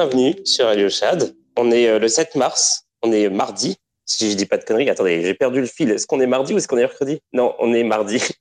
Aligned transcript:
Bienvenue 0.00 0.34
sur 0.46 0.64
Radio 0.64 0.88
Chad. 0.88 1.36
On 1.58 1.70
est 1.70 1.86
euh, 1.86 1.98
le 1.98 2.08
7 2.08 2.34
mars, 2.34 2.86
on 3.02 3.12
est 3.12 3.28
mardi. 3.28 3.76
Si 4.06 4.30
je 4.30 4.34
dis 4.34 4.46
pas 4.46 4.56
de 4.56 4.64
conneries, 4.64 4.88
attendez, 4.88 5.22
j'ai 5.22 5.34
perdu 5.34 5.60
le 5.60 5.66
fil. 5.66 5.90
Est-ce 5.90 6.06
qu'on 6.06 6.22
est 6.22 6.26
mardi 6.26 6.54
ou 6.54 6.56
est-ce 6.56 6.66
qu'on 6.66 6.78
est 6.78 6.86
mercredi? 6.88 7.20
Non, 7.34 7.54
on 7.58 7.74
est 7.74 7.84
mardi. 7.84 8.18
7 8.18 8.32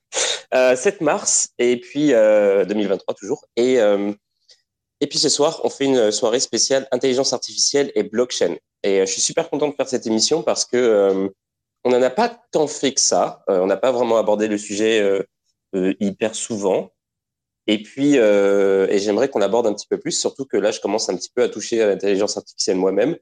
euh, 0.54 0.76
mars 1.02 1.50
et 1.58 1.76
puis 1.76 2.12
2023 2.12 2.16
euh, 2.16 3.18
toujours. 3.20 3.46
Et 3.58 3.74
et 5.02 5.08
puis 5.08 5.20
ce 5.20 5.28
soir, 5.28 5.60
on 5.66 5.70
fait 5.70 5.84
une 5.84 6.14
soirée 6.14 6.40
spéciale 6.40 6.88
intelligence 6.94 7.34
artificielle 7.34 7.92
et 7.94 8.04
blockchain. 8.04 8.56
Et 8.84 9.02
je 9.02 9.12
suis 9.12 9.22
super 9.22 9.50
content 9.50 9.68
de 9.68 9.76
faire 9.76 9.90
cette 9.90 10.08
émission 10.08 10.44
parce 10.44 10.64
que 10.64 11.30
on 11.84 11.90
n'en 11.90 12.02
a 12.02 12.10
pas 12.10 12.40
tant 12.54 12.68
fait 12.68 12.94
que 12.94 13.02
ça. 13.02 13.44
on 13.50 13.68
n'a 13.68 13.76
pas 13.76 13.92
vraiment 13.92 14.16
abordé 14.16 14.48
le 14.48 14.58
sujet 14.58 15.26
hyper 15.74 16.36
souvent. 16.36 16.94
Et 17.72 17.84
puis, 17.84 18.18
euh, 18.18 18.88
et 18.90 18.98
j'aimerais 18.98 19.30
qu'on 19.30 19.42
aborde 19.42 19.68
un 19.68 19.74
petit 19.76 19.86
peu 19.88 20.00
plus, 20.00 20.14
surtout 20.14 20.44
que 20.44 20.58
là, 20.58 20.72
je 20.72 20.80
commence 20.80 21.08
un 21.08 21.16
petit 21.16 21.30
peu 21.32 21.44
à 21.44 21.50
toucher 21.50 21.84
à 21.84 21.88
l'intelligence 21.88 22.36
artificielle 22.36 22.78
moi-même. 22.78 23.16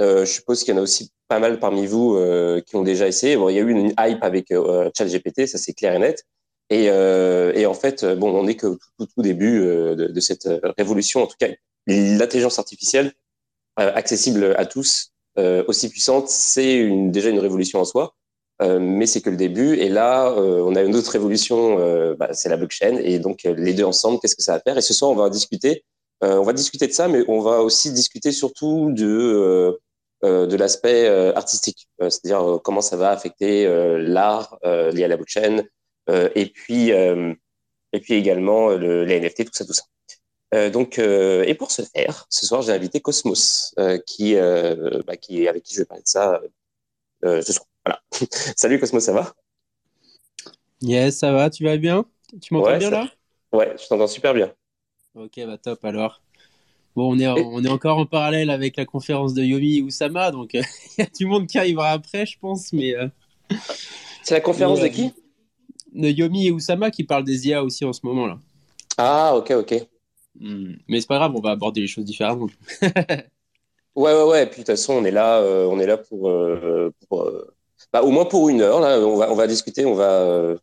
Euh, 0.00 0.24
je 0.24 0.32
suppose 0.32 0.64
qu'il 0.64 0.72
y 0.72 0.76
en 0.78 0.80
a 0.80 0.82
aussi 0.82 1.12
pas 1.28 1.38
mal 1.38 1.60
parmi 1.60 1.84
vous 1.84 2.14
euh, 2.16 2.62
qui 2.62 2.76
ont 2.76 2.82
déjà 2.82 3.06
essayé. 3.06 3.36
Bon, 3.36 3.50
il 3.50 3.56
y 3.56 3.58
a 3.58 3.60
eu 3.60 3.70
une 3.70 3.92
hype 4.00 4.22
avec 4.24 4.52
euh, 4.52 4.90
ChatGPT, 4.96 5.46
ça 5.46 5.58
c'est 5.58 5.74
clair 5.74 5.94
et 5.94 5.98
net. 5.98 6.24
Et, 6.70 6.86
euh, 6.88 7.52
et, 7.54 7.66
en 7.66 7.74
fait, 7.74 8.06
bon, 8.06 8.30
on 8.34 8.44
n'est 8.44 8.56
que 8.56 8.78
tout, 8.96 9.06
tout, 9.14 9.20
début 9.20 9.60
de, 9.60 10.08
de, 10.10 10.20
cette 10.20 10.48
révolution. 10.78 11.22
En 11.22 11.26
tout 11.26 11.36
cas, 11.38 11.48
l'intelligence 11.86 12.58
artificielle 12.58 13.12
accessible 13.76 14.54
à 14.56 14.64
tous, 14.64 15.12
aussi 15.36 15.90
puissante, 15.90 16.28
c'est 16.30 16.88
déjà 17.10 17.28
une 17.28 17.40
révolution 17.40 17.80
en 17.80 17.84
soi. 17.84 18.14
Euh, 18.60 18.78
mais 18.78 19.06
c'est 19.06 19.20
que 19.22 19.30
le 19.30 19.36
début. 19.36 19.74
Et 19.76 19.88
là, 19.88 20.30
euh, 20.32 20.62
on 20.64 20.74
a 20.74 20.82
une 20.82 20.94
autre 20.94 21.10
révolution, 21.10 21.78
euh, 21.80 22.14
bah, 22.14 22.32
c'est 22.32 22.48
la 22.48 22.56
blockchain. 22.56 22.98
Et 23.02 23.18
donc, 23.18 23.42
les 23.44 23.72
deux 23.72 23.84
ensemble, 23.84 24.18
qu'est-ce 24.20 24.36
que 24.36 24.42
ça 24.42 24.52
va 24.52 24.60
faire? 24.60 24.76
Et 24.76 24.82
ce 24.82 24.94
soir, 24.94 25.10
on 25.10 25.14
va 25.14 25.30
discuter. 25.30 25.84
on 26.22 26.42
va 26.42 26.52
discuter 26.52 26.86
de 26.86 26.92
ça, 26.92 27.08
mais 27.08 27.22
on 27.28 27.40
va 27.40 27.62
aussi 27.62 27.92
discuter 27.92 28.32
surtout 28.32 28.90
de 28.92 29.78
de 30.22 30.56
l'aspect 30.56 31.08
artistique, 31.34 31.88
c'est-à-dire 31.98 32.60
comment 32.62 32.82
ça 32.82 32.98
va 32.98 33.10
affecter 33.10 33.66
l'art 33.98 34.58
lié 34.62 35.04
à 35.04 35.08
la 35.08 35.16
blockchain, 35.16 35.64
et 36.10 36.46
puis 36.46 36.90
et 36.90 38.00
puis 38.00 38.14
également 38.14 38.68
le, 38.68 39.04
les 39.04 39.18
NFT, 39.18 39.46
tout 39.46 39.54
ça, 39.54 39.64
tout 39.64 39.72
ça. 39.72 40.70
donc, 40.70 40.98
et 40.98 41.54
pour 41.54 41.70
ce 41.70 41.82
faire, 41.82 42.26
ce 42.28 42.44
soir, 42.46 42.60
j'ai 42.60 42.72
invité 42.72 43.00
Cosmos, 43.00 43.74
qui, 44.06 44.34
bah, 44.34 45.16
qui, 45.16 45.48
avec 45.48 45.62
qui 45.62 45.74
je 45.74 45.80
vais 45.80 45.86
parler 45.86 46.02
de 46.02 46.08
ça 46.08 46.42
ce 47.22 47.52
soir. 47.54 47.69
Voilà. 47.90 48.02
Salut 48.56 48.78
Cosmo, 48.78 49.00
ça 49.00 49.12
va? 49.12 49.34
Yes, 50.80 51.18
ça 51.18 51.32
va, 51.32 51.50
tu 51.50 51.64
vas 51.64 51.76
bien? 51.76 52.04
Tu 52.40 52.54
m'entends 52.54 52.76
bien 52.76 52.90
là? 52.90 53.08
Ouais, 53.52 53.74
je 53.76 53.86
t'entends 53.88 54.06
super 54.06 54.32
bien. 54.32 54.52
Ok, 55.14 55.40
bah 55.44 55.58
top 55.58 55.84
alors. 55.84 56.22
Bon, 56.96 57.14
on 57.14 57.18
est, 57.18 57.28
on 57.28 57.64
est 57.64 57.68
encore 57.68 57.98
en 57.98 58.06
parallèle 58.06 58.50
avec 58.50 58.76
la 58.76 58.84
conférence 58.84 59.34
de 59.34 59.42
Yomi 59.42 59.78
et 59.78 59.82
Oussama, 59.82 60.30
donc 60.30 60.54
il 60.54 60.60
y 60.98 61.02
a 61.02 61.06
du 61.06 61.26
monde 61.26 61.46
qui 61.46 61.58
arrivera 61.58 61.90
après, 61.90 62.26
je 62.26 62.38
pense, 62.38 62.72
mais. 62.72 62.94
Euh, 62.96 63.08
C'est 64.22 64.34
la 64.34 64.40
conférence 64.40 64.80
de 64.80 64.88
qui? 64.88 65.06
euh, 65.06 65.10
De 65.94 66.08
Yomi 66.08 66.46
et 66.46 66.50
Oussama 66.52 66.90
qui 66.90 67.04
parlent 67.04 67.24
des 67.24 67.48
IA 67.48 67.64
aussi 67.64 67.84
en 67.84 67.92
ce 67.92 68.00
moment 68.04 68.26
là. 68.26 68.38
Ah, 68.96 69.34
ok, 69.36 69.50
ok. 69.50 69.72
Hmm. 70.38 70.74
Mais 70.88 71.00
c'est 71.00 71.06
pas 71.08 71.16
grave, 71.18 71.34
on 71.34 71.40
va 71.40 71.50
aborder 71.50 71.80
les 71.80 71.88
choses 71.88 72.04
différemment. 72.04 72.48
ouais, 73.94 74.12
ouais, 74.14 74.24
ouais. 74.24 74.42
Et 74.44 74.46
puis 74.46 74.62
de 74.62 74.66
toute 74.66 74.66
façon, 74.66 74.94
on 74.94 75.04
est 75.04 75.10
là, 75.10 75.40
euh, 75.40 75.66
on 75.66 75.78
est 75.80 75.86
là 75.86 75.96
pour, 75.98 76.30
pour 77.08 77.30
bah, 77.92 78.02
au 78.02 78.10
moins 78.10 78.24
pour 78.24 78.48
une 78.48 78.60
heure. 78.60 78.80
Là, 78.80 78.98
on 79.00 79.16
va, 79.16 79.30
on 79.30 79.34
va 79.34 79.46
discuter, 79.46 79.84
on 79.84 79.94
va, 79.94 80.10
euh, 80.22 80.56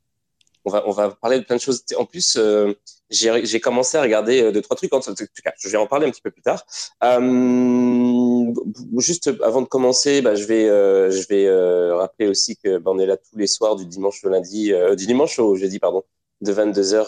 on 0.65 0.69
va, 0.69 0.83
on 0.87 0.91
va 0.91 1.09
parler 1.11 1.39
de 1.39 1.45
plein 1.45 1.55
de 1.55 1.61
choses. 1.61 1.83
En 1.97 2.05
plus, 2.05 2.35
euh, 2.37 2.73
j'ai 3.09 3.59
commencé 3.59 3.97
à 3.97 4.01
regarder 4.01 4.41
euh, 4.41 4.51
deux 4.51 4.61
trois 4.61 4.75
trucs. 4.75 4.93
En 4.93 4.99
tout 4.99 5.13
cas, 5.43 5.53
je 5.59 5.69
vais 5.69 5.77
en 5.77 5.87
parler 5.87 6.07
un 6.07 6.11
petit 6.11 6.21
peu 6.21 6.31
plus 6.31 6.41
tard. 6.41 6.65
Euh, 7.03 8.53
juste 8.97 9.29
avant 9.43 9.61
de 9.61 9.67
commencer, 9.67 10.21
bah, 10.21 10.35
je 10.35 10.45
vais, 10.45 10.65
je 10.65 11.27
vais 11.27 11.93
rappeler 11.93 12.27
aussi 12.27 12.57
que 12.57 12.77
bah, 12.77 12.91
on 12.93 12.99
est 12.99 13.05
là 13.05 13.17
tous 13.17 13.37
les 13.37 13.47
soirs 13.47 13.75
du 13.75 13.85
dimanche 13.85 14.23
au 14.23 14.29
lundi, 14.29 14.73
du 14.97 15.05
dimanche 15.05 15.39
au 15.39 15.55
jeudi, 15.55 15.79
pardon, 15.79 16.03
de 16.41 16.53
22h 16.53 17.07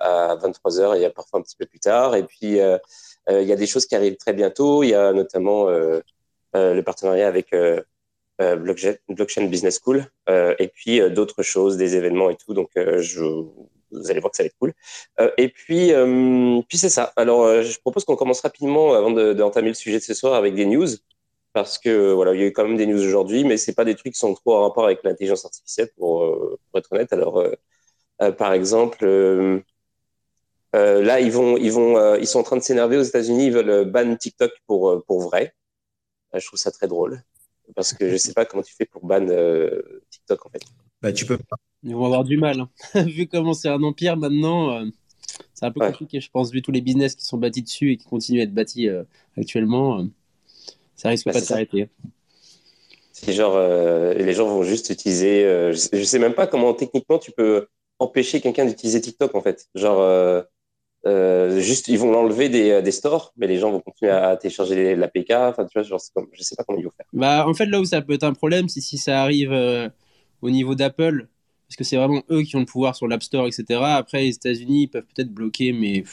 à 0.00 0.36
23h 0.36 1.00
et 1.00 1.10
parfois 1.10 1.40
un 1.40 1.42
petit 1.42 1.56
peu 1.56 1.66
plus 1.66 1.80
tard. 1.80 2.14
Et 2.14 2.24
puis 2.24 2.58
il 2.58 3.42
y 3.48 3.52
a 3.52 3.56
des 3.56 3.66
choses 3.66 3.86
qui 3.86 3.96
arrivent 3.96 4.16
très 4.16 4.32
bientôt. 4.32 4.82
Il 4.82 4.90
y 4.90 4.94
a 4.94 5.12
notamment 5.12 5.68
le 6.54 6.82
partenariat 6.82 7.28
avec 7.28 7.52
euh, 7.52 7.80
blockchain, 8.38 9.46
Business 9.46 9.80
School, 9.82 10.06
euh, 10.28 10.54
et 10.58 10.68
puis 10.68 11.00
euh, 11.00 11.10
d'autres 11.10 11.42
choses, 11.42 11.76
des 11.76 11.96
événements 11.96 12.30
et 12.30 12.36
tout. 12.36 12.54
Donc, 12.54 12.70
vous 12.76 14.10
allez 14.10 14.20
voir 14.20 14.30
que 14.30 14.36
ça 14.36 14.42
va 14.42 14.46
être 14.46 14.56
cool. 14.58 14.72
et 15.36 15.48
puis, 15.48 15.92
c'est 16.72 16.88
ça. 16.88 17.12
Alors, 17.16 17.62
je 17.62 17.78
propose 17.80 18.04
qu'on 18.04 18.16
commence 18.16 18.40
rapidement 18.40 18.94
avant 18.94 19.10
d'entamer 19.10 19.68
le 19.68 19.74
sujet 19.74 19.98
de 19.98 20.02
ce 20.02 20.14
soir 20.14 20.34
avec 20.34 20.54
des 20.54 20.66
news, 20.66 20.88
parce 21.52 21.78
que 21.78 22.12
voilà, 22.12 22.34
il 22.34 22.40
y 22.40 22.44
a 22.44 22.46
eu 22.46 22.52
quand 22.52 22.64
même 22.64 22.78
des 22.78 22.86
news 22.86 23.02
aujourd'hui, 23.02 23.44
mais 23.44 23.58
c'est 23.58 23.74
pas 23.74 23.84
des 23.84 23.94
trucs 23.94 24.14
qui 24.14 24.18
sont 24.18 24.32
trop 24.34 24.56
en 24.56 24.62
rapport 24.62 24.86
avec 24.86 25.02
l'intelligence 25.04 25.44
artificielle, 25.44 25.90
pour, 25.96 26.58
être 26.74 26.92
honnête. 26.92 27.12
Alors, 27.12 27.44
par 28.38 28.54
exemple, 28.54 29.04
là, 30.72 31.20
ils 31.20 31.32
vont, 31.32 31.58
ils 31.58 32.26
sont 32.26 32.38
en 32.38 32.42
train 32.42 32.56
de 32.56 32.62
s'énerver 32.62 32.96
aux 32.96 33.02
États-Unis. 33.02 33.46
Ils 33.46 33.52
veulent 33.52 33.84
ban 33.84 34.16
TikTok 34.16 34.52
pour 34.66 35.04
pour 35.04 35.20
vrai. 35.20 35.54
je 36.34 36.46
trouve 36.46 36.58
ça 36.58 36.70
très 36.70 36.88
drôle 36.88 37.22
parce 37.74 37.92
que 37.92 38.10
je 38.10 38.16
sais 38.16 38.32
pas 38.32 38.44
comment 38.44 38.62
tu 38.62 38.74
fais 38.74 38.84
pour 38.84 39.04
ban 39.04 39.26
euh, 39.28 40.02
TikTok 40.10 40.46
en 40.46 40.50
fait. 40.50 40.62
Bah 41.00 41.12
tu 41.12 41.26
peux 41.26 41.38
pas. 41.38 41.56
Ils 41.82 41.94
vont 41.94 42.06
avoir 42.06 42.24
du 42.24 42.36
mal. 42.36 42.60
Hein. 42.60 43.02
vu 43.06 43.26
comment 43.26 43.54
c'est 43.54 43.68
un 43.68 43.82
empire 43.82 44.16
maintenant, 44.16 44.70
euh, 44.70 44.86
c'est 45.54 45.66
un 45.66 45.72
peu 45.72 45.80
compliqué, 45.80 46.20
je 46.20 46.30
pense, 46.30 46.52
vu 46.52 46.62
tous 46.62 46.72
les 46.72 46.80
business 46.80 47.14
qui 47.14 47.24
sont 47.24 47.38
bâtis 47.38 47.62
dessus 47.62 47.92
et 47.92 47.96
qui 47.96 48.06
continuent 48.06 48.40
à 48.40 48.44
être 48.44 48.54
bâtis 48.54 48.88
euh, 48.88 49.04
actuellement, 49.36 50.06
ça 50.94 51.08
risque 51.08 51.26
bah, 51.26 51.32
pas 51.32 51.40
de 51.40 51.44
s'arrêter. 51.44 51.88
C'est 53.12 53.32
genre, 53.32 53.56
les 53.56 54.32
gens 54.32 54.48
vont 54.48 54.64
juste 54.64 54.90
utiliser. 54.90 55.42
je, 55.44 56.02
sais 56.04 56.18
même 56.18 56.34
pas 56.34 56.48
comment 56.48 56.74
techniquement 56.74 57.18
tu 57.18 57.30
peux 57.30 57.68
empêcher 58.00 58.40
quelqu'un 58.40 58.64
d'utiliser 58.64 59.00
TikTok 59.00 59.34
en 59.36 59.42
fait. 59.42 59.68
Genre, 59.76 60.44
Euh, 61.04 61.60
juste, 61.60 61.88
ils 61.88 61.98
vont 61.98 62.12
l'enlever 62.12 62.48
des, 62.48 62.80
des, 62.80 62.90
stores, 62.92 63.32
mais 63.36 63.48
les 63.48 63.58
gens 63.58 63.72
vont 63.72 63.80
continuer 63.80 64.12
à 64.12 64.36
télécharger 64.36 64.94
l'APK. 64.94 65.30
Enfin, 65.30 65.64
tu 65.64 65.72
vois, 65.74 65.82
genre, 65.82 66.00
comme, 66.14 66.28
je 66.32 66.42
sais 66.42 66.54
pas 66.54 66.62
comment 66.64 66.78
ils 66.78 66.84
vont 66.84 66.92
faire. 66.96 67.06
Bah, 67.12 67.46
en 67.46 67.54
fait, 67.54 67.66
là 67.66 67.80
où 67.80 67.84
ça 67.84 68.02
peut 68.02 68.12
être 68.12 68.24
un 68.24 68.34
problème, 68.34 68.68
c'est 68.68 68.80
si 68.80 68.98
ça 68.98 69.20
arrive 69.20 69.52
euh, 69.52 69.88
au 70.42 70.50
niveau 70.50 70.74
d'Apple, 70.74 71.26
parce 71.68 71.76
que 71.76 71.84
c'est 71.84 71.96
vraiment 71.96 72.22
eux 72.30 72.42
qui 72.42 72.54
ont 72.54 72.60
le 72.60 72.66
pouvoir 72.66 72.94
sur 72.94 73.08
l'App 73.08 73.22
Store, 73.22 73.46
etc. 73.46 73.80
Après, 73.82 74.22
les 74.22 74.34
États-Unis, 74.34 74.86
peuvent 74.86 75.06
peut-être 75.14 75.32
bloquer, 75.32 75.72
mais 75.72 76.04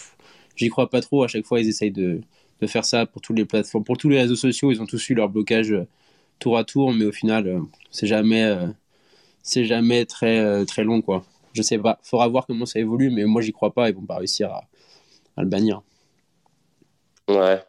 j'y 0.56 0.70
crois 0.70 0.90
pas 0.90 1.02
trop. 1.02 1.24
À 1.24 1.28
chaque 1.28 1.46
fois, 1.46 1.60
ils 1.60 1.68
essayent 1.68 1.92
de, 1.92 2.22
de, 2.62 2.68
faire 2.68 2.86
ça 2.86 3.06
pour 3.06 3.22
toutes 3.22 3.38
les 3.38 3.46
plateformes, 3.46 3.84
pour 3.84 3.98
tous 3.98 4.10
les 4.10 4.20
réseaux 4.20 4.36
sociaux. 4.36 4.72
Ils 4.72 4.82
ont 4.82 4.88
tous 4.88 5.08
eu 5.10 5.14
leur 5.14 5.30
blocage 5.30 5.72
euh, 5.72 5.88
tour 6.40 6.58
à 6.58 6.64
tour, 6.64 6.94
mais 6.94 7.06
au 7.06 7.12
final, 7.12 7.62
c'est 7.92 8.08
jamais, 8.08 8.56
c'est 9.44 9.66
jamais 9.66 10.06
très, 10.06 10.66
très 10.66 10.84
long, 10.84 11.02
quoi. 11.02 11.24
Je 11.54 11.62
sais 11.62 11.78
pas. 11.78 12.00
Faudra 12.02 12.28
voir 12.30 12.48
comment 12.48 12.66
ça 12.66 12.80
évolue, 12.80 13.12
mais 13.12 13.26
moi, 13.26 13.42
j'y 13.42 13.52
crois 13.52 13.74
pas. 13.74 13.90
Ils 13.90 13.96
vont 13.96 14.06
pas 14.06 14.18
réussir 14.18 14.50
à 14.50 14.64
à 15.38 15.44
le 15.44 15.48
bannir. 15.48 15.82
Ouais. 17.30 17.62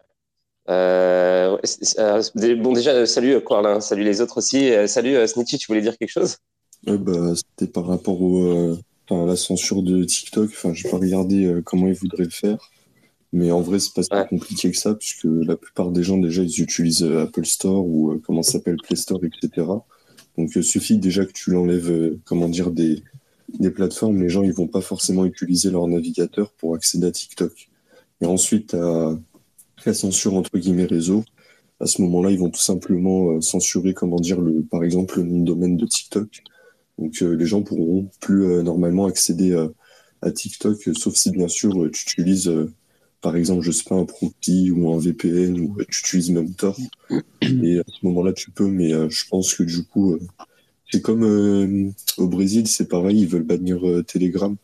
Euh, 0.68 1.56
bon, 2.58 2.72
déjà, 2.72 2.92
euh, 2.92 3.06
salut 3.06 3.40
Coraline, 3.40 3.80
salut 3.80 4.04
les 4.04 4.20
autres 4.20 4.38
aussi. 4.38 4.72
Euh, 4.72 4.86
salut 4.86 5.26
Snitchy, 5.26 5.58
tu 5.58 5.66
voulais 5.66 5.82
dire 5.82 5.98
quelque 5.98 6.10
chose? 6.10 6.36
Bah, 6.86 7.34
C'était 7.34 7.70
par 7.70 7.86
rapport 7.86 8.20
au, 8.20 8.74
à 9.10 9.26
la 9.26 9.36
censure 9.36 9.82
de 9.82 10.04
TikTok. 10.04 10.50
Enfin, 10.50 10.72
j'ai 10.74 10.88
pas 10.88 10.98
regardé 10.98 11.60
comment 11.64 11.88
ils 11.88 11.94
voudraient 11.94 12.24
le 12.24 12.30
faire. 12.30 12.58
Mais 13.32 13.50
en 13.52 13.60
vrai, 13.60 13.78
c'est 13.78 13.94
pas 13.94 14.02
si 14.02 14.10
compliqué 14.28 14.70
que 14.70 14.76
ça, 14.76 14.94
puisque 14.94 15.24
la 15.24 15.56
plupart 15.56 15.90
des 15.90 16.02
gens, 16.02 16.18
déjà, 16.18 16.42
ils 16.42 16.60
utilisent 16.60 17.04
Apple 17.04 17.44
Store 17.44 17.84
ou 17.84 18.20
comment 18.24 18.42
ça 18.42 18.52
s'appelle, 18.52 18.76
Play 18.82 18.96
Store, 18.96 19.20
etc. 19.24 19.66
Donc, 20.36 20.50
il 20.56 20.64
suffit 20.64 20.98
déjà 20.98 21.24
que 21.24 21.32
tu 21.32 21.50
l'enlèves, 21.50 22.16
comment 22.24 22.48
dire, 22.48 22.70
des, 22.70 23.02
des 23.58 23.70
plateformes, 23.70 24.20
les 24.20 24.28
gens 24.28 24.42
ils 24.42 24.52
vont 24.52 24.68
pas 24.68 24.80
forcément 24.80 25.24
utiliser 25.24 25.70
leur 25.70 25.86
navigateur 25.86 26.52
pour 26.52 26.74
accéder 26.74 27.06
à 27.06 27.10
TikTok. 27.10 27.68
Et 28.20 28.26
ensuite, 28.26 28.74
à 28.74 29.18
la 29.86 29.94
censure 29.94 30.34
entre 30.34 30.58
guillemets 30.58 30.84
réseau, 30.84 31.24
à 31.80 31.86
ce 31.86 32.02
moment-là, 32.02 32.30
ils 32.30 32.38
vont 32.38 32.50
tout 32.50 32.60
simplement 32.60 33.32
euh, 33.32 33.40
censurer, 33.40 33.94
comment 33.94 34.20
dire, 34.20 34.40
le, 34.40 34.62
par 34.62 34.84
exemple, 34.84 35.18
le 35.18 35.24
nom 35.24 35.40
de 35.40 35.46
domaine 35.46 35.76
de 35.76 35.86
TikTok. 35.86 36.42
Donc 36.98 37.22
euh, 37.22 37.34
les 37.34 37.46
gens 37.46 37.62
pourront 37.62 38.10
plus 38.20 38.44
euh, 38.44 38.62
normalement 38.62 39.06
accéder 39.06 39.54
à 40.22 40.30
TikTok, 40.30 40.90
sauf 40.94 41.14
si 41.14 41.30
bien 41.30 41.48
sûr 41.48 41.72
tu 41.92 42.02
utilises, 42.02 42.52
par 43.22 43.36
exemple, 43.36 43.62
je 43.62 43.70
sais 43.70 43.84
pas, 43.88 43.94
un 43.94 44.04
proxy 44.04 44.70
ou 44.70 44.92
un 44.92 44.98
VPN 44.98 45.58
ou 45.58 45.76
tu 45.88 46.00
utilises 46.00 46.30
même 46.30 46.52
Tor. 46.52 46.78
Et 47.40 47.78
à 47.78 47.84
ce 47.86 48.04
moment-là, 48.04 48.34
tu 48.34 48.50
peux, 48.50 48.66
mais 48.66 48.90
je 49.08 49.24
pense 49.30 49.54
que 49.54 49.62
du 49.62 49.82
coup, 49.84 50.18
c'est 50.90 51.02
comme 51.02 51.24
euh, 51.24 51.90
au 52.18 52.26
Brésil, 52.26 52.66
c'est 52.66 52.88
pareil, 52.88 53.20
ils 53.20 53.28
veulent 53.28 53.44
bannir 53.44 53.86
euh, 53.86 54.02
Telegram. 54.02 54.56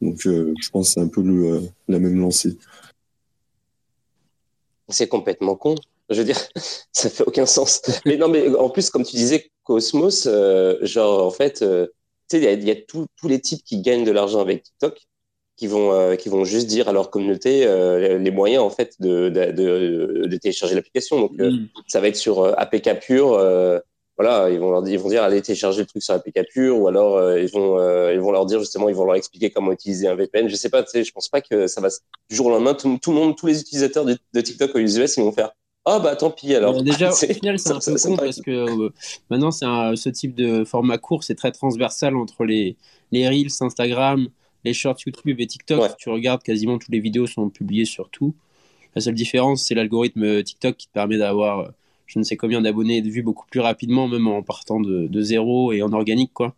Donc 0.00 0.26
euh, 0.26 0.54
je 0.60 0.70
pense 0.70 0.88
que 0.88 0.94
c'est 0.94 1.00
un 1.00 1.08
peu 1.08 1.22
le, 1.22 1.62
la 1.88 1.98
même 1.98 2.20
lancée. 2.20 2.56
C'est 4.88 5.08
complètement 5.08 5.56
con. 5.56 5.74
Je 6.08 6.18
veux 6.18 6.24
dire, 6.24 6.40
ça 6.92 7.10
fait 7.10 7.24
aucun 7.24 7.46
sens. 7.46 7.82
Mais 8.06 8.16
non, 8.16 8.28
mais 8.28 8.48
en 8.54 8.70
plus, 8.70 8.90
comme 8.90 9.04
tu 9.04 9.16
disais, 9.16 9.50
Cosmos, 9.64 10.28
genre, 10.82 11.26
en 11.26 11.30
fait, 11.30 11.58
tu 11.58 12.40
sais, 12.40 12.54
il 12.54 12.64
y 12.64 12.70
a, 12.70 12.76
tous 12.76 13.06
les 13.24 13.40
types 13.40 13.62
qui 13.64 13.82
gagnent 13.82 14.04
de 14.04 14.12
l'argent 14.12 14.40
avec 14.40 14.62
TikTok 14.62 14.98
qui 15.56 15.66
vont, 15.66 16.16
qui 16.16 16.28
vont 16.28 16.44
juste 16.44 16.68
dire 16.68 16.88
à 16.88 16.92
leur 16.92 17.10
communauté 17.10 17.66
les 18.18 18.30
moyens, 18.30 18.62
en 18.62 18.70
fait, 18.70 18.94
de, 19.00 19.28
de, 19.28 20.24
de, 20.26 20.36
télécharger 20.38 20.74
l'application. 20.74 21.20
Donc, 21.20 21.32
mm. 21.32 21.66
ça 21.86 22.00
va 22.00 22.08
être 22.08 22.16
sur 22.16 22.58
APK 22.58 23.00
pur 23.00 23.36
voilà, 24.18 24.50
ils 24.50 24.58
vont 24.58 24.72
leur 24.72 24.82
dire, 24.82 24.94
ils 24.94 25.00
vont 25.00 25.08
dire 25.08 25.22
allez 25.22 25.40
télécharger 25.40 25.82
le 25.82 25.86
truc 25.86 26.02
sur 26.02 26.12
la 26.12 26.72
ou 26.72 26.88
alors 26.88 27.16
euh, 27.16 27.40
ils 27.40 27.48
vont 27.50 27.78
euh, 27.78 28.12
ils 28.12 28.18
vont 28.18 28.32
leur 28.32 28.46
dire 28.46 28.58
justement 28.58 28.88
ils 28.88 28.94
vont 28.94 29.04
leur 29.04 29.14
expliquer 29.14 29.50
comment 29.50 29.70
utiliser 29.70 30.08
un 30.08 30.16
VPN. 30.16 30.48
Je 30.48 30.56
sais 30.56 30.70
pas, 30.70 30.82
tu 30.82 30.90
sais, 30.90 31.04
je 31.04 31.12
pense 31.12 31.28
pas 31.28 31.40
que 31.40 31.68
ça 31.68 31.80
va 31.80 31.88
du 32.28 32.34
jour 32.34 32.46
au 32.46 32.50
lendemain 32.50 32.74
tout, 32.74 32.98
le 33.06 33.12
monde, 33.12 33.36
tous 33.36 33.46
les 33.46 33.60
utilisateurs 33.60 34.04
de, 34.04 34.40
TikTok 34.40 34.74
aux 34.74 34.78
US, 34.78 35.16
ils 35.16 35.22
vont 35.22 35.30
faire 35.30 35.52
ah 35.84 36.00
bah 36.00 36.16
tant 36.16 36.30
pis 36.32 36.54
alors. 36.54 36.82
déjà 36.82 37.10
au 37.12 37.14
final 37.14 37.58
c'est 37.60 37.70
un 37.70 37.78
peu 37.78 37.94
con 37.94 38.16
parce 38.16 38.40
que 38.40 38.50
euh, 38.50 38.90
maintenant 39.30 39.52
c'est 39.52 39.66
ce 39.94 40.08
type 40.08 40.34
de 40.34 40.64
format 40.64 40.98
court, 40.98 41.22
c'est 41.22 41.36
très 41.36 41.52
transversal 41.52 42.16
entre 42.16 42.44
les 42.44 42.76
les 43.12 43.26
reels, 43.28 43.52
Instagram, 43.60 44.26
les 44.64 44.74
shorts 44.74 44.98
YouTube 45.06 45.40
et 45.40 45.46
TikTok. 45.46 45.96
Tu 45.96 46.10
regardes 46.10 46.42
quasiment 46.42 46.76
toutes 46.76 46.92
les 46.92 47.00
vidéos 47.00 47.28
sont 47.28 47.48
publiées 47.50 47.84
sur 47.84 48.10
tout. 48.10 48.34
La 48.96 49.00
seule 49.00 49.14
différence 49.14 49.64
c'est 49.64 49.76
l'algorithme 49.76 50.42
TikTok 50.42 50.76
qui 50.76 50.88
te 50.88 50.92
permet 50.92 51.18
d'avoir 51.18 51.70
je 52.08 52.18
ne 52.18 52.24
sais 52.24 52.36
combien 52.36 52.60
d'abonnés 52.62 52.96
et 52.96 53.02
de 53.02 53.10
vues 53.10 53.22
beaucoup 53.22 53.46
plus 53.46 53.60
rapidement, 53.60 54.08
même 54.08 54.26
en 54.26 54.42
partant 54.42 54.80
de, 54.80 55.20
zéro 55.20 55.72
et 55.72 55.82
en 55.82 55.92
organique, 55.92 56.32
quoi. 56.32 56.54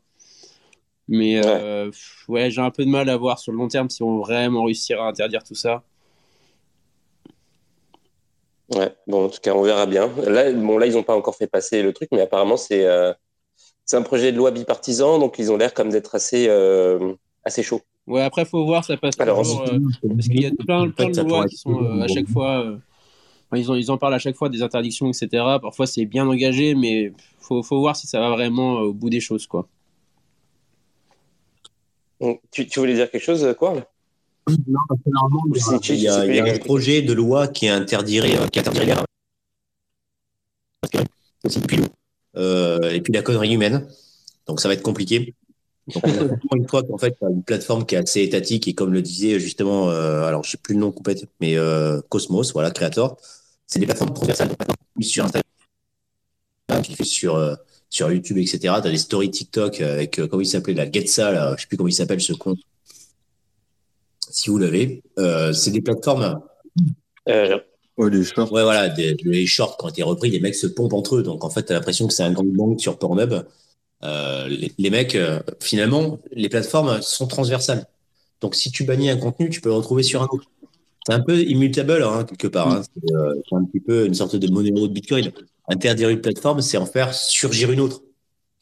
Mais 1.09 1.45
euh, 1.45 1.91
ouais, 2.29 2.53
j'ai 2.53 2.61
un 2.61 2.71
peu 2.71 2.85
de 2.85 2.89
mal 2.89 3.11
à 3.11 3.17
voir 3.17 3.41
sur 3.41 3.51
le 3.51 3.59
long 3.59 3.67
terme 3.67 3.91
si 3.91 4.01
on 4.05 4.19
va 4.19 4.21
vraiment 4.21 4.65
réussir 4.65 5.03
à 5.03 5.09
interdire 5.09 5.43
tout 5.43 5.57
ça. 5.57 5.83
Ouais, 8.73 8.95
bon, 9.09 9.25
en 9.25 9.29
tout 9.29 9.41
cas, 9.43 9.53
on 9.53 9.63
verra 9.63 9.87
bien. 9.87 10.09
Là, 10.29 10.53
bon, 10.53 10.79
là 10.79 10.87
ils 10.87 10.93
n'ont 10.93 11.03
pas 11.03 11.17
encore 11.17 11.35
fait 11.35 11.49
passer 11.49 11.83
le 11.83 11.93
truc, 11.93 12.11
mais 12.13 12.21
apparemment, 12.21 12.57
c'est 12.57 12.87
euh, 12.87 13.13
c'est 13.85 13.97
un 13.97 14.03
projet 14.03 14.31
de 14.31 14.37
loi 14.37 14.53
bipartisan, 14.53 15.19
donc 15.19 15.41
ils 15.41 15.51
ont 15.51 15.57
l'air 15.57 15.75
comme 15.75 15.89
d'être 15.89 16.15
assez, 16.15 16.47
euh, 16.49 17.13
assez 17.45 17.65
chaud. 17.65 17.81
Ouais, 18.07 18.23
après, 18.23 18.43
il 18.43 18.49
faut 18.49 18.65
voir, 18.65 18.85
ça 18.85 18.97
passe 18.97 19.19
Alors, 19.19 19.39
toujours, 19.39 19.65
parce 19.65 20.29
qu'il 20.29 20.43
y 20.43 20.47
a 20.47 20.51
plein, 20.65 20.89
plein 20.91 21.11
de 21.11 21.23
lois 21.23 21.49
qui 21.49 21.57
sont 21.57 22.01
à 22.01 22.07
chaque 22.07 22.29
fois 22.29 22.79
ils, 23.57 23.69
ils 23.77 23.91
en 23.91 23.99
parlent 23.99 24.15
à 24.15 24.19
chaque 24.19 24.37
fois 24.37 24.49
des 24.49 24.63
interdictions, 24.63 25.09
etc. 25.09 25.29
Parfois, 25.61 25.87
c'est 25.87 26.05
bien 26.05 26.27
engagé, 26.27 26.75
mais 26.75 27.13
faut, 27.39 27.63
faut 27.63 27.81
voir 27.81 27.97
si 27.97 28.07
ça 28.07 28.21
va 28.21 28.31
vraiment 28.31 28.81
au 28.81 28.93
bout 28.93 29.11
des 29.11 29.21
choses, 29.21 29.47
quoi. 29.47 29.67
Tu, 32.51 32.67
tu 32.67 32.81
voulais 32.81 32.95
dire 32.95 33.11
quelque 33.11 33.25
chose, 33.25 33.55
quoi 33.59 33.75
Non, 33.75 34.81
parce 34.89 35.01
que 35.01 35.11
normalement, 35.11 35.45
il 35.89 35.95
y 35.97 36.09
a, 36.09 36.27
il 36.27 36.35
y 36.35 36.41
a 36.41 36.45
un 36.45 36.59
projet 36.59 37.03
de 37.03 37.13
loi 37.15 37.49
qui 37.49 37.67
interdirait, 37.67 38.37
qui 38.53 38.59
interdirait 38.59 38.97
euh, 42.37 42.91
et 42.91 43.01
puis 43.01 43.13
la 43.13 43.23
connerie 43.23 43.55
humaine. 43.55 43.87
Donc 44.47 44.61
ça 44.61 44.69
va 44.69 44.75
être 44.75 44.83
compliqué. 44.83 45.35
Donc, 45.95 46.05
une 46.55 46.69
fois 46.69 46.83
qu'en 46.83 46.99
fait, 46.99 47.17
une 47.23 47.43
plateforme 47.43 47.87
qui 47.87 47.95
est 47.95 47.99
assez 47.99 48.23
étatique 48.23 48.69
et 48.69 48.75
comme 48.75 48.93
le 48.93 49.03
disait 49.03 49.41
justement, 49.41 49.91
euh, 49.91 50.25
alors 50.25 50.45
je 50.45 50.53
sais 50.53 50.59
plus 50.59 50.75
le 50.75 50.81
nom 50.81 50.93
complète, 50.93 51.27
mais 51.41 51.57
euh, 51.57 52.01
Cosmos, 52.09 52.53
voilà, 52.53 52.71
Creator, 52.71 53.17
c'est 53.71 53.79
des 53.79 53.87
plateformes 53.87 54.13
transversales. 54.13 54.51
Sur 55.01 55.25
Instagram, 55.25 55.45
sur, 57.05 57.37
euh, 57.37 57.55
sur 57.89 58.13
YouTube, 58.13 58.39
etc. 58.39 58.59
Tu 58.61 58.69
as 58.69 58.81
des 58.81 58.99
stories 58.99 59.31
TikTok 59.31 59.81
avec, 59.81 60.19
euh, 60.19 60.27
comment 60.27 60.43
il 60.43 60.47
s'appelait, 60.47 60.75
la 60.75 60.91
Getsa, 60.91 61.31
là, 61.31 61.55
je 61.57 61.63
sais 61.63 61.69
plus 61.69 61.77
comment 61.77 61.89
il 61.89 61.95
s'appelle 61.95 62.21
ce 62.21 62.33
compte. 62.33 62.59
Si 64.31 64.51
vous 64.51 64.59
l'avez. 64.59 65.03
Euh, 65.19 65.53
c'est 65.53 65.71
des 65.71 65.81
plateformes. 65.81 66.41
ouais, 67.27 68.11
les 68.11 68.25
shorts. 68.25 68.53
Ouais, 68.53 68.63
voilà, 68.63 68.95
les 68.97 69.47
shorts, 69.47 69.77
quand 69.77 69.91
tu 69.93 70.01
es 70.01 70.05
repris, 70.05 70.31
les 70.31 70.41
mecs 70.41 70.55
se 70.55 70.67
pompent 70.67 70.93
entre 70.93 71.17
eux. 71.17 71.23
Donc, 71.23 71.45
en 71.45 71.51
fait, 71.51 71.65
tu 71.65 71.73
as 71.73 71.77
l'impression 71.77 72.07
que 72.07 72.13
c'est 72.13 72.25
un 72.25 72.33
grand 72.33 72.45
banque 72.45 72.81
sur 72.81 72.99
Pornhub. 72.99 73.45
Les, 74.03 74.73
les, 74.79 74.91
mecs, 74.91 75.17
finalement, 75.61 76.19
les 76.33 76.49
plateformes 76.49 77.01
sont 77.03 77.27
transversales. 77.27 77.87
Donc, 78.41 78.55
si 78.55 78.71
tu 78.71 78.85
bannis 78.85 79.11
un 79.11 79.17
contenu, 79.17 79.49
tu 79.51 79.61
peux 79.61 79.69
le 79.69 79.77
retrouver 79.77 80.03
sur 80.03 80.23
un 80.23 80.27
autre. 80.27 80.51
C'est 81.07 81.15
un 81.15 81.21
peu 81.21 81.39
immutable, 81.39 82.03
hein, 82.03 82.25
quelque 82.25 82.47
part. 82.47 82.71
Hein. 82.71 82.83
Euh, 83.11 83.35
c'est 83.49 83.57
un 83.57 83.65
petit 83.65 83.81
peu 83.81 84.07
une 84.07 84.15
sorte 84.15 84.37
de 84.37 84.53
monnaie 84.53 84.71
de 84.71 84.87
Bitcoin. 84.89 85.33
Interdire 85.69 86.11
une 86.11 86.21
plateforme, 86.21 86.61
c'est 86.61 86.77
en 86.77 86.87
faire 86.87 87.15
surgir 87.15 87.71
une 87.71 87.81
autre. 87.81 88.03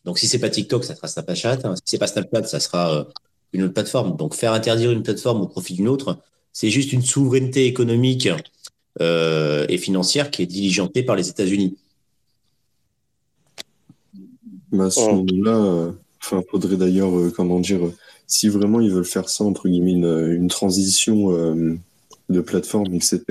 Donc, 0.04 0.18
si 0.18 0.28
c'est 0.28 0.38
pas 0.38 0.48
TikTok, 0.48 0.84
ça 0.84 0.94
sera 0.94 1.08
Snapchat. 1.08 1.58
Hein. 1.64 1.74
Si 1.76 1.82
c'est 1.84 1.98
pas 1.98 2.06
Snapchat, 2.06 2.44
ça 2.44 2.60
sera 2.60 2.94
euh, 2.94 3.04
une 3.52 3.64
autre 3.64 3.74
plateforme. 3.74 4.16
Donc, 4.16 4.34
faire 4.34 4.52
interdire 4.52 4.92
une 4.92 5.02
plateforme 5.02 5.40
au 5.40 5.46
profit 5.48 5.74
d'une 5.74 5.88
autre, 5.88 6.18
c'est 6.52 6.70
juste 6.70 6.92
une 6.92 7.02
souveraineté 7.02 7.66
économique 7.66 8.28
euh, 9.00 9.66
et 9.68 9.78
financière 9.78 10.30
qui 10.30 10.42
est 10.42 10.46
diligentée 10.46 11.02
par 11.02 11.16
les 11.16 11.28
États-Unis. 11.28 11.76
Bah, 14.70 14.84
à 14.84 14.90
ce 14.90 15.00
oh. 15.00 15.24
moment-là, 15.24 15.92
enfin, 16.22 16.42
faudrait 16.48 16.76
d'ailleurs, 16.76 17.32
comment 17.34 17.58
dire, 17.58 17.80
si 18.28 18.48
vraiment 18.48 18.80
ils 18.80 18.92
veulent 18.92 19.04
faire 19.04 19.28
ça 19.28 19.42
entre 19.42 19.68
guillemets 19.68 19.92
une, 19.92 20.32
une 20.34 20.48
transition 20.48 21.78
de 22.28 22.40
plateformes, 22.40 22.94
etc., 22.94 23.22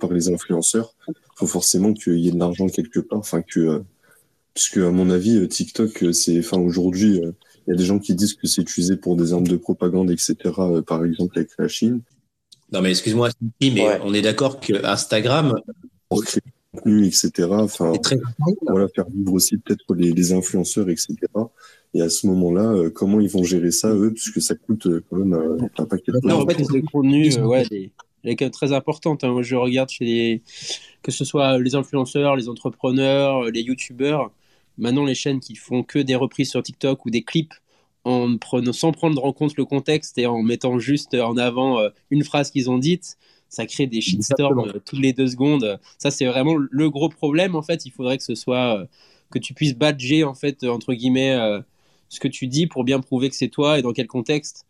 par 0.00 0.12
les 0.12 0.32
influenceurs, 0.32 0.94
il 1.08 1.14
faut 1.36 1.46
forcément 1.46 1.92
qu'il 1.92 2.18
y 2.18 2.28
ait 2.28 2.32
de 2.32 2.38
l'argent 2.38 2.68
quelque 2.68 3.00
part. 3.00 3.18
Enfin, 3.18 3.42
que, 3.42 3.60
euh, 3.60 3.78
puisque 4.54 4.78
à 4.78 4.90
mon 4.90 5.10
avis, 5.10 5.36
euh, 5.36 5.46
TikTok, 5.46 6.02
euh, 6.02 6.12
c'est, 6.12 6.38
enfin, 6.38 6.58
aujourd'hui, 6.58 7.20
il 7.66 7.70
y 7.70 7.72
a 7.72 7.76
des 7.76 7.84
gens 7.84 7.98
qui 7.98 8.14
disent 8.14 8.34
que 8.34 8.46
c'est 8.46 8.62
utilisé 8.62 8.96
pour 8.96 9.16
des 9.16 9.32
armes 9.32 9.46
de 9.46 9.56
propagande, 9.56 10.10
etc., 10.10 10.36
par 10.86 11.04
exemple 11.04 11.38
avec 11.38 11.50
la 11.58 11.68
Chine. 11.68 12.00
Non, 12.72 12.80
mais 12.80 12.90
excuse-moi, 12.90 13.30
mais 13.60 14.00
on 14.02 14.14
est 14.14 14.22
d'accord 14.22 14.60
que 14.60 14.84
Instagram. 14.84 15.60
Pour 16.08 16.24
créer 16.24 16.42
contenu, 16.72 17.06
etc., 17.06 17.48
enfin, 17.50 17.92
voilà, 18.62 18.86
faire 18.88 19.08
vivre 19.08 19.32
aussi 19.32 19.56
peut-être 19.58 19.94
les, 19.94 20.12
les 20.12 20.32
influenceurs, 20.32 20.88
etc. 20.88 21.16
Et 21.94 22.00
à 22.00 22.08
ce 22.08 22.26
moment-là, 22.28 22.90
comment 22.90 23.18
ils 23.18 23.28
vont 23.28 23.42
gérer 23.42 23.70
ça, 23.72 23.92
eux, 23.92 24.12
puisque 24.12 24.40
ça 24.40 24.54
coûte 24.54 24.86
quand 25.10 25.16
même 25.16 25.68
un, 25.78 25.84
paquet 25.84 26.12
de 26.12 26.30
En 26.30 26.46
fait, 26.46 26.64
c'est 26.64 26.82
contenu, 26.82 27.34
ouais, 27.40 27.64
des, 27.68 27.90
elle 28.26 28.32
est 28.32 28.36
quand 28.36 28.44
même 28.44 28.50
très 28.50 28.72
importante. 28.72 29.22
Hein. 29.22 29.30
Moi, 29.30 29.42
je 29.42 29.54
regarde 29.54 29.88
chez 29.88 30.04
les... 30.04 30.42
que 31.02 31.12
ce 31.12 31.24
soit 31.24 31.58
les 31.58 31.76
influenceurs, 31.76 32.34
les 32.34 32.48
entrepreneurs, 32.48 33.44
les 33.44 33.62
youtubeurs. 33.62 34.32
Maintenant, 34.78 35.04
les 35.04 35.14
chaînes 35.14 35.38
qui 35.38 35.54
font 35.54 35.84
que 35.84 36.00
des 36.00 36.16
reprises 36.16 36.50
sur 36.50 36.62
TikTok 36.62 37.06
ou 37.06 37.10
des 37.10 37.22
clips 37.22 37.54
en 38.04 38.36
prenant, 38.36 38.72
sans 38.72 38.90
prendre 38.90 39.24
en 39.24 39.32
compte 39.32 39.56
le 39.56 39.64
contexte 39.64 40.18
et 40.18 40.26
en 40.26 40.42
mettant 40.42 40.78
juste 40.78 41.14
en 41.14 41.36
avant 41.36 41.78
une 42.10 42.24
phrase 42.24 42.50
qu'ils 42.50 42.68
ont 42.68 42.78
dite, 42.78 43.16
ça 43.48 43.64
crée 43.66 43.86
des 43.86 44.00
shitstorms 44.00 44.72
toutes 44.84 44.98
les 44.98 45.12
deux 45.12 45.28
secondes. 45.28 45.78
Ça, 45.98 46.10
c'est 46.10 46.26
vraiment 46.26 46.56
le 46.56 46.90
gros 46.90 47.08
problème. 47.08 47.54
En 47.54 47.62
fait, 47.62 47.86
il 47.86 47.90
faudrait 47.90 48.18
que 48.18 48.24
ce 48.24 48.34
soit 48.34 48.86
que 49.30 49.38
tu 49.38 49.54
puisses 49.54 49.74
badger 49.74 50.24
en 50.24 50.34
fait 50.34 50.62
entre 50.64 50.94
guillemets 50.94 51.36
ce 52.08 52.20
que 52.20 52.28
tu 52.28 52.46
dis 52.48 52.66
pour 52.66 52.84
bien 52.84 53.00
prouver 53.00 53.28
que 53.28 53.36
c'est 53.36 53.48
toi 53.48 53.78
et 53.78 53.82
dans 53.82 53.92
quel 53.92 54.06
contexte. 54.06 54.66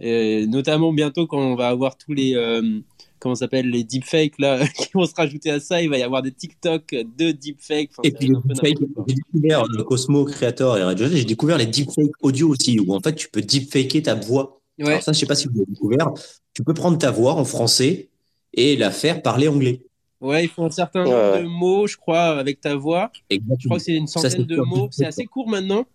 Et 0.00 0.46
notamment 0.46 0.92
bientôt 0.92 1.26
quand 1.26 1.38
on 1.38 1.54
va 1.54 1.68
avoir 1.68 1.96
tous 1.96 2.14
les 2.14 2.34
euh, 2.34 2.80
comment 3.18 3.34
s'appelle 3.34 3.68
les 3.68 3.84
deepfakes 3.84 4.38
là 4.38 4.66
qui 4.76 4.88
vont 4.94 5.04
se 5.04 5.14
rajouter 5.14 5.50
à 5.50 5.60
ça, 5.60 5.82
il 5.82 5.90
va 5.90 5.98
y 5.98 6.02
avoir 6.02 6.22
des 6.22 6.32
TikTok 6.32 6.90
de 6.90 7.32
deepfakes. 7.32 7.90
et 8.02 8.12
puis 8.12 8.32
j'ai 8.58 9.14
découvert 9.14 9.64
le 9.66 9.82
Cosmo 9.84 10.24
Creator 10.24 10.78
et 10.78 10.82
Radio 10.82 11.06
j'ai 11.08 11.24
découvert 11.24 11.58
les 11.58 11.66
deepfakes 11.66 12.12
audio 12.22 12.48
aussi 12.48 12.80
où 12.80 12.94
en 12.94 13.00
fait 13.00 13.14
tu 13.14 13.28
peux 13.28 13.42
deepfaker 13.42 14.02
ta 14.02 14.14
voix. 14.14 14.60
Ouais. 14.78 14.88
Alors 14.88 15.02
ça 15.02 15.12
je 15.12 15.18
sais 15.18 15.26
pas 15.26 15.34
si 15.34 15.48
vous 15.48 15.60
avez 15.60 15.70
découvert, 15.70 16.10
tu 16.54 16.64
peux 16.64 16.74
prendre 16.74 16.96
ta 16.96 17.10
voix 17.10 17.34
en 17.34 17.44
français 17.44 18.08
et 18.54 18.76
la 18.76 18.90
faire 18.90 19.20
parler 19.20 19.48
anglais. 19.48 19.82
Ouais, 20.20 20.44
il 20.44 20.48
faut 20.48 20.64
un 20.64 20.70
certain 20.70 21.04
nombre 21.04 21.38
de 21.40 21.46
mots, 21.46 21.86
je 21.86 21.96
crois, 21.96 22.38
avec 22.38 22.60
ta 22.60 22.74
voix. 22.74 23.10
Exactement. 23.30 23.56
Je 23.58 23.68
crois 23.68 23.78
que 23.78 23.84
c'est 23.84 23.94
une 23.94 24.06
centaine 24.06 24.44
de 24.44 24.56
mots. 24.56 24.88
C'est 24.90 25.06
assez 25.06 25.24
court 25.24 25.48
maintenant. 25.48 25.86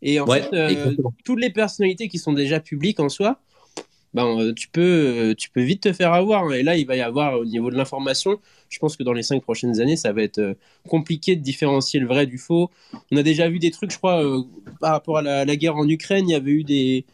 Et 0.00 0.20
en 0.20 0.26
fait, 0.26 0.48
euh, 0.52 0.94
toutes 1.24 1.40
les 1.40 1.50
personnalités 1.50 2.08
qui 2.08 2.18
sont 2.18 2.32
déjà 2.32 2.60
publiques 2.60 3.00
en 3.00 3.08
soi, 3.08 3.40
ben, 4.14 4.38
euh, 4.38 4.54
tu, 4.54 4.68
peux, 4.68 4.80
euh, 4.80 5.34
tu 5.34 5.50
peux 5.50 5.60
vite 5.60 5.82
te 5.82 5.92
faire 5.92 6.12
avoir. 6.12 6.44
Hein. 6.44 6.52
Et 6.52 6.62
là, 6.62 6.76
il 6.76 6.86
va 6.86 6.96
y 6.96 7.00
avoir 7.00 7.38
au 7.38 7.44
niveau 7.44 7.70
de 7.70 7.76
l'information, 7.76 8.38
je 8.70 8.78
pense 8.78 8.96
que 8.96 9.02
dans 9.02 9.12
les 9.12 9.24
cinq 9.24 9.42
prochaines 9.42 9.80
années, 9.80 9.96
ça 9.96 10.12
va 10.12 10.22
être 10.22 10.56
compliqué 10.88 11.34
de 11.34 11.42
différencier 11.42 11.98
le 11.98 12.06
vrai 12.06 12.26
du 12.26 12.38
faux. 12.38 12.70
On 13.10 13.16
a 13.16 13.24
déjà 13.24 13.48
vu 13.48 13.58
des 13.58 13.72
trucs, 13.72 13.90
je 13.90 13.98
crois, 13.98 14.22
par 14.80 14.92
rapport 14.92 15.18
à 15.18 15.22
la, 15.22 15.56
guerre 15.56 15.76
en 15.76 15.88
Ukraine, 15.88 16.28
il 16.28 16.32
y 16.32 16.36
avait 16.36 16.52
eu 16.52 16.64
des, 16.64 17.04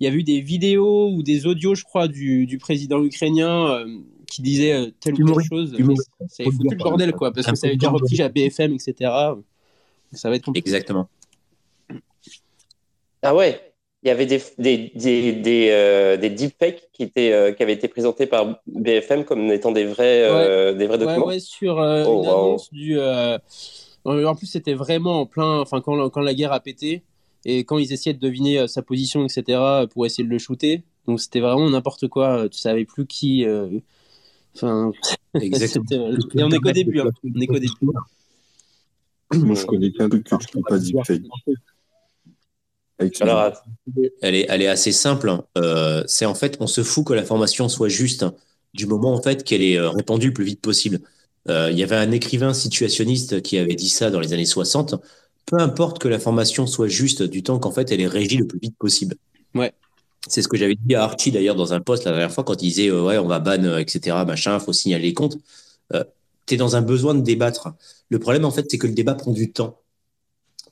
il 0.00 0.04
y 0.04 0.06
avait 0.06 0.16
eu 0.16 0.22
des 0.22 0.40
vidéos 0.40 1.10
ou 1.10 1.22
des 1.22 1.46
audios, 1.46 1.74
je 1.74 1.84
crois, 1.84 2.08
du, 2.08 2.46
du 2.46 2.56
président 2.56 3.04
ukrainien 3.04 3.84
qui 4.26 4.42
disait 4.42 4.92
telle 5.00 5.14
ou 5.14 5.34
telle 5.34 5.44
chose. 5.44 5.76
Ça 6.28 6.42
a 6.42 6.46
foutu 6.46 6.68
le 6.70 6.76
bordel, 6.76 7.12
quoi, 7.12 7.32
parce 7.32 7.46
que 7.46 7.54
ça 7.54 7.66
avait 7.66 7.76
été 7.76 7.86
repris 7.86 8.22
à 8.22 8.30
BFM, 8.30 8.72
etc. 8.72 9.10
Ça 10.12 10.30
va 10.30 10.36
être 10.36 10.44
compliqué. 10.44 10.70
Exactement. 10.70 11.08
Ah 13.22 13.34
ouais, 13.34 13.60
il 14.06 14.10
y 14.10 14.12
avait 14.12 14.26
des, 14.26 14.40
des, 14.56 14.92
des, 14.94 15.32
des, 15.32 15.68
euh, 15.72 16.16
des 16.16 16.30
deepfakes 16.30 16.90
qui, 16.92 17.02
étaient, 17.02 17.32
euh, 17.32 17.50
qui 17.50 17.60
avaient 17.64 17.72
été 17.72 17.88
présentés 17.88 18.26
par 18.26 18.60
BFM 18.68 19.24
comme 19.24 19.50
étant 19.50 19.72
des 19.72 19.84
vrais, 19.84 20.22
euh, 20.22 20.74
des 20.74 20.86
vrais 20.86 20.98
documents. 20.98 21.26
Ouais, 21.26 21.40
sur 21.40 21.78
oh, 21.78 22.22
une 22.22 22.28
annonce 22.28 22.72
du. 22.72 23.00
En 23.00 24.34
plus, 24.36 24.46
c'était 24.46 24.74
vraiment 24.74 25.22
en 25.22 25.26
plein. 25.26 25.58
Enfin, 25.58 25.80
quand, 25.80 26.08
quand 26.10 26.20
la 26.20 26.34
guerre 26.34 26.52
a 26.52 26.60
pété 26.60 27.02
et 27.44 27.64
quand 27.64 27.78
ils 27.78 27.92
essayaient 27.92 28.14
de 28.14 28.20
deviner 28.20 28.68
sa 28.68 28.80
position, 28.80 29.26
etc., 29.26 29.58
pour 29.92 30.06
essayer 30.06 30.22
de 30.22 30.30
le 30.30 30.38
shooter. 30.38 30.84
Donc, 31.08 31.20
c'était 31.20 31.40
vraiment 31.40 31.68
n'importe 31.68 32.06
quoi. 32.06 32.48
Tu 32.48 32.60
savais 32.60 32.84
plus 32.84 33.06
qui. 33.06 33.44
Enfin. 34.54 34.92
Exactement. 35.34 36.12
et 36.12 36.44
on 36.44 36.50
est 36.50 36.58
qu'au 36.58 36.70
début. 36.70 37.00
Hein. 37.00 37.10
On 37.24 37.40
est 37.40 37.46
qu'au 37.48 37.58
début. 37.58 37.72
Moi, 39.34 39.56
je 39.56 39.66
connais 39.66 39.90
qu'un 39.90 40.08
truc 40.08 40.22
que 40.22 40.36
je 40.40 40.58
ne 40.58 40.62
pas 40.62 40.78
deepfake. 40.78 41.22
Alors, 43.20 43.52
elle 44.22 44.34
est, 44.34 44.46
elle 44.48 44.62
est 44.62 44.68
assez 44.68 44.92
simple. 44.92 45.28
Hein. 45.28 45.44
Euh, 45.58 46.02
c'est 46.06 46.24
en 46.24 46.34
fait, 46.34 46.56
on 46.60 46.66
se 46.66 46.82
fout 46.82 47.06
que 47.06 47.12
l'information 47.12 47.68
soit 47.68 47.88
juste 47.88 48.22
hein, 48.22 48.34
du 48.74 48.86
moment 48.86 49.12
en 49.12 49.22
fait 49.22 49.44
qu'elle 49.44 49.62
est 49.62 49.78
euh, 49.78 49.90
répandue 49.90 50.28
le 50.28 50.32
plus 50.32 50.44
vite 50.44 50.60
possible. 50.60 51.00
Euh, 51.48 51.70
il 51.70 51.78
y 51.78 51.82
avait 51.82 51.96
un 51.96 52.10
écrivain 52.10 52.54
situationniste 52.54 53.42
qui 53.42 53.58
avait 53.58 53.74
dit 53.74 53.90
ça 53.90 54.10
dans 54.10 54.20
les 54.20 54.32
années 54.32 54.46
60. 54.46 54.94
Peu 55.44 55.58
importe 55.60 55.98
que 55.98 56.08
l'information 56.08 56.66
soit 56.66 56.88
juste 56.88 57.22
du 57.22 57.42
temps 57.42 57.58
qu'en 57.58 57.70
fait 57.70 57.92
elle 57.92 58.00
est 58.00 58.06
régie 58.06 58.38
le 58.38 58.46
plus 58.46 58.58
vite 58.58 58.76
possible. 58.78 59.14
Ouais. 59.54 59.72
C'est 60.26 60.42
ce 60.42 60.48
que 60.48 60.56
j'avais 60.56 60.74
dit 60.74 60.94
à 60.96 61.04
Archie 61.04 61.30
d'ailleurs 61.30 61.54
dans 61.54 61.72
un 61.72 61.80
post 61.80 62.04
la 62.04 62.10
dernière 62.10 62.32
fois 62.32 62.42
quand 62.42 62.60
il 62.62 62.68
disait 62.68 62.90
ouais 62.90 63.18
on 63.18 63.28
va 63.28 63.38
ban 63.38 63.78
etc 63.78 64.16
machin 64.26 64.58
faut 64.58 64.72
signaler 64.72 65.04
les 65.04 65.14
comptes. 65.14 65.38
tu 66.46 66.54
es 66.54 66.56
dans 66.56 66.74
un 66.74 66.82
besoin 66.82 67.14
de 67.14 67.20
débattre. 67.20 67.68
Le 68.08 68.18
problème 68.18 68.44
en 68.44 68.50
fait 68.50 68.66
c'est 68.68 68.78
que 68.78 68.88
le 68.88 68.94
débat 68.94 69.14
prend 69.14 69.30
du 69.30 69.52
temps. 69.52 69.78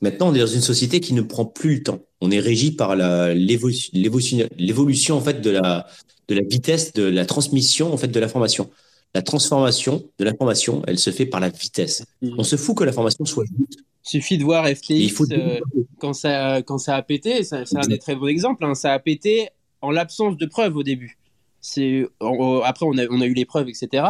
Maintenant, 0.01 0.29
on 0.29 0.35
est 0.35 0.39
dans 0.39 0.47
une 0.47 0.61
société 0.61 0.99
qui 0.99 1.13
ne 1.13 1.21
prend 1.21 1.45
plus 1.45 1.75
le 1.75 1.83
temps. 1.83 1.99
On 2.21 2.31
est 2.31 2.39
régi 2.39 2.71
par 2.71 2.95
l'évolution 2.95 5.15
en 5.15 5.21
fait 5.21 5.41
de 5.41 5.49
la, 5.49 5.87
de 6.27 6.35
la 6.35 6.41
vitesse 6.41 6.93
de 6.93 7.03
la 7.03 7.25
transmission 7.25 7.93
en 7.93 7.97
fait 7.97 8.07
de 8.07 8.19
l'information. 8.19 8.69
La 9.13 9.21
transformation 9.21 10.03
de 10.19 10.25
l'information, 10.25 10.81
elle 10.87 10.99
se 10.99 11.09
fait 11.09 11.25
par 11.25 11.39
la 11.39 11.49
vitesse. 11.49 12.03
Mm. 12.21 12.35
On 12.37 12.43
se 12.43 12.57
fout 12.57 12.77
que 12.77 12.83
l'information 12.83 13.23
soit 13.23 13.45
juste. 13.45 13.79
Il 14.05 14.09
suffit 14.09 14.37
de 14.37 14.43
voir 14.43 14.67
FTX 14.67 15.13
euh, 15.31 15.59
quand, 15.99 16.13
ça, 16.13 16.61
quand 16.61 16.77
ça 16.77 16.95
a 16.95 17.01
pété. 17.01 17.43
C'est 17.43 17.75
un 17.75 17.87
des 17.87 17.97
très 17.97 18.15
bons 18.15 18.27
exemples. 18.27 18.65
Hein. 18.65 18.75
Ça 18.75 18.93
a 18.93 18.99
pété 18.99 19.49
en 19.81 19.89
l'absence 19.89 20.37
de 20.37 20.45
preuves 20.45 20.75
au 20.75 20.83
début. 20.83 21.17
C'est 21.61 22.05
après 22.19 22.85
on 22.85 22.97
a, 22.97 23.07
on 23.09 23.21
a 23.21 23.25
eu 23.25 23.33
les 23.33 23.45
preuves, 23.45 23.69
etc. 23.69 24.03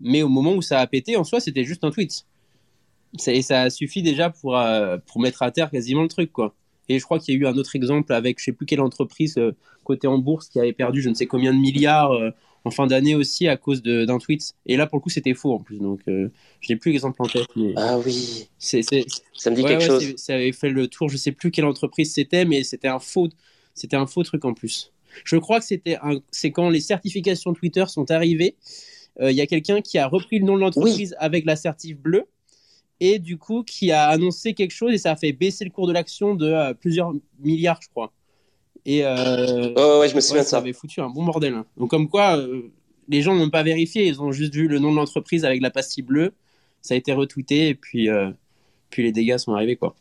Mais 0.00 0.22
au 0.22 0.28
moment 0.28 0.54
où 0.54 0.62
ça 0.62 0.80
a 0.80 0.86
pété, 0.86 1.16
en 1.16 1.24
soi, 1.24 1.40
c'était 1.40 1.64
juste 1.64 1.84
un 1.84 1.90
tweet 1.90 2.26
et 3.26 3.42
ça 3.42 3.70
suffit 3.70 4.02
déjà 4.02 4.30
pour, 4.30 4.56
euh, 4.56 4.98
pour 5.06 5.20
mettre 5.20 5.42
à 5.42 5.50
terre 5.50 5.70
quasiment 5.70 6.02
le 6.02 6.08
truc, 6.08 6.32
quoi. 6.32 6.54
Et 6.88 6.98
je 6.98 7.04
crois 7.04 7.18
qu'il 7.18 7.34
y 7.34 7.36
a 7.36 7.40
eu 7.40 7.46
un 7.46 7.56
autre 7.56 7.76
exemple 7.76 8.12
avec 8.12 8.40
je 8.40 8.46
sais 8.46 8.52
plus 8.52 8.66
quelle 8.66 8.80
entreprise 8.80 9.36
euh, 9.38 9.52
cotée 9.84 10.08
en 10.08 10.18
bourse 10.18 10.48
qui 10.48 10.58
avait 10.58 10.72
perdu 10.72 11.00
je 11.00 11.08
ne 11.08 11.14
sais 11.14 11.26
combien 11.26 11.52
de 11.52 11.58
milliards 11.58 12.12
euh, 12.12 12.30
en 12.64 12.70
fin 12.70 12.88
d'année 12.88 13.14
aussi 13.14 13.46
à 13.46 13.56
cause 13.56 13.82
d'un 13.82 14.18
tweet. 14.18 14.54
Et 14.66 14.76
là, 14.76 14.86
pour 14.86 14.98
le 14.98 15.02
coup, 15.02 15.08
c'était 15.08 15.34
faux 15.34 15.54
en 15.54 15.60
plus. 15.60 15.78
Donc, 15.78 16.00
je 16.06 16.28
n'ai 16.68 16.76
plus 16.76 16.92
l'exemple 16.92 17.22
en 17.22 17.26
tête. 17.26 17.46
Ah 17.76 17.98
oui. 17.98 18.48
C'est, 18.58 18.82
ça 18.82 19.50
me 19.50 19.56
dit 19.56 19.64
quelque 19.64 19.82
chose. 19.82 20.14
Ça 20.16 20.34
avait 20.34 20.52
fait 20.52 20.68
le 20.68 20.86
tour. 20.86 21.08
Je 21.08 21.16
sais 21.16 21.32
plus 21.32 21.50
quelle 21.50 21.64
entreprise 21.64 22.12
c'était, 22.12 22.44
mais 22.44 22.62
c'était 22.62 22.88
un 22.88 22.98
faux, 22.98 23.28
c'était 23.72 23.96
un 23.96 24.06
faux 24.06 24.24
truc 24.24 24.44
en 24.44 24.52
plus. 24.52 24.92
Je 25.24 25.38
crois 25.38 25.58
que 25.60 25.64
c'était 25.64 25.96
c'est 26.30 26.50
quand 26.50 26.68
les 26.68 26.80
certifications 26.80 27.54
Twitter 27.54 27.84
sont 27.88 28.10
arrivées. 28.10 28.56
Il 29.22 29.32
y 29.32 29.40
a 29.40 29.46
quelqu'un 29.46 29.80
qui 29.80 29.96
a 29.96 30.06
repris 30.06 30.38
le 30.38 30.44
nom 30.44 30.56
de 30.56 30.60
l'entreprise 30.60 31.16
avec 31.18 31.46
la 31.46 31.56
certif 31.56 31.96
bleue 31.96 32.26
et 33.00 33.18
du 33.18 33.38
coup 33.38 33.62
qui 33.64 33.90
a 33.90 34.08
annoncé 34.08 34.54
quelque 34.54 34.72
chose 34.72 34.92
et 34.92 34.98
ça 34.98 35.12
a 35.12 35.16
fait 35.16 35.32
baisser 35.32 35.64
le 35.64 35.70
cours 35.70 35.86
de 35.86 35.92
l'action 35.92 36.34
de 36.34 36.46
euh, 36.46 36.74
plusieurs 36.74 37.12
milliards, 37.40 37.80
je 37.82 37.88
crois. 37.88 38.12
Et 38.84 39.04
euh, 39.04 39.72
oh, 39.76 39.98
ouais, 40.00 40.08
je 40.08 40.14
me 40.14 40.20
souviens 40.20 40.42
de 40.42 40.46
ça. 40.46 40.52
Ça 40.52 40.58
avait 40.58 40.72
foutu 40.72 41.00
un 41.00 41.08
bon 41.08 41.24
bordel. 41.24 41.54
Hein. 41.54 41.66
Donc 41.76 41.90
comme 41.90 42.08
quoi, 42.08 42.36
euh, 42.36 42.70
les 43.08 43.22
gens 43.22 43.34
n'ont 43.34 43.50
pas 43.50 43.62
vérifié, 43.62 44.06
ils 44.06 44.22
ont 44.22 44.32
juste 44.32 44.54
vu 44.54 44.68
le 44.68 44.78
nom 44.78 44.90
de 44.90 44.96
l'entreprise 44.96 45.44
avec 45.44 45.60
la 45.60 45.70
pastille 45.70 46.04
bleue. 46.04 46.32
Ça 46.82 46.94
a 46.94 46.96
été 46.96 47.12
retweeté 47.12 47.68
et 47.68 47.74
puis 47.74 48.08
puis 48.88 49.02
les 49.02 49.12
dégâts 49.12 49.36
sont 49.36 49.54
arrivés 49.54 49.76
quoi. 49.76 49.94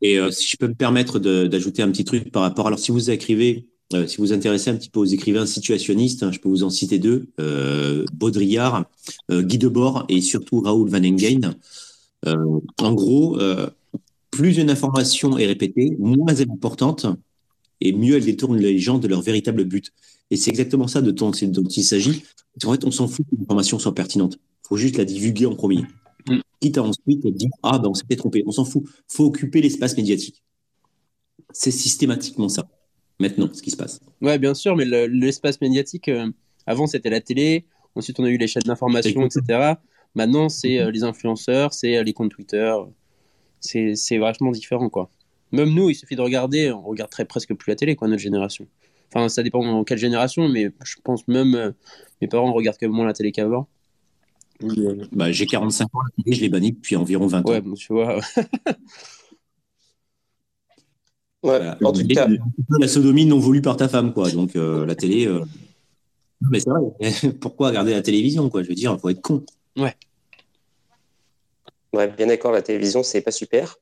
Et 0.00 0.18
si 0.30 0.48
je 0.48 0.56
peux 0.56 0.68
me 0.68 0.74
permettre 0.74 1.18
d'ajouter 1.18 1.82
un 1.82 1.90
petit 1.90 2.04
truc 2.04 2.32
par 2.32 2.40
rapport, 2.40 2.66
alors 2.66 2.78
si 2.78 2.90
vous 2.90 3.10
écrivez 3.10 3.66
euh, 3.92 4.06
si 4.06 4.18
vous 4.18 4.24
vous 4.26 4.32
intéressez 4.32 4.70
un 4.70 4.76
petit 4.76 4.88
peu 4.88 5.00
aux 5.00 5.04
écrivains 5.04 5.46
situationnistes, 5.46 6.22
hein, 6.22 6.30
je 6.30 6.38
peux 6.38 6.48
vous 6.48 6.62
en 6.62 6.70
citer 6.70 6.98
deux 6.98 7.26
euh, 7.40 8.04
Baudrillard, 8.12 8.84
euh, 9.30 9.42
Guy 9.42 9.58
Debord 9.58 10.04
et 10.08 10.20
surtout 10.20 10.60
Raoul 10.60 10.88
Van 10.88 11.02
Engen. 11.02 11.56
Euh, 12.26 12.60
en 12.78 12.92
gros, 12.92 13.38
plus 14.30 14.58
une 14.58 14.70
information 14.70 15.38
est 15.38 15.46
répétée, 15.46 15.96
moins 15.98 16.26
elle 16.28 16.42
est 16.42 16.50
importante 16.50 17.06
et 17.80 17.92
mieux 17.92 18.16
elle 18.16 18.24
détourne 18.24 18.58
les 18.58 18.78
gens 18.78 18.98
de 18.98 19.08
leur 19.08 19.22
véritable 19.22 19.64
but. 19.64 19.92
Et 20.30 20.36
c'est 20.36 20.50
exactement 20.50 20.86
ça 20.86 21.02
de 21.02 21.10
dont, 21.10 21.30
dont 21.30 21.64
il 21.64 21.84
s'agit. 21.84 22.22
En 22.64 22.72
fait, 22.72 22.84
on 22.84 22.92
s'en 22.92 23.08
fout 23.08 23.26
que 23.28 23.36
l'information 23.36 23.78
soit 23.80 23.94
pertinente. 23.94 24.38
Il 24.64 24.68
faut 24.68 24.76
juste 24.76 24.98
la 24.98 25.04
divulguer 25.04 25.46
en 25.46 25.56
premier. 25.56 25.82
Mm. 26.28 26.38
Quitte 26.60 26.78
à 26.78 26.84
ensuite 26.84 27.26
dire 27.26 27.50
Ah, 27.64 27.78
ben 27.78 27.88
on 27.88 27.94
s'était 27.94 28.16
trompé. 28.16 28.44
On 28.46 28.52
s'en 28.52 28.64
fout. 28.64 28.84
Il 28.86 29.16
faut 29.16 29.24
occuper 29.24 29.60
l'espace 29.60 29.96
médiatique. 29.96 30.44
C'est 31.52 31.72
systématiquement 31.72 32.48
ça 32.48 32.68
maintenant 33.20 33.48
ce 33.52 33.62
qui 33.62 33.70
se 33.70 33.76
passe. 33.76 34.00
Ouais, 34.20 34.38
bien 34.38 34.54
sûr, 34.54 34.76
mais 34.76 34.84
l'espace 34.84 35.60
médiatique, 35.60 36.08
euh, 36.08 36.28
avant 36.66 36.86
c'était 36.86 37.10
la 37.10 37.20
télé, 37.20 37.66
ensuite 37.94 38.18
on 38.18 38.24
a 38.24 38.30
eu 38.30 38.38
les 38.38 38.46
chaînes 38.46 38.64
d'information, 38.64 39.24
etc. 39.24 39.74
Maintenant 40.14 40.48
c'est 40.48 40.80
euh, 40.80 40.90
les 40.90 41.04
influenceurs, 41.04 41.72
c'est 41.72 41.98
euh, 41.98 42.02
les 42.02 42.12
comptes 42.12 42.32
Twitter, 42.32 42.74
c'est 43.60 44.18
vachement 44.18 44.50
différent 44.50 44.88
quoi. 44.88 45.10
Même 45.52 45.74
nous, 45.74 45.90
il 45.90 45.94
suffit 45.94 46.14
de 46.14 46.22
regarder, 46.22 46.70
on 46.70 46.82
regarde 46.82 47.10
très 47.10 47.24
presque 47.24 47.54
plus 47.54 47.70
la 47.70 47.76
télé 47.76 47.96
quoi, 47.96 48.08
notre 48.08 48.22
génération. 48.22 48.66
Enfin, 49.12 49.28
ça 49.28 49.42
dépend 49.42 49.64
en 49.64 49.82
quelle 49.82 49.98
génération, 49.98 50.48
mais 50.48 50.70
je 50.84 50.96
pense 51.02 51.26
même 51.26 51.74
mes 52.20 52.28
parents 52.28 52.52
regardent 52.52 52.78
que 52.78 52.86
moins 52.86 53.06
la 53.06 53.12
télé 53.12 53.32
qu'avant. 53.32 53.68
Bah, 55.12 55.32
j'ai 55.32 55.46
45 55.46 55.84
ans, 55.86 56.00
la 56.04 56.22
télé, 56.22 56.36
je 56.36 56.40
l'ai 56.42 56.48
banni 56.48 56.72
depuis 56.72 56.94
environ 56.94 57.26
20 57.26 57.40
ans. 57.40 57.50
Ouais, 57.50 57.60
bon, 57.60 57.74
tu 57.74 57.92
vois. 57.92 58.20
Ouais, 61.42 61.58
en 61.82 61.92
tout 61.92 62.06
cas. 62.06 62.28
La 62.78 62.88
sodomie 62.88 63.24
non 63.24 63.38
voulue 63.38 63.62
par 63.62 63.76
ta 63.76 63.88
femme, 63.88 64.12
quoi. 64.12 64.30
Donc, 64.30 64.56
euh, 64.56 64.84
la 64.84 64.94
télé. 64.94 65.26
Euh, 65.26 65.40
mais 66.50 66.60
c'est 66.60 66.70
vrai. 66.70 67.32
Pourquoi 67.40 67.68
regarder 67.68 67.92
la 67.92 68.02
télévision, 68.02 68.50
quoi? 68.50 68.62
Je 68.62 68.68
veux 68.68 68.74
dire, 68.74 68.92
il 68.92 69.00
faut 69.00 69.08
être 69.08 69.22
con. 69.22 69.44
Ouais. 69.76 69.94
Ouais, 71.92 72.08
bien 72.08 72.26
d'accord, 72.26 72.52
la 72.52 72.62
télévision, 72.62 73.02
c'est 73.02 73.22
pas 73.22 73.30
super. 73.30 73.76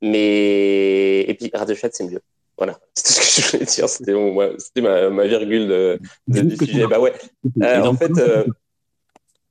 Mais. 0.00 1.22
Et 1.22 1.34
puis, 1.34 1.50
Radio 1.52 1.74
Chat, 1.74 1.90
c'est 1.92 2.04
mieux. 2.04 2.20
Voilà, 2.56 2.78
c'est 2.94 3.02
tout 3.02 3.12
ce 3.12 3.36
que 3.36 3.42
je 3.42 3.50
voulais 3.50 3.64
dire. 3.64 3.88
C'était 4.58 4.80
ma, 4.80 5.10
ma, 5.10 5.26
virgule 5.26 5.66
de, 5.66 6.00
du 6.28 6.56
sujet. 6.56 6.86
Bah 6.86 7.00
ouais. 7.00 7.12
Euh, 7.62 7.82
en 7.82 7.96
fait, 7.96 8.12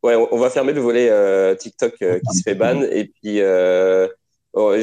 ouais, 0.03 0.15
on 0.15 0.37
va 0.37 0.49
fermer 0.49 0.71
le 0.71 0.79
volet 0.79 1.57
TikTok 1.57 1.97
qui 1.97 2.37
se 2.37 2.43
fait 2.43 2.55
ban. 2.55 2.81
Et 2.81 3.11
puis, 3.21 3.41
oh, 4.53 4.73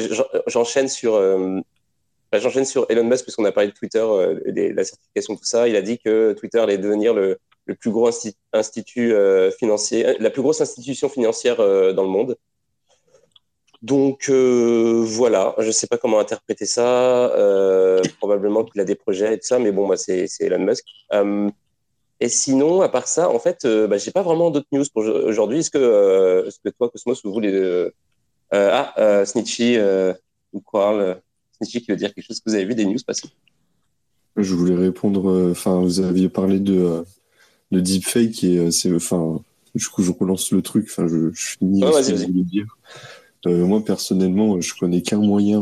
j'enchaîne 0.45 0.87
sur 0.87 1.19
j'enchaîne 2.39 2.65
sur 2.65 2.85
Elon 2.89 3.03
Musk 3.03 3.23
puisqu'on 3.23 3.45
a 3.45 3.51
parlé 3.51 3.69
de 3.69 3.73
Twitter, 3.73 4.05
la 4.45 4.83
certification, 4.83 5.35
tout 5.35 5.43
ça. 5.43 5.67
Il 5.67 5.75
a 5.75 5.81
dit 5.81 5.99
que 5.99 6.33
Twitter 6.33 6.59
allait 6.59 6.77
devenir 6.77 7.13
le, 7.13 7.39
plus 7.79 7.91
gros 7.91 8.09
institut 8.53 9.13
financier, 9.57 10.17
la 10.19 10.29
plus 10.29 10.41
grosse 10.41 10.61
institution 10.61 11.09
financière 11.09 11.57
dans 11.57 12.03
le 12.03 12.09
monde. 12.09 12.37
Donc 13.81 14.29
voilà, 14.29 15.55
je 15.59 15.67
ne 15.67 15.71
sais 15.71 15.87
pas 15.87 15.97
comment 15.97 16.19
interpréter 16.19 16.65
ça. 16.65 17.31
probablement 18.19 18.63
qu'il 18.63 18.79
a 18.81 18.85
des 18.85 18.95
projets 18.95 19.33
et 19.33 19.37
tout 19.37 19.47
ça, 19.47 19.59
mais 19.59 19.71
bon, 19.71 19.87
moi 19.87 19.97
c'est 19.97 20.27
Elon 20.39 20.59
Musk. 20.59 20.85
Et 22.21 22.29
sinon, 22.29 22.81
à 22.81 22.89
part 22.89 23.07
ça, 23.07 23.29
en 23.29 23.39
fait, 23.39 23.65
euh, 23.65 23.87
bah, 23.87 23.97
j'ai 23.97 24.11
pas 24.11 24.21
vraiment 24.21 24.51
d'autres 24.51 24.67
news 24.71 24.85
pour 24.93 25.03
aujourd'hui. 25.03 25.59
Est-ce 25.59 25.71
que, 25.71 25.79
euh, 25.79 26.45
est-ce 26.45 26.59
que 26.63 26.69
toi, 26.69 26.87
Cosmos, 26.87 27.19
vous 27.25 27.33
voulez 27.33 27.51
euh, 27.51 27.91
ah 28.51 29.25
Snitchy 29.25 29.77
ou 30.53 30.61
quoi 30.61 31.17
Snitchy 31.61 31.81
qui 31.81 31.91
veut 31.91 31.97
dire 31.97 32.13
quelque 32.13 32.25
chose 32.25 32.39
que 32.39 32.49
vous 32.49 32.55
avez 32.55 32.65
vu 32.65 32.75
des 32.75 32.85
news 32.85 32.97
passer? 33.05 33.29
Je 34.37 34.55
voulais 34.55 34.75
répondre. 34.75 35.51
Enfin, 35.51 35.79
vous 35.79 35.99
aviez 35.99 36.29
parlé 36.29 36.59
de 36.59 37.03
de 37.71 37.79
deepfake 37.79 38.43
et 38.43 38.71
c'est 38.71 38.93
enfin 38.93 39.41
du 39.75 39.85
coup 39.87 40.03
je 40.03 40.11
relance 40.11 40.51
le 40.51 40.61
truc. 40.61 40.87
Enfin, 40.89 41.07
je, 41.07 41.31
je 41.33 41.45
finis. 41.57 41.83
Ouais, 41.83 42.03
ce 42.03 42.11
que 42.11 42.31
dire. 42.31 42.65
moi 43.45 43.83
personnellement, 43.83 44.59
je 44.61 44.73
connais 44.75 45.01
qu'un 45.01 45.19
moyen 45.19 45.61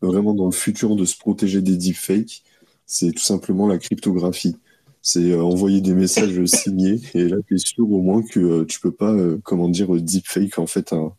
vraiment 0.00 0.34
dans 0.34 0.46
le 0.46 0.52
futur 0.52 0.96
de 0.96 1.04
se 1.04 1.16
protéger 1.16 1.62
des 1.62 1.76
deepfakes, 1.76 2.42
c'est 2.86 3.12
tout 3.12 3.22
simplement 3.22 3.66
la 3.68 3.78
cryptographie 3.78 4.56
c'est 5.02 5.32
euh, 5.32 5.42
envoyer 5.42 5.80
des 5.80 5.94
messages 5.94 6.44
signés 6.46 7.00
et 7.14 7.28
là 7.28 7.36
tu 7.46 7.56
es 7.56 7.58
sûr 7.58 7.90
au 7.90 8.00
moins 8.00 8.22
que 8.22 8.40
euh, 8.40 8.64
tu 8.64 8.80
peux 8.80 8.92
pas 8.92 9.12
euh, 9.12 9.38
comment 9.42 9.68
dire 9.68 9.90
deepfake 9.90 10.58
en 10.58 10.66
fait 10.66 10.92
un, 10.92 11.12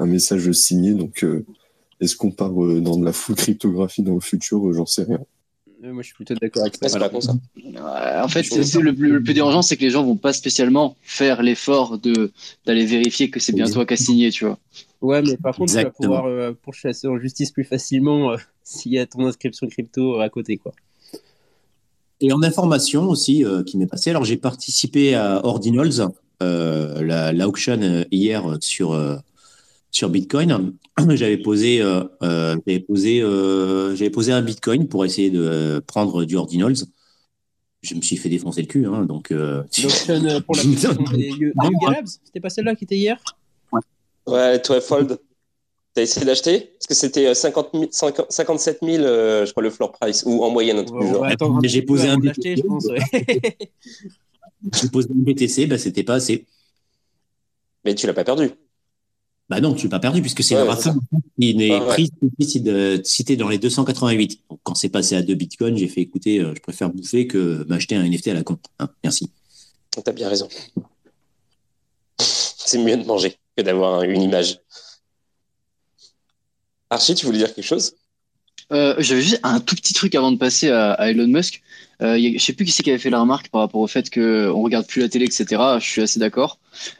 un 0.00 0.06
message 0.06 0.50
signé 0.52 0.92
donc 0.92 1.24
est-ce 2.00 2.16
qu'on 2.16 2.30
part 2.30 2.50
dans 2.50 2.96
de 2.96 3.04
la 3.04 3.12
full 3.12 3.34
cryptographie 3.34 4.02
dans 4.02 4.14
le 4.14 4.20
futur? 4.20 4.72
J'en 4.72 4.86
sais 4.86 5.04
rien 5.04 5.20
moi, 5.80 6.02
je 6.02 6.08
suis 6.08 6.14
plutôt 6.14 6.34
d'accord 6.34 6.62
avec 6.62 6.76
ça? 6.76 7.32
en 8.24 8.28
fait, 8.28 8.42
c'est, 8.42 8.80
le, 8.80 8.92
plus, 8.92 9.12
le 9.12 9.22
plus 9.22 9.32
dérangeant, 9.32 9.62
c'est 9.62 9.76
que 9.76 9.82
les 9.82 9.90
gens 9.90 10.04
vont 10.04 10.16
pas 10.16 10.32
spécialement 10.32 10.96
faire 11.02 11.40
l'effort 11.40 11.98
de 11.98 12.32
d'aller 12.66 12.84
vérifier 12.84 13.30
que 13.30 13.38
c'est 13.38 13.52
bien 13.52 13.70
toi 13.70 13.86
qui 13.86 13.94
as 13.94 13.96
signé, 13.96 14.30
tu 14.30 14.44
vois. 14.44 14.58
Ouais, 15.00 15.22
mais 15.22 15.36
par 15.36 15.54
contre, 15.54 15.72
tu 15.72 15.80
vas 15.80 15.90
pouvoir 15.90 16.26
euh, 16.26 16.52
pourchasser 16.62 17.06
en 17.06 17.16
justice 17.18 17.52
plus 17.52 17.62
facilement 17.62 18.34
s'il 18.64 18.92
y 18.92 18.98
a 18.98 19.06
ton 19.06 19.24
inscription 19.24 19.68
crypto 19.68 20.20
à 20.20 20.28
côté, 20.28 20.56
quoi. 20.56 20.72
Et 22.20 22.32
en 22.32 22.42
information 22.42 23.08
aussi 23.08 23.44
euh, 23.44 23.62
qui 23.62 23.78
m'est 23.78 23.86
passé, 23.86 24.10
alors 24.10 24.24
j'ai 24.24 24.36
participé 24.36 25.14
à 25.14 25.44
Ordinals, 25.44 26.08
euh, 26.42 27.02
la 27.02 27.32
l'auction 27.32 27.80
euh, 27.80 28.04
hier 28.10 28.58
sur 28.60 28.92
sur 29.90 30.10
Bitcoin. 30.10 30.74
J'avais 31.10 31.38
posé, 31.38 31.78
j'avais 32.20 32.80
posé, 32.80 33.20
j'avais 33.20 34.10
posé 34.10 34.32
un 34.32 34.42
Bitcoin 34.42 34.88
pour 34.88 35.04
essayer 35.04 35.30
de 35.30 35.82
prendre 35.86 36.24
du 36.24 36.36
Ordinals. 36.36 36.76
Je 37.82 37.94
me 37.94 38.02
suis 38.02 38.16
fait 38.16 38.28
défoncer 38.28 38.62
le 38.62 38.66
cul, 38.66 38.86
hein, 38.86 39.04
donc. 39.04 39.28
Pour 40.46 40.56
la 40.56 40.62
c'était 42.04 42.40
pas 42.40 42.50
celle-là 42.50 42.74
qui 42.74 42.84
était 42.84 42.96
hier? 42.96 43.22
Ouais, 43.72 43.80
ouais 44.26 44.60
toi 44.60 44.80
Fold. 44.80 45.20
T'as 45.94 46.02
essayé 46.02 46.26
d'acheter? 46.26 46.72
Parce 46.78 46.86
que 46.86 46.94
c'était 46.94 47.34
50 47.34 47.70
57 48.28 48.78
000, 48.82 48.96
je 49.02 49.50
crois, 49.50 49.62
le 49.62 49.70
floor 49.70 49.92
price, 49.92 50.22
ou 50.26 50.44
en 50.44 50.50
moyenne, 50.50 50.78
un 50.78 50.84
truc 50.84 51.00
du 51.00 51.08
genre. 51.08 51.60
J'ai 51.64 51.82
posé 51.82 52.08
un 52.08 52.18
BTC. 52.18 52.62
J'ai 54.72 54.88
posé 54.88 55.08
un 55.10 55.22
BTC, 55.22 55.66
bah, 55.66 55.78
c'était 55.78 56.02
pas 56.02 56.14
assez. 56.14 56.46
Mais 57.84 57.94
tu 57.94 58.06
l'as 58.06 58.14
pas 58.14 58.24
perdu. 58.24 58.50
Bah 59.48 59.60
non, 59.60 59.72
tu 59.72 59.86
l'as 59.86 59.90
pas 59.90 59.98
perdu, 59.98 60.20
puisque 60.20 60.42
c'est 60.42 60.54
ouais, 60.54 60.66
la 60.66 60.76
qui 60.76 61.50
est 61.50 61.80
prise 61.86 62.10
cité 63.04 63.36
dans 63.36 63.48
les 63.48 63.58
288. 63.58 64.40
Donc, 64.50 64.60
quand 64.62 64.74
c'est 64.74 64.90
passé 64.90 65.16
à 65.16 65.22
2 65.22 65.34
bitcoins, 65.34 65.76
j'ai 65.76 65.88
fait 65.88 66.02
écouter, 66.02 66.40
euh, 66.40 66.52
je 66.54 66.60
préfère 66.60 66.90
bouffer 66.90 67.26
que 67.26 67.64
m'acheter 67.66 67.96
un 67.96 68.04
NFT 68.06 68.28
à 68.28 68.34
la 68.34 68.42
con. 68.42 68.58
Hein, 68.78 68.90
merci. 69.02 69.30
T'as 69.90 70.12
bien 70.12 70.28
raison. 70.28 70.48
C'est 72.18 72.78
mieux 72.78 72.96
de 72.96 73.04
manger 73.04 73.38
que 73.56 73.62
d'avoir 73.62 74.02
une 74.02 74.20
image. 74.20 74.60
Archie, 76.90 77.14
tu 77.14 77.26
voulais 77.26 77.38
dire 77.38 77.54
quelque 77.54 77.64
chose? 77.64 77.94
Euh, 78.70 78.94
J'avais 78.98 79.22
juste 79.22 79.40
un 79.42 79.60
tout 79.60 79.74
petit 79.74 79.94
truc 79.94 80.14
avant 80.14 80.30
de 80.30 80.36
passer 80.36 80.70
à, 80.70 81.10
Elon 81.10 81.26
Musk. 81.26 81.62
Euh, 82.00 82.16
je 82.16 82.38
sais 82.38 82.52
plus 82.52 82.64
qui 82.64 82.72
c'est 82.72 82.82
qui 82.82 82.90
avait 82.90 82.98
fait 82.98 83.10
la 83.10 83.20
remarque 83.20 83.48
par 83.48 83.60
rapport 83.60 83.80
au 83.80 83.86
fait 83.86 84.08
qu'on 84.08 84.62
regarde 84.62 84.86
plus 84.86 85.00
la 85.00 85.08
télé, 85.08 85.24
etc. 85.24 85.60
Je 85.80 85.84
suis 85.84 86.02
assez 86.02 86.20
d'accord. 86.20 86.58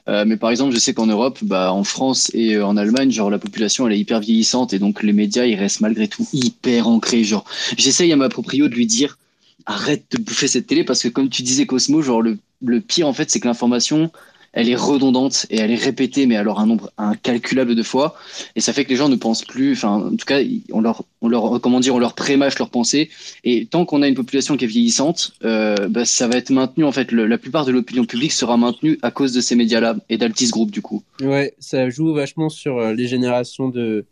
Euh, 0.09 0.25
mais 0.27 0.37
par 0.37 0.51
exemple, 0.51 0.75
je 0.75 0.79
sais 0.79 0.93
qu'en 0.93 1.07
Europe, 1.07 1.39
bah, 1.43 1.73
en 1.73 1.85
France 1.85 2.31
et 2.35 2.57
euh, 2.57 2.67
en 2.67 2.77
Allemagne, 2.77 3.11
genre 3.11 3.31
la 3.31 3.39
population 3.39 3.87
elle 3.87 3.93
est 3.93 3.99
hyper 3.99 4.21
vieillissante 4.21 4.73
et 4.73 4.79
donc 4.79 5.03
les 5.03 5.13
médias 5.13 5.45
ils 5.45 5.55
restent 5.55 5.81
malgré 5.81 6.09
tout 6.09 6.27
hyper 6.33 6.89
ancrés. 6.89 7.23
Genre, 7.23 7.45
j'essaye 7.77 8.13
à 8.13 8.17
ma 8.17 8.29
proprio 8.29 8.69
de 8.69 8.75
lui 8.75 8.87
dire 8.87 9.19
arrête 9.67 10.05
de 10.11 10.19
bouffer 10.19 10.49
cette 10.49 10.67
télé 10.67 10.83
parce 10.83 11.03
que 11.03 11.09
comme 11.09 11.29
tu 11.29 11.43
disais 11.43 11.67
Cosmo, 11.67 12.03
genre 12.03 12.23
le, 12.23 12.39
le 12.65 12.81
pire 12.81 13.07
en 13.07 13.13
fait 13.13 13.31
c'est 13.31 13.39
que 13.39 13.47
l'information 13.47 14.11
elle 14.59 14.69
est 14.69 14.75
redondante 14.75 15.47
et 15.51 15.59
elle 15.59 15.71
est 15.71 15.77
répétée, 15.77 16.27
mais 16.27 16.35
alors 16.35 16.59
un 16.59 16.67
nombre 16.67 16.91
incalculable 16.99 17.77
de 17.77 17.83
fois. 17.85 18.17
Et 18.57 18.61
ça 18.61 18.73
fait 18.73 18.85
que 18.85 18.91
les 18.91 18.97
gens 18.97 19.09
ne 19.09 19.15
pensent 19.15 19.45
plus, 19.45 19.75
enfin, 19.75 20.09
en 20.09 20.17
tout 20.17 20.27
cas, 20.27 20.41
on 20.73 20.81
leur, 20.81 21.05
on 21.21 21.29
leur, 21.29 21.61
comment 21.61 21.79
dire, 21.79 21.95
on 21.95 22.01
leur 22.01 22.15
prémâche 22.15 22.59
leur 22.59 22.69
pensée. 22.69 23.09
Et 23.45 23.67
tant 23.67 23.85
qu'on 23.85 24.03
a 24.03 24.09
une 24.09 24.17
population 24.17 24.57
qui 24.57 24.65
est 24.65 24.69
vieillissante, 24.69 25.35
euh, 25.45 25.87
bah, 25.89 26.05
ça 26.05 26.27
va 26.27 26.37
être 26.37 26.51
maintenu, 26.51 26.83
en 26.83 26.91
fait, 26.91 27.13
la 27.13 27.39
plupart 27.39 27.67
de 27.67 27.71
l'opinion 27.71 28.05
publique 28.05 28.33
sera 28.33 28.57
maintenue 28.57 28.99
à 29.03 29.13
cause 29.13 29.33
de 29.33 29.41
ces 29.41 29.55
médias-là 29.55 29.95
et 30.09 30.19
d'Altis 30.19 30.49
Group, 30.49 30.73
du 30.73 30.83
coup. 30.83 31.05
Ouais, 31.21 31.55
ça 31.61 31.89
joue 31.89 32.13
vachement 32.13 32.49
sur 32.49 32.79
euh, 32.79 32.95
les 32.95 33.07
générations 33.07 33.69
de, 33.69 34.07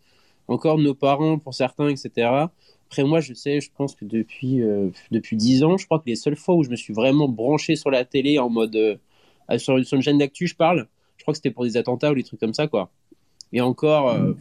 encore 0.46 0.78
nos 0.78 0.94
parents 0.94 1.40
pour 1.40 1.54
certains, 1.54 1.88
etc. 1.88 2.10
Après, 2.88 3.02
moi, 3.02 3.18
je 3.18 3.34
sais, 3.34 3.60
je 3.60 3.70
pense 3.76 3.96
que 3.96 4.04
depuis, 4.04 4.62
euh, 4.62 4.90
depuis 5.10 5.36
10 5.36 5.64
ans, 5.64 5.76
je 5.76 5.86
crois 5.86 5.98
que 5.98 6.06
les 6.06 6.14
seules 6.14 6.36
fois 6.36 6.54
où 6.54 6.62
je 6.62 6.70
me 6.70 6.76
suis 6.76 6.94
vraiment 6.94 7.28
branché 7.28 7.74
sur 7.74 7.90
la 7.90 8.04
télé 8.04 8.38
en 8.38 8.48
mode 8.48 8.76
euh, 8.76 8.94
ah, 9.48 9.58
sur, 9.58 9.76
une 9.76 10.02
chaîne 10.02 10.18
d'actu, 10.18 10.46
je 10.46 10.56
parle. 10.56 10.86
Je 11.16 11.24
crois 11.24 11.32
que 11.32 11.38
c'était 11.38 11.50
pour 11.50 11.64
des 11.64 11.76
attentats 11.76 12.12
ou 12.12 12.14
des 12.14 12.22
trucs 12.22 12.40
comme 12.40 12.54
ça, 12.54 12.66
quoi. 12.66 12.90
Et 13.52 13.60
encore, 13.60 14.10
euh, 14.10 14.32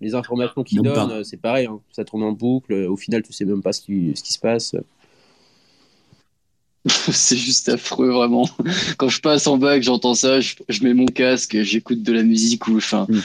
les 0.00 0.14
informations 0.14 0.62
qu'ils 0.62 0.82
donnent, 0.82 1.10
euh, 1.10 1.24
c'est 1.24 1.36
pareil, 1.36 1.66
hein. 1.66 1.80
ça 1.90 2.04
tourne 2.04 2.22
en 2.22 2.32
boucle. 2.32 2.72
Au 2.72 2.96
final, 2.96 3.22
tu 3.22 3.32
sais 3.32 3.44
même 3.44 3.62
pas 3.62 3.72
ce 3.72 3.80
qui, 3.80 4.12
ce 4.14 4.22
qui 4.22 4.32
se 4.32 4.38
passe. 4.38 4.74
c'est 6.86 7.36
juste 7.36 7.68
affreux, 7.68 8.10
vraiment. 8.10 8.48
Quand 8.98 9.08
je 9.08 9.20
passe 9.20 9.46
en 9.46 9.56
bac, 9.56 9.82
j'entends 9.82 10.14
ça, 10.14 10.40
je, 10.40 10.56
mets 10.82 10.94
mon 10.94 11.06
casque, 11.06 11.62
j'écoute 11.62 12.02
de 12.02 12.12
la 12.12 12.22
musique 12.22 12.66
ou, 12.66 12.76
enfin, 12.76 13.06
mm. 13.08 13.20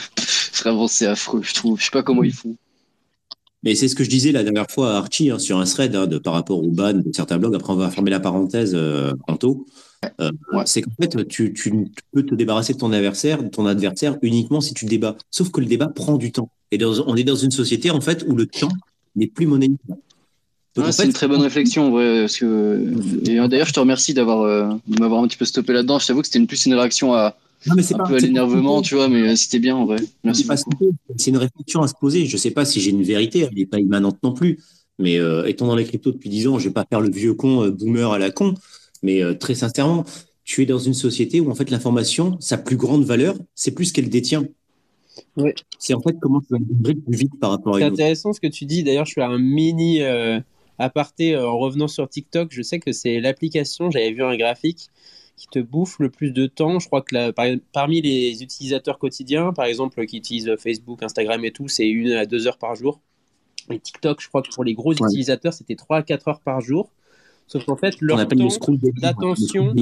vraiment, 0.62 0.86
c'est 0.86 1.06
affreux, 1.06 1.42
je 1.42 1.54
trouve. 1.54 1.78
Je 1.78 1.84
sais 1.84 1.90
pas 1.90 2.02
comment 2.02 2.22
ils 2.22 2.32
font. 2.32 2.56
Mais 3.64 3.74
c'est 3.74 3.88
ce 3.88 3.96
que 3.96 4.04
je 4.04 4.10
disais 4.10 4.30
la 4.30 4.44
dernière 4.44 4.70
fois 4.70 4.94
à 4.94 4.98
Archie 4.98 5.30
hein, 5.30 5.38
sur 5.38 5.58
un 5.58 5.64
thread 5.64 5.94
hein, 5.96 6.06
de, 6.06 6.18
par 6.18 6.34
rapport 6.34 6.62
au 6.62 6.68
ban 6.68 6.94
de 6.94 7.10
certains 7.12 7.38
blogs. 7.38 7.56
Après, 7.56 7.72
on 7.72 7.76
va 7.76 7.90
fermer 7.90 8.10
la 8.10 8.20
parenthèse 8.20 8.72
euh, 8.74 9.12
tantôt. 9.26 9.66
Euh, 10.20 10.30
c'est 10.64 10.82
qu'en 10.82 10.92
fait, 11.00 11.26
tu, 11.28 11.52
tu, 11.52 11.72
peux 12.12 12.22
te 12.22 12.34
débarrasser 12.34 12.72
de 12.72 12.78
ton 12.78 12.92
adversaire, 12.92 13.42
de 13.42 13.48
ton 13.48 13.66
adversaire 13.66 14.16
uniquement 14.22 14.60
si 14.60 14.74
tu 14.74 14.84
débats. 14.84 15.16
Sauf 15.30 15.50
que 15.50 15.60
le 15.60 15.66
débat 15.66 15.88
prend 15.88 16.16
du 16.16 16.30
temps. 16.30 16.50
Et 16.70 16.78
on 16.84 17.16
est 17.16 17.24
dans 17.24 17.36
une 17.36 17.50
société 17.50 17.90
en 17.90 18.00
fait 18.00 18.24
où 18.28 18.36
le 18.36 18.46
temps 18.46 18.68
n'est 19.16 19.26
plus 19.26 19.46
monnaie. 19.46 19.70
c'est 20.90 21.04
une 21.04 21.12
très 21.12 21.26
bonne 21.26 21.40
réflexion, 21.40 21.92
parce 21.92 22.36
que... 22.36 22.94
Et 23.26 23.40
euh, 23.40 23.48
d'ailleurs, 23.48 23.66
je 23.66 23.72
te 23.72 23.80
remercie 23.80 24.14
d'avoir 24.14 24.42
euh, 24.42 24.68
de 24.86 25.00
m'avoir 25.00 25.22
un 25.22 25.26
petit 25.26 25.38
peu 25.38 25.44
stoppé 25.44 25.72
là-dedans. 25.72 25.98
Je 25.98 26.06
t'avoue 26.06 26.20
que 26.20 26.26
c'était 26.26 26.38
une 26.38 26.46
plus 26.46 26.66
une 26.66 26.74
réaction 26.74 27.14
à 27.14 27.36
non, 27.66 27.74
mais 27.74 27.92
un 27.92 27.98
pas, 27.98 28.04
peu 28.04 28.14
à 28.14 28.18
l'énervement, 28.18 28.82
tu 28.82 28.94
vois, 28.94 29.08
mais 29.08 29.34
c'était 29.34 29.58
bien 29.58 29.74
en 29.74 29.84
vrai. 29.84 29.98
Merci 30.22 30.46
C'est 31.16 31.30
une 31.30 31.38
réflexion 31.38 31.82
à 31.82 31.88
se 31.88 31.94
poser. 31.94 32.24
Je 32.26 32.36
sais 32.36 32.52
pas 32.52 32.64
si 32.64 32.80
j'ai 32.80 32.90
une 32.90 33.02
vérité, 33.02 33.40
elle 33.40 33.54
n'est 33.56 33.66
pas 33.66 33.80
immanente 33.80 34.18
non 34.22 34.32
plus. 34.32 34.60
Mais 35.00 35.18
étant 35.46 35.66
dans 35.66 35.74
les 35.74 35.84
cryptos 35.84 36.12
depuis 36.12 36.30
10 36.30 36.46
ans, 36.48 36.58
je 36.60 36.68
vais 36.68 36.74
pas 36.74 36.86
faire 36.88 37.00
le 37.00 37.10
vieux 37.10 37.34
con 37.34 37.68
boomer 37.68 38.12
à 38.12 38.18
la 38.18 38.30
con. 38.30 38.54
Mais 39.02 39.22
euh, 39.22 39.34
très 39.34 39.54
sincèrement, 39.54 40.04
tu 40.44 40.62
es 40.62 40.66
dans 40.66 40.78
une 40.78 40.94
société 40.94 41.40
où 41.40 41.50
en 41.50 41.54
fait 41.54 41.70
l'information, 41.70 42.36
sa 42.40 42.58
plus 42.58 42.76
grande 42.76 43.04
valeur, 43.04 43.36
c'est 43.54 43.72
plus 43.72 43.92
qu'elle 43.92 44.08
détient. 44.08 44.44
Ouais. 45.36 45.54
C'est 45.78 45.94
en 45.94 46.00
fait 46.00 46.16
comment 46.20 46.40
tu 46.40 46.46
vas 46.50 46.58
plus 46.58 47.16
vite 47.16 47.32
par 47.40 47.50
rapport 47.50 47.76
à 47.76 47.78
C'est 47.80 47.84
intéressant 47.84 48.32
ce 48.32 48.40
que 48.40 48.46
tu 48.46 48.64
dis. 48.64 48.82
D'ailleurs, 48.82 49.04
je 49.04 49.14
fais 49.14 49.22
un 49.22 49.38
mini 49.38 50.02
euh, 50.02 50.40
aparté 50.78 51.34
euh, 51.34 51.48
en 51.48 51.58
revenant 51.58 51.88
sur 51.88 52.08
TikTok. 52.08 52.48
Je 52.52 52.62
sais 52.62 52.78
que 52.78 52.92
c'est 52.92 53.20
l'application, 53.20 53.90
j'avais 53.90 54.12
vu 54.12 54.22
un 54.22 54.36
graphique 54.36 54.88
qui 55.36 55.46
te 55.48 55.58
bouffe 55.60 55.98
le 56.00 56.10
plus 56.10 56.32
de 56.32 56.46
temps. 56.46 56.80
Je 56.80 56.86
crois 56.86 57.02
que 57.02 57.30
parmi 57.72 58.00
les 58.00 58.42
utilisateurs 58.42 58.98
quotidiens, 58.98 59.52
par 59.52 59.66
exemple, 59.66 60.04
qui 60.06 60.16
utilisent 60.18 60.52
Facebook, 60.58 61.02
Instagram 61.02 61.44
et 61.44 61.52
tout, 61.52 61.68
c'est 61.68 61.88
une 61.88 62.12
à 62.12 62.26
deux 62.26 62.48
heures 62.48 62.58
par 62.58 62.74
jour. 62.74 63.00
Et 63.70 63.78
TikTok, 63.78 64.20
je 64.20 64.28
crois 64.28 64.42
que 64.42 64.48
pour 64.52 64.64
les 64.64 64.74
gros 64.74 64.92
utilisateurs, 64.92 65.52
c'était 65.52 65.76
trois 65.76 65.98
à 65.98 66.02
quatre 66.02 66.26
heures 66.28 66.40
par 66.40 66.60
jour. 66.60 66.90
Sauf 67.48 67.64
qu'en 67.64 67.76
fait, 67.76 67.96
leur 68.00 68.28
temps 68.28 68.48
d'attention 69.00 69.74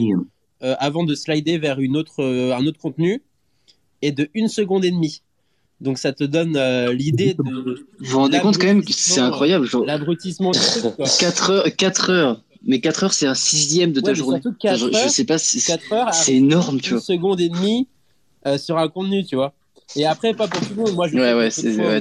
euh, 0.63 0.75
avant 0.79 1.05
de 1.05 1.15
slider 1.15 1.59
vers 1.59 1.81
une 1.81 1.97
autre, 1.97 2.23
euh, 2.23 2.57
un 2.57 2.65
autre 2.67 2.79
contenu 2.79 3.23
est 4.01 4.13
de 4.13 4.31
une 4.33 4.49
seconde 4.49 4.85
et 4.85 4.91
demie. 4.91 5.21
Donc 5.81 5.99
ça 5.99 6.13
te 6.13 6.25
donne 6.25 6.57
euh, 6.57 6.95
l'idée 6.95 7.35
de. 7.35 7.43
Vous 8.01 8.11
vous 8.11 8.19
rendez 8.19 8.39
compte 8.39 8.57
quand 8.57 8.67
même 8.67 8.85
que 8.85 8.93
c'est 8.93 9.21
incroyable. 9.21 9.69
L'abrutissement 9.85 10.53
4 10.53 11.51
heures, 11.51 11.77
4 11.77 12.11
heures. 12.11 12.43
Mais 12.65 12.81
4 12.81 13.05
heures, 13.05 13.13
c'est 13.13 13.27
un 13.27 13.35
sixième 13.35 13.93
de 13.93 14.01
ta 14.01 14.15
journée. 14.15 14.41
je, 14.43 14.75
je, 14.75 15.09
sais 15.09 15.25
pas 15.25 15.39
si 15.39 15.61
c'est 15.61 16.35
énorme, 16.35 16.81
tu 16.81 16.91
vois. 16.91 16.99
Une 16.99 17.05
seconde 17.05 17.41
et 17.41 17.49
demie 17.49 17.89
sur 18.57 18.79
un 18.79 18.89
contenu, 18.89 19.25
tu 19.25 19.37
vois. 19.37 19.53
Et 19.95 20.07
après, 20.07 20.35
pas 20.35 20.49
pour 20.49 20.61
tout 20.61 20.75
le 20.75 20.83
monde. 20.83 20.95
Moi, 20.95 21.09
je 21.09 21.17
ouais, 21.17 21.35
ouais, 21.35 21.51
c'est 21.51 21.77
ouais, 21.77 22.01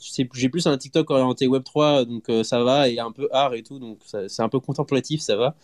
j'ai 0.00 0.48
plus 0.48 0.66
un 0.66 0.76
TikTok 0.76 1.10
orienté 1.10 1.46
Web 1.46 1.64
3, 1.64 2.04
donc 2.04 2.30
ça 2.44 2.62
va, 2.62 2.88
et 2.88 2.98
un 2.98 3.12
peu 3.12 3.28
art 3.32 3.54
et 3.54 3.62
tout, 3.62 3.78
donc 3.78 3.98
c'est 4.06 4.42
un 4.42 4.48
peu 4.48 4.60
contemplatif, 4.60 5.20
ça 5.20 5.36
va. 5.36 5.54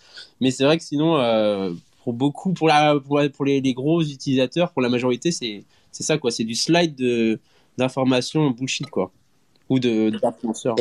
Mais 0.41 0.51
c'est 0.51 0.65
vrai 0.65 0.79
que 0.79 0.85
sinon, 0.85 1.17
pour 2.03 2.13
beaucoup, 2.13 2.53
pour, 2.53 2.69
la, 2.69 2.99
pour, 3.01 3.45
les, 3.45 3.75
gros 3.75 4.03
utilisateurs, 4.03 4.73
pour 4.73 4.83
la 4.83 4.89
majorité, 4.89 5.33
c'est 5.33 5.65
ça, 5.91 6.19
quoi. 6.19 6.31
C'est 6.31 6.45
du 6.45 6.55
slide 6.55 7.41
d'informations 7.79 8.51
bullshit, 8.51 8.91
quoi. 8.91 9.11
Ou 9.71 9.79
de, 9.79 10.11
d'influenceurs. 10.11 10.77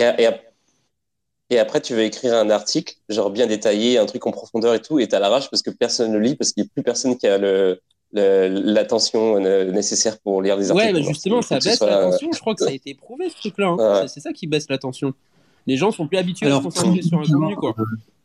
Et, 1.50 1.60
après, 1.60 1.82
tu 1.82 1.94
veux 1.94 2.02
écrire 2.02 2.34
un 2.34 2.50
article, 2.50 2.96
genre 3.10 3.30
bien 3.30 3.46
détaillé, 3.46 4.00
un 4.00 4.08
truc 4.08 4.26
en 4.26 4.32
profondeur 4.32 4.74
et 4.74 4.82
tout, 4.82 5.00
et 5.00 5.08
t'as 5.08 5.20
la 5.20 5.30
rage 5.30 5.52
parce 5.52 5.62
que 5.62 5.70
personne 5.70 6.12
ne 6.12 6.18
lit, 6.18 6.36
parce 6.36 6.52
qu'il 6.52 6.64
n'y 6.64 6.68
a 6.68 6.72
plus 6.74 6.82
personne 6.82 7.16
qui 7.16 7.28
a 7.28 7.38
le, 7.38 7.80
l'attention 8.14 9.40
nécessaire 9.40 10.20
pour 10.20 10.42
lire 10.42 10.58
des 10.58 10.72
articles. 10.72 10.88
Ouais, 10.88 10.94
mais 10.94 11.04
justement, 11.04 11.42
ça 11.42 11.60
baisse 11.60 11.82
l'attention. 11.82 12.30
Je 12.32 12.40
crois 12.40 12.56
que 12.56 12.64
ça 12.64 12.70
a 12.70 12.74
été 12.74 12.94
prouvé, 12.94 13.30
ce 13.30 13.36
truc-là. 13.38 13.76
Hein. 13.80 14.08
C'est 14.08 14.20
ça 14.20 14.34
qui 14.34 14.48
baisse 14.48 14.68
l'attention. 14.70 15.14
Les 15.66 15.78
gens 15.78 15.92
sont 15.92 16.08
plus 16.08 16.18
habitués 16.18 16.48
à 16.48 16.58
se 16.58 16.64
concentrer 16.64 17.02
sur 17.02 17.20
un 17.20 17.24
contenu, 17.24 17.56
quoi. 17.56 17.76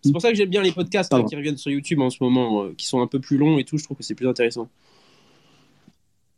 C'est 0.05 0.13
pour 0.13 0.23
ça 0.23 0.31
que 0.31 0.37
j'aime 0.37 0.49
bien 0.49 0.63
les 0.63 0.73
podcasts 0.73 1.13
qui 1.29 1.37
reviennent 1.37 1.57
sur 1.57 1.71
YouTube 1.71 2.01
en 2.01 2.11
ce 2.11 2.19
moment, 2.21 2.63
euh, 2.63 2.75
qui 2.77 2.87
sont 2.87 3.01
un 3.01 3.07
peu 3.07 3.19
plus 3.19 3.37
longs 3.37 3.59
et 3.59 3.65
tout. 3.65 3.79
Je 3.79 3.85
trouve 3.85 3.97
que 3.97 4.03
c'est 4.03 4.15
plus 4.15 4.29
intéressant. 4.29 4.69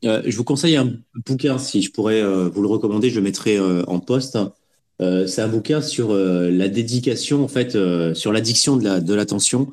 Euh, 0.05 0.23
je 0.25 0.37
vous 0.37 0.45
conseille 0.45 0.77
un 0.77 0.95
bouquin, 1.27 1.59
si 1.59 1.83
je 1.83 1.91
pourrais 1.91 2.23
euh, 2.23 2.49
vous 2.49 2.63
le 2.63 2.69
recommander, 2.69 3.11
je 3.11 3.17
le 3.17 3.23
mettrai 3.23 3.59
en 3.61 4.01
poste. 4.01 4.39
c'est 4.99 5.43
un 5.43 5.49
bouquin 5.49 5.83
sur 5.83 6.15
la 6.15 6.69
dédication, 6.69 7.45
en 7.45 7.49
fait, 7.49 7.77
sur 8.15 8.33
l'addiction 8.33 8.77
de 8.77 9.15
l'attention. 9.15 9.71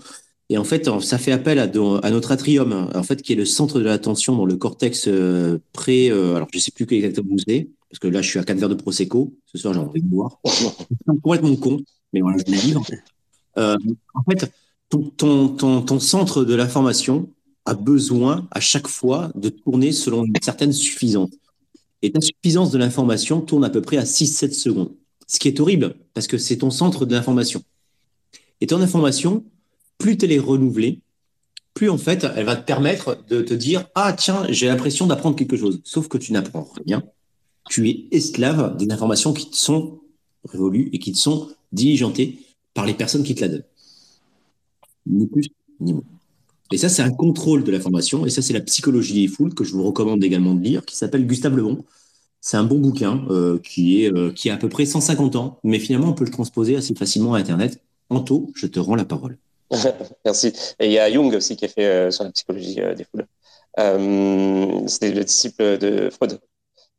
Et 0.50 0.58
en 0.58 0.64
fait, 0.64 0.90
ça 1.02 1.18
fait 1.18 1.32
appel 1.32 1.60
à, 1.60 1.68
notre 2.10 2.32
atrium, 2.32 2.90
en 2.94 3.04
fait, 3.04 3.22
qui 3.22 3.34
est 3.34 3.36
le 3.36 3.46
centre 3.46 3.80
de 3.80 3.84
l'attention 3.84 4.36
dans 4.36 4.46
le 4.46 4.56
cortex 4.56 5.10
pré. 5.74 6.10
alors, 6.10 6.48
je 6.54 6.60
sais 6.60 6.72
plus 6.72 6.86
exactement 6.92 7.34
où 7.34 7.38
c'est, 7.38 7.70
parce 7.90 8.00
que 8.00 8.08
là, 8.08 8.22
je 8.22 8.30
suis 8.30 8.40
à 8.40 8.44
quatre 8.44 8.58
verres 8.58 8.70
de 8.70 8.76
prosecco. 8.76 9.34
Ce 9.46 9.58
soir, 9.58 9.74
j'ai 9.74 9.80
envie 9.80 10.02
de 10.02 10.08
boire. 10.08 10.40
complètement 11.24 11.56
con, 11.56 11.82
mais 12.14 12.22
voilà, 12.22 12.38
je 12.38 12.52
vais 12.52 12.58
vivre. 12.58 12.84
Euh, 13.58 13.78
en 14.14 14.24
fait, 14.30 14.52
ton, 14.90 15.50
ton, 15.50 16.00
centre 16.00 16.44
de 16.44 16.54
l'information 16.54 17.30
a 17.66 17.74
besoin 17.74 18.48
à 18.52 18.60
chaque 18.60 18.88
fois 18.88 19.32
de 19.36 19.50
tourner 19.50 19.92
selon 19.92 20.24
une 20.24 20.34
certaine 20.42 20.72
suffisance. 20.72 21.32
Et 22.02 22.12
ta 22.12 22.22
suffisance 22.22 22.72
de 22.72 22.78
l'information 22.78 23.42
tourne 23.42 23.66
à 23.66 23.70
peu 23.70 23.82
près 23.82 23.98
à 23.98 24.04
6-7 24.04 24.54
secondes. 24.54 24.92
Ce 25.28 25.40
qui 25.40 25.48
est 25.48 25.60
horrible, 25.60 25.96
parce 26.14 26.28
que 26.28 26.38
c'est 26.38 26.58
ton 26.58 26.70
centre 26.70 27.06
de 27.06 27.14
l'information. 27.14 27.64
Et 28.62 28.68
ton 28.68 28.82
information, 28.82 29.44
plus 29.98 30.18
elle 30.22 30.32
est 30.32 30.40
renouvelée, 30.40 31.02
plus 31.74 31.90
en 31.90 31.98
fait, 31.98 32.26
elle 32.36 32.46
va 32.46 32.56
te 32.56 32.66
permettre 32.66 33.24
de 33.30 33.42
te 33.42 33.54
dire 33.54 33.88
Ah, 33.94 34.14
tiens, 34.14 34.46
j'ai 34.50 34.68
l'impression 34.68 35.06
d'apprendre 35.06 35.36
quelque 35.36 35.58
chose. 35.58 35.80
Sauf 35.84 36.08
que 36.08 36.18
tu 36.18 36.34
n'apprends 36.34 36.68
rien. 36.86 37.04
Tu 37.70 37.88
es 37.90 38.08
esclave 38.12 38.78
des 38.78 38.92
informations 38.92 39.34
qui 39.34 39.50
te 39.50 39.56
sont 39.56 40.00
révolues 40.46 40.90
et 40.94 41.00
qui 41.00 41.12
te 41.12 41.18
sont 41.18 41.50
diligentées 41.72 42.40
par 42.74 42.86
les 42.86 42.94
personnes 42.94 43.24
qui 43.24 43.36
te 43.36 43.42
la 43.42 43.50
donnent. 43.50 43.64
Ni 45.06 45.28
plus, 45.28 45.50
ni 45.80 45.94
moins. 45.94 46.04
Et 46.72 46.78
ça, 46.78 46.90
c'est 46.90 47.02
un 47.02 47.12
contrôle 47.12 47.64
de 47.64 47.72
la 47.72 47.80
formation. 47.80 48.26
Et 48.26 48.30
ça, 48.30 48.42
c'est 48.42 48.54
la 48.54 48.62
psychologie 48.62 49.14
des 49.14 49.28
foules 49.28 49.54
que 49.54 49.64
je 49.64 49.72
vous 49.72 49.84
recommande 49.84 50.24
également 50.24 50.54
de 50.54 50.64
lire, 50.64 50.86
qui 50.86 50.96
s'appelle 50.96 51.26
Gustave 51.26 51.56
Le 51.56 51.64
Bon. 51.64 51.86
C'est 52.42 52.58
un 52.58 52.64
bon 52.64 52.80
bouquin 52.80 53.26
euh, 53.30 53.60
qui, 53.60 54.04
est, 54.04 54.12
euh, 54.12 54.32
qui 54.32 54.50
a 54.50 54.56
à 54.56 54.58
peu 54.58 54.70
près 54.70 54.86
150 54.86 55.36
ans, 55.36 55.60
mais 55.64 55.80
finalement, 55.80 56.10
on 56.10 56.14
peut 56.14 56.26
le 56.26 56.32
transposer 56.32 56.76
assez 56.76 56.94
facilement 56.96 57.34
à 57.34 57.40
Internet. 57.40 57.82
Anto, 58.10 58.52
je 58.56 58.68
te 58.68 58.80
rends 58.80 58.96
la 58.96 59.06
parole. 59.06 59.38
Merci. 60.26 60.54
Et 60.80 60.88
il 60.88 60.92
y 60.92 61.00
a 61.00 61.12
Jung 61.12 61.34
aussi 61.34 61.56
qui 61.56 61.66
a 61.66 61.68
fait 61.68 61.86
euh, 61.86 62.12
sur 62.12 62.24
la 62.24 62.32
psychologie 62.32 62.76
des 62.76 63.06
foules. 63.06 63.28
C'était 64.88 65.12
le 65.12 65.24
disciple 65.24 65.78
de 65.78 66.10
Freud. 66.10 66.40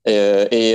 et, 0.06 0.74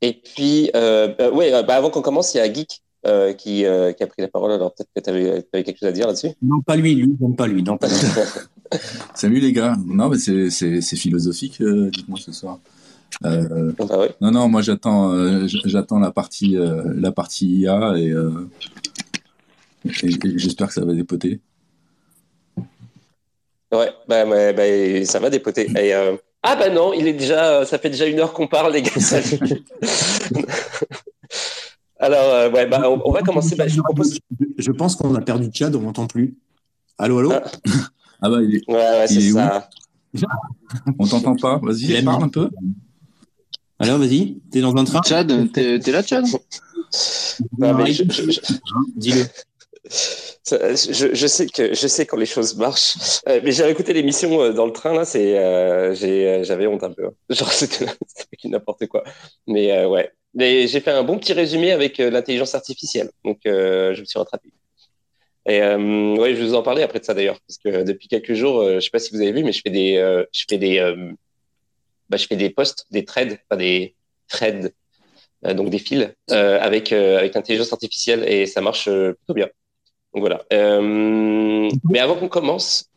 et 0.00 0.12
puis, 0.12 0.70
bah, 0.72 1.30
ouais, 1.30 1.50
bah, 1.64 1.76
avant 1.76 1.90
qu'on 1.90 2.02
commence, 2.02 2.34
il 2.34 2.38
y 2.38 2.40
a 2.40 2.52
Geek 2.52 2.82
euh, 3.06 3.34
qui, 3.34 3.66
euh, 3.66 3.92
qui, 3.92 4.02
a 4.02 4.06
pris 4.06 4.22
la 4.22 4.28
parole. 4.28 4.50
Alors 4.52 4.72
peut-être 4.74 4.88
que 4.96 5.00
tu 5.02 5.10
avais, 5.10 5.44
quelque 5.62 5.78
chose 5.78 5.90
à 5.90 5.92
dire 5.92 6.06
là-dessus? 6.06 6.30
Non, 6.40 6.62
pas 6.62 6.74
lui, 6.74 6.94
lui, 6.94 7.14
non, 7.20 7.32
pas 7.32 7.46
lui. 7.46 7.62
Non, 7.62 7.76
pas 7.76 7.88
Salut 9.14 9.40
les 9.40 9.52
gars. 9.52 9.76
Non, 9.84 10.08
mais 10.08 10.16
c'est 10.16 10.96
philosophique, 10.96 11.60
euh, 11.60 11.90
dites-moi 11.90 12.18
ce 12.18 12.32
soir. 12.32 12.60
Euh, 13.26 13.72
ah 13.78 13.84
bah 13.84 14.08
Non, 14.22 14.30
non, 14.30 14.48
moi 14.48 14.62
j'attends, 14.62 15.46
j'attends 15.46 15.98
la 15.98 16.12
partie, 16.12 16.56
la 16.56 17.12
partie 17.12 17.58
IA 17.58 17.92
et, 17.98 18.14
j'espère 19.84 20.68
que 20.68 20.74
ça 20.74 20.84
va 20.84 20.94
dépoter. 20.94 21.40
Ouais, 23.72 23.90
bah, 24.08 24.24
bah, 24.52 25.04
ça 25.04 25.18
va 25.18 25.30
dépoter. 25.30 25.70
Et, 25.76 25.92
ah 26.46 26.56
bah 26.56 26.68
non, 26.68 26.92
il 26.92 27.06
est 27.08 27.14
déjà, 27.14 27.64
ça 27.64 27.78
fait 27.78 27.88
déjà 27.88 28.04
une 28.06 28.20
heure 28.20 28.34
qu'on 28.34 28.46
parle, 28.46 28.74
les 28.74 28.82
gars. 28.82 28.90
Alors, 31.98 32.34
euh, 32.34 32.50
ouais, 32.50 32.66
bah, 32.66 32.82
on, 32.86 33.10
va 33.12 33.22
commencer. 33.22 33.56
Bah, 33.56 33.66
je, 33.66 33.80
propose... 33.80 34.18
je, 34.58 34.70
pense 34.70 34.94
qu'on 34.94 35.14
a 35.14 35.22
perdu 35.22 35.48
Chad, 35.54 35.74
on 35.74 35.80
n'entend 35.80 36.06
plus. 36.06 36.36
Allô, 36.98 37.18
allô 37.18 37.32
Ah, 37.32 37.44
ah 38.20 38.28
bah, 38.28 38.42
il 38.42 38.56
est, 38.56 38.70
ouais, 38.70 38.74
ouais, 38.76 39.06
c'est 39.06 39.30
ça. 39.30 39.70
on 40.98 41.06
t'entend 41.06 41.34
pas. 41.34 41.58
Vas-y, 41.62 42.02
parle 42.02 42.24
un 42.24 42.28
peu. 42.28 42.50
Alors, 43.78 43.96
vas-y. 43.96 44.38
T'es 44.50 44.60
dans 44.60 44.76
un 44.76 44.84
train 44.84 45.00
Chad, 45.02 45.50
t'es 45.50 45.78
là, 45.90 46.02
Chad? 46.02 46.26
Dis-le. 48.96 49.24
Je, 49.86 51.26
sais 51.26 51.46
que 51.46 51.74
je 51.74 51.86
sais 51.86 52.06
quand 52.06 52.16
les 52.16 52.26
choses 52.26 52.56
marchent, 52.56 53.20
euh, 53.28 53.40
mais 53.42 53.52
j'ai 53.52 53.68
écouté 53.68 53.92
l'émission 53.92 54.40
euh, 54.40 54.52
dans 54.52 54.66
le 54.66 54.72
train 54.72 54.94
là, 54.94 55.04
c'est 55.04 55.34
j'avais 56.44 56.66
honte 56.66 56.82
un 56.84 56.92
peu, 56.92 57.06
hein. 57.06 57.14
genre 57.30 57.52
c'était 57.52 57.86
n'importe 58.44 58.86
quoi, 58.86 59.04
mais 59.46 59.84
ouais, 59.84 60.10
j'ai 60.36 60.80
fait 60.80 60.90
un 60.90 61.02
bon 61.02 61.18
petit 61.18 61.32
résumé 61.32 61.72
avec 61.72 62.00
euh, 62.00 62.10
l'intelligence 62.10 62.54
artificielle, 62.54 63.10
donc 63.24 63.40
euh, 63.46 63.94
je 63.94 64.00
me 64.00 64.04
suis 64.04 64.18
rattrapé. 64.18 64.50
Et 65.46 65.62
euh, 65.62 66.16
ouais, 66.16 66.34
je 66.34 66.40
vais 66.40 66.46
vous 66.46 66.54
en 66.54 66.62
parler 66.62 66.82
après 66.82 67.00
de 67.00 67.04
ça 67.04 67.14
d'ailleurs, 67.14 67.38
parce 67.46 67.58
que 67.58 67.82
depuis 67.84 68.08
quelques 68.08 68.32
jours, 68.34 68.60
euh, 68.60 68.76
je 68.76 68.80
sais 68.80 68.90
pas 68.90 68.98
si 68.98 69.10
vous 69.12 69.20
avez 69.20 69.32
vu, 69.32 69.44
mais 69.44 69.52
je 69.52 69.60
fais 69.62 69.70
des, 69.70 69.96
euh, 69.98 70.24
je 70.32 70.44
fais 70.48 70.58
des, 70.58 70.80
bah, 72.08 72.16
je 72.16 72.26
fais 72.26 72.36
des 72.36 72.50
posts, 72.50 72.86
des 72.90 73.04
threads, 73.04 73.38
pas 73.48 73.56
des 73.56 73.94
threads, 74.28 74.72
donc 75.42 75.68
des 75.68 75.78
fils 75.78 76.10
avec 76.30 76.92
avec 76.92 77.34
l'intelligence 77.34 77.72
artificielle 77.72 78.24
et 78.26 78.46
ça 78.46 78.60
marche 78.62 78.84
plutôt 78.84 79.34
bien. 79.34 79.48
Donc 80.14 80.20
voilà. 80.20 80.44
mais 80.50 81.98
avant 81.98 82.14
qu'on 82.14 82.28
commence, 82.28 82.88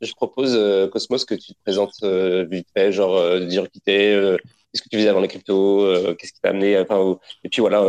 je 0.00 0.12
propose 0.14 0.58
Cosmos 0.90 1.24
que 1.24 1.34
tu 1.34 1.52
te 1.52 1.58
présentes 1.64 2.02
vite 2.50 2.68
fait, 2.74 2.92
genre 2.92 3.40
dire 3.40 3.70
qui 3.70 3.80
t'es, 3.80 4.38
qu'est-ce 4.76 4.82
que 4.82 4.88
tu 4.90 4.96
faisais 4.98 5.08
avant 5.08 5.20
les 5.20 5.28
cryptos 5.28 5.84
euh, 5.84 6.14
Qu'est-ce 6.14 6.32
qui 6.32 6.40
t'a 6.40 6.50
amené 6.50 6.78
enfin, 6.78 7.18
Et 7.44 7.48
puis 7.48 7.60
voilà, 7.60 7.82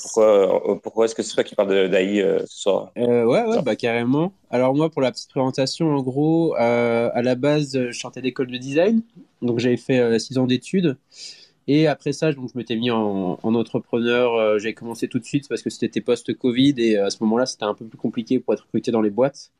pourquoi, 0.00 0.70
euh, 0.70 0.74
pourquoi 0.76 1.04
est-ce 1.04 1.14
que 1.14 1.22
c'est 1.22 1.34
toi 1.34 1.44
qui 1.44 1.54
parle 1.54 1.90
d'AI 1.90 2.20
euh, 2.20 2.40
ce 2.46 2.62
soir? 2.62 2.92
Ouais, 2.96 3.24
ouais, 3.24 3.62
bah 3.62 3.76
carrément. 3.76 4.32
Alors 4.50 4.74
moi, 4.74 4.90
pour 4.90 5.02
la 5.02 5.12
petite 5.12 5.30
présentation, 5.30 5.94
en 5.94 6.02
gros, 6.02 6.54
à 6.54 7.22
la 7.22 7.34
base, 7.34 7.78
je 7.90 7.92
sortais 7.92 8.22
d'école 8.22 8.50
de 8.50 8.56
design, 8.56 9.02
donc 9.42 9.58
j'avais 9.58 9.76
fait 9.76 10.18
six 10.18 10.38
ans 10.38 10.46
d'études. 10.46 10.96
Et 11.68 11.86
après 11.86 12.12
ça, 12.12 12.32
donc, 12.32 12.50
je 12.52 12.58
m'étais 12.58 12.76
mis 12.76 12.90
en, 12.90 13.38
entrepreneur. 13.42 14.58
j'ai 14.58 14.74
commencé 14.74 15.08
tout 15.08 15.18
de 15.18 15.24
suite 15.24 15.48
parce 15.48 15.62
que 15.62 15.70
c'était 15.70 16.00
post-Covid 16.00 16.74
et 16.78 16.98
à 16.98 17.10
ce 17.10 17.18
moment-là, 17.22 17.46
c'était 17.46 17.64
un 17.64 17.74
peu 17.74 17.84
plus 17.84 17.98
compliqué 17.98 18.40
pour 18.40 18.54
être 18.54 18.64
recruté 18.64 18.90
dans 18.90 19.00
les 19.00 19.10
boîtes. 19.10 19.50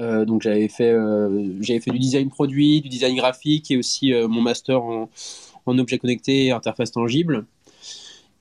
Euh, 0.00 0.24
donc 0.26 0.42
j'avais 0.42 0.68
fait, 0.68 0.90
euh, 0.90 1.62
fait 1.62 1.90
du 1.90 1.98
design 1.98 2.28
produit, 2.28 2.80
du 2.82 2.88
design 2.88 3.16
graphique 3.16 3.70
et 3.70 3.78
aussi 3.78 4.12
euh, 4.12 4.28
mon 4.28 4.42
master 4.42 4.82
en, 4.82 5.08
en 5.64 5.78
objets 5.78 5.98
connectés 5.98 6.46
et 6.46 6.50
interface 6.52 6.92
tangible. 6.92 7.46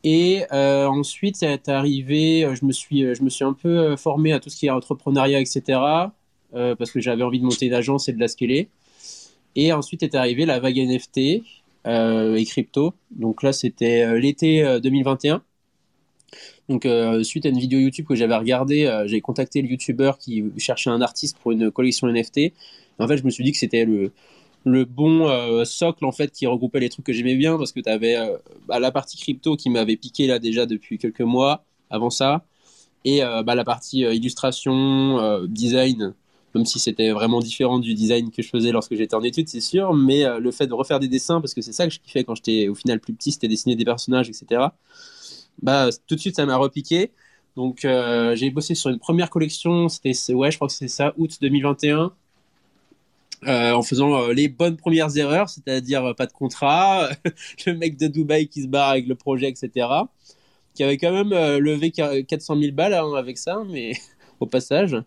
Et 0.04 0.44
ensuite, 0.52 1.36
ça 1.36 1.50
est 1.50 1.68
arrivé, 1.68 2.48
je 2.54 2.64
me 2.64 2.72
suis, 2.72 3.16
je 3.16 3.24
me 3.24 3.30
suis 3.30 3.44
un 3.44 3.54
peu 3.54 3.96
formé 3.96 4.34
à 4.34 4.40
tout 4.40 4.52
ce 4.52 4.58
qui 4.58 4.68
est 4.68 4.70
entrepreneuriat, 4.70 5.40
etc. 5.40 5.80
parce 6.52 6.92
que 6.92 7.00
j'avais 7.00 7.24
envie 7.24 7.40
de 7.40 7.44
monter 7.44 7.66
une 7.66 7.74
agence 7.74 8.08
et 8.08 8.14
de 8.14 8.20
la 8.20 8.28
scaler. 8.28 8.70
Et 9.56 9.74
ensuite 9.74 10.04
est 10.04 10.14
arrivé 10.14 10.46
la 10.46 10.60
vague 10.60 10.78
NFT 10.78 11.42
et 11.86 12.46
crypto. 12.46 12.94
Donc 13.12 13.44
là, 13.44 13.54
c'était 13.54 14.20
l'été 14.20 14.80
2021. 14.82 15.42
Donc, 16.70 16.86
euh, 16.86 17.24
suite 17.24 17.46
à 17.46 17.50
une 17.50 17.60
vidéo 17.60 17.80
YouTube 17.80 18.06
que 18.08 18.16
j'avais 18.16 18.36
regardée, 18.36 18.86
euh, 18.86 19.08
j'ai 19.08 19.22
contacté 19.22 19.62
le 19.62 19.70
YouTuber 19.70 20.14
qui 20.20 20.44
cherchait 20.58 20.90
un 20.90 21.02
artiste 21.02 21.38
pour 21.40 21.52
une 21.52 21.72
collection 21.72 22.08
NFT. 22.08 22.54
En 23.00 23.08
fait, 23.08 23.18
je 23.18 23.24
me 23.24 23.30
suis 23.30 23.44
dit 23.44 23.52
que 23.52 23.58
c'était 23.58 23.86
le, 23.86 24.12
le 24.64 24.86
bon 24.86 25.30
euh, 25.30 25.64
socle 25.66 26.06
en 26.06 26.12
fait 26.12 26.32
qui 26.32 26.48
regroupait 26.48 26.80
les 26.80 26.90
trucs 26.90 27.06
que 27.06 27.14
j'aimais 27.14 27.36
bien 27.36 27.58
parce 27.58 27.72
que 27.72 27.82
tu 27.82 27.90
avais 27.90 28.16
bah, 28.68 28.80
la 28.80 28.92
partie 28.92 29.18
crypto 29.18 29.56
qui 29.56 29.70
m'avait 29.70 29.98
piqué 29.98 30.28
là 30.28 30.40
déjà 30.40 30.66
depuis 30.66 30.98
quelques 30.98 31.22
mois 31.22 31.66
avant 31.90 32.10
ça 32.10 32.46
et 33.04 33.20
bah, 33.20 33.54
la 33.54 33.64
partie 33.64 34.00
illustration, 34.00 35.46
design, 35.46 36.16
même 36.56 36.66
si 36.66 36.80
c'était 36.80 37.12
vraiment 37.12 37.40
différent 37.40 37.80
du 37.80 37.94
design 37.94 38.32
que 38.32 38.42
je 38.42 38.50
faisais 38.50 38.72
lorsque 38.72 38.96
j'étais 38.96 39.16
en 39.16 39.22
études, 39.22 39.50
c'est 39.50 39.60
sûr, 39.60 39.94
mais 39.94 40.24
le 40.40 40.52
fait 40.52 40.68
de 40.68 40.74
refaire 40.74 41.00
des 41.00 41.08
dessins, 41.08 41.42
parce 41.42 41.54
que 41.54 41.62
c'est 41.62 41.74
ça 41.74 41.86
que 41.86 41.94
je 41.94 42.00
kiffais 42.00 42.24
quand 42.24 42.36
j'étais 42.36 42.68
au 42.70 42.76
final 42.76 43.00
plus 43.00 43.14
petit, 43.14 43.32
c'était 43.32 43.48
dessiner 43.48 43.76
des 43.76 43.86
personnages, 43.86 44.30
etc 44.30 44.70
bah, 45.62 45.90
tout 46.08 46.16
de 46.16 46.20
suite, 46.20 46.36
ça 46.36 46.46
m'a 46.46 46.58
repiqué. 46.58 47.12
Donc, 47.56 47.86
euh, 47.86 48.36
j'ai 48.36 48.50
bossé 48.50 48.76
sur 48.76 48.90
une 48.90 49.00
première 49.00 49.30
collection. 49.30 49.90
C'était, 49.90 50.14
ouais, 50.34 50.52
je 50.52 50.58
crois 50.58 50.68
que 50.68 50.74
c'est 50.74 50.88
ça, 50.88 51.14
août 51.18 51.38
2021. 51.42 52.12
en 53.48 53.82
faisant 53.84 54.28
les 54.30 54.48
bonnes 54.48 54.78
premières 54.78 55.16
erreurs, 55.18 55.50
c'est-à-dire 55.50 56.16
pas 56.16 56.26
de 56.26 56.32
contrat, 56.34 57.10
le 57.66 57.74
mec 57.74 57.98
de 57.98 58.08
Dubaï 58.08 58.48
qui 58.48 58.64
se 58.64 58.68
barre 58.68 58.90
avec 58.90 59.08
le 59.08 59.16
projet, 59.16 59.50
etc. 59.50 59.88
Qui 60.74 60.84
avait 60.84 60.98
quand 60.98 61.12
même 61.12 61.30
levé 61.60 61.92
400 61.92 62.60
000 62.60 62.74
balles 62.74 62.94
hein, 62.94 63.14
avec 63.16 63.38
ça, 63.38 63.64
mais 63.70 63.94
au 64.40 64.46
passage. 64.46 64.98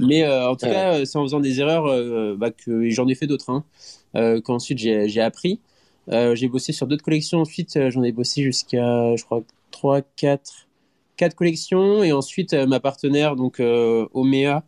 Mais 0.00 0.26
en 0.26 0.56
tout 0.56 0.66
cas, 0.66 1.04
c'est 1.04 1.18
en 1.18 1.22
faisant 1.22 1.40
des 1.40 1.60
erreurs 1.60 2.36
bah, 2.36 2.50
que 2.50 2.88
j'en 2.90 3.06
ai 3.08 3.14
fait 3.14 3.26
d'autres, 3.26 3.50
hein, 3.50 4.40
qu'ensuite 4.40 4.78
j'ai 4.78 5.20
appris. 5.20 5.60
j'ai 6.08 6.48
bossé 6.48 6.72
sur 6.72 6.86
d'autres 6.86 7.04
collections 7.04 7.40
ensuite, 7.40 7.78
j'en 7.90 8.02
ai 8.02 8.12
bossé 8.12 8.42
jusqu'à, 8.42 9.14
je 9.16 9.24
crois, 9.24 9.42
3, 9.70 10.02
4, 10.16 10.68
4 11.16 11.34
collections. 11.34 12.02
Et 12.02 12.12
ensuite, 12.12 12.54
ma 12.54 12.80
partenaire, 12.80 13.36
donc 13.36 13.60
Omea, 13.60 14.64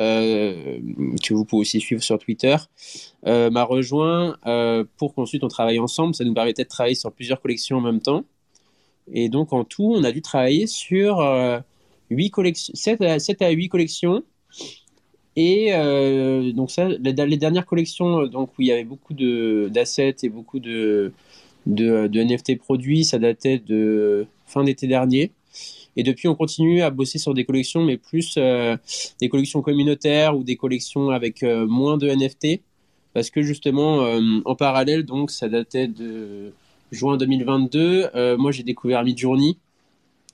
euh, 0.00 0.80
que 1.22 1.34
vous 1.34 1.44
pouvez 1.44 1.60
aussi 1.60 1.80
suivre 1.80 2.02
sur 2.02 2.18
Twitter, 2.18 2.56
euh, 3.26 3.50
m'a 3.50 3.62
rejoint 3.62 4.36
euh, 4.46 4.84
pour 4.96 5.14
qu'ensuite 5.14 5.44
on 5.44 5.48
travaille 5.48 5.78
ensemble. 5.78 6.14
Ça 6.14 6.24
nous 6.24 6.34
permettait 6.34 6.64
de 6.64 6.68
travailler 6.68 6.94
sur 6.94 7.12
plusieurs 7.12 7.40
collections 7.40 7.78
en 7.78 7.80
même 7.82 8.00
temps. 8.00 8.24
Et 9.12 9.28
donc 9.28 9.52
en 9.52 9.64
tout, 9.64 9.92
on 9.94 10.02
a 10.04 10.12
dû 10.12 10.22
travailler 10.22 10.66
sur 10.66 11.22
8 12.10 12.30
collections, 12.30 12.72
7, 12.74 13.00
à, 13.02 13.18
7 13.18 13.42
à 13.42 13.50
8 13.50 13.68
collections. 13.68 14.22
Et 15.36 15.72
donc 16.54 16.70
ça, 16.70 16.88
les, 16.88 17.36
dernières 17.38 17.64
collections 17.64 18.26
donc, 18.26 18.50
où 18.58 18.62
il 18.62 18.68
y 18.68 18.72
avait 18.72 18.84
beaucoup 18.84 19.14
d'assets 19.14 20.16
et 20.22 20.28
beaucoup 20.28 20.58
de, 20.58 21.12
de, 21.66 22.22
NFT 22.22 22.58
produits, 22.58 23.04
ça 23.04 23.18
datait 23.18 23.58
de 23.58 24.26
fin 24.46 24.64
d'été 24.64 24.86
dernier. 24.86 25.32
Et 25.96 26.02
depuis, 26.02 26.28
on 26.28 26.34
continue 26.34 26.82
à 26.82 26.90
bosser 26.90 27.18
sur 27.18 27.34
des 27.34 27.44
collections, 27.44 27.84
mais 27.84 27.98
plus 27.98 28.34
euh, 28.38 28.76
des 29.20 29.28
collections 29.28 29.60
communautaires 29.60 30.36
ou 30.36 30.42
des 30.42 30.56
collections 30.56 31.10
avec 31.10 31.42
euh, 31.42 31.66
moins 31.66 31.98
de 31.98 32.08
NFT. 32.08 32.62
Parce 33.12 33.28
que 33.28 33.42
justement, 33.42 34.04
euh, 34.04 34.20
en 34.46 34.54
parallèle, 34.54 35.04
donc 35.04 35.30
ça 35.30 35.48
datait 35.48 35.88
de 35.88 36.52
juin 36.90 37.16
2022, 37.18 38.36
moi 38.38 38.52
j'ai 38.52 38.62
découvert 38.62 39.04
Midjourney. 39.04 39.58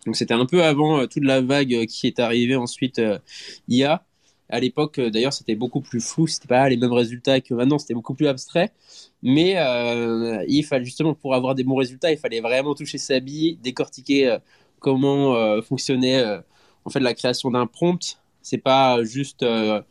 Donc 0.07 0.16
c'était 0.16 0.35
un 0.35 0.46
peu 0.46 0.62
avant 0.62 1.07
toute 1.07 1.24
la 1.24 1.40
vague 1.40 1.87
qui 1.87 2.07
est 2.07 2.20
arrivée 2.20 2.57
ensuite 2.57 3.00
IA. 3.68 4.04
À 4.51 4.61
l'époque, 4.61 4.99
d'ailleurs, 4.99 5.33
c'était 5.33 5.55
beaucoup 5.55 5.81
plus 5.81 6.01
flou, 6.01 6.27
c'était 6.27 6.49
pas 6.49 6.69
les 6.69 6.77
mêmes 6.77 6.93
résultats 6.93 7.41
que 7.41 7.53
maintenant, 7.55 7.79
c'était 7.79 7.95
beaucoup 7.95 8.15
plus 8.15 8.29
abstrait. 8.29 8.73
Mais 9.23 9.57
il 10.49 10.63
fallait 10.65 10.85
justement 10.85 11.15
pour 11.15 11.35
avoir 11.35 11.55
des 11.55 11.65
bons 11.65 11.77
résultats, 11.77 12.11
il 12.13 12.19
fallait 12.19 12.41
vraiment 12.41 12.75
toucher 12.75 12.99
sa 12.99 13.21
bille, 13.21 13.59
décortiquer 13.63 14.39
comment 14.79 15.35
euh, 15.35 15.61
fonctionnait 15.63 16.21
euh, 16.21 16.41
en 16.85 16.91
fait 16.91 17.01
la 17.01 17.15
création 17.15 17.51
d'un 17.51 17.67
prompt. 17.67 18.19
C'est 18.43 18.59
pas 18.59 19.03
juste 19.05 19.43
euh, 19.43 19.83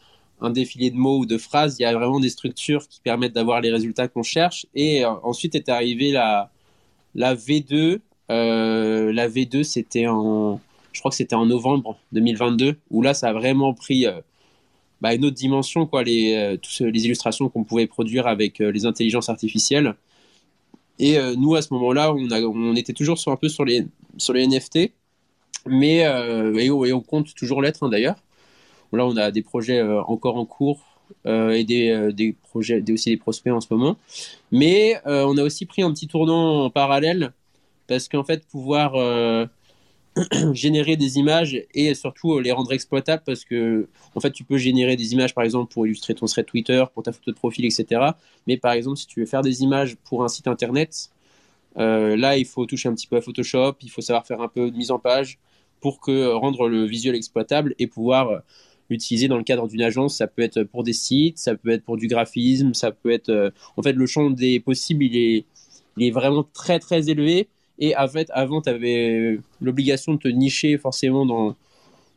un 0.42 0.50
défilé 0.50 0.90
de 0.90 0.96
mots 0.96 1.20
ou 1.20 1.26
de 1.26 1.38
phrases. 1.38 1.78
Il 1.80 1.84
y 1.84 1.86
a 1.86 1.94
vraiment 1.94 2.20
des 2.20 2.30
structures 2.30 2.88
qui 2.88 3.02
permettent 3.02 3.34
d'avoir 3.34 3.62
les 3.62 3.72
résultats 3.72 4.08
qu'on 4.08 4.24
cherche. 4.24 4.66
Et 4.74 5.06
ensuite 5.06 5.56
est 5.56 5.70
arrivée 5.70 6.12
la, 6.12 6.52
la 7.16 7.36
V2. 7.36 8.00
la 8.30 9.30
V2, 9.30 9.64
c'était 9.64 10.08
en, 10.08 10.60
je 10.92 11.00
crois 11.00 11.12
que 11.12 11.18
c'était 11.18 11.36
en 11.36 11.46
novembre 11.46 11.98
2022, 12.14 12.78
où 12.90 13.02
là, 13.02 13.14
ça 13.14 13.30
a 13.30 13.34
vraiment 13.34 13.74
pris 13.74 14.06
bah, 15.02 15.14
une 15.14 15.26
autre 15.26 15.36
dimension, 15.36 15.86
quoi, 15.86 16.04
les, 16.04 16.58
toutes 16.62 16.80
les 16.80 17.06
illustrations 17.06 17.50
qu'on 17.50 17.64
pouvait 17.64 17.88
produire 17.88 18.28
avec 18.28 18.60
les 18.60 18.86
intelligences 18.86 19.30
artificielles. 19.30 19.96
Et 21.00 21.18
nous, 21.38 21.56
à 21.56 21.62
ce 21.62 21.74
moment-là, 21.76 22.14
on, 22.14 22.76
était 22.76 22.94
toujours 22.94 23.20
un 23.28 23.36
peu 23.36 23.50
sur 23.50 23.66
les, 23.66 23.86
sur 24.18 24.34
les 24.34 24.48
NFT, 24.48 24.92
mais 25.68 26.06
euh, 26.06 26.56
et, 26.58 26.94
on 26.94 27.02
compte 27.02 27.34
toujours 27.36 27.62
l'être 27.62 27.84
hein, 27.84 27.90
d'ailleurs. 27.90 28.16
Là, 28.94 29.06
on 29.06 29.18
a 29.18 29.32
des 29.32 29.42
projets 29.42 29.80
euh, 29.80 30.02
encore 30.04 30.38
en 30.38 30.46
cours 30.46 30.82
euh, 31.26 31.52
et 31.52 31.64
des, 31.64 32.12
des, 32.14 32.36
projets, 32.50 32.84
aussi 32.92 33.10
des 33.10 33.18
prospects 33.18 33.54
en 33.54 33.62
ce 33.62 33.68
moment. 33.72 33.98
Mais 34.52 34.96
on 35.06 35.38
a 35.38 35.44
aussi 35.44 35.66
pris 35.66 35.82
un 35.82 35.92
petit 35.92 36.08
tournant 36.08 36.66
en 36.66 36.70
parallèle 36.70 37.34
parce 37.88 38.08
qu'en 38.08 38.24
fait, 38.24 38.46
pouvoir 38.48 38.94
générer 40.54 40.96
des 40.96 41.18
images 41.18 41.62
et 41.74 41.94
surtout 41.94 42.40
les 42.40 42.52
rendre 42.52 42.72
exploitables 42.74 43.24
parce 43.26 43.46
que 43.46 43.88
en 44.16 44.20
fait 44.20 44.32
tu 44.32 44.44
peux 44.44 44.58
générer 44.58 44.96
des 44.96 45.14
images 45.14 45.34
par 45.34 45.44
exemple 45.44 45.72
pour 45.74 45.86
illustrer 45.86 46.14
ton 46.16 46.26
thread 46.26 46.46
Twitter, 46.46 46.84
pour 46.94 47.04
ta 47.04 47.12
photo 47.12 47.32
de 47.32 47.36
profil, 47.36 47.66
etc. 47.66 48.12
Mais 48.48 48.58
par 48.58 48.74
exemple 48.74 48.98
si 48.98 49.08
tu 49.08 49.20
veux 49.20 49.26
faire 49.26 49.42
des 49.42 49.62
images 49.62 49.96
pour 50.04 50.24
un 50.24 50.28
site 50.28 50.48
internet, 50.48 51.12
euh, 51.78 52.16
là, 52.16 52.38
il 52.38 52.46
faut 52.46 52.66
toucher 52.66 52.90
un 52.90 52.94
petit 52.94 53.08
peu 53.08 53.18
à 53.18 53.22
Photoshop, 53.22 53.76
il 53.82 53.90
faut 53.90 54.02
savoir 54.02 54.26
faire 54.26 54.42
un 54.42 54.48
peu 54.48 54.72
de 54.72 54.78
mise 54.78 54.92
en 54.92 55.00
page 55.00 55.40
pour 55.80 56.00
que 56.02 56.12
euh, 56.12 56.36
rendre 56.36 56.68
le 56.68 56.86
visuel 56.86 57.16
exploitable 57.16 57.76
et 57.78 57.88
pouvoir 57.88 58.30
euh, 58.30 58.40
l'utiliser 58.90 59.28
dans 59.28 59.38
le 59.38 59.44
cadre 59.44 59.68
d'une 59.68 59.84
agence. 59.84 60.18
Ça 60.18 60.28
peut 60.28 60.42
être 60.42 60.64
pour 60.64 60.84
des 60.84 60.94
sites, 60.94 61.38
ça 61.38 61.56
peut 61.56 61.70
être 61.70 61.84
pour 61.84 61.98
du 61.98 62.08
graphisme, 62.08 62.74
ça 62.74 62.92
peut 62.92 63.12
être. 63.12 63.54
En 63.76 63.84
fait, 63.84 63.94
le 63.94 64.06
champ 64.08 64.30
des 64.30 64.60
possibles, 64.60 65.04
il 65.04 65.46
est 66.00 66.12
vraiment 66.12 66.44
très 66.54 66.80
très 66.80 67.10
élevé. 67.10 67.48
Et 67.80 67.96
en 67.96 68.08
fait, 68.08 68.30
avant, 68.34 68.62
tu 68.62 68.70
avais 68.70 69.40
l'obligation 69.62 70.14
de 70.16 70.20
te 70.20 70.28
nicher 70.28 70.78
forcément 70.78 71.26
dans, 71.26 71.56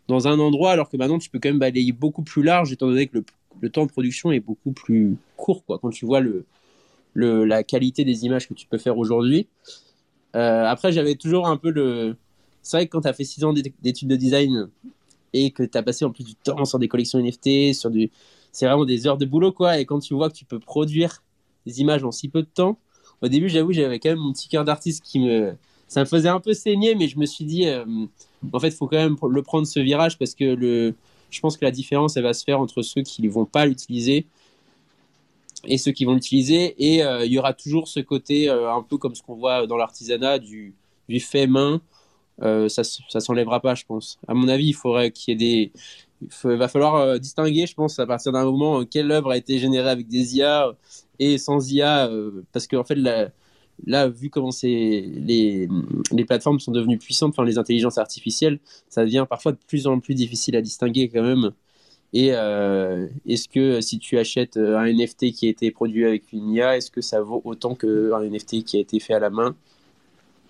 dans 0.09 0.29
un 0.29 0.39
endroit, 0.39 0.73
alors 0.73 0.89
que 0.91 0.97
maintenant, 0.97 1.19
tu 1.19 1.31
peux 1.31 1.39
quand 1.39 1.51
même 1.51 1.59
balayer 1.59 1.93
beaucoup 1.93 2.23
plus 2.23 2.43
large, 2.43 2.73
étant 2.73 2.87
donné 2.89 3.07
que 3.09 3.19
le, 3.19 3.25
le 3.61 3.71
temps 3.71 3.87
de 3.87 3.91
production 3.91 4.33
est 4.33 4.41
beaucoup 4.41 4.73
plus 4.73 5.17
court. 5.37 5.65
Quand 5.67 5.91
tu 5.91 6.07
vois 6.07 6.21
le, 6.21 6.47
le, 7.15 7.45
la 7.45 7.63
qualité 7.65 8.05
des 8.05 8.25
images 8.25 8.49
que 8.49 8.55
tu 8.55 8.67
peux 8.67 8.79
faire 8.79 8.99
aujourd'hui. 8.99 9.49
Euh, 10.37 10.65
après, 10.67 10.93
j'avais 10.93 11.15
toujours 11.17 11.49
un 11.49 11.57
peu 11.57 11.71
le. 11.71 12.17
C'est 12.63 12.77
vrai 12.77 12.87
que 12.87 12.93
quand 12.93 13.03
tu 13.03 13.09
as 13.09 13.13
fait 13.13 13.25
6 13.25 13.45
ans 13.45 13.53
d'études 13.53 14.09
de 14.09 14.17
design 14.17 14.69
et 15.33 15.51
que 15.51 15.63
tu 15.63 15.79
as 15.79 15.83
passé 15.83 16.05
en 16.05 16.11
plus 16.13 16.25
du 16.25 16.35
temps 16.35 16.65
sur 16.65 16.79
des 16.79 16.89
collections 16.89 17.19
NFT, 17.19 17.75
sur 17.75 17.91
du. 17.91 18.11
C'est 18.53 18.67
vraiment 18.67 18.85
des 18.85 19.07
heures 19.07 19.19
de 19.19 19.27
boulot, 19.27 19.53
quoi. 19.53 19.79
Et 19.79 19.87
quand 19.87 20.01
tu 20.01 20.15
vois 20.15 20.31
que 20.31 20.35
tu 20.37 20.45
peux 20.45 20.59
produire 20.59 21.23
des 21.67 21.81
images 21.81 22.05
en 22.05 22.11
si 22.13 22.29
peu 22.29 22.43
de 22.43 22.49
temps, 22.53 22.79
au 23.23 23.29
début, 23.29 23.49
j'avoue, 23.49 23.73
j'avais 23.73 23.99
quand 23.99 24.11
même 24.11 24.19
mon 24.19 24.33
petit 24.33 24.49
cœur 24.49 24.65
d'artiste 24.65 25.03
qui 25.05 25.21
me. 25.21 25.55
Ça 25.89 26.01
me 26.01 26.05
faisait 26.05 26.29
un 26.29 26.39
peu 26.39 26.55
saigner, 26.55 26.95
mais 26.95 27.09
je 27.09 27.19
me 27.19 27.27
suis 27.27 27.45
dit, 27.45 27.67
euh, 27.67 27.85
en 28.53 28.61
fait, 28.61 28.69
il 28.69 28.75
faut 28.75 28.87
quand 28.87 28.97
même 28.97 29.17
le 29.29 29.43
prendre 29.43 29.67
ce 29.67 29.81
virage 29.81 30.19
parce 30.19 30.35
que 30.37 30.45
le, 30.45 30.95
je 31.31 31.41
pense 31.41 31.57
que 31.57 31.65
la 31.65 31.73
différence, 31.73 32.17
elle 32.17 32.23
va 32.23 32.33
se 32.33 32.45
faire 32.45 32.61
entre 32.61 32.83
ceux 32.83 33.03
qui 33.03 33.23
ne 33.23 33.29
vont 33.29 33.45
pas 33.45 33.67
l'utiliser 33.67 34.27
et 35.65 35.79
ceux 35.79 35.91
qui 35.91 36.05
vont 36.05 36.15
l'utiliser. 36.15 36.77
Et 36.79 37.03
euh, 37.03 37.27
il 37.27 37.33
y 37.33 37.39
aura 37.39 37.55
toujours 37.55 37.89
ce 37.89 37.99
côté 37.99 38.49
euh, 38.49 38.73
un 38.73 38.83
peu 38.83 38.99
comme 38.99 39.17
ce 39.17 39.23
qu'on 39.23 39.35
voit 39.35 39.67
dans 39.67 39.77
l'artisanat 39.77 40.39
du, 40.39 40.75
du, 41.09 41.19
fait 41.19 41.49
main. 41.49 41.81
Ça 42.41 42.85
ça 42.85 43.21
s'enlèvera 43.21 43.61
pas, 43.61 43.75
je 43.75 43.85
pense. 43.85 44.19
À 44.29 44.33
mon 44.33 44.49
avis, 44.49 44.69
il 44.69 44.75
faudrait 44.75 45.11
qu'il 45.11 45.33
y 45.33 45.35
ait 45.35 45.71
des. 45.71 45.73
Il 46.45 46.51
va 46.57 46.69
falloir 46.69 47.19
distinguer, 47.19 47.67
je 47.67 47.75
pense, 47.75 47.99
à 47.99 48.07
partir 48.07 48.33
d'un 48.33 48.45
moment, 48.45 48.85
quelle 48.85 49.11
œuvre 49.11 49.33
a 49.33 49.37
été 49.37 49.59
générée 49.59 49.91
avec 49.91 50.09
des 50.09 50.37
IA 50.37 50.73
et 51.21 51.39
sans 51.39 51.73
IA, 51.73 52.11
parce 52.53 52.67
qu'en 52.67 52.81
en 52.81 52.85
fait, 52.85 52.97
là, 53.87 54.09
vu 54.09 54.31
comment 54.31 54.51
les, 54.63 55.69
les 56.13 56.25
plateformes 56.25 56.59
sont 56.59 56.73
devenues 56.73 56.99
puissantes, 56.99 57.31
enfin 57.31 57.45
les 57.45 57.59
intelligences 57.59 57.99
artificielles, 57.99 58.59
ça 58.89 59.05
devient 59.05 59.27
parfois 59.29 59.53
de 59.53 59.59
plus 59.69 59.87
en 59.87 60.01
plus 60.01 60.15
difficile 60.15 60.57
à 60.57 60.63
distinguer 60.63 61.09
quand 61.09 61.23
même 61.23 61.53
et 62.13 62.31
euh, 62.33 63.07
est-ce 63.27 63.49
que 63.49 63.81
si 63.81 63.99
tu 63.99 64.19
achètes 64.19 64.57
euh, 64.57 64.77
un 64.77 64.93
NFT 64.93 65.33
qui 65.33 65.47
a 65.47 65.51
été 65.51 65.71
produit 65.71 66.05
avec 66.05 66.33
une 66.33 66.51
IA, 66.51 66.77
est-ce 66.77 66.91
que 66.91 67.01
ça 67.01 67.21
vaut 67.21 67.41
autant 67.45 67.75
qu'un 67.75 68.21
NFT 68.21 68.65
qui 68.65 68.77
a 68.77 68.81
été 68.81 68.99
fait 68.99 69.15
à 69.15 69.21
la 69.21 69.31
main? 69.31 69.55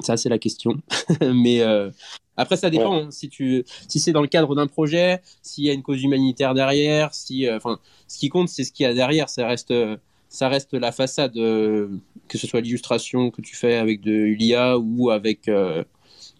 Ça, 0.00 0.16
c'est 0.16 0.30
la 0.30 0.38
question. 0.38 0.80
Mais 1.34 1.60
euh, 1.60 1.90
après, 2.38 2.56
ça 2.56 2.70
dépend. 2.70 2.94
Hein. 2.94 3.10
si 3.10 3.28
tu, 3.28 3.64
si 3.88 4.00
c'est 4.00 4.12
dans 4.12 4.22
le 4.22 4.28
cadre 4.28 4.54
d'un 4.54 4.66
projet, 4.66 5.20
s'il 5.42 5.64
y 5.64 5.70
a 5.70 5.74
une 5.74 5.82
cause 5.82 6.02
humanitaire 6.02 6.54
derrière, 6.54 7.12
si, 7.14 7.50
enfin, 7.50 7.78
ce 8.08 8.18
qui 8.18 8.30
compte, 8.30 8.48
c'est 8.48 8.64
ce 8.64 8.72
qu'il 8.72 8.84
y 8.84 8.86
a 8.86 8.94
derrière. 8.94 9.28
Ça 9.28 9.46
reste, 9.46 9.74
ça 10.30 10.48
reste 10.48 10.72
la 10.72 10.92
façade, 10.92 11.34
que 11.34 12.38
ce 12.38 12.46
soit 12.46 12.62
l'illustration 12.62 13.30
que 13.30 13.42
tu 13.42 13.54
fais 13.54 13.76
avec 13.76 14.00
de 14.00 14.24
l'IA 14.24 14.78
ou 14.78 15.10
avec, 15.10 15.50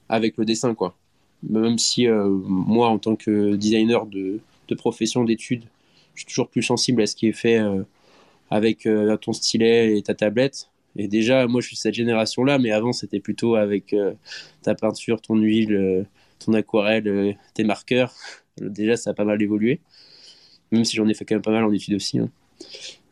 avec 0.09 0.37
le 0.39 0.45
dessin, 0.47 0.75
quoi. 0.75 0.97
Même 1.43 1.77
si 1.79 2.07
moi, 2.09 2.89
en 2.89 2.99
tant 2.99 3.17
que 3.17 3.57
designer 3.57 4.07
de 4.07 4.41
de 4.71 4.75
profession, 4.75 5.25
d'études, 5.25 5.65
je 6.15 6.21
suis 6.21 6.27
toujours 6.27 6.49
plus 6.49 6.63
sensible 6.63 7.03
à 7.03 7.07
ce 7.07 7.15
qui 7.15 7.29
est 7.29 7.33
fait 7.33 7.59
euh, 7.59 7.83
avec 8.51 8.87
euh, 8.87 9.17
ton 9.17 9.33
stylet 9.33 9.99
et 9.99 10.03
ta 10.03 10.15
tablette. 10.15 10.71
Et 10.97 11.09
déjà, 11.09 11.47
moi, 11.47 11.61
je 11.61 11.69
suis 11.69 11.77
cette 11.77 11.95
génération-là, 11.95 12.59
mais 12.59 12.73
avant, 12.73 12.93
c'était 12.93 13.21
plutôt 13.21 13.55
avec 13.55 13.93
euh, 13.93 14.15
ta 14.63 14.75
peinture, 14.75 15.21
ton 15.21 15.37
huile, 15.37 16.07
ton 16.39 16.55
aquarelle, 16.55 17.37
tes 17.55 17.65
marqueurs. 17.65 18.13
Déjà, 18.61 18.97
ça 18.97 19.11
a 19.11 19.15
pas 19.15 19.25
mal 19.25 19.41
évolué. 19.41 19.81
Même 20.73 20.85
si 20.85 20.97
j'en 20.97 21.09
ai 21.09 21.15
fait 21.15 21.25
quand 21.25 21.37
même 21.37 21.43
pas 21.43 21.53
mal 21.53 21.65
en 21.65 21.73
études 21.73 21.95
aussi. 21.95 22.19
Hein. 22.19 22.29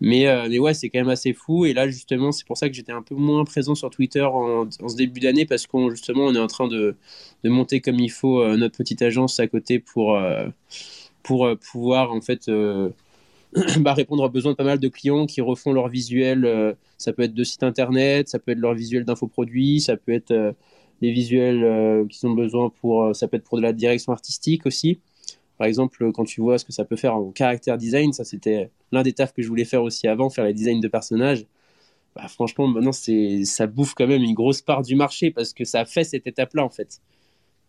Mais, 0.01 0.27
mais 0.49 0.59
ouais, 0.59 0.75
c'est 0.75 0.91
quand 0.91 1.01
même 1.01 1.09
assez 1.09 1.33
fou. 1.33 1.65
Et 1.65 1.75
là, 1.75 1.89
justement, 1.89 2.31
c'est 2.31 2.47
pour 2.47 2.57
ça 2.57 2.69
que 2.69 2.75
j'étais 2.75 2.93
un 2.93 3.03
peu 3.03 3.17
moins 3.17 3.45
présent 3.45 3.75
sur 3.75 3.91
Twitter 3.91 4.23
en, 4.23 4.69
ce 4.71 4.97
début 4.97 5.21
d'année, 5.21 5.45
parce 5.45 5.67
qu'on 5.67 5.91
justement, 5.91 6.27
on 6.27 6.35
est 6.35 6.39
en 6.39 6.47
train 6.47 6.69
de, 6.69 6.97
de 7.45 7.51
monter 7.51 7.81
comme 7.81 7.99
il 7.99 8.11
faut 8.11 8.47
notre 8.57 8.77
petite 8.77 9.03
agence 9.03 9.41
à 9.41 9.49
côté 9.49 9.81
pour 9.81 10.17
pour 11.29 11.47
euh, 11.47 11.57
pouvoir 11.57 12.13
en 12.13 12.23
fait 12.23 12.49
euh, 12.49 12.91
bah, 13.81 13.95
répondre 13.95 14.25
aux 14.25 14.31
besoins 14.31 14.53
de 14.53 14.57
pas 14.57 14.65
mal 14.65 14.79
de 14.79 14.89
clients 14.89 15.27
qui 15.27 15.43
refont 15.43 15.73
leur 15.73 15.89
visuel. 15.89 16.45
Euh, 16.47 16.73
ça 16.97 17.13
peut 17.13 17.23
être 17.23 17.35
de 17.35 17.45
sites 17.45 17.63
internet, 17.63 18.29
ça 18.29 18.39
peut 18.39 18.53
être 18.53 18.59
leur 18.59 18.75
visuel 18.75 19.05
d'infoproduits, 19.05 19.81
ça 19.81 19.97
peut 19.97 20.13
être 20.13 20.55
les 21.01 21.13
visuels 21.13 22.07
qu'ils 22.09 22.29
ont 22.29 22.35
besoin 22.35 22.71
pour. 22.81 23.15
ça 23.15 23.29
peut 23.29 23.37
être 23.37 23.45
pour 23.45 23.59
de 23.59 23.63
la 23.63 23.73
direction 23.73 24.13
artistique 24.13 24.67
aussi. 24.67 24.99
Par 25.59 25.67
exemple, 25.67 26.13
quand 26.13 26.25
tu 26.25 26.41
vois 26.41 26.59
ce 26.59 26.65
que 26.65 26.73
ça 26.73 26.85
peut 26.85 26.97
faire 26.97 27.17
en 27.17 27.31
caractère 27.33 27.77
design, 27.77 28.13
ça 28.13 28.25
c'était 28.25 28.71
l'un 28.93 29.03
des 29.03 29.13
tafs 29.13 29.35
que 29.35 29.43
je 29.43 29.49
voulais 29.49 29.65
faire 29.65 29.83
aussi 29.83 30.07
avant, 30.07 30.31
faire 30.31 30.45
les 30.45 30.55
designs 30.55 30.81
de 30.81 30.89
personnages. 30.89 31.47
Bah, 32.15 32.29
franchement, 32.29 32.69
maintenant, 32.69 32.93
c'est, 32.93 33.45
ça 33.45 33.67
bouffe 33.67 33.95
quand 33.95 34.07
même 34.07 34.23
une 34.23 34.35
grosse 34.35 34.63
part 34.63 34.83
du 34.83 34.95
marché 34.95 35.31
parce 35.31 35.53
que 35.53 35.65
ça 35.65 35.85
fait 35.85 36.05
cette 36.05 36.27
étape-là, 36.27 36.65
en 36.65 36.71
fait. 36.71 37.01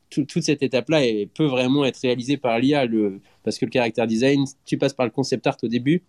toute 0.10 0.41
cette 0.41 0.63
étape-là 0.63 1.02
peut 1.36 1.45
vraiment 1.45 1.86
être 1.86 1.97
réalisée 1.97 2.38
par 2.38 2.60
l'IA, 2.60 2.88
parce 3.43 3.58
que 3.58 3.65
le 3.65 3.71
caractère 3.71 4.08
design, 4.08 4.45
tu 4.65 4.78
passes 4.78 4.93
par 4.93 5.06
le 5.06 5.12
concept 5.12 5.45
art 5.47 5.58
au 5.63 5.67
début. 5.67 6.04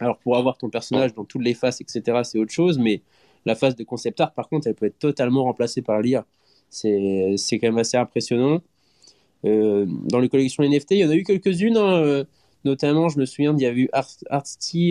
Alors, 0.00 0.18
pour 0.18 0.36
avoir 0.36 0.56
ton 0.58 0.70
personnage 0.70 1.14
dans 1.14 1.24
toutes 1.24 1.42
les 1.42 1.54
faces, 1.54 1.80
etc., 1.80 2.20
c'est 2.24 2.38
autre 2.38 2.52
chose, 2.52 2.78
mais 2.78 3.02
la 3.44 3.54
phase 3.54 3.76
de 3.76 3.84
concept 3.84 4.20
art, 4.20 4.32
par 4.32 4.48
contre, 4.48 4.66
elle 4.66 4.74
peut 4.74 4.86
être 4.86 4.98
totalement 4.98 5.44
remplacée 5.44 5.82
par 5.82 6.00
l'IA. 6.00 6.26
C'est, 6.70 7.34
c'est 7.36 7.58
quand 7.58 7.68
même 7.68 7.78
assez 7.78 7.96
impressionnant. 7.96 8.60
Euh, 9.44 9.86
dans 9.88 10.18
les 10.18 10.28
collections 10.28 10.62
NFT, 10.62 10.92
il 10.92 10.98
y 10.98 11.04
en 11.04 11.10
a 11.10 11.14
eu 11.14 11.22
quelques-unes, 11.22 11.76
hein, 11.76 12.02
euh, 12.02 12.24
notamment, 12.64 13.08
je 13.08 13.18
me 13.18 13.24
souviens, 13.24 13.54
il 13.56 13.62
y 13.62 13.66
a 13.66 13.72
eu 13.72 13.88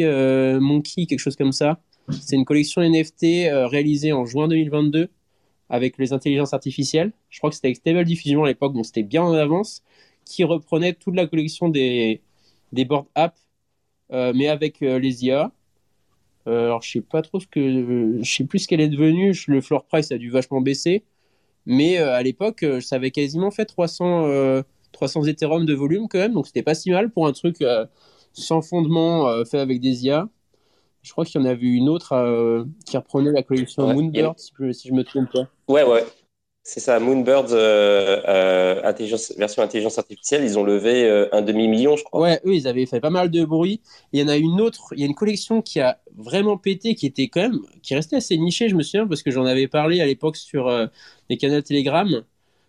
euh, 0.03 0.59
Monkey, 0.59 1.05
quelque 1.05 1.19
chose 1.19 1.35
comme 1.35 1.51
ça 1.51 1.79
c'est 2.21 2.37
une 2.37 2.45
collection 2.45 2.81
NFT 2.81 3.51
réalisée 3.69 4.13
en 4.13 4.25
juin 4.25 4.47
2022 4.47 5.09
avec 5.67 5.97
les 5.97 6.13
intelligences 6.13 6.53
artificielles. 6.53 7.11
Je 7.29 7.37
crois 7.39 7.49
que 7.49 7.57
c'était 7.57 7.67
avec 7.67 7.75
Stable 7.75 8.05
Diffusion 8.05 8.45
à 8.45 8.47
l'époque, 8.47 8.73
donc 8.73 8.85
c'était 8.85 9.03
bien 9.03 9.23
en 9.23 9.33
avance, 9.33 9.83
qui 10.23 10.45
reprenait 10.45 10.93
toute 10.93 11.15
la 11.15 11.27
collection 11.27 11.67
des, 11.67 12.21
des 12.71 12.85
board 12.85 13.07
apps, 13.13 13.41
mais 14.09 14.47
avec 14.47 14.79
les 14.79 15.25
IA. 15.25 15.51
alors 16.45 16.81
je 16.81 16.91
sais 16.91 17.01
pas 17.01 17.21
trop 17.21 17.41
ce 17.41 17.47
que, 17.47 18.19
je 18.21 18.35
sais 18.35 18.45
plus 18.45 18.59
ce 18.59 18.69
qu'elle 18.69 18.79
est 18.79 18.87
devenue. 18.87 19.33
Le 19.47 19.59
floor 19.59 19.83
price 19.83 20.09
a 20.13 20.17
dû 20.17 20.29
vachement 20.29 20.61
baisser, 20.61 21.03
mais 21.67 21.97
à 21.97 22.23
l'époque, 22.23 22.65
ça 22.81 22.95
avait 22.95 23.11
quasiment 23.11 23.51
fait 23.51 23.65
300 23.65 24.63
300 24.93 25.25
Ethereum 25.25 25.65
de 25.65 25.73
volume 25.75 26.07
quand 26.09 26.17
même, 26.17 26.33
donc 26.33 26.47
c'était 26.47 26.63
pas 26.63 26.73
si 26.73 26.89
mal 26.89 27.11
pour 27.11 27.27
un 27.27 27.33
truc 27.33 27.63
sans 28.33 28.61
fondement 28.63 29.45
fait 29.45 29.59
avec 29.59 29.79
des 29.79 30.05
IA. 30.05 30.27
Je 31.07 31.13
crois 31.13 31.23
qu'il 31.23 31.39
y 31.39 31.43
en 31.43 31.47
avait 31.47 31.67
une 31.67 31.87
autre 31.87 32.11
euh, 32.11 32.65
qui 32.85 32.97
reprenait 32.97 33.31
la 33.31 33.41
collection 33.41 33.93
Moonbird, 33.93 34.37
si, 34.37 34.51
je, 34.59 34.91
me 34.91 35.03
trompe 35.03 35.31
pas. 35.31 35.47
Ouais, 35.69 35.83
ouais. 35.83 36.03
C'est 36.69 36.81
ça, 36.81 36.99
Moonbird, 36.99 37.53
euh, 37.53 38.21
euh, 38.27 38.93
version 39.37 39.63
intelligence 39.63 39.97
artificielle, 39.97 40.43
ils 40.43 40.59
ont 40.59 40.63
levé 40.63 41.09
un 41.31 41.41
demi-million, 41.41 41.95
je 41.95 42.03
crois. 42.03 42.19
Ouais, 42.19 42.41
eux, 42.45 42.53
ils 42.53 42.67
avaient 42.67 42.85
fait 42.85 42.99
pas 42.99 43.09
mal 43.09 43.31
de 43.31 43.45
bruit. 43.45 43.79
Il 44.11 44.19
y 44.19 44.23
en 44.23 44.27
a 44.27 44.35
une 44.35 44.59
autre, 44.59 44.89
il 44.91 44.99
y 44.99 45.03
a 45.03 45.05
une 45.05 45.15
collection 45.15 45.61
qui 45.61 45.79
a 45.79 45.97
vraiment 46.17 46.57
pété, 46.57 46.93
qui 46.93 47.05
était 47.05 47.29
quand 47.29 47.39
même, 47.39 47.59
qui 47.81 47.95
restait 47.95 48.17
assez 48.17 48.37
nichée, 48.37 48.67
je 48.67 48.75
me 48.75 48.83
souviens, 48.83 49.07
parce 49.07 49.23
que 49.23 49.31
j'en 49.31 49.45
avais 49.45 49.69
parlé 49.69 50.01
à 50.01 50.05
l'époque 50.05 50.35
sur 50.35 50.69
les 51.29 51.37
canaux 51.37 51.61
Telegram, 51.61 52.23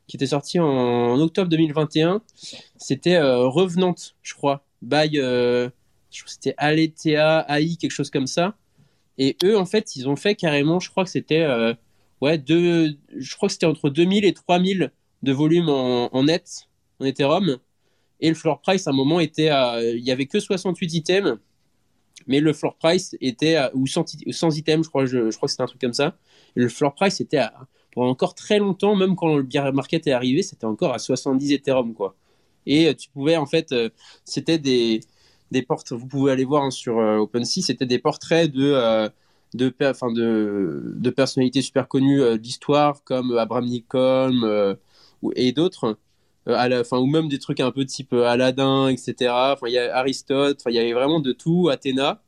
qui 0.07 0.17
était 0.17 0.27
sorti 0.27 0.61
en, 0.61 1.21
octobre 1.21 1.49
2021. 1.49 2.23
C'était 2.77 3.21
Revenante, 3.21 4.15
je 4.23 4.35
crois, 4.35 4.65
by 4.81 5.21
je 6.11 6.23
crois 6.23 6.27
que 6.27 6.33
c'était 6.33 6.55
Aletea, 6.57 7.47
AI, 7.49 7.77
quelque 7.77 7.91
chose 7.91 8.11
comme 8.11 8.27
ça. 8.27 8.55
Et 9.19 9.37
eux, 9.43 9.59
en 9.59 9.67
fait, 9.67 9.97
ils 9.97 10.09
ont 10.09 10.17
fait 10.17 10.35
carrément, 10.35 10.81
je 10.81 10.91
crois 10.91 11.05
que 11.05 11.11
c'était 11.11 11.43
euh, 11.43 11.75
ouais, 12.21 12.43
je 12.47 13.37
crois 13.37 13.49
que 13.49 13.53
c'était 13.53 13.67
entre 13.67 13.91
2000 13.91 14.25
et 14.25 14.33
3000 14.33 14.93
de 15.23 15.33
volume 15.33 15.69
en, 15.69 16.25
net, 16.25 16.69
en 17.01 17.05
Ethereum. 17.05 17.59
Et 18.21 18.29
le 18.29 18.35
floor 18.35 18.61
price, 18.61 18.87
à 18.87 18.91
un 18.91 18.95
moment, 18.95 19.21
était 19.21 19.51
il 19.81 20.05
y 20.05 20.11
avait 20.11 20.27
que 20.27 20.41
68 20.41 20.95
items, 20.95 21.39
mais 22.27 22.41
le 22.41 22.53
floor 22.53 22.77
price 22.77 23.17
était 23.21 23.55
à, 23.57 23.71
ou 23.75 23.87
100, 23.87 24.07
100 24.31 24.57
items, 24.57 24.85
je 24.85 24.89
crois, 24.89 25.07
je, 25.07 25.35
crois 25.37 25.47
que 25.47 25.51
c'était 25.51 25.63
un 25.63 25.67
truc 25.67 25.81
comme 25.81 25.93
ça. 25.93 26.17
Le 26.55 26.69
floor 26.69 26.95
price 26.95 27.21
était 27.21 27.39
à, 27.39 27.55
pour 27.93 28.03
encore 28.03 28.35
très 28.35 28.59
longtemps, 28.59 28.97
même 28.97 29.17
quand 29.17 29.37
le 29.37 29.43
bear 29.43 29.73
market 29.73 30.07
est 30.07 30.13
arrivé, 30.13 30.43
c'était 30.43 30.67
encore 30.67 30.93
à 30.93 30.99
70 30.99 31.53
Ethereum, 31.53 31.95
quoi. 31.95 32.17
Et 32.67 32.95
tu 32.95 33.09
pouvais, 33.09 33.37
en 33.37 33.47
fait, 33.47 33.73
euh, 33.73 33.89
c'était 34.25 34.59
des, 34.59 35.01
des 35.51 35.63
portes. 35.63 35.93
Vous 35.93 36.07
pouvez 36.07 36.33
aller 36.33 36.45
voir 36.45 36.65
hein, 36.65 36.71
sur 36.71 36.99
euh, 36.99 37.17
OpenSea, 37.17 37.63
c'était 37.63 37.87
des 37.87 37.99
portraits 37.99 38.51
de 38.53 38.73
euh, 38.73 39.09
de, 39.55 39.69
de, 39.69 40.95
de, 40.97 41.11
personnalités 41.11 41.63
super 41.63 41.89
connues 41.89 42.23
euh, 42.23 42.37
d'histoire 42.37 43.03
comme 43.05 43.37
Abraham 43.37 43.67
Lincoln 43.67 44.77
et 45.35 45.53
d'autres. 45.53 45.99
Enfin, 46.47 46.99
ou 46.99 47.07
même 47.07 47.29
des 47.29 47.39
trucs 47.39 47.61
un 47.61 47.71
peu 47.71 47.85
type 47.85 48.15
Aladdin, 48.15 48.89
etc. 48.89 49.15
Il 49.67 49.73
y 49.73 49.79
a 49.79 49.95
Aristote, 49.97 50.63
il 50.67 50.75
y 50.75 50.79
avait 50.79 50.95
vraiment 50.95 51.21
de 51.21 51.33
tout, 51.33 51.69
Athéna. 51.69 52.23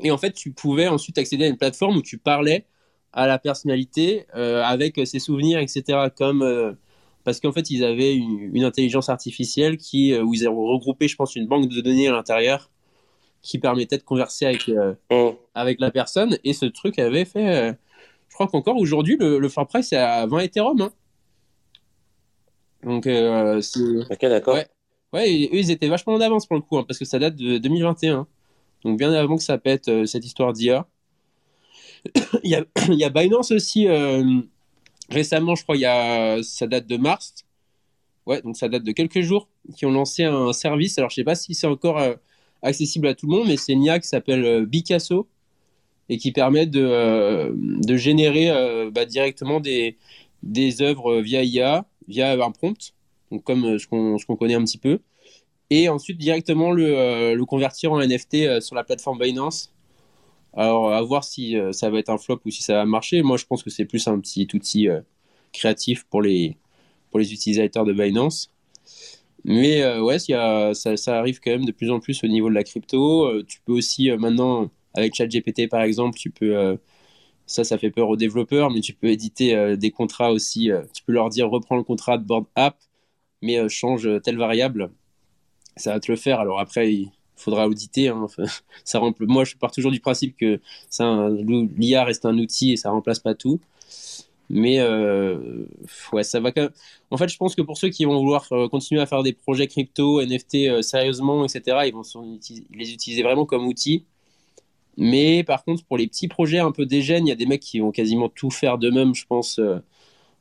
Et 0.00 0.10
en 0.12 0.18
fait, 0.18 0.32
tu 0.32 0.52
pouvais 0.52 0.86
ensuite 0.88 1.18
accéder 1.18 1.46
à 1.46 1.48
une 1.48 1.56
plateforme 1.56 1.96
où 1.96 2.02
tu 2.02 2.18
parlais 2.18 2.66
à 3.12 3.26
la 3.26 3.38
personnalité 3.38 4.26
avec 4.32 5.00
ses 5.06 5.18
souvenirs, 5.18 5.58
etc. 5.58 6.08
Comme 6.16 6.76
parce 7.24 7.40
qu'en 7.40 7.52
fait, 7.52 7.70
ils 7.70 7.84
avaient 7.84 8.14
une, 8.14 8.64
intelligence 8.64 9.08
artificielle 9.08 9.76
qui, 9.76 10.12
euh, 10.12 10.22
où 10.22 10.34
ils 10.34 10.48
ont 10.48 10.54
regroupé, 10.54 11.08
je 11.08 11.16
pense, 11.16 11.36
une 11.36 11.46
banque 11.46 11.68
de 11.68 11.80
données 11.80 12.08
à 12.08 12.12
l'intérieur 12.12 12.70
qui 13.42 13.58
permettait 13.58 13.98
de 13.98 14.02
converser 14.02 14.46
avec, 14.46 14.68
euh, 14.68 14.94
mm. 15.10 15.36
avec 15.54 15.80
la 15.80 15.90
personne. 15.90 16.38
Et 16.44 16.52
ce 16.52 16.66
truc 16.66 16.98
avait 16.98 17.24
fait. 17.24 17.54
Euh, 17.54 17.72
je 18.28 18.34
crois 18.34 18.46
qu'encore 18.46 18.76
aujourd'hui, 18.76 19.16
le, 19.18 19.38
le 19.38 19.48
floor 19.48 19.66
price 19.66 19.92
est 19.92 19.96
à 19.96 20.26
20 20.26 20.38
Ethereum. 20.40 20.80
Hein. 20.80 20.92
Donc, 22.84 23.04
c'est. 23.04 23.80
Ok, 24.10 24.20
d'accord. 24.22 24.56
Ouais. 25.12 25.48
eux, 25.52 25.58
ils 25.58 25.70
étaient 25.70 25.88
vachement 25.88 26.14
en 26.14 26.20
avance 26.20 26.46
pour 26.46 26.56
le 26.56 26.62
coup, 26.62 26.78
hein, 26.78 26.84
parce 26.86 26.98
que 26.98 27.04
ça 27.04 27.18
date 27.18 27.36
de 27.36 27.58
2021. 27.58 28.26
Donc, 28.84 28.98
bien 28.98 29.12
avant 29.12 29.36
que 29.36 29.42
ça 29.42 29.58
pète 29.58 29.90
cette 30.06 30.24
histoire 30.24 30.52
d'IA. 30.52 30.86
il, 32.42 32.50
y 32.50 32.54
a, 32.54 32.64
il 32.88 32.94
y 32.94 33.04
a 33.04 33.10
Binance 33.10 33.52
aussi 33.52 33.86
récemment, 35.12 35.54
je 35.54 35.62
crois, 35.62 35.76
il 35.76 35.80
y 35.80 35.86
a, 35.86 36.42
ça 36.42 36.66
date 36.66 36.86
de 36.86 36.96
mars. 36.96 37.34
Ouais, 38.26 38.40
donc 38.42 38.56
ça 38.56 38.68
date 38.68 38.84
de 38.84 38.92
quelques 38.92 39.20
jours, 39.20 39.48
qui 39.76 39.84
ont 39.86 39.90
lancé 39.90 40.24
un 40.24 40.52
service. 40.52 40.98
Alors, 40.98 41.10
je 41.10 41.16
sais 41.16 41.24
pas 41.24 41.34
si 41.34 41.54
c'est 41.54 41.66
encore 41.66 41.98
euh, 41.98 42.14
accessible 42.62 43.06
à 43.08 43.14
tout 43.14 43.26
le 43.26 43.36
monde, 43.36 43.48
mais 43.48 43.56
c'est 43.56 43.72
une 43.72 43.84
IA 43.84 43.98
qui 43.98 44.08
s'appelle 44.08 44.44
euh, 44.44 44.66
Bicasso 44.66 45.28
et 46.08 46.18
qui 46.18 46.32
permet 46.32 46.66
de, 46.66 46.82
euh, 46.82 47.52
de 47.54 47.96
générer 47.96 48.50
bah, 48.92 49.06
directement 49.06 49.60
des, 49.60 49.96
des 50.42 50.82
œuvres 50.82 51.20
via 51.20 51.44
IA, 51.44 51.86
via 52.08 52.32
un 52.32 52.50
prompt, 52.50 52.94
donc 53.30 53.44
comme 53.44 53.78
ce 53.78 53.86
qu'on 53.86 54.36
connaît 54.36 54.54
un 54.54 54.64
petit 54.64 54.78
peu, 54.78 55.00
et 55.70 55.88
ensuite 55.88 56.18
directement 56.18 56.72
le, 56.72 57.34
le 57.34 57.44
convertir 57.46 57.92
en 57.92 58.00
NFT 58.00 58.60
sur 58.60 58.74
la 58.76 58.84
plateforme 58.84 59.18
Binance 59.18 59.72
alors, 60.54 60.92
à 60.92 61.00
voir 61.02 61.24
si 61.24 61.56
euh, 61.56 61.72
ça 61.72 61.90
va 61.90 61.98
être 61.98 62.10
un 62.10 62.18
flop 62.18 62.40
ou 62.44 62.50
si 62.50 62.62
ça 62.62 62.74
va 62.74 62.84
marcher. 62.84 63.22
Moi, 63.22 63.36
je 63.36 63.46
pense 63.46 63.62
que 63.62 63.70
c'est 63.70 63.84
plus 63.86 64.06
un 64.08 64.18
petit 64.20 64.46
outil 64.54 64.88
euh, 64.88 65.00
créatif 65.52 66.04
pour 66.04 66.22
les, 66.22 66.56
pour 67.10 67.20
les 67.20 67.32
utilisateurs 67.32 67.84
de 67.84 67.92
Binance. 67.92 68.51
Mais 69.44 69.82
euh, 69.82 70.02
ouais, 70.02 70.18
ça, 70.18 71.18
arrive 71.18 71.40
quand 71.40 71.50
même 71.50 71.64
de 71.64 71.72
plus 71.72 71.90
en 71.90 72.00
plus 72.00 72.22
au 72.24 72.28
niveau 72.28 72.48
de 72.48 72.54
la 72.54 72.64
crypto. 72.64 73.42
tu 73.44 73.60
peux 73.64 73.72
aussi 73.72 74.10
maintenant, 74.12 74.70
avec 74.94 75.14
ChatGPT 75.14 75.68
par 75.68 75.82
exemple, 75.82 76.18
tu 76.18 76.30
peux, 76.30 76.78
ça, 77.46 77.64
ça 77.64 77.78
fait 77.78 77.90
peur 77.90 78.08
aux 78.08 78.16
développeurs, 78.16 78.70
mais 78.70 78.80
tu 78.80 78.94
peux 78.94 79.08
éditer 79.08 79.76
des 79.76 79.90
contrats 79.90 80.32
aussi. 80.32 80.70
tu 80.94 81.02
peux 81.04 81.12
leur 81.12 81.28
dire 81.30 81.50
reprends 81.50 81.76
le 81.76 81.82
contrat 81.84 82.18
de 82.18 82.24
board 82.24 82.46
app, 82.56 82.76
mais 83.42 83.68
change 83.68 84.08
telle 84.22 84.38
variable. 84.38 84.90
Ça 85.76 85.92
va 85.94 86.00
te 86.00 86.10
le 86.12 86.16
faire. 86.16 86.40
Alors 86.40 86.60
après, 86.60 87.10
faudra 87.42 87.68
auditer. 87.68 88.08
Hein. 88.08 88.26
ça 88.84 89.00
Moi, 89.20 89.44
je 89.44 89.56
pars 89.56 89.72
toujours 89.72 89.90
du 89.90 90.00
principe 90.00 90.36
que 90.36 90.60
l'IA 91.78 92.04
reste 92.04 92.24
un 92.24 92.38
outil 92.38 92.72
et 92.72 92.76
ça 92.76 92.90
remplace 92.90 93.18
pas 93.18 93.34
tout. 93.34 93.60
Mais 94.52 94.80
euh, 94.80 95.66
ouais, 96.12 96.24
ça 96.24 96.38
va 96.38 96.52
quand 96.52 96.62
même. 96.62 96.72
En 97.10 97.16
fait, 97.16 97.28
je 97.28 97.38
pense 97.38 97.54
que 97.54 97.62
pour 97.62 97.78
ceux 97.78 97.88
qui 97.88 98.04
vont 98.04 98.18
vouloir 98.18 98.46
euh, 98.52 98.68
continuer 98.68 99.00
à 99.00 99.06
faire 99.06 99.22
des 99.22 99.32
projets 99.32 99.66
crypto, 99.66 100.20
NFT 100.20 100.68
euh, 100.68 100.82
sérieusement, 100.82 101.46
etc., 101.46 101.86
ils 101.86 101.94
vont 101.94 102.02
les 102.74 102.92
utiliser 102.92 103.22
vraiment 103.22 103.46
comme 103.46 103.66
outil. 103.66 104.04
Mais 104.98 105.42
par 105.44 105.64
contre, 105.64 105.84
pour 105.86 105.96
les 105.98 106.06
petits 106.06 106.28
projets 106.28 106.58
un 106.58 106.72
peu 106.72 106.86
dégènes, 106.86 107.26
il 107.26 107.30
y 107.30 107.32
a 107.32 107.36
des 107.36 107.46
mecs 107.46 107.62
qui 107.62 107.80
vont 107.80 107.92
quasiment 107.92 108.28
tout 108.28 108.50
faire 108.50 108.78
d'eux-mêmes, 108.78 109.14
je 109.14 109.26
pense. 109.26 109.60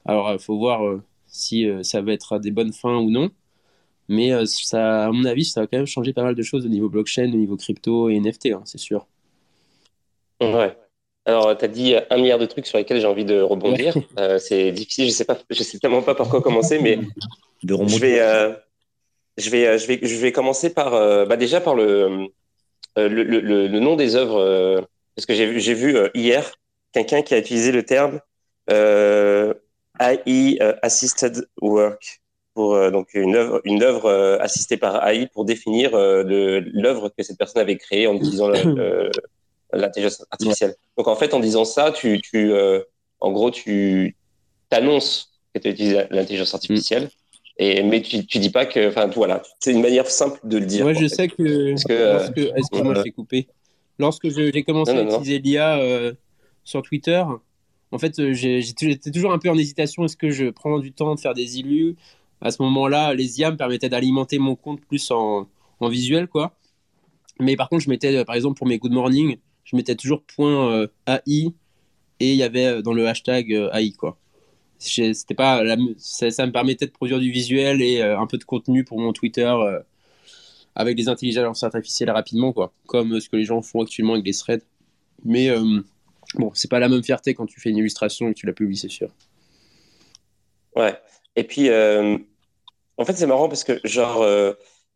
alors, 0.05 0.33
il 0.33 0.39
faut 0.39 0.57
voir 0.57 0.81
si 1.27 1.65
ça 1.83 2.01
va 2.01 2.13
être 2.13 2.33
à 2.33 2.39
des 2.39 2.51
bonnes 2.51 2.73
fins 2.73 2.97
ou 2.97 3.09
non. 3.11 3.31
Mais 4.09 4.45
ça, 4.45 5.05
à 5.05 5.11
mon 5.11 5.25
avis, 5.25 5.45
ça 5.45 5.61
va 5.61 5.67
quand 5.67 5.77
même 5.77 5.87
changer 5.87 6.13
pas 6.13 6.23
mal 6.23 6.35
de 6.35 6.43
choses 6.43 6.65
au 6.65 6.69
niveau 6.69 6.89
blockchain, 6.89 7.25
au 7.33 7.37
niveau 7.37 7.57
crypto 7.57 8.09
et 8.09 8.15
NFT, 8.19 8.47
hein, 8.47 8.61
c'est 8.65 8.79
sûr. 8.79 9.07
Ouais. 10.41 10.80
Alors, 11.25 11.55
tu 11.57 11.65
as 11.65 11.67
dit 11.67 11.95
un 12.09 12.17
milliard 12.17 12.39
de 12.39 12.45
trucs 12.45 12.65
sur 12.65 12.77
lesquels 12.77 12.99
j'ai 12.99 13.07
envie 13.07 13.25
de 13.25 13.39
rebondir. 13.41 13.95
Euh, 14.17 14.39
c'est 14.39 14.71
difficile, 14.71 15.05
je 15.05 15.11
sais 15.11 15.25
pas, 15.25 15.37
je 15.49 15.63
sais 15.63 15.77
tellement 15.79 16.01
pas 16.01 16.15
par 16.15 16.29
quoi 16.29 16.41
commencer, 16.41 16.79
mais 16.79 16.97
de 17.63 17.75
je 17.87 17.99
vais, 17.99 18.19
euh, 18.19 18.53
je 19.37 19.49
vais, 19.49 19.77
je 19.77 19.87
vais, 19.87 19.99
je 20.01 20.15
vais 20.15 20.31
commencer 20.31 20.73
par, 20.73 20.91
bah 21.27 21.37
déjà 21.37 21.61
par 21.61 21.75
le, 21.75 22.27
le, 22.97 23.07
le, 23.23 23.67
le, 23.67 23.79
nom 23.79 23.95
des 23.95 24.15
œuvres, 24.15 24.87
parce 25.15 25.25
que 25.25 25.33
j'ai 25.33 25.45
vu, 25.45 25.59
j'ai 25.59 25.75
vu 25.75 25.95
hier 26.15 26.51
quelqu'un 26.91 27.21
qui 27.21 27.35
a 27.35 27.37
utilisé 27.37 27.71
le 27.71 27.83
terme 27.83 28.19
AI 29.99 30.59
assisted 30.81 31.47
work 31.61 32.21
pour 32.53 32.75
euh, 32.75 32.91
donc 32.91 33.13
une 33.13 33.35
œuvre, 33.35 33.61
une 33.63 33.83
œuvre 33.83 34.05
euh, 34.05 34.37
assistée 34.39 34.77
par 34.77 35.07
AI 35.07 35.27
pour 35.27 35.45
définir 35.45 35.95
euh, 35.95 36.61
l'œuvre 36.73 37.09
que 37.09 37.23
cette 37.23 37.37
personne 37.37 37.61
avait 37.61 37.77
créée 37.77 38.07
en 38.07 38.15
utilisant 38.15 38.49
l'intelligence 39.73 40.25
artificielle. 40.31 40.75
Donc 40.97 41.07
en 41.07 41.15
fait, 41.15 41.33
en 41.33 41.39
disant 41.39 41.65
ça, 41.65 41.91
tu, 41.91 42.21
tu 42.21 42.53
en 43.19 43.31
gros, 43.31 43.51
tu 43.51 44.17
t'annonces 44.69 45.31
que 45.53 45.59
tu 45.59 45.69
utilises 45.69 46.07
l'intelligence 46.09 46.53
artificielle 46.53 47.09
Et, 47.57 47.83
mais 47.83 48.01
tu, 48.01 48.25
tu 48.25 48.39
dis 48.39 48.49
pas 48.49 48.65
que, 48.65 48.89
enfin, 48.89 49.07
voilà, 49.07 49.43
c'est 49.59 49.71
une 49.71 49.81
manière 49.81 50.09
simple 50.09 50.39
de 50.43 50.57
le 50.57 50.65
dire. 50.65 50.83
Moi, 50.83 50.93
je 50.93 51.07
sais 51.07 51.27
que. 51.27 51.71
Parce 51.71 52.31
que 52.31 52.57
Excuse-moi, 52.57 52.95
je 52.95 53.01
t'ai 53.01 53.11
coupé? 53.11 53.47
Lorsque 53.99 54.29
j'ai 54.29 54.63
commencé 54.63 54.91
à 54.91 55.03
utiliser 55.03 55.39
l'IA 55.39 55.79
sur 56.63 56.81
Twitter, 56.81 57.23
en 57.91 57.99
fait, 57.99 58.33
j'étais 58.33 59.11
toujours 59.11 59.31
un 59.31 59.37
peu 59.37 59.49
en 59.49 59.57
hésitation. 59.57 60.05
Est-ce 60.05 60.17
que 60.17 60.31
je 60.31 60.49
prends 60.49 60.79
du 60.79 60.91
temps 60.91 61.13
de 61.13 61.19
faire 61.19 61.33
des 61.33 61.59
illus? 61.59 61.95
À 62.39 62.49
ce 62.49 62.61
moment-là, 62.63 63.13
les 63.13 63.39
IA 63.39 63.51
me 63.51 63.57
permettaient 63.57 63.89
d'alimenter 63.89 64.39
mon 64.39 64.55
compte 64.55 64.81
plus 64.81 65.11
en, 65.11 65.47
en, 65.79 65.89
visuel, 65.89 66.27
quoi. 66.27 66.57
Mais 67.39 67.55
par 67.55 67.69
contre, 67.69 67.83
je 67.83 67.89
mettais, 67.89 68.25
par 68.25 68.35
exemple, 68.35 68.57
pour 68.57 68.65
mes 68.65 68.79
good 68.79 68.91
morning, 68.91 69.37
je 69.63 69.75
mettais 69.75 69.95
toujours 69.95 70.23
point 70.23 70.71
euh, 70.73 70.87
AI 71.07 71.53
et 72.19 72.31
il 72.31 72.37
y 72.37 72.43
avait 72.43 72.65
euh, 72.65 72.81
dans 72.81 72.93
le 72.93 73.07
hashtag 73.07 73.53
euh, 73.53 73.71
AI, 73.73 73.91
quoi. 73.91 74.17
C'était 74.79 75.35
pas 75.35 75.63
ça, 75.97 76.45
me 76.47 76.51
permettait 76.51 76.87
de 76.87 76.91
produire 76.91 77.19
du 77.19 77.29
visuel 77.29 77.83
et 77.83 78.01
un 78.01 78.25
peu 78.25 78.39
de 78.39 78.43
contenu 78.43 78.83
pour 78.83 78.99
mon 78.99 79.13
Twitter 79.13 79.53
avec 80.73 80.97
des 80.97 81.07
intelligences 81.07 81.61
artificielles 81.61 82.09
rapidement, 82.09 82.51
quoi. 82.51 82.73
Comme 82.87 83.19
ce 83.19 83.29
que 83.29 83.35
les 83.35 83.43
gens 83.43 83.61
font 83.61 83.83
actuellement 83.83 84.13
avec 84.13 84.25
des 84.25 84.33
threads. 84.33 84.63
Mais 85.23 85.51
Bon, 86.33 86.51
c'est 86.55 86.67
pas 86.67 86.79
la 86.79 86.89
même 86.89 87.03
fierté 87.03 87.35
quand 87.35 87.45
tu 87.45 87.59
fais 87.59 87.69
une 87.69 87.77
illustration 87.77 88.29
et 88.29 88.33
que 88.33 88.39
tu 88.39 88.47
la 88.47 88.53
publies, 88.53 88.77
c'est 88.77 88.89
sûr. 88.89 89.11
Ouais. 90.75 90.97
Et 91.35 91.43
puis, 91.43 91.69
en 91.69 93.05
fait, 93.05 93.13
c'est 93.13 93.27
marrant 93.27 93.49
parce 93.49 93.63
que, 93.63 93.79
genre, 93.83 94.25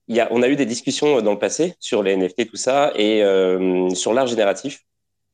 y 0.07 0.19
a, 0.19 0.27
on 0.31 0.41
a 0.41 0.47
eu 0.47 0.55
des 0.55 0.65
discussions 0.65 1.21
dans 1.21 1.31
le 1.31 1.39
passé 1.39 1.75
sur 1.79 2.03
les 2.03 2.15
NFT, 2.15 2.49
tout 2.49 2.57
ça, 2.57 2.91
et 2.95 3.23
euh, 3.23 3.89
sur 3.91 4.13
l'art 4.13 4.27
génératif. 4.27 4.81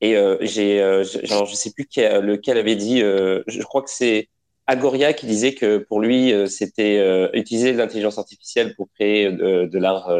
Et 0.00 0.16
j'ai, 0.40 0.78
genre, 1.22 1.46
je 1.46 1.54
sais 1.54 1.70
plus 1.70 1.86
lequel 1.96 2.58
avait 2.58 2.74
dit, 2.74 2.98
je 2.98 3.62
crois 3.62 3.82
que 3.82 3.90
c'est 3.90 4.28
Agoria 4.66 5.12
qui 5.12 5.26
disait 5.26 5.54
que 5.54 5.78
pour 5.78 6.00
lui, 6.00 6.34
c'était 6.48 7.30
utiliser 7.34 7.72
l'intelligence 7.72 8.18
artificielle 8.18 8.74
pour 8.74 8.88
créer 8.94 9.30
de, 9.30 9.66
de 9.66 9.78
l'art. 9.78 10.10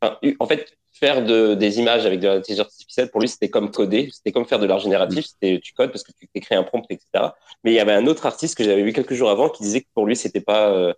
en 0.00 0.46
fait, 0.46 0.74
faire 1.00 1.24
de, 1.24 1.54
des 1.54 1.78
images 1.78 2.04
avec 2.04 2.20
de 2.20 2.28
l'intelligence 2.28 2.66
artificielle, 2.66 3.10
pour 3.10 3.20
lui, 3.20 3.28
c'était 3.28 3.48
comme 3.48 3.70
coder, 3.70 4.10
c'était 4.12 4.32
comme 4.32 4.44
faire 4.44 4.58
de 4.58 4.66
l'art 4.66 4.78
génératif, 4.78 5.24
c'était 5.24 5.58
tu 5.58 5.72
codes 5.72 5.90
parce 5.90 6.04
que 6.04 6.12
tu 6.12 6.28
écris 6.34 6.54
un 6.54 6.62
prompt, 6.62 6.84
etc. 6.90 7.30
Mais 7.64 7.72
il 7.72 7.74
y 7.74 7.80
avait 7.80 7.94
un 7.94 8.06
autre 8.06 8.26
artiste 8.26 8.56
que 8.56 8.62
j'avais 8.62 8.82
vu 8.82 8.92
quelques 8.92 9.14
jours 9.14 9.30
avant 9.30 9.48
qui 9.48 9.62
disait 9.62 9.80
que 9.80 9.88
pour 9.94 10.06
lui, 10.06 10.14
c'était 10.14 10.42
pas 10.42 10.70
euh, 10.70 10.92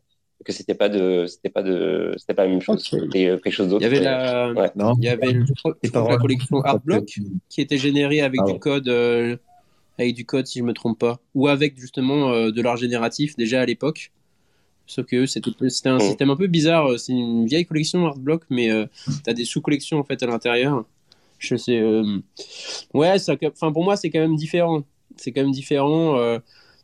que 0.45 0.53
c'était 0.53 0.74
pas 0.74 0.88
de 0.88 1.26
c'était 1.26 1.51
pas 1.51 1.62
de 1.62 2.14
c'était 2.16 2.34
pas 2.34 2.45
la 2.45 2.51
même 2.51 2.61
chose, 2.61 2.82
c'était 2.82 3.26
euh, 3.26 3.38
quelque 3.38 3.53
chose 3.53 3.68
d'autre. 3.68 3.84
Il 3.86 3.93
y 3.93 3.97
avait 3.97 4.05
la, 4.05 4.53
ouais. 4.53 4.70
non. 4.76 4.95
il 4.99 5.05
y 5.05 5.09
avait 5.09 5.32
la 5.32 6.16
collection 6.18 6.62
Artblock 6.62 7.07
qui 7.49 7.61
était 7.61 7.78
générée 7.78 8.20
avec 8.20 8.45
du 8.45 8.59
code. 8.59 8.88
Euh, 8.88 9.36
avec 9.99 10.14
du 10.14 10.24
code 10.24 10.47
si 10.47 10.59
je 10.59 10.64
me 10.64 10.72
trompe 10.72 10.99
pas 10.99 11.20
ou 11.34 11.49
avec 11.49 11.78
justement 11.78 12.32
de 12.51 12.62
l'art 12.62 12.78
génératif 12.78 13.36
déjà 13.36 13.61
à 13.61 13.66
l'époque 13.66 14.11
Sauf 14.86 15.07
que 15.07 15.26
c'était 15.26 15.88
un 15.88 15.99
système 16.01 16.30
un 16.30 16.36
peu 16.36 16.49
bizarre. 16.49 16.99
C'est 16.99 17.12
une 17.12 17.47
vieille 17.47 17.64
collection 17.64 18.05
Artblock, 18.07 18.43
mais 18.51 18.70
euh, 18.70 18.86
tu 19.07 19.30
as 19.30 19.32
des 19.32 19.45
sous-collections 19.45 19.99
en 19.99 20.05
fait 20.05 20.22
à 20.22 20.26
l'intérieur. 20.26 20.84
Je 21.38 21.57
sais. 21.57 21.78
Euh, 21.78 22.18
ouais, 22.93 23.18
ça, 23.18 23.36
pour 23.36 23.84
moi, 23.84 23.97
c'est 23.97 24.11
quand 24.11 24.20
même 24.20 24.36
différent. 24.36 24.82
C'est 25.16 25.32
quand 25.32 25.43
même 25.43 25.53
différent. 25.53 26.18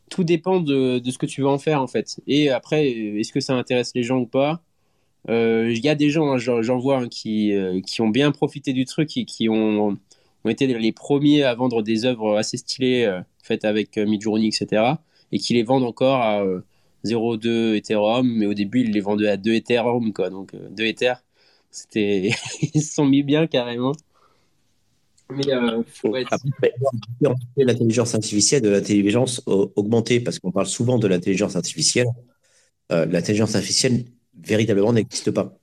Euh, 0.09 0.15
tout 0.15 0.23
dépend 0.23 0.59
de, 0.59 0.99
de, 0.99 1.11
ce 1.11 1.17
que 1.17 1.25
tu 1.25 1.41
veux 1.41 1.47
en 1.47 1.59
faire 1.59 1.81
en 1.81 1.87
fait. 1.87 2.19
Et 2.27 2.49
après, 2.49 2.89
est-ce 2.89 3.31
que 3.31 3.39
ça 3.39 3.53
intéresse 3.53 3.91
les 3.95 4.03
gens 4.03 4.19
ou 4.19 4.25
pas? 4.25 4.61
Il 5.27 5.79
y 5.83 5.89
a 5.89 5.95
des 5.95 6.09
gens, 6.09 6.31
hein, 6.31 6.37
j'en 6.37 6.79
vois, 6.79 6.97
hein, 6.97 7.07
qui, 7.07 7.53
qui 7.85 8.01
ont 8.01 8.09
bien 8.09 8.31
profité 8.31 8.73
du 8.73 8.85
truc 8.85 9.15
et 9.17 9.25
qui 9.25 9.47
ont, 9.49 9.97
été 10.45 10.65
les 10.65 10.91
premiers 10.91 11.43
à 11.43 11.53
vendre 11.53 11.83
des 11.83 12.05
œuvres 12.05 12.37
assez 12.37 12.57
stylées 12.57 13.19
faites 13.43 13.65
avec 13.65 13.97
Midjourney, 13.97 14.47
etc. 14.47 14.93
Et 15.31 15.37
qui 15.37 15.53
les 15.53 15.63
vendent 15.63 15.83
encore 15.83 16.21
à 16.21 16.43
0,2 17.05 17.75
Ethereum, 17.75 18.27
mais 18.27 18.45
au 18.45 18.53
début, 18.53 18.81
ils 18.81 18.91
les 18.91 18.99
vendaient 18.99 19.29
à 19.29 19.37
2 19.37 19.53
Ethereum, 19.53 20.13
quoi. 20.13 20.29
Donc, 20.29 20.55
2 20.55 20.83
euh, 20.83 20.87
Ether, 20.87 21.13
c'était. 21.71 22.31
ils 22.73 22.81
se 22.81 22.93
sont 22.93 23.05
mis 23.05 23.23
bien 23.23 23.47
carrément. 23.47 23.93
Mais 25.31 25.53
euh, 25.53 25.83
l'intelligence 27.57 28.15
artificielle 28.15 28.63
de 28.63 28.69
l'intelligence 28.69 29.43
augmentée, 29.45 30.19
parce 30.19 30.39
qu'on 30.39 30.51
parle 30.51 30.65
souvent 30.65 30.97
de 30.97 31.07
l'intelligence 31.07 31.55
artificielle. 31.55 32.07
Euh, 32.91 33.05
l'intelligence 33.05 33.55
artificielle, 33.55 34.05
véritablement, 34.41 34.91
n'existe 34.91 35.29
pas. 35.31 35.55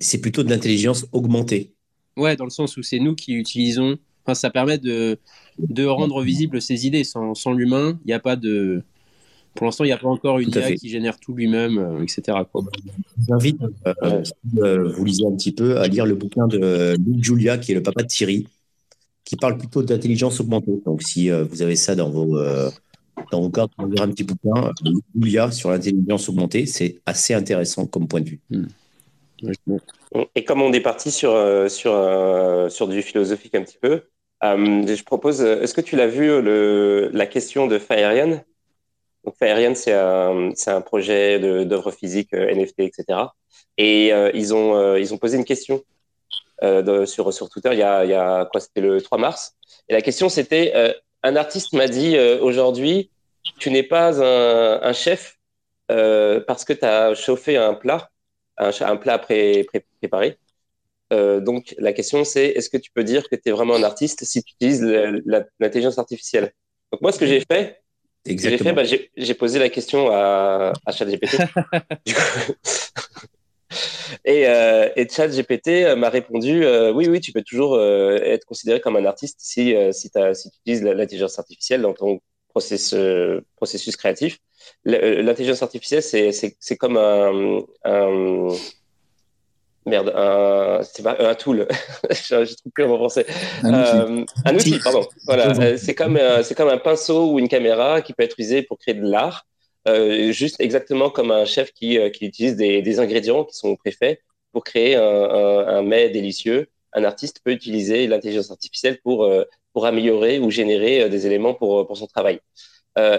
C'est 0.00 0.20
plutôt 0.20 0.42
de 0.42 0.50
l'intelligence 0.50 1.06
augmentée. 1.12 1.74
Ouais, 2.16 2.36
dans 2.36 2.44
le 2.44 2.50
sens 2.50 2.76
où 2.76 2.82
c'est 2.82 2.98
nous 2.98 3.14
qui 3.14 3.34
utilisons. 3.34 3.98
Enfin, 4.24 4.34
ça 4.34 4.50
permet 4.50 4.78
de, 4.78 5.18
de 5.58 5.84
rendre 5.84 6.22
visibles 6.22 6.60
ces 6.60 6.86
idées. 6.86 7.04
Sans, 7.04 7.34
sans 7.34 7.52
l'humain, 7.52 7.98
il 8.04 8.08
n'y 8.08 8.14
a 8.14 8.20
pas 8.20 8.36
de 8.36 8.82
pour 9.54 9.66
l'instant, 9.66 9.84
il 9.84 9.88
n'y 9.88 9.92
a 9.92 9.98
pas 9.98 10.08
encore 10.08 10.38
une 10.40 10.50
IA 10.50 10.74
qui 10.74 10.88
génère 10.88 11.18
tout 11.18 11.32
lui-même, 11.32 11.78
euh, 11.78 12.02
etc. 12.02 12.38
Je 12.54 12.58
vous 13.18 13.32
invite, 13.32 13.60
euh, 13.86 14.22
euh, 14.58 14.88
vous 14.88 15.04
lisez 15.04 15.26
un 15.26 15.34
petit 15.36 15.52
peu, 15.52 15.78
à 15.78 15.86
lire 15.86 16.06
le 16.06 16.14
bouquin 16.14 16.46
de 16.46 16.96
Luc 16.96 17.24
Julia, 17.24 17.58
qui 17.58 17.72
est 17.72 17.74
le 17.76 17.82
papa 17.82 18.02
de 18.02 18.08
Thierry, 18.08 18.48
qui 19.24 19.36
parle 19.36 19.56
plutôt 19.56 19.82
d'intelligence 19.82 20.40
augmentée. 20.40 20.80
Donc, 20.84 21.02
si 21.02 21.30
vous 21.30 21.62
avez 21.62 21.76
ça 21.76 21.94
dans 21.94 22.10
vos, 22.10 22.36
dans 23.30 23.40
vos 23.40 23.50
cartes, 23.50 23.72
on 23.78 23.84
un 23.84 24.08
petit 24.08 24.24
bouquin, 24.24 24.72
Luc 24.84 25.04
Julia, 25.14 25.50
sur 25.50 25.70
l'intelligence 25.70 26.28
augmentée. 26.28 26.66
C'est 26.66 26.96
assez 27.06 27.32
intéressant 27.32 27.86
comme 27.86 28.08
point 28.08 28.20
de 28.20 28.30
vue. 28.30 28.40
Hmm. 28.50 28.66
Et 30.34 30.44
comme 30.44 30.62
on 30.62 30.72
est 30.72 30.80
parti 30.80 31.10
sur, 31.10 31.32
sur, 31.70 31.92
sur 32.70 32.88
du 32.88 33.02
philosophique 33.02 33.54
un 33.54 33.62
petit 33.62 33.78
peu, 33.80 34.02
je 34.42 35.04
propose, 35.04 35.40
est-ce 35.42 35.74
que 35.74 35.80
tu 35.80 35.96
l'as 35.96 36.08
vu, 36.08 36.26
le, 36.42 37.10
la 37.12 37.26
question 37.26 37.66
de 37.66 37.78
Fayarian 37.78 38.42
donc, 39.24 39.36
Faerian, 39.38 39.74
c'est 39.74 39.92
un, 39.92 40.50
un, 40.66 40.80
projet 40.82 41.38
d'œuvres 41.38 41.90
physiques, 41.90 42.34
euh, 42.34 42.54
NFT, 42.54 42.80
etc. 42.80 43.20
Et 43.78 44.12
euh, 44.12 44.30
ils, 44.34 44.54
ont, 44.54 44.76
euh, 44.76 45.00
ils 45.00 45.14
ont 45.14 45.18
posé 45.18 45.38
une 45.38 45.44
question 45.44 45.82
de, 46.62 47.04
sur, 47.04 47.30
sur 47.34 47.50
Twitter 47.50 47.70
il 47.72 47.78
y 47.78 47.82
a, 47.82 48.04
il 48.04 48.10
y 48.10 48.14
a 48.14 48.46
quoi 48.46 48.58
C'était 48.58 48.80
le 48.80 49.02
3 49.02 49.18
mars. 49.18 49.54
Et 49.88 49.92
la 49.92 50.00
question, 50.00 50.30
c'était 50.30 50.72
un 51.22 51.36
artiste 51.36 51.74
m'a 51.74 51.88
dit 51.88 52.16
aujourd'hui, 52.40 53.10
tu 53.58 53.70
n'es 53.70 53.82
pas 53.82 54.22
un, 54.22 54.80
un 54.82 54.92
chef 54.94 55.38
parce 55.88 56.64
que 56.64 56.72
tu 56.72 56.86
as 56.86 57.14
chauffé 57.14 57.58
un 57.58 57.74
plat, 57.74 58.08
un, 58.56 58.70
un 58.80 58.96
plat 58.96 59.18
pré, 59.18 59.66
préparé. 60.00 60.38
donc, 61.10 61.74
la 61.76 61.92
question, 61.92 62.24
c'est 62.24 62.46
est-ce 62.46 62.70
que 62.70 62.78
tu 62.78 62.90
peux 62.92 63.04
dire 63.04 63.28
que 63.28 63.36
tu 63.36 63.50
es 63.50 63.52
vraiment 63.52 63.74
un 63.74 63.82
artiste 63.82 64.24
si 64.24 64.42
tu 64.42 64.54
utilises 64.54 64.82
l'intelligence 65.60 65.98
artificielle? 65.98 66.52
Donc, 66.92 67.02
moi, 67.02 67.12
ce 67.12 67.18
que 67.18 67.26
j'ai 67.26 67.42
fait, 67.50 67.83
Exactement. 68.26 68.72
Bah, 68.72 68.84
j'ai 68.84 69.34
posé 69.34 69.58
la 69.58 69.68
question 69.68 70.10
à, 70.10 70.72
à 70.86 70.92
ChatGPT. 70.92 71.36
et, 74.24 74.48
euh, 74.48 74.88
et 74.96 75.08
ChatGPT 75.08 75.68
euh, 75.68 75.96
m'a 75.96 76.08
répondu 76.08 76.64
euh, 76.64 76.92
oui, 76.92 77.06
oui, 77.08 77.20
tu 77.20 77.32
peux 77.32 77.42
toujours 77.42 77.74
euh, 77.74 78.16
être 78.22 78.46
considéré 78.46 78.80
comme 78.80 78.96
un 78.96 79.04
artiste 79.04 79.36
si, 79.40 79.74
si, 79.92 80.10
si 80.34 80.50
tu 80.50 80.58
utilises 80.60 80.82
l'intelligence 80.82 81.38
artificielle 81.38 81.82
dans 81.82 81.92
ton 81.92 82.20
processus, 82.48 82.98
processus 83.56 83.96
créatif. 83.96 84.38
L'intelligence 84.84 85.62
artificielle, 85.62 86.02
c'est 86.02 86.76
comme 86.78 86.96
un, 86.96 87.60
un 87.84 88.48
Merde, 89.86 90.12
un, 90.16 90.80
c'est 90.82 91.02
pas 91.02 91.16
un 91.18 91.34
tool. 91.34 91.68
je, 92.10 92.34
ne 92.36 92.44
trouve 92.44 92.72
plus 92.72 92.84
en 92.84 92.96
français. 92.96 93.26
Un 93.62 93.82
outil. 93.82 93.96
Euh, 93.96 94.24
un 94.46 94.54
outil, 94.54 94.78
pardon. 94.82 95.06
Voilà, 95.26 95.50
euh, 95.60 95.76
c'est 95.76 95.94
comme 95.94 96.16
euh, 96.16 96.42
c'est 96.42 96.54
comme 96.54 96.68
un 96.68 96.78
pinceau 96.78 97.32
ou 97.32 97.38
une 97.38 97.48
caméra 97.48 98.00
qui 98.00 98.14
peut 98.14 98.22
être 98.22 98.32
utilisé 98.32 98.62
pour 98.62 98.78
créer 98.78 98.94
de 98.94 99.02
l'art, 99.06 99.46
euh, 99.86 100.32
juste 100.32 100.58
exactement 100.60 101.10
comme 101.10 101.30
un 101.30 101.44
chef 101.44 101.72
qui, 101.72 101.98
qui 102.12 102.24
utilise 102.24 102.56
des, 102.56 102.80
des, 102.80 102.98
ingrédients 102.98 103.44
qui 103.44 103.56
sont 103.56 103.76
préfaits 103.76 104.20
pour 104.52 104.64
créer 104.64 104.96
un, 104.96 105.02
un, 105.02 105.66
un, 105.66 105.82
mets 105.82 106.08
délicieux. 106.08 106.68
Un 106.94 107.04
artiste 107.04 107.40
peut 107.44 107.52
utiliser 107.52 108.06
l'intelligence 108.06 108.50
artificielle 108.50 109.00
pour 109.02 109.30
pour 109.74 109.84
améliorer 109.84 110.38
ou 110.38 110.50
générer 110.50 111.10
des 111.10 111.26
éléments 111.26 111.52
pour 111.52 111.86
pour 111.86 111.96
son 111.98 112.06
travail. 112.06 112.40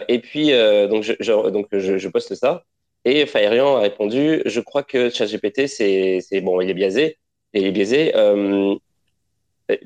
et 0.07 0.19
puis 0.19 0.51
donc 0.89 1.03
je, 1.03 1.13
je 1.19 1.49
donc 1.49 1.67
je, 1.71 1.97
je 1.99 2.07
poste 2.07 2.33
ça. 2.33 2.63
Et 3.05 3.25
Faerian 3.27 3.77
a 3.77 3.81
répondu, 3.81 4.41
je 4.45 4.59
crois 4.59 4.83
que 4.83 5.09
ChatGPT, 5.09 5.67
c'est, 5.67 6.41
bon, 6.41 6.59
il 6.59 6.69
est 6.69 6.73
biaisé, 6.73 7.17
et 7.53 7.61
il 7.61 7.67
est 7.67 7.71
biaisé 7.71 8.15
euh, 8.15 8.75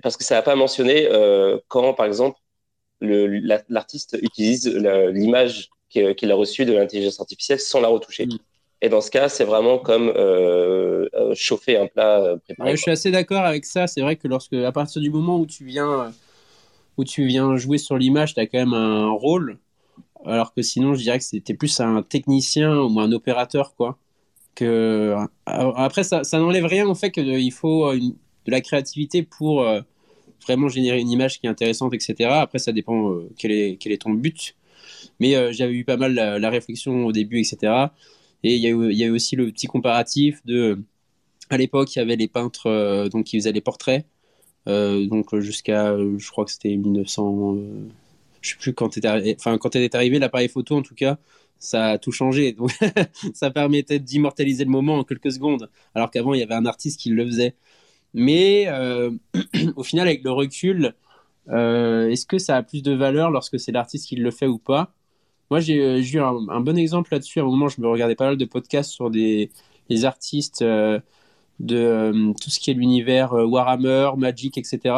parce 0.02 0.18
que 0.18 0.24
ça 0.24 0.36
n'a 0.36 0.42
pas 0.42 0.56
mentionné 0.56 1.08
euh, 1.12 1.58
quand, 1.68 1.94
par 1.94 2.06
exemple, 2.06 2.40
le, 3.02 3.28
l'artiste 3.70 4.18
utilise 4.22 4.68
l'image 4.68 5.70
qu'il 5.90 6.32
a 6.32 6.36
reçue 6.36 6.66
de 6.66 6.74
l'intelligence 6.74 7.20
artificielle 7.20 7.60
sans 7.60 7.82
la 7.82 7.88
retoucher. 7.88 8.26
Mm. 8.26 8.38
Et 8.82 8.90
dans 8.90 9.02
ce 9.02 9.12
cas, 9.12 9.28
c'est 9.28 9.44
vraiment 9.44 9.78
comme 9.78 10.12
euh, 10.16 11.08
euh 11.14 11.34
chauffer 11.36 11.78
un 11.78 11.88
plat 11.88 12.22
euh, 12.22 12.38
préparé. 12.38 12.72
je 12.72 12.82
suis 12.82 12.92
assez 12.92 13.12
d'accord 13.12 13.44
avec 13.44 13.66
ça. 13.66 13.88
C'est 13.88 14.02
vrai 14.02 14.16
que 14.16 14.28
lorsque, 14.28 14.54
à 14.54 14.72
partir 14.72 15.02
du 15.02 15.10
moment 15.10 15.38
où 15.38 15.46
tu 15.46 15.66
viens, 15.66 16.14
où 16.98 17.04
tu 17.04 17.26
viens 17.26 17.58
jouer 17.58 17.78
sur 17.78 17.98
l'image, 17.98 18.36
tu 18.36 18.40
as 18.40 18.48
quand 18.48 18.60
même 18.60 18.74
un 18.74 19.12
rôle 19.12 19.58
alors 20.26 20.54
que 20.54 20.62
sinon 20.62 20.94
je 20.94 21.02
dirais 21.02 21.18
que 21.18 21.24
c'était 21.24 21.54
plus 21.54 21.80
un 21.80 22.02
technicien 22.04 22.78
ou 22.78 23.00
un 23.00 23.12
opérateur 23.12 23.76
quoi 23.76 23.98
que 24.56 24.66
euh, 24.66 25.26
après 25.46 26.04
ça, 26.04 26.22
n'enlève 26.34 26.66
rien 26.66 26.88
au 26.88 26.96
fait 26.96 27.12
qu'il 27.12 27.52
faut 27.52 27.88
euh, 27.88 27.98
de 27.98 28.52
la 28.52 28.62
créativité 28.62 29.24
pour 29.24 29.62
euh, 29.62 29.82
vraiment 30.44 30.68
générer 30.68 31.00
une 31.00 31.10
image 31.10 31.40
qui 31.40 31.48
est 31.48 31.50
intéressante 31.50 31.94
etc 31.94 32.30
après 32.32 32.60
ça 32.60 32.72
dépend 32.72 33.18
quel 33.38 33.52
est 33.52 34.02
ton 34.02 34.12
but 34.12 34.56
mais 35.20 35.54
j'avais 35.54 35.74
eu 35.74 35.86
pas 35.86 35.98
mal 35.98 36.14
la, 36.14 36.50
réflexion 36.50 37.06
au 37.06 37.12
début 37.12 37.40
etc 37.40 37.88
Et 38.44 38.56
il 38.56 38.62
y, 38.62 38.68
a 38.68 38.70
eu, 38.70 38.92
il 38.92 38.98
y 38.98 39.04
a 39.04 39.08
eu 39.08 39.12
aussi 39.12 39.36
le 39.36 39.52
petit 39.52 39.68
comparatif 39.68 40.42
de. 40.46 40.82
À 41.50 41.58
l'époque, 41.58 41.94
il 41.96 42.00
y 42.00 42.02
avait 42.02 42.16
les 42.16 42.28
peintres 42.28 43.10
donc, 43.12 43.26
qui 43.26 43.38
faisaient 43.38 43.52
les 43.52 43.62
portraits. 43.62 44.06
donc 44.66 45.36
jusqu'à, 45.40 45.98
je 45.98 46.30
crois 46.32 46.46
que 46.46 46.52
c'était 46.52 46.76
1900. 46.76 47.58
Je 48.42 48.52
sais 48.52 48.58
plus 48.58 48.74
quand 48.74 48.98
était, 48.98 49.08
enfin 49.40 49.58
elle 49.74 49.82
est 49.82 49.96
arrivée 49.96 50.20
l'appareil 50.20 50.50
photo 50.50 50.78
en 50.78 50.82
tout 50.82 50.96
cas, 50.96 51.18
ça 51.60 51.92
a 51.92 51.98
tout 51.98 52.12
changé. 52.12 52.54
Donc, 52.58 52.72
ça 53.34 53.52
permettait 53.52 54.00
d'immortaliser 54.00 54.64
le 54.64 54.72
moment 54.72 54.96
en 55.00 55.04
quelques 55.04 55.32
secondes, 55.32 55.70
alors 55.94 56.10
qu'avant, 56.10 56.34
il 56.34 56.40
y 56.40 56.44
avait 56.44 56.56
un 56.56 56.66
artiste 56.66 57.00
qui 57.00 57.10
le 57.10 57.26
faisait. 57.26 57.56
Mais 58.14 58.68
euh, 58.68 59.12
au 59.76 59.84
final, 59.84 60.08
avec 60.08 60.24
le 60.24 60.32
recul, 60.32 60.96
euh, 61.50 62.10
est-ce 62.10 62.26
que 62.26 62.38
ça 62.40 62.58
a 62.58 62.64
plus 62.64 62.84
de 62.84 62.94
valeur 62.94 63.32
lorsque 63.32 63.60
c'est 63.60 63.72
l'artiste 63.72 64.08
qui 64.08 64.16
le 64.16 64.32
fait 64.32 64.48
ou 64.48 64.58
pas? 64.58 64.94
Moi, 65.52 65.60
j'ai 65.60 65.82
euh, 65.82 66.02
eu 66.02 66.20
un, 66.20 66.62
bon 66.62 66.78
exemple 66.78 67.10
là-dessus. 67.12 67.40
À 67.40 67.44
un 67.44 67.46
moment, 67.46 67.70
je 67.70 67.82
me 67.82 67.88
regardais 67.88 68.16
pas 68.16 68.26
mal 68.26 68.38
de 68.38 68.46
podcasts 68.46 68.92
sur 68.92 69.10
des, 69.12 69.52
les 69.90 70.06
artistes 70.06 70.64
de 70.64 71.02
tout 72.42 72.50
ce 72.50 72.60
qui 72.60 72.72
est 72.72 72.74
l'univers 72.74 73.34
Warhammer, 73.34 74.12
Magic, 74.18 74.58
etc. 74.58 74.96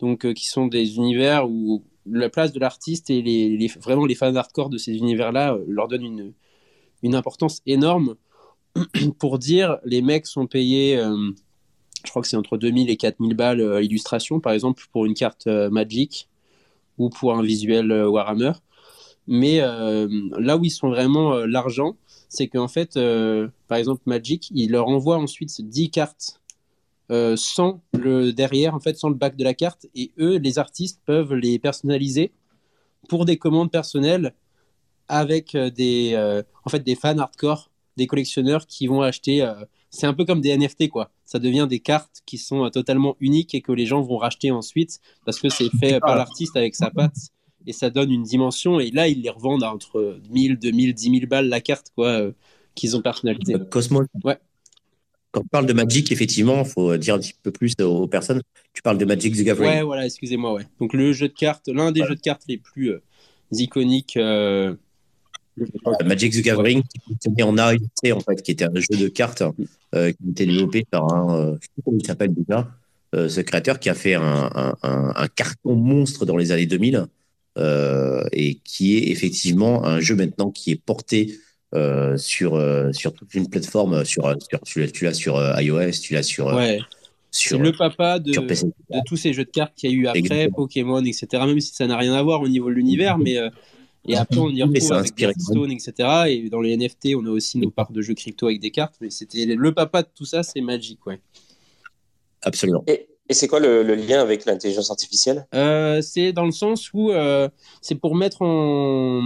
Donc, 0.00 0.32
qui 0.34 0.46
sont 0.46 0.66
des 0.66 0.96
univers 0.96 1.48
où 1.50 1.82
la 2.10 2.28
place 2.28 2.52
de 2.52 2.60
l'artiste 2.60 3.10
et 3.10 3.68
vraiment 3.80 4.06
les 4.06 4.14
fans 4.14 4.34
hardcore 4.34 4.70
de 4.70 4.78
ces 4.78 4.96
univers-là 4.96 5.54
euh, 5.54 5.64
leur 5.68 5.88
donnent 5.88 6.32
une, 7.02 7.14
importance 7.14 7.62
énorme 7.66 8.16
pour 9.18 9.38
dire 9.38 9.78
les 9.84 10.02
mecs 10.02 10.26
sont 10.26 10.46
payés, 10.46 10.98
euh, 10.98 11.30
je 12.04 12.10
crois 12.10 12.22
que 12.22 12.28
c'est 12.28 12.36
entre 12.36 12.56
2000 12.56 12.90
et 12.90 12.96
4000 12.96 13.34
balles 13.34 13.60
à 13.60 13.80
l'illustration, 13.80 14.40
par 14.40 14.52
exemple, 14.52 14.84
pour 14.92 15.06
une 15.06 15.14
carte 15.14 15.46
euh, 15.46 15.70
Magic 15.70 16.28
ou 16.98 17.10
pour 17.10 17.34
un 17.34 17.42
visuel 17.42 17.92
Warhammer. 17.92 18.52
Mais 19.28 19.60
là 19.60 20.56
où 20.56 20.64
ils 20.64 20.70
sont 20.70 20.88
vraiment 20.88 21.36
l'argent, 21.44 21.96
c'est 22.28 22.48
qu'en 22.48 22.66
fait, 22.66 22.98
par 23.68 23.78
exemple, 23.78 24.00
Magic, 24.06 24.50
il 24.52 24.72
leur 24.72 24.88
envoie 24.88 25.16
ensuite 25.18 25.60
10 25.60 25.90
cartes 25.90 26.40
euh, 27.10 27.36
sans 27.36 27.80
le 27.94 28.32
derrière, 28.32 28.74
en 28.74 28.80
fait, 28.80 28.98
sans 28.98 29.08
le 29.08 29.14
bac 29.14 29.34
de 29.36 29.44
la 29.44 29.54
carte. 29.54 29.86
Et 29.94 30.12
eux, 30.18 30.36
les 30.36 30.58
artistes 30.58 31.00
peuvent 31.06 31.34
les 31.34 31.58
personnaliser 31.58 32.32
pour 33.08 33.24
des 33.24 33.38
commandes 33.38 33.70
personnelles 33.70 34.34
avec 35.08 35.54
euh, 35.54 35.70
des, 35.70 36.12
euh, 36.14 36.42
en 36.64 36.70
fait, 36.70 36.80
des 36.80 36.94
fans 36.94 37.16
hardcore, 37.16 37.70
des 37.96 38.06
collectionneurs 38.06 38.66
qui 38.66 38.86
vont 38.86 39.00
acheter. 39.00 39.50
c'est 39.90 40.06
un 40.06 40.12
peu 40.12 40.24
comme 40.24 40.40
des 40.40 40.56
NFT, 40.56 40.88
quoi. 40.88 41.10
Ça 41.24 41.38
devient 41.38 41.66
des 41.68 41.80
cartes 41.80 42.22
qui 42.26 42.38
sont 42.38 42.68
totalement 42.70 43.16
uniques 43.20 43.54
et 43.54 43.62
que 43.62 43.72
les 43.72 43.86
gens 43.86 44.02
vont 44.02 44.18
racheter 44.18 44.50
ensuite 44.50 45.00
parce 45.24 45.40
que 45.40 45.48
c'est 45.48 45.70
fait 45.80 45.98
par 46.00 46.14
l'artiste 46.14 46.56
avec 46.56 46.76
sa 46.76 46.90
patte 46.90 47.16
et 47.66 47.72
ça 47.72 47.90
donne 47.90 48.12
une 48.12 48.22
dimension. 48.22 48.78
Et 48.78 48.90
là, 48.92 49.08
ils 49.08 49.20
les 49.20 49.30
revendent 49.30 49.64
à 49.64 49.74
entre 49.74 50.20
1000, 50.30 50.58
2000, 50.58 50.94
10 50.94 51.10
000 51.10 51.26
balles 51.26 51.48
la 51.48 51.60
carte, 51.60 51.90
quoi, 51.96 52.20
qu'ils 52.76 52.96
ont 52.96 53.02
personnalisé. 53.02 53.56
Cosmo. 53.68 54.04
Ouais 54.22 54.38
quand 55.30 55.42
tu 55.42 55.48
parles 55.48 55.66
de 55.66 55.72
Magic, 55.72 56.10
effectivement, 56.10 56.62
il 56.64 56.68
faut 56.68 56.96
dire 56.96 57.14
un 57.14 57.18
petit 57.18 57.34
peu 57.42 57.50
plus 57.50 57.74
aux 57.80 58.06
personnes. 58.06 58.42
Tu 58.72 58.82
parles 58.82 58.98
de 58.98 59.04
Magic 59.04 59.36
the 59.36 59.42
Gathering. 59.42 59.70
Ouais, 59.70 59.82
voilà, 59.82 60.06
excusez-moi, 60.06 60.54
ouais. 60.54 60.66
Donc 60.80 60.94
le 60.94 61.12
jeu 61.12 61.28
de 61.28 61.34
cartes, 61.34 61.68
l'un 61.68 61.92
des 61.92 62.02
jeux 62.04 62.14
de 62.14 62.20
cartes 62.20 62.42
les 62.48 62.58
plus 62.58 62.90
euh, 62.90 63.02
iconiques. 63.52 64.16
Euh, 64.16 64.74
Magic 66.04 66.32
the 66.32 66.42
Gathering, 66.42 66.82
qui 66.82 67.28
était 67.30 67.42
en 67.42 67.56
AEC, 67.58 68.12
en 68.14 68.20
fait, 68.20 68.42
qui 68.42 68.52
était 68.52 68.64
un 68.64 68.74
jeu 68.74 68.96
de 68.96 69.08
cartes 69.08 69.42
euh, 69.94 70.12
qui 70.12 70.30
était 70.30 70.46
développé 70.46 70.86
par 70.88 71.12
un, 71.12 71.58
je 71.60 71.66
sais 71.66 71.72
pas 71.76 71.82
comment 71.84 71.98
il 72.00 72.06
s'appelle 72.06 72.34
déjà, 72.34 72.70
ce 73.12 73.40
créateur 73.40 73.80
qui 73.80 73.88
a 73.88 73.94
fait 73.94 74.14
un, 74.14 74.74
un, 74.82 75.26
carton 75.34 75.74
monstre 75.74 76.26
dans 76.26 76.36
les 76.36 76.52
années 76.52 76.66
2000 76.66 77.06
et 78.32 78.60
qui 78.62 78.98
est 78.98 79.08
effectivement 79.10 79.84
un 79.84 79.98
jeu 79.98 80.14
maintenant 80.14 80.52
qui 80.52 80.70
est 80.70 80.80
porté 80.80 81.36
euh, 81.74 82.16
sur, 82.16 82.54
euh, 82.54 82.92
sur 82.92 83.12
toute 83.12 83.34
une 83.34 83.48
plateforme. 83.48 84.04
Sur, 84.04 84.34
sur, 84.64 84.92
tu 84.92 85.04
l'as 85.04 85.14
sur 85.14 85.36
euh, 85.36 85.60
iOS, 85.60 85.92
tu 86.02 86.14
l'as 86.14 86.22
sur. 86.22 86.46
Ouais. 86.46 86.80
C'est 87.30 87.58
le 87.58 87.72
papa 87.72 88.18
de, 88.18 88.32
de, 88.32 89.04
tous 89.04 89.16
ces 89.16 89.34
jeux 89.34 89.44
de 89.44 89.50
cartes 89.50 89.74
qu'il 89.76 89.90
y 89.90 89.92
a 89.92 89.96
eu 89.96 90.06
après, 90.06 90.48
Pokémon, 90.48 91.04
etc. 91.04 91.26
Même 91.46 91.60
si 91.60 91.74
ça 91.74 91.86
n'a 91.86 91.98
rien 91.98 92.14
à 92.14 92.22
voir 92.22 92.40
au 92.40 92.48
niveau 92.48 92.68
de 92.68 92.74
l'univers, 92.74 93.18
mais. 93.18 93.36
Et 94.06 94.16
après, 94.16 94.38
on 94.38 94.48
y 94.48 94.62
retrouve 94.62 94.92
avec 94.92 95.20
Hearthstone, 95.20 95.70
etc. 95.70 95.92
Et 96.28 96.48
dans 96.48 96.62
les 96.62 96.74
NFT, 96.76 97.14
on 97.16 97.26
a 97.26 97.30
aussi 97.30 97.58
nos 97.58 97.70
parts 97.70 97.92
de 97.92 98.00
jeux 98.00 98.14
crypto 98.14 98.46
avec 98.46 98.60
des 98.60 98.70
cartes. 98.70 98.94
Mais 99.02 99.10
c'était 99.10 99.44
le 99.44 99.74
papa 99.74 100.02
de 100.02 100.08
tout 100.14 100.24
ça, 100.24 100.42
c'est 100.42 100.62
Magic, 100.62 101.04
ouais. 101.06 101.20
Absolument. 102.42 102.82
Et, 102.86 103.08
et 103.28 103.34
c'est 103.34 103.48
quoi 103.48 103.60
le, 103.60 103.82
le, 103.82 103.94
lien 103.94 104.20
avec 104.20 104.46
l'intelligence 104.46 104.90
artificielle? 104.90 105.46
Euh, 105.54 106.00
C'est 106.00 106.32
dans 106.32 106.46
le 106.46 106.52
sens 106.52 106.90
où 106.94 107.10
euh, 107.10 107.48
c'est 107.82 107.96
pour 107.96 108.14
mettre 108.14 108.40
en 108.40 109.22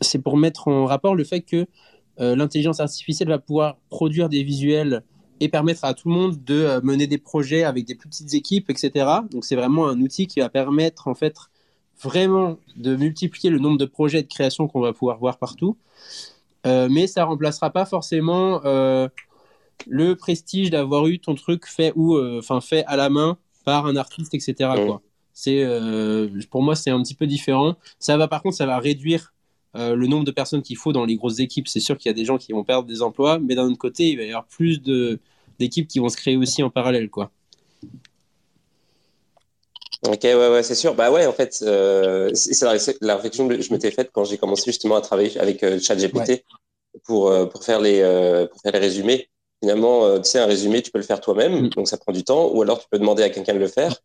c'est 0.00 0.20
pour 0.20 0.36
mettre 0.36 0.68
en 0.68 0.84
rapport 0.84 1.14
le 1.14 1.24
fait 1.24 1.40
que 1.40 1.66
euh, 2.20 2.34
l'intelligence 2.34 2.80
artificielle 2.80 3.28
va 3.28 3.38
pouvoir 3.38 3.76
produire 3.90 4.28
des 4.28 4.42
visuels 4.42 5.02
et 5.40 5.48
permettre 5.48 5.84
à 5.84 5.92
tout 5.92 6.08
le 6.08 6.14
monde 6.14 6.42
de 6.44 6.54
euh, 6.54 6.80
mener 6.82 7.06
des 7.06 7.18
projets 7.18 7.62
avec 7.62 7.84
des 7.84 7.94
plus 7.94 8.08
petites 8.08 8.32
équipes, 8.32 8.70
etc. 8.70 9.06
Donc 9.30 9.44
c'est 9.44 9.56
vraiment 9.56 9.86
un 9.88 10.00
outil 10.00 10.26
qui 10.26 10.40
va 10.40 10.48
permettre 10.48 11.08
en 11.08 11.14
fait 11.14 11.36
vraiment 12.02 12.58
de 12.76 12.96
multiplier 12.96 13.50
le 13.50 13.58
nombre 13.58 13.78
de 13.78 13.84
projets 13.84 14.22
de 14.22 14.28
création 14.28 14.66
qu'on 14.66 14.80
va 14.80 14.92
pouvoir 14.92 15.18
voir 15.18 15.38
partout. 15.38 15.76
Euh, 16.66 16.88
mais 16.90 17.06
ça 17.06 17.24
remplacera 17.24 17.70
pas 17.70 17.84
forcément 17.84 18.60
le 19.86 20.14
prestige 20.14 20.70
d'avoir 20.70 21.06
eu 21.06 21.18
ton 21.18 21.34
truc 21.34 21.66
fait 21.66 21.92
ou 21.96 22.18
enfin 22.38 22.62
fait 22.62 22.84
à 22.86 22.96
la 22.96 23.10
main 23.10 23.36
par 23.64 23.86
un 23.86 23.96
artiste, 23.96 24.32
etc. 24.34 24.70
Quoi. 24.86 25.02
C'est 25.34 25.66
pour 26.50 26.62
moi 26.62 26.74
c'est 26.74 26.90
un 26.90 27.02
petit 27.02 27.14
peu 27.14 27.26
différent. 27.26 27.76
Ça 27.98 28.16
va 28.16 28.26
par 28.26 28.42
contre 28.42 28.56
ça 28.56 28.66
va 28.66 28.78
réduire 28.78 29.34
euh, 29.76 29.94
le 29.94 30.06
nombre 30.06 30.24
de 30.24 30.30
personnes 30.30 30.62
qu'il 30.62 30.76
faut 30.76 30.92
dans 30.92 31.04
les 31.04 31.16
grosses 31.16 31.40
équipes, 31.40 31.68
c'est 31.68 31.80
sûr 31.80 31.98
qu'il 31.98 32.08
y 32.08 32.10
a 32.10 32.14
des 32.14 32.24
gens 32.24 32.38
qui 32.38 32.52
vont 32.52 32.64
perdre 32.64 32.88
des 32.88 33.02
emplois, 33.02 33.38
mais 33.38 33.54
d'un 33.54 33.64
autre 33.64 33.78
côté, 33.78 34.08
il 34.08 34.16
va 34.16 34.24
y 34.24 34.28
avoir 34.28 34.46
plus 34.46 34.80
d'équipes 35.58 35.88
qui 35.88 35.98
vont 35.98 36.08
se 36.08 36.16
créer 36.16 36.36
aussi 36.36 36.62
en 36.62 36.70
parallèle, 36.70 37.10
quoi. 37.10 37.30
Ok, 40.06 40.20
ouais, 40.22 40.34
ouais, 40.34 40.62
c'est 40.62 40.74
sûr. 40.74 40.94
Bah 40.94 41.10
ouais, 41.10 41.26
en 41.26 41.32
fait, 41.32 41.58
euh, 41.62 42.30
c'est 42.34 42.64
la, 43.00 43.16
réflexion 43.16 43.48
que 43.48 43.60
je 43.60 43.72
m'étais 43.72 43.90
faite 43.90 44.10
quand 44.12 44.24
j'ai 44.24 44.38
commencé 44.38 44.64
justement 44.66 44.96
à 44.96 45.00
travailler 45.00 45.38
avec 45.38 45.62
euh, 45.62 45.80
ChatGPT 45.80 46.44
pour, 47.04 47.32
pour, 47.48 47.64
faire 47.64 47.80
les, 47.80 48.00
pour 48.50 48.60
faire 48.60 48.72
les 48.72 48.78
résumés. 48.78 49.28
Finalement, 49.62 50.18
tu 50.20 50.30
sais, 50.30 50.38
un 50.38 50.46
résumé, 50.46 50.82
tu 50.82 50.90
peux 50.90 50.98
le 50.98 51.04
faire 51.04 51.20
toi-même, 51.20 51.66
mm. 51.66 51.68
donc 51.70 51.88
ça 51.88 51.96
prend 51.96 52.12
du 52.12 52.24
temps, 52.24 52.50
ou 52.52 52.62
alors 52.62 52.78
tu 52.78 52.86
peux 52.90 52.98
demander 52.98 53.22
à 53.22 53.30
quelqu'un 53.30 53.54
de 53.54 53.58
le 53.58 53.68
faire. 53.68 53.96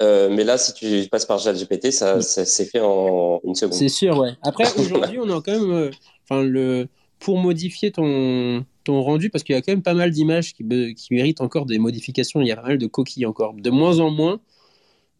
Euh, 0.00 0.28
mais 0.30 0.44
là, 0.44 0.58
si 0.58 0.74
tu 0.74 1.08
passes 1.08 1.26
par 1.26 1.38
ChatGPT, 1.38 1.90
ça, 1.90 2.20
ça 2.20 2.44
s'est 2.44 2.66
fait 2.66 2.80
en 2.80 3.40
une 3.44 3.54
seconde. 3.54 3.74
C'est 3.74 3.88
sûr, 3.88 4.16
ouais. 4.18 4.32
Après, 4.42 4.64
aujourd'hui, 4.78 5.18
on 5.18 5.28
a 5.36 5.40
quand 5.40 5.52
même, 5.52 5.70
euh, 5.70 5.90
enfin, 6.24 6.42
le, 6.42 6.88
pour 7.18 7.38
modifier 7.38 7.90
ton, 7.90 8.64
ton 8.84 9.02
rendu, 9.02 9.30
parce 9.30 9.42
qu'il 9.42 9.54
y 9.54 9.58
a 9.58 9.62
quand 9.62 9.72
même 9.72 9.82
pas 9.82 9.94
mal 9.94 10.10
d'images 10.10 10.54
qui, 10.54 10.64
qui 10.94 11.14
méritent 11.14 11.40
encore 11.40 11.66
des 11.66 11.78
modifications. 11.78 12.40
Il 12.40 12.46
y 12.46 12.52
a 12.52 12.56
pas 12.56 12.68
mal 12.68 12.78
de 12.78 12.86
coquilles 12.86 13.26
encore, 13.26 13.54
de 13.54 13.70
moins 13.70 13.98
en 13.98 14.10
moins. 14.10 14.40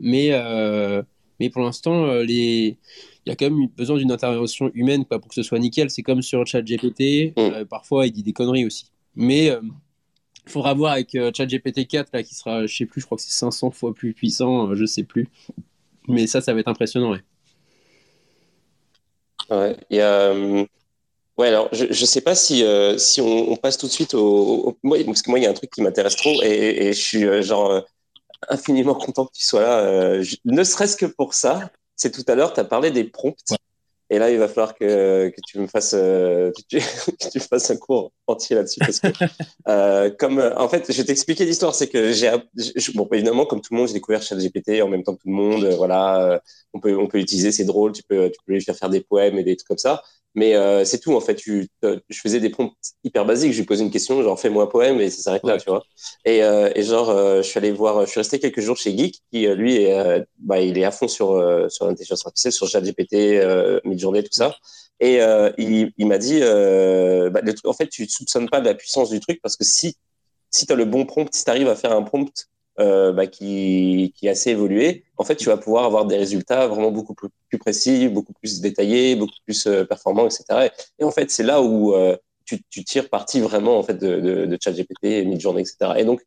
Mais, 0.00 0.28
euh, 0.30 1.02
mais 1.40 1.50
pour 1.50 1.62
l'instant, 1.62 2.06
les, 2.20 2.78
il 3.26 3.28
y 3.28 3.32
a 3.32 3.36
quand 3.36 3.50
même 3.50 3.66
besoin 3.76 3.96
d'une 3.96 4.12
intervention 4.12 4.70
humaine 4.74 5.04
quoi, 5.04 5.18
pour 5.18 5.28
que 5.28 5.34
ce 5.34 5.42
soit 5.42 5.58
nickel. 5.58 5.90
C'est 5.90 6.02
comme 6.02 6.22
sur 6.22 6.46
ChatGPT. 6.46 7.34
Mm. 7.36 7.64
parfois, 7.68 8.06
il 8.06 8.12
dit 8.12 8.22
des 8.22 8.32
conneries 8.32 8.64
aussi. 8.64 8.92
Mais 9.16 9.50
faudra 10.48 10.74
voir 10.74 10.92
avec 10.92 11.14
euh, 11.14 11.30
ChatGPT 11.34 11.86
4 11.86 12.10
là, 12.12 12.22
qui 12.22 12.34
sera, 12.34 12.66
je 12.66 12.76
sais 12.76 12.86
plus, 12.86 13.00
je 13.00 13.06
crois 13.06 13.16
que 13.16 13.22
c'est 13.22 13.30
500 13.30 13.70
fois 13.70 13.94
plus 13.94 14.12
puissant, 14.12 14.70
euh, 14.70 14.74
je 14.74 14.84
sais 14.84 15.04
plus. 15.04 15.28
Mais 16.08 16.26
ça, 16.26 16.40
ça 16.40 16.54
va 16.54 16.60
être 16.60 16.68
impressionnant, 16.68 17.12
ouais. 17.12 17.22
Ouais, 19.50 19.76
euh, 19.94 20.66
ouais 21.38 21.48
alors 21.48 21.70
je 21.72 21.86
ne 21.86 21.92
sais 21.92 22.20
pas 22.20 22.34
si, 22.34 22.64
si 22.98 23.20
on, 23.22 23.56
passe 23.56 23.78
tout 23.78 23.86
de 23.86 23.92
suite 23.92 24.12
au, 24.12 24.76
parce 24.82 25.22
que 25.22 25.30
moi 25.30 25.38
il 25.38 25.44
y 25.44 25.46
a 25.46 25.50
un 25.50 25.54
truc 25.54 25.70
qui 25.70 25.80
m'intéresse 25.80 26.16
trop 26.16 26.42
et, 26.42 26.92
je 26.92 27.00
suis 27.00 27.42
genre 27.42 27.82
infiniment 28.50 28.94
content 28.94 29.24
que 29.24 29.32
tu 29.32 29.42
sois 29.42 29.62
là, 29.62 30.20
ne 30.44 30.64
serait-ce 30.64 30.98
que 30.98 31.06
pour 31.06 31.32
ça. 31.32 31.70
C'est 31.96 32.10
tout 32.10 32.30
à 32.30 32.34
l'heure, 32.34 32.52
tu 32.52 32.60
as 32.60 32.64
parlé 32.64 32.90
des 32.90 33.04
prompts. 33.04 33.54
Et 34.10 34.18
là, 34.18 34.30
il 34.30 34.38
va 34.38 34.48
falloir 34.48 34.74
que, 34.74 35.28
que 35.28 35.40
tu 35.46 35.58
me 35.58 35.66
fasses 35.66 35.94
euh, 35.94 36.50
que, 36.52 36.62
tu, 37.30 37.40
fasses 37.40 37.70
un 37.70 37.76
cours 37.76 38.12
entier 38.26 38.56
là-dessus 38.56 38.80
parce 38.80 39.00
que 39.00 39.08
euh, 39.68 40.10
comme 40.18 40.38
euh, 40.38 40.56
en 40.56 40.68
fait, 40.68 40.90
je 40.90 40.96
vais 40.96 41.04
t'expliquer 41.04 41.44
l'histoire, 41.44 41.74
c'est 41.74 41.88
que 41.88 42.12
j'ai 42.12 42.30
bon 42.94 43.06
évidemment 43.12 43.44
comme 43.44 43.60
tout 43.60 43.74
le 43.74 43.78
monde, 43.78 43.88
j'ai 43.88 43.94
découvert 43.94 44.22
ChatGPT 44.22 44.82
en 44.82 44.88
même 44.88 45.02
temps 45.02 45.14
que 45.14 45.22
tout 45.22 45.28
le 45.28 45.34
monde. 45.34 45.64
Euh, 45.64 45.76
voilà, 45.76 46.40
on 46.72 46.80
peut 46.80 46.96
on 46.96 47.06
peut 47.06 47.18
l'utiliser, 47.18 47.52
c'est 47.52 47.64
drôle, 47.64 47.92
tu 47.92 48.02
peux 48.02 48.30
tu 48.30 48.38
peux 48.46 48.52
lui 48.54 48.62
faire 48.62 48.76
faire 48.76 48.90
des 48.90 49.00
poèmes 49.00 49.38
et 49.38 49.44
des 49.44 49.56
trucs 49.56 49.68
comme 49.68 49.78
ça. 49.78 50.02
Mais 50.34 50.54
euh, 50.54 50.84
c'est 50.84 50.98
tout, 50.98 51.14
en 51.14 51.20
fait. 51.20 51.34
Tu, 51.34 51.68
je 51.82 52.20
faisais 52.20 52.38
des 52.40 52.50
prompts 52.50 52.72
hyper 53.02 53.24
basiques. 53.24 53.52
Je 53.52 53.58
lui 53.58 53.66
posais 53.66 53.82
une 53.82 53.90
question, 53.90 54.22
genre 54.22 54.38
fais-moi 54.38 54.64
un 54.64 54.66
poème 54.66 55.00
et 55.00 55.10
ça 55.10 55.22
s'arrête 55.22 55.44
là, 55.44 55.58
tu 55.58 55.68
vois. 55.68 55.82
Et, 56.24 56.42
euh, 56.42 56.70
et 56.74 56.82
genre, 56.82 57.10
euh, 57.10 57.42
je 57.42 57.48
suis 57.48 57.58
allé 57.58 57.72
voir, 57.72 58.04
je 58.06 58.10
suis 58.10 58.20
resté 58.20 58.38
quelques 58.38 58.60
jours 58.60 58.76
chez 58.76 58.96
Geek, 58.96 59.20
qui 59.32 59.46
lui, 59.46 59.76
est, 59.76 60.24
bah, 60.38 60.60
il 60.60 60.78
est 60.78 60.84
à 60.84 60.90
fond 60.90 61.08
sur, 61.08 61.28
sur 61.70 61.86
l'intelligence 61.86 62.24
artificielle, 62.26 62.52
sur 62.52 62.68
ChatGPT, 62.68 63.14
euh, 63.14 63.80
mid-journée, 63.84 64.22
tout 64.22 64.28
ça. 64.32 64.54
Et 65.00 65.18
il, 65.58 65.92
il 65.96 66.06
m'a 66.06 66.18
dit, 66.18 66.40
bah, 66.40 67.40
le 67.42 67.52
truc, 67.52 67.66
en 67.66 67.72
fait, 67.72 67.88
tu 67.88 68.02
ne 68.02 68.08
soupçonnes 68.08 68.48
pas 68.48 68.60
de 68.60 68.66
la 68.66 68.74
puissance 68.74 69.10
du 69.10 69.20
truc 69.20 69.40
parce 69.42 69.56
que 69.56 69.64
si, 69.64 69.96
si 70.50 70.66
tu 70.66 70.72
as 70.72 70.76
le 70.76 70.84
bon 70.84 71.04
prompt, 71.04 71.28
si 71.34 71.44
tu 71.44 71.50
arrives 71.50 71.68
à 71.68 71.76
faire 71.76 71.92
un 71.92 72.02
prompt 72.02 72.48
euh, 72.80 73.12
bah, 73.12 73.26
qui, 73.26 74.12
qui 74.14 74.28
est 74.28 74.30
assez 74.30 74.50
évolué, 74.50 75.02
en 75.16 75.24
fait, 75.24 75.34
tu 75.34 75.46
vas 75.48 75.56
pouvoir 75.56 75.84
avoir 75.84 76.04
des 76.04 76.16
résultats 76.16 76.68
vraiment 76.68 76.92
beaucoup 76.92 77.12
plus, 77.12 77.58
précis, 77.58 78.06
beaucoup 78.08 78.32
plus 78.32 78.60
détaillés, 78.60 79.16
beaucoup 79.16 79.34
plus 79.44 79.66
euh, 79.66 79.84
performants, 79.84 80.26
etc. 80.26 80.70
Et, 81.00 81.02
en 81.02 81.10
fait, 81.10 81.28
c'est 81.32 81.42
là 81.42 81.60
où 81.60 81.92
euh, 81.92 82.16
tu, 82.44 82.62
tu, 82.70 82.84
tires 82.84 83.08
parti 83.08 83.40
vraiment 83.40 83.78
en 83.78 83.82
fait 83.82 83.94
de, 83.94 84.20
de, 84.20 84.46
de 84.46 84.58
ChatGPT, 84.62 85.26
Midjourney, 85.26 85.62
etc. 85.62 85.94
Et 85.96 86.04
donc, 86.04 86.20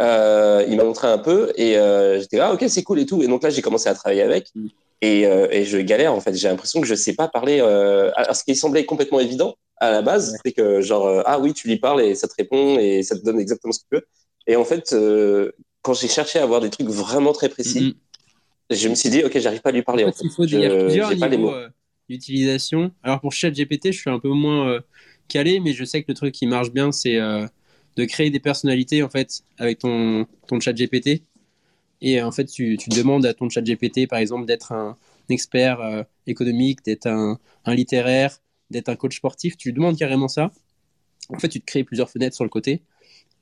il 0.00 0.76
m'a 0.76 0.84
montré 0.84 1.06
un 1.06 1.18
peu 1.18 1.52
et 1.56 1.74
j'étais 2.18 2.38
là, 2.38 2.48
ah, 2.48 2.54
ok, 2.54 2.64
c'est 2.66 2.82
cool 2.82 3.00
et 3.00 3.06
tout. 3.06 3.22
Et 3.22 3.28
donc 3.28 3.42
là, 3.42 3.50
j'ai 3.50 3.60
commencé 3.60 3.90
à 3.90 3.94
travailler 3.94 4.22
avec 4.22 4.48
mm. 4.54 4.66
et, 5.02 5.22
et, 5.22 5.64
je 5.64 5.78
galère 5.78 6.14
en 6.14 6.20
fait. 6.20 6.34
J'ai 6.34 6.48
l'impression 6.48 6.80
que 6.80 6.86
je 6.86 6.94
sais 6.94 7.12
pas 7.12 7.28
parler. 7.28 7.60
Alors, 7.60 8.34
ce 8.34 8.42
qui 8.42 8.56
semblait 8.56 8.86
complètement 8.86 9.20
évident 9.20 9.54
à 9.76 9.90
la 9.90 10.00
base, 10.00 10.34
c'est 10.42 10.52
que 10.52 10.80
genre, 10.80 11.22
ah 11.26 11.38
oui, 11.38 11.52
tu 11.52 11.68
lui 11.68 11.76
parles 11.78 12.00
et 12.00 12.14
ça 12.14 12.26
te 12.26 12.34
répond 12.38 12.78
et 12.78 13.02
ça 13.02 13.16
te 13.16 13.22
donne 13.22 13.38
exactement 13.38 13.72
ce 13.72 13.80
que 13.80 13.84
tu 13.90 13.96
veux. 13.96 14.06
Et 14.46 14.56
en 14.56 14.64
fait, 14.64 14.94
quand 15.82 15.94
j'ai 15.94 16.08
cherché 16.08 16.38
à 16.38 16.42
avoir 16.42 16.60
des 16.60 16.70
trucs 16.70 16.88
vraiment 16.88 17.32
très 17.32 17.48
précis, 17.48 17.96
mm, 18.70 18.74
je 18.74 18.88
me 18.88 18.94
suis 18.94 19.10
dit, 19.10 19.22
ok, 19.24 19.38
j'arrive 19.38 19.60
pas 19.60 19.70
à 19.70 19.72
lui 19.72 19.82
parler. 19.82 20.04
En 20.04 20.12
fait, 20.12 20.24
Il 20.24 20.30
faut 20.30 20.46
dire 20.46 20.78
plusieurs 20.78 21.14
niveaux 21.14 21.52
d'utilisation. 22.08 22.92
Alors 23.02 23.20
pour 23.20 23.32
ChatGPT, 23.32 23.92
je 23.92 23.98
suis 23.98 24.10
un 24.10 24.18
peu 24.18 24.28
moins 24.28 24.80
calé, 25.28 25.60
mais 25.60 25.72
je 25.72 25.84
sais 25.84 26.02
que 26.02 26.06
le 26.08 26.14
truc 26.14 26.34
qui 26.34 26.46
marche 26.46 26.70
bien, 26.70 26.92
c'est 26.92 27.18
de 27.96 28.04
créer 28.04 28.30
des 28.30 28.40
personnalités 28.40 29.02
en 29.02 29.08
fait 29.08 29.42
avec 29.58 29.78
ton, 29.78 30.26
ton 30.46 30.60
chat 30.60 30.72
GPT. 30.72 31.22
Et 32.00 32.20
en 32.20 32.32
fait, 32.32 32.46
tu, 32.46 32.76
tu 32.76 32.90
demandes 32.90 33.24
à 33.24 33.34
ton 33.34 33.48
chat 33.48 33.62
GPT, 33.62 34.06
par 34.08 34.18
exemple, 34.18 34.46
d'être 34.46 34.72
un 34.72 34.96
expert 35.30 35.80
euh, 35.80 36.02
économique, 36.26 36.84
d'être 36.84 37.06
un, 37.06 37.38
un, 37.64 37.74
littéraire, 37.74 38.42
d'être 38.70 38.88
un 38.88 38.96
coach 38.96 39.16
sportif. 39.16 39.56
Tu 39.56 39.68
lui 39.68 39.74
demandes 39.74 39.96
carrément 39.96 40.28
ça. 40.28 40.50
En 41.30 41.38
fait, 41.38 41.48
tu 41.48 41.60
te 41.60 41.64
crées 41.64 41.84
plusieurs 41.84 42.10
fenêtres 42.10 42.34
sur 42.34 42.44
le 42.44 42.50
côté. 42.50 42.82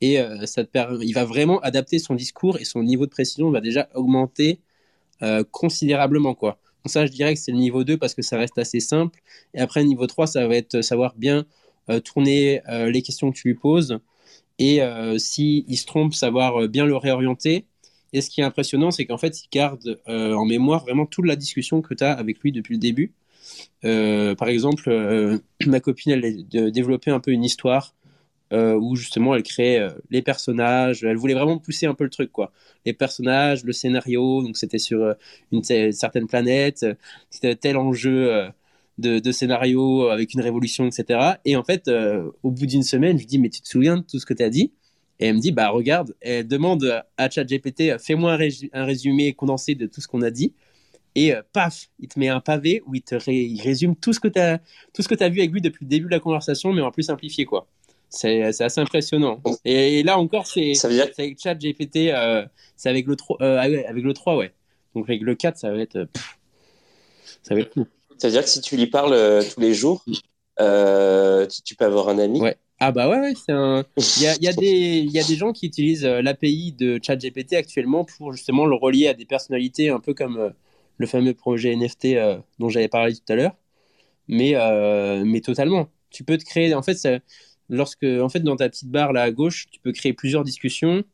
Et 0.02 0.20
euh, 0.20 0.44
ça 0.44 0.64
te 0.64 0.70
permet, 0.70 1.06
il 1.06 1.14
va 1.14 1.24
vraiment 1.24 1.60
adapter 1.60 1.98
son 1.98 2.14
discours 2.14 2.58
et 2.58 2.64
son 2.64 2.82
niveau 2.82 3.06
de 3.06 3.10
précision 3.10 3.50
va 3.50 3.62
déjà 3.62 3.88
augmenter 3.94 4.60
euh, 5.22 5.42
considérablement. 5.50 6.34
Quoi. 6.34 6.58
Donc 6.84 6.92
ça, 6.92 7.06
je 7.06 7.12
dirais 7.12 7.32
que 7.34 7.40
c'est 7.40 7.52
le 7.52 7.58
niveau 7.58 7.84
2 7.84 7.96
parce 7.96 8.14
que 8.14 8.22
ça 8.22 8.36
reste 8.36 8.58
assez 8.58 8.80
simple. 8.80 9.18
Et 9.54 9.60
après, 9.60 9.82
niveau 9.84 10.06
3, 10.06 10.26
ça 10.26 10.46
va 10.46 10.56
être 10.56 10.82
savoir 10.82 11.14
bien 11.16 11.46
tourner 12.04 12.60
les 12.68 13.02
questions 13.02 13.32
que 13.32 13.36
tu 13.36 13.48
lui 13.48 13.56
poses, 13.56 13.98
et 14.58 14.82
euh, 14.82 15.18
s'il 15.18 15.76
se 15.76 15.86
trompe, 15.86 16.14
savoir 16.14 16.62
euh, 16.62 16.68
bien 16.68 16.86
le 16.86 16.96
réorienter. 16.96 17.66
Et 18.12 18.20
ce 18.20 18.30
qui 18.30 18.42
est 18.42 18.44
impressionnant, 18.44 18.90
c'est 18.90 19.06
qu'en 19.06 19.18
fait, 19.18 19.42
il 19.42 19.48
garde 19.50 19.98
euh, 20.08 20.34
en 20.34 20.44
mémoire 20.44 20.84
vraiment 20.84 21.06
toute 21.06 21.26
la 21.26 21.36
discussion 21.36 21.80
que 21.80 21.94
tu 21.94 22.04
as 22.04 22.12
avec 22.12 22.38
lui 22.40 22.52
depuis 22.52 22.74
le 22.74 22.80
début. 22.80 23.12
par 23.82 24.48
exemple, 24.48 25.40
ma 25.66 25.80
copine, 25.80 26.12
elle 26.12 26.24
a 26.24 26.70
développé 26.70 27.10
un 27.10 27.20
peu 27.20 27.32
une 27.32 27.44
histoire 27.44 27.94
où 28.52 28.96
justement 28.96 29.34
elle 29.34 29.42
crée 29.42 29.86
les 30.10 30.22
personnages. 30.22 31.04
Elle 31.04 31.16
voulait 31.16 31.34
vraiment 31.34 31.58
pousser 31.58 31.86
un 31.86 31.94
peu 31.94 32.04
le 32.04 32.10
truc, 32.10 32.30
quoi. 32.32 32.52
Les 32.84 32.92
personnages, 32.92 33.64
le 33.64 33.72
scénario. 33.72 34.42
Donc 34.42 34.56
c'était 34.56 34.78
sur 34.78 35.14
une, 35.52 35.62
certaine 35.92 36.26
planète. 36.26 36.84
C'était 37.30 37.56
tel 37.56 37.76
enjeu 37.76 38.52
de, 38.98 39.32
scénarios 39.32 40.08
avec 40.08 40.34
une 40.34 40.40
révolution, 40.40 40.86
etc. 40.86 41.34
Et 41.44 41.56
en 41.56 41.64
fait, 41.64 41.88
euh, 41.88 42.30
au 42.42 42.50
bout 42.50 42.66
d'une 42.66 42.82
semaine, 42.82 43.16
je 43.16 43.22
lui 43.22 43.26
dis, 43.26 43.38
mais 43.38 43.48
tu 43.48 43.60
te 43.60 43.68
souviens 43.68 43.98
de 43.98 44.02
tout 44.02 44.18
ce 44.18 44.26
que 44.26 44.34
tu 44.34 44.42
as 44.42 44.50
dit? 44.50 44.72
Et 45.20 45.26
elle 45.26 45.36
me 45.36 45.40
dit, 45.40 45.52
bah 45.52 45.68
regarde, 45.68 46.14
elle 46.20 46.48
demande 46.48 47.02
à 47.16 47.30
ChatGPT, 47.30 47.98
fais-moi 47.98 48.38
un, 48.72 48.84
résumé 48.84 49.34
condensé 49.34 49.74
de 49.74 49.86
tout 49.86 50.00
ce 50.00 50.08
qu'on 50.08 50.22
a 50.22 50.30
dit. 50.30 50.54
Et 51.14 51.34
euh, 51.34 51.42
paf, 51.52 51.90
il 52.00 52.08
te 52.08 52.18
met 52.18 52.28
un 52.28 52.40
pavé 52.40 52.82
où 52.86 52.94
il 52.94 53.02
te 53.02 53.14
résume 53.14 53.94
tout 53.96 54.12
ce 54.12 54.20
que 54.20 54.28
tu 54.28 54.38
as, 54.40 54.60
as 55.20 55.28
vu 55.28 55.40
avec 55.40 55.52
lui 55.52 55.60
depuis 55.60 55.84
le 55.84 55.88
début 55.88 56.06
de 56.06 56.10
la 56.10 56.20
conversation, 56.20 56.72
mais 56.72 56.80
en 56.80 56.90
plus 56.90 57.04
simplifié, 57.04 57.44
quoi. 57.44 57.68
C'est 58.14 58.42
assez 58.42 58.80
impressionnant. 58.80 59.40
Et, 59.64 60.02
là 60.02 60.18
encore, 60.18 60.46
c'est 60.46 60.72
avec 60.84 61.40
ChatGPT, 61.40 62.10
euh, 62.12 62.44
c'est 62.76 62.90
avec 62.90 63.06
le 63.06 63.16
3, 63.16 63.38
ah 63.40 63.60
avec 63.60 64.04
le 64.04 64.12
3, 64.12 64.36
ouais. 64.36 64.52
Donc 64.94 65.08
avec 65.08 65.22
le 65.22 65.34
4, 65.34 65.56
ça 65.56 65.70
va 65.70 65.78
être, 65.78 66.06
ça 67.42 67.54
va 67.54 67.62
être 67.62 67.72
cool. 67.72 67.86
C'est-à-dire 68.18 68.42
que 68.42 68.48
si 68.48 68.60
tu 68.60 68.76
lui 68.76 68.86
parles 68.86 69.14
euh, 69.14 69.42
tous 69.42 69.60
les 69.60 69.74
jours, 69.74 70.04
euh, 70.60 71.46
tu, 71.64 71.74
peux 71.74 71.84
avoir 71.84 72.08
un 72.08 72.18
ami? 72.18 72.40
Ouais. 72.40 72.56
Ah 72.78 72.92
bah 72.92 73.08
ouais, 73.08 73.32
c'est 73.34 73.52
un... 73.52 73.84
il, 73.96 74.22
y 74.22 74.26
a, 74.26 74.36
y, 74.40 74.46
a 74.46 74.52
y 74.52 75.18
a 75.18 75.24
des 75.24 75.36
gens 75.36 75.52
qui 75.52 75.66
utilisent 75.66 76.04
euh, 76.04 76.20
l'API 76.20 76.72
de 76.72 77.00
ChatGPT 77.02 77.54
actuellement 77.54 78.04
pour 78.04 78.32
justement 78.32 78.66
le 78.66 78.76
relier 78.76 79.08
à 79.08 79.14
des 79.14 79.24
personnalités, 79.24 79.88
un 79.88 80.00
peu 80.00 80.14
comme 80.14 80.52
le 80.98 81.06
fameux 81.06 81.34
projet 81.34 81.74
NFT 81.74 82.16
dont 82.58 82.68
j'avais 82.68 82.88
parlé 82.88 83.14
tout 83.14 83.32
à 83.32 83.34
l'heure. 83.34 83.56
Mais, 84.28 84.54
mais 85.24 85.40
totalement. 85.40 85.88
Tu 86.10 86.24
peux 86.24 86.36
te 86.38 86.44
créer, 86.44 86.74
en 86.74 86.82
fait, 86.82 86.94
ça, 86.94 87.18
lorsque, 87.72 88.04
en 88.04 88.28
fait, 88.28 88.40
dans 88.40 88.56
ta 88.56 88.68
petite 88.68 88.90
barre 88.90 89.12
là 89.12 89.22
à 89.22 89.30
gauche, 89.32 89.66
tu 89.70 89.80
peux 89.80 89.92
créer 89.92 90.12
plusieurs 90.12 90.44
discussions 90.44 91.04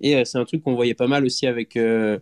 et 0.00 0.16
euh, 0.16 0.24
c'est 0.24 0.38
un 0.38 0.44
truc 0.44 0.62
qu'on 0.62 0.74
voyait 0.74 0.94
pas 0.94 1.06
mal 1.06 1.24
aussi 1.24 1.46
avec 1.46 1.76
euh, 1.76 2.18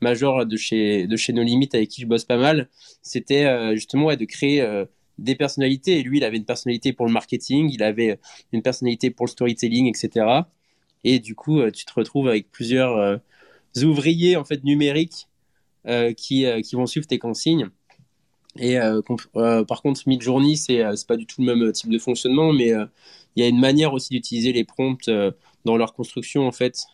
Major 0.00 0.46
de 0.46 0.56
chez, 0.56 1.06
de 1.06 1.16
chez 1.16 1.32
No 1.32 1.42
Limites, 1.42 1.74
avec 1.74 1.88
qui 1.88 2.02
je 2.02 2.06
bosse 2.06 2.24
pas 2.24 2.36
mal. 2.36 2.68
C'était 3.02 3.44
euh, 3.44 3.74
justement 3.74 4.14
de 4.14 4.24
créer 4.24 4.66
des 5.18 5.34
personnalités. 5.34 5.98
Et 5.98 6.02
lui, 6.02 6.18
il 6.18 6.24
avait 6.24 6.36
une 6.36 6.44
personnalité 6.44 6.92
pour 6.92 7.06
le 7.06 7.12
marketing, 7.12 7.70
il 7.72 7.82
avait 7.82 8.18
une 8.52 8.62
personnalité 8.62 9.10
pour 9.10 9.26
le 9.26 9.30
storytelling, 9.30 9.86
etc. 9.86 10.26
Et 11.04 11.18
du 11.18 11.34
coup, 11.34 11.62
tu 11.70 11.84
te 11.84 11.92
retrouves 11.94 12.28
avec 12.28 12.50
plusieurs 12.50 13.20
ouvriers 13.82 14.36
en 14.36 14.44
fait 14.44 14.64
numériques 14.64 15.28
qui, 16.16 16.46
qui 16.64 16.74
vont 16.74 16.86
suivre 16.86 17.06
tes 17.06 17.18
consignes. 17.18 17.70
Et 18.58 18.78
par 19.68 19.82
contre, 19.82 20.02
Midjourney, 20.06 20.56
c'est 20.56 20.82
c'est 20.96 21.06
pas 21.06 21.16
du 21.16 21.26
tout 21.26 21.42
le 21.42 21.54
même 21.54 21.72
type 21.72 21.90
de 21.90 21.98
fonctionnement, 21.98 22.52
mais 22.52 22.72
il 23.36 23.42
y 23.42 23.46
a 23.46 23.48
une 23.48 23.60
manière 23.60 23.92
aussi 23.92 24.10
d'utiliser 24.10 24.52
les 24.52 24.64
prompts 24.64 25.08
dans 25.64 25.76
leur 25.76 25.92
construction 25.92 26.46
en 26.46 26.52
fait 26.52 26.86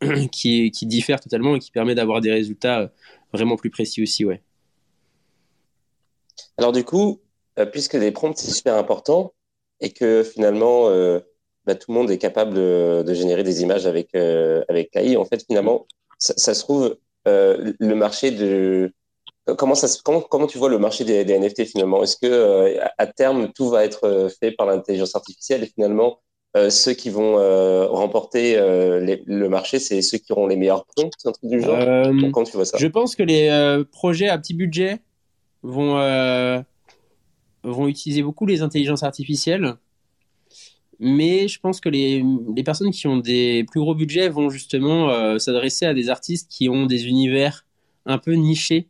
qui, 0.32 0.70
qui 0.70 0.86
diffère 0.86 1.20
totalement 1.20 1.56
et 1.56 1.58
qui 1.58 1.70
permet 1.70 1.94
d'avoir 1.94 2.20
des 2.20 2.30
résultats 2.30 2.80
euh, 2.80 2.88
vraiment 3.32 3.56
plus 3.56 3.70
précis 3.70 4.02
aussi, 4.02 4.24
ouais. 4.24 4.42
Alors 6.56 6.72
du 6.72 6.84
coup, 6.84 7.20
euh, 7.58 7.66
puisque 7.66 7.94
les 7.94 8.12
prompts 8.12 8.36
c'est 8.36 8.50
super 8.50 8.76
important 8.76 9.34
et 9.80 9.92
que 9.92 10.22
finalement 10.22 10.88
euh, 10.88 11.20
bah, 11.66 11.74
tout 11.74 11.90
le 11.90 11.98
monde 11.98 12.10
est 12.10 12.18
capable 12.18 12.54
de, 12.54 13.14
générer 13.14 13.42
des 13.42 13.62
images 13.62 13.86
avec 13.86 14.14
avec 14.14 14.94
l'AI, 14.94 15.16
en 15.16 15.24
fait 15.24 15.44
finalement 15.44 15.86
ça, 16.18 16.54
se 16.54 16.60
trouve 16.60 16.96
le 17.26 17.94
marché 17.94 18.30
de 18.30 18.92
comment 19.56 19.74
ça 19.74 19.88
comment, 20.04 20.20
comment 20.20 20.46
tu 20.46 20.58
vois 20.58 20.68
le 20.68 20.78
marché 20.78 21.04
des, 21.04 21.24
des 21.24 21.38
NFT 21.38 21.64
finalement? 21.64 22.02
Est-ce 22.02 22.16
que 22.16 22.78
à 22.98 23.06
terme 23.06 23.52
tout 23.52 23.68
va 23.68 23.84
être 23.84 24.28
fait 24.40 24.52
par 24.52 24.66
l'intelligence 24.66 25.14
artificielle 25.14 25.62
et 25.62 25.66
finalement 25.66 26.20
euh, 26.56 26.70
ceux 26.70 26.94
qui 26.94 27.10
vont 27.10 27.38
euh, 27.38 27.86
remporter 27.86 28.56
euh, 28.56 29.16
le 29.26 29.48
marché, 29.50 29.78
c'est 29.78 30.00
ceux 30.00 30.16
qui 30.16 30.32
auront 30.32 30.46
les 30.46 30.56
meilleurs 30.56 30.86
prompts, 30.86 31.12
un 31.26 31.32
truc 31.32 31.50
du 31.50 31.60
genre? 31.60 31.78
Quand 32.32 32.44
tu 32.44 32.52
vois 32.52 32.64
ça? 32.64 32.78
Je 32.78 32.86
pense 32.86 33.14
que 33.14 33.22
les 33.22 33.84
projets 33.92 34.28
à 34.28 34.38
petit 34.38 34.54
budget 34.54 35.00
vont, 35.62 35.96
vont 37.62 37.86
utiliser 37.86 38.22
beaucoup 38.22 38.46
les 38.46 38.62
intelligences 38.62 39.02
artificielles. 39.02 39.74
Mais 41.00 41.46
je 41.46 41.60
pense 41.60 41.80
que 41.80 41.88
les, 41.88 42.24
les, 42.56 42.64
personnes 42.64 42.90
qui 42.90 43.06
ont 43.06 43.18
des 43.18 43.64
plus 43.70 43.78
gros 43.78 43.94
budgets 43.94 44.28
vont 44.28 44.50
justement 44.50 45.38
s'adresser 45.38 45.86
à 45.86 45.94
des 45.94 46.08
artistes 46.08 46.50
qui 46.50 46.68
ont 46.68 46.86
des 46.86 47.06
univers 47.06 47.66
un 48.04 48.18
peu 48.18 48.32
nichés, 48.32 48.88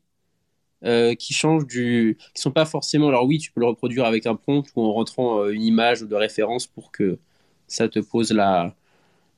qui 0.82 1.34
changent 1.34 1.66
du, 1.66 2.18
qui 2.34 2.40
sont 2.40 2.52
pas 2.52 2.64
forcément. 2.64 3.08
Alors 3.08 3.24
oui, 3.26 3.38
tu 3.38 3.50
peux 3.52 3.60
le 3.60 3.66
reproduire 3.66 4.04
avec 4.04 4.26
un 4.26 4.36
prompt 4.36 4.64
ou 4.76 4.82
en 4.82 4.92
rentrant 4.92 5.48
une 5.48 5.62
image 5.62 6.02
de 6.02 6.14
référence 6.14 6.66
pour 6.66 6.92
que 6.92 7.18
ça 7.66 7.88
te 7.88 7.98
pose 7.98 8.32
la, 8.32 8.74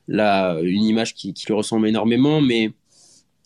la, 0.07 0.59
une 0.61 0.83
image 0.83 1.13
qui, 1.13 1.33
qui 1.33 1.45
lui 1.47 1.53
ressemble 1.53 1.87
énormément, 1.87 2.41
mais 2.41 2.71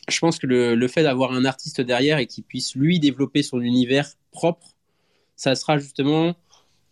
je 0.08 0.20
pense 0.20 0.38
que 0.38 0.48
le, 0.48 0.76
le 0.76 0.88
fait 0.88 1.04
d'avoir 1.04 1.32
un 1.32 1.46
artiste 1.46 1.82
derrière 1.82 2.20
et 2.20 2.28
qui 2.28 2.41
puisse 2.41 2.76
lui 2.76 3.00
développer 3.00 3.43
son 3.43 3.62
univers 3.62 4.10
propre, 4.32 4.76
ça 5.36 5.56
sera 5.56 5.78
justement, 5.78 6.36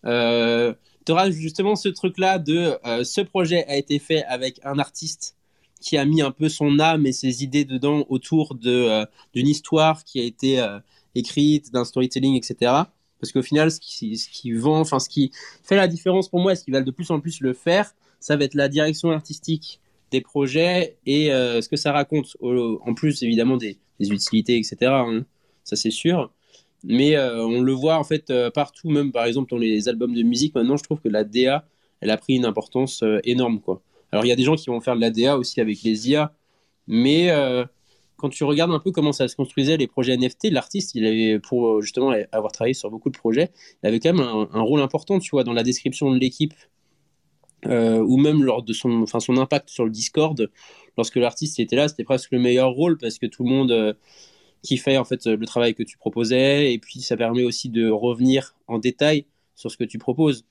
euh, 0.06 0.74
tu 1.06 1.12
auras 1.12 1.30
justement 1.30 1.76
ce 1.76 1.89
truc-là 1.89 2.39
de 2.39 2.78
euh, 2.86 3.04
ce 3.04 3.22
projet 3.22 3.66
a 3.68 3.78
été 3.78 3.99
fait 3.99 4.24
avec 4.26 4.60
un 4.64 4.80
artiste 4.80 5.36
qui 5.80 5.97
a 5.97 6.06
mis 6.06 6.22
un 6.22 6.32
peu 6.32 6.49
son 6.49 6.80
âme 6.80 7.06
et 7.06 7.12
ses 7.12 7.43
idées 7.43 7.66
dedans 7.66 8.06
autour 8.10 8.56
de 8.56 8.72
euh, 8.72 9.06
d'une 9.34 9.47
histoire 9.47 10.04
qui 10.06 10.20
a 10.20 10.24
été 10.24 10.60
euh, 10.60 10.80
écrite, 11.16 11.72
d'un 11.72 11.86
storytelling, 11.86 12.36
etc. 12.36 12.72
Parce 13.20 13.32
qu'au 13.32 13.41
final, 13.41 13.72
ce 13.72 13.80
qui, 13.80 14.51
vend, 14.51 14.82
enfin, 14.82 14.99
ce 14.99 15.07
qui 15.07 15.32
fait 15.64 15.78
la 15.78 15.88
différence 15.88 16.30
pour 16.30 16.41
moi, 16.41 16.55
ce 16.55 16.64
qui 16.66 16.72
va 16.72 16.82
de 16.82 16.91
plus 16.91 17.09
en 17.09 17.22
plus 17.22 17.39
le 17.39 17.53
faire, 17.53 17.95
ça 18.20 18.36
va 18.36 18.43
être 18.43 18.53
la 18.53 18.68
direction 18.68 19.11
artistique 19.11 19.80
des 20.11 20.22
projets 20.22 20.97
et 21.05 21.32
euh, 21.32 21.61
ce 21.61 21.70
que 21.70 21.78
ça 21.78 21.93
raconte. 21.93 22.36
En 22.41 22.93
plus, 22.93 23.24
évidemment, 23.24 23.57
des, 23.57 23.78
utilités, 23.99 24.57
etc. 24.57 24.76
Hein. 24.82 25.26
ça, 25.64 25.78
c'est 25.78 25.89
sûr. 25.89 26.32
Mais 26.84 27.16
euh, 27.16 27.45
on 27.45 27.61
le 27.61 27.72
voit 27.72 27.97
en 27.97 28.03
fait 28.03 28.30
euh, 28.30 28.51
partout, 28.51 28.89
même 28.89 29.14
par 29.14 29.24
exemple 29.24 29.51
dans 29.51 29.57
les 29.57 29.88
albums 29.88 30.14
de 30.14 30.24
musique. 30.24 30.53
Maintenant, 30.53 30.76
je 30.76 30.84
trouve 30.84 30.99
que 30.99 31.07
la 31.07 31.24
DA, 31.24 31.66
elle 32.01 32.09
a 32.09 32.18
pris 32.18 32.36
une 32.36 32.45
importance 32.45 33.05
énorme. 33.24 33.61
Alors, 34.11 34.26
il 34.26 34.28
y 34.28 34.34
a 34.34 34.36
des 34.36 34.43
gens 34.43 34.55
qui 34.55 34.70
vont 34.70 34.82
faire 34.82 34.97
de 34.97 35.01
la 35.01 35.11
DA 35.11 35.38
aussi 35.38 35.61
avec 35.61 35.82
les 35.84 36.09
IA, 36.09 36.34
mais 36.88 37.32
quand 38.24 38.30
tu 38.30 38.45
regardes 38.45 38.71
un 38.71 38.80
peu 38.80 38.91
comment 38.91 39.11
ça 39.11 39.28
se 39.28 39.36
construisait 39.36 39.76
les 39.76 39.86
projets 39.86 40.15
NFT, 40.15 40.45
l'artiste, 40.45 40.95
il 40.95 41.05
avait 41.05 41.39
pour 41.39 41.67
euh, 41.67 41.82
justement 41.82 42.15
avoir 42.32 42.53
travaillé 42.53 42.74
sur 42.74 42.89
beaucoup 42.89 43.09
de 43.09 43.17
projets, 43.17 43.51
il 43.84 43.88
avait 43.88 43.99
quand 43.99 44.13
même 44.13 44.26
un, 44.26 44.61
rôle 44.61 44.80
important, 44.80 45.19
tu 45.19 45.32
vois, 45.32 45.43
dans 45.43 45.51
la 45.51 45.61
description 45.61 46.09
de 46.09 46.17
l'équipe 46.17 46.53
euh, 47.65 47.99
ou 47.99 48.15
même 48.15 48.41
lors 48.41 48.63
de 48.63 48.71
son, 48.71 49.01
enfin, 49.01 49.19
son 49.19 49.36
impact 49.36 49.67
sur 49.67 49.84
le 49.84 49.91
Discord. 49.91 50.49
Lorsque 50.97 51.17
l'artiste 51.17 51.59
était 51.59 51.76
là, 51.76 51.89
c'était 51.89 52.05
presque 52.05 52.32
le 52.32 52.39
meilleur 52.39 52.69
rôle 52.71 52.97
parce 52.97 53.19
que 53.19 53.26
tout 53.26 53.43
le 53.43 53.49
monde 53.49 53.74
euh, 53.74 53.93
kiffait 54.61 54.95
en 54.95 55.03
fait 55.03 55.26
le 55.26 55.45
travail 55.45 55.76
que 55.76 55.84
tu 55.84 55.97
proposais 55.97 56.71
et 56.71 56.80
puis 56.80 57.01
ça 57.01 57.17
permet 57.17 57.43
aussi 57.43 57.67
de 57.67 57.89
revenir 57.89 58.55
en 58.67 58.80
détail 58.80 59.26
sur 59.55 59.69
ce 59.69 59.76
que 59.76 59.84
tu 59.84 59.97
proposes. 59.97 60.45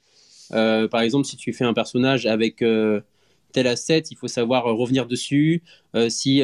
par 0.50 1.00
exemple, 1.00 1.24
si 1.24 1.38
tu 1.38 1.54
fais 1.54 1.64
un 1.64 1.72
personnage 1.72 2.26
avec 2.26 2.62
tel 3.52 3.66
asset, 3.66 4.02
il 4.10 4.16
faut 4.18 4.28
savoir 4.28 4.64
revenir 4.64 5.06
dessus. 5.06 5.62
si, 6.10 6.42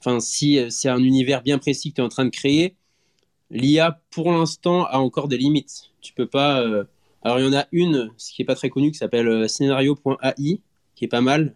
enfin, 0.00 0.20
si 0.20 0.58
c'est 0.70 0.88
un 0.88 1.02
univers 1.02 1.42
bien 1.42 1.58
précis 1.58 1.90
que 1.90 1.96
tu 1.96 2.00
es 2.00 2.04
en 2.04 2.08
train 2.08 2.24
de 2.24 2.30
créer, 2.30 2.76
l'IA 3.50 4.00
pour 4.10 4.32
l'instant 4.32 4.84
a 4.86 4.98
encore 4.98 5.28
des 5.28 5.38
limites. 5.38 5.90
Tu 6.00 6.12
peux 6.12 6.26
pas. 6.26 6.64
Alors 7.22 7.38
il 7.38 7.44
y 7.44 7.48
en 7.48 7.52
a 7.52 7.66
une, 7.72 8.10
ce 8.16 8.32
qui 8.32 8.42
est 8.42 8.44
pas 8.44 8.54
très 8.54 8.70
connu, 8.70 8.90
qui 8.90 8.98
s'appelle 8.98 9.48
scénario.ai, 9.48 10.60
qui 10.94 11.04
est 11.04 11.08
pas 11.08 11.20
mal, 11.20 11.54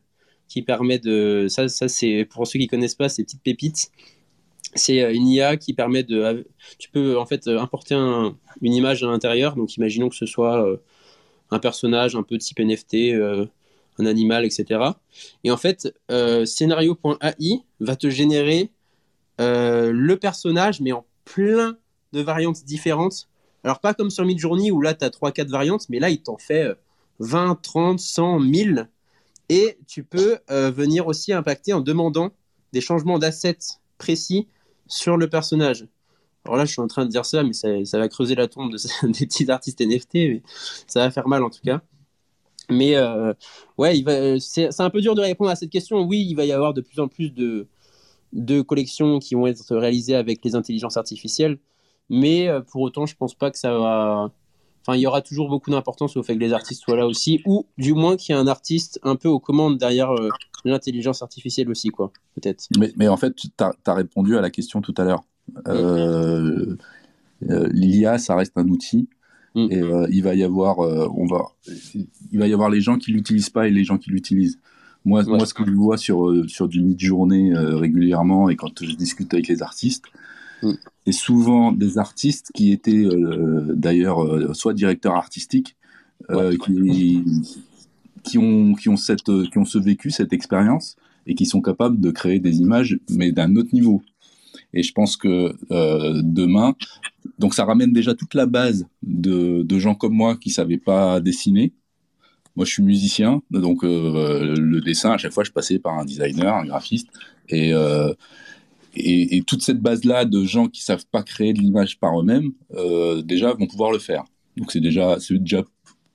qui 0.49 0.63
permet 0.63 0.99
de. 0.99 1.47
Ça, 1.49 1.69
c'est 1.69 2.25
pour 2.25 2.47
ceux 2.47 2.59
qui 2.59 2.67
connaissent 2.67 2.95
pas 2.95 3.09
ces 3.09 3.25
petites 3.25 3.43
pépites. 3.43 3.91
C'est 4.75 5.03
euh, 5.03 5.13
une 5.13 5.29
IA 5.29 5.57
qui 5.57 5.75
permet 5.75 6.03
de. 6.03 6.47
Tu 6.79 6.91
peux 6.91 7.19
en 7.19 7.27
fait 7.27 7.49
importer 7.49 7.95
une 7.95 8.73
image 8.73 9.03
à 9.03 9.07
l'intérieur. 9.07 9.57
Donc 9.57 9.77
imaginons 9.77 10.09
que 10.09 10.17
ce 10.17 10.27
soit 10.27 10.67
euh, 10.67 10.77
un 11.51 11.59
personnage 11.59 12.17
un 12.17 12.23
peu 12.23 12.39
type 12.39 12.61
NFT, 12.61 12.95
euh, 13.15 13.47
un 13.99 14.07
animal, 14.07 14.45
etc. 14.45 14.81
Et 15.45 15.51
en 15.51 15.57
fait, 15.57 15.95
scénario.ai 16.45 17.63
va 17.81 17.97
te 17.97 18.11
générer 18.11 18.71
le 19.39 20.15
personnage, 20.15 20.81
mais 20.81 20.93
en 20.93 21.05
plein 21.25 21.77
de 22.13 22.21
variantes 22.21 22.65
différentes. 22.65 23.29
Alors, 23.63 23.81
pas 23.81 23.95
comme 23.95 24.11
sur 24.11 24.25
Midjourney 24.25 24.71
où 24.71 24.81
là, 24.81 24.95
tu 24.95 25.05
as 25.05 25.11
3-4 25.11 25.49
variantes, 25.49 25.89
mais 25.89 25.99
là, 25.99 26.11
il 26.11 26.23
t'en 26.23 26.39
fait 26.39 26.75
20, 27.19 27.61
30, 27.63 27.99
100, 27.99 28.41
1000. 28.41 28.89
Et 29.49 29.79
tu 29.87 30.05
peux 30.05 30.39
euh, 30.51 30.71
venir 30.71 31.07
aussi 31.07 31.33
impacter 31.33 31.73
en 31.73 31.81
demandant 31.81 32.31
des 32.73 32.81
changements 32.81 33.19
d'assets 33.19 33.59
précis 33.99 34.49
sur 34.87 35.17
le 35.17 35.29
personnage. 35.29 35.87
Alors 36.45 36.57
là, 36.57 36.65
je 36.65 36.73
suis 36.73 36.81
en 36.81 36.87
train 36.87 37.05
de 37.05 37.11
dire 37.11 37.25
ça, 37.25 37.43
mais 37.43 37.53
ça, 37.53 37.99
va 37.99 38.09
creuser 38.09 38.35
la 38.35 38.49
tombe 38.49 38.73
de, 38.73 38.79
des 39.07 39.27
petits 39.27 39.51
artistes 39.51 39.81
NFT, 39.81 40.15
mais 40.15 40.43
ça 40.87 41.01
va 41.01 41.11
faire 41.11 41.29
mal 41.29 41.43
en 41.43 41.51
tout 41.51 41.61
cas. 41.65 41.83
Mais 42.71 42.97
euh, 42.97 43.33
ouais, 43.79 44.03
c'est 44.41 44.81
un 44.81 44.91
peu 44.91 45.01
dur 45.01 45.15
de 45.15 45.21
répondre 45.21 45.51
à 45.51 45.57
cette 45.57 45.71
question. 45.71 46.03
Oui, 46.03 46.27
il 46.29 46.35
va 46.35 46.45
y 46.45 46.53
avoir 46.53 46.75
de 46.75 46.81
plus 46.81 47.01
en 47.01 47.09
plus 47.09 47.31
de, 47.31 47.67
de 48.33 48.63
collections 48.63 49.19
qui 49.19 49.35
vont 49.35 49.47
être 49.47 49.77
réalisées 49.77 50.15
avec 50.15 50.45
les 50.45 50.55
intelligences 50.55 50.97
artificielles, 50.97 51.59
mais 52.09 52.49
euh, 52.49 52.61
pour 52.61 52.83
autant, 52.83 53.07
je 53.07 53.17
pense 53.17 53.35
pas 53.35 53.51
que 53.51 53.59
ça 53.59 53.73
va 53.73 54.33
Enfin, 54.87 54.99
il 54.99 55.01
y 55.01 55.07
aura 55.07 55.23
toujours 55.23 55.49
beaucoup 55.49 55.71
d'importance 55.71 56.15
au 56.19 56.23
fait 56.23 56.35
que 56.35 56.41
les 56.41 56.53
artistes 56.53 56.83
soient 56.83 56.97
là 56.97 57.07
aussi, 57.07 57.41
ou 57.47 57.67
du 57.79 57.95
moins 57.95 58.17
qu'il 58.17 58.35
y 58.35 58.39
ait 58.39 58.41
un 58.41 58.47
artiste 58.47 59.01
un 59.03 59.17
peu 59.17 59.29
aux 59.29 59.41
commandes 59.41 59.79
derrière 59.79 60.11
euh, 60.13 60.29
l'intelligence 60.67 61.23
artificielle 61.23 61.71
aussi, 61.71 61.89
quoi, 61.89 62.13
peut-être. 62.35 62.67
Mais, 62.97 63.09
en 63.09 63.17
fait, 63.17 63.35
tu 63.35 63.49
as, 63.61 63.95
répondu 63.95 64.37
à 64.37 64.43
la 64.43 64.51
question 64.51 64.83
tout 64.83 64.95
à 64.99 65.05
l'heure. 65.05 65.25
Euh, 65.69 66.77
euh, 67.49 67.69
L'IA, 67.73 68.19
ça 68.19 68.37
reste 68.37 68.53
un 68.57 68.69
outil. 68.69 69.09
Mm. 69.55 69.67
Et 69.71 69.83
il 70.11 70.23
va 70.23 70.35
y 70.35 70.43
avoir, 70.43 70.79
on 70.79 71.27
va, 71.27 71.47
il 72.33 72.39
va 72.39 72.49
y 72.49 72.53
avoir 72.53 72.71
les 72.71 72.81
gens 72.81 72.99
qui 72.99 73.13
l'utilisent 73.13 73.51
pas 73.51 73.69
et 73.69 73.71
les 73.71 73.85
gens 73.85 73.99
qui 73.99 74.11
l'utilisent. 74.11 74.59
Moi, 75.05 75.23
moi, 75.25 75.45
ce 75.45 75.53
que 75.55 75.65
je 75.67 75.71
vois 75.71 75.99
sur 75.99 76.33
sur 76.49 76.67
du 76.67 76.81
mid-journée 76.81 77.53
régulièrement 77.55 78.49
et 78.49 78.57
quand 78.57 78.83
je 78.83 78.97
discute 78.97 79.33
avec 79.35 79.49
les 79.49 79.63
artistes, 79.63 80.05
et 81.07 81.13
souvent 81.13 81.73
des 81.73 81.99
artistes 81.99 82.51
qui 82.55 82.73
étaient 82.73 83.05
euh, 83.05 83.75
d'ailleurs 83.75 84.25
euh, 84.25 84.55
soit 84.55 84.75
directeurs 84.75 85.15
artistiques, 85.15 85.77
euh, 86.31 86.57
qui, 88.23 88.39
ont, 88.39 88.75
qui, 88.75 88.89
ont 88.89 88.97
cette, 88.97 89.25
qui 89.25 89.59
ont 89.59 89.65
ce 89.65 89.79
vécu, 89.79 90.11
cette 90.11 90.33
expérience, 90.33 90.97
et 91.27 91.35
qui 91.35 91.45
sont 91.45 91.61
capables 91.61 92.01
de 92.01 92.11
créer 92.11 92.39
des 92.39 92.59
images, 92.59 92.99
mais 93.11 93.33
d'un 93.33 93.57
autre 93.57 93.71
niveau. 93.73 94.03
Et 94.75 94.83
je 94.83 94.93
pense 94.93 95.17
que 95.17 95.55
demain, 96.23 96.75
donc 97.39 97.55
ça 97.55 97.65
ramène 97.65 97.93
déjà 97.93 98.15
toute 98.15 98.35
la 98.35 98.47
base 98.47 98.87
de, 99.03 99.79
gens 99.79 99.95
comme 99.95 100.15
moi 100.15 100.37
qui 100.37 100.51
savaient 100.51 100.79
pas 100.79 101.21
dessiner. 101.21 101.73
Moi, 102.57 102.67
je 102.67 102.73
suis 102.73 102.83
musicien, 102.83 103.43
donc 103.51 103.83
le 103.83 104.81
dessin, 104.81 105.13
à 105.13 105.19
chaque 105.19 105.33
fois, 105.33 105.45
je 105.45 105.53
passais 105.53 105.79
par 105.79 105.99
un 105.99 106.05
designer, 106.05 106.55
un 106.55 106.65
graphiste, 106.65 107.09
et 107.49 107.73
et, 108.97 109.43
toute 109.47 109.63
cette 109.63 109.81
base-là 109.81 110.25
de 110.25 110.45
gens 110.45 110.69
qui 110.69 110.83
savent 110.83 111.07
pas 111.11 111.23
créer 111.23 111.53
de 111.53 111.59
l'image 111.59 111.99
par 111.99 112.19
eux-mêmes, 112.19 112.53
euh, 112.75 113.23
déjà 113.23 113.53
vont 113.53 113.67
pouvoir 113.67 113.91
le 113.91 113.99
faire. 113.99 114.25
Donc 114.57 114.71
c'est 114.73 114.81
déjà, 114.81 115.17
déjà 115.31 115.65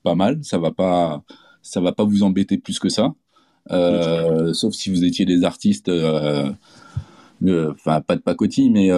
pas 0.02 0.14
mal. 0.14 0.38
Ça 0.42 0.58
va 0.58 0.70
va 0.70 1.92
pas 1.92 2.04
vous 2.04 2.22
embêter 2.22 2.58
plus 2.58 2.78
que 2.78 2.88
ça. 2.88 3.14
Euh, 3.70 4.52
sauf 4.54 4.72
si 4.74 4.90
vous 4.90 5.04
étiez 5.04 5.26
des 5.26 5.44
artistes, 5.44 5.88
euh, 5.88 6.50
enfin 7.42 8.00
pas 8.00 8.16
de 8.16 8.20
pacotille, 8.20 8.70
mais 8.70 8.90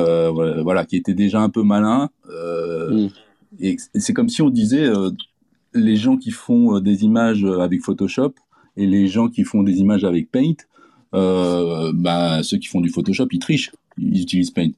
voilà, 0.62 0.84
qui 0.84 0.96
étaient 0.96 1.14
déjà 1.14 1.40
un 1.40 1.48
peu 1.48 1.62
malins. 1.62 2.10
Mm. 2.28 3.06
Et 3.60 3.76
c'est 3.94 4.12
comme 4.12 4.28
si 4.28 4.42
on 4.42 4.50
disait 4.50 4.88
les 5.74 5.96
gens 5.96 6.16
qui 6.16 6.30
font 6.30 6.80
des 6.80 7.04
images 7.04 7.44
avec 7.44 7.82
Photoshop 7.82 8.34
et 8.76 8.86
les 8.86 9.08
gens 9.08 9.28
qui 9.28 9.44
font 9.44 9.62
des 9.62 9.78
images 9.78 10.04
avec 10.04 10.30
Paint, 10.30 10.54
euh, 11.14 11.92
bah, 11.94 12.42
ceux 12.42 12.58
qui 12.58 12.68
font 12.68 12.80
du 12.80 12.88
Photoshop, 12.88 13.28
ils 13.32 13.38
trichent, 13.38 13.72
ils 13.98 14.22
utilisent 14.22 14.50
Paint. 14.50 14.70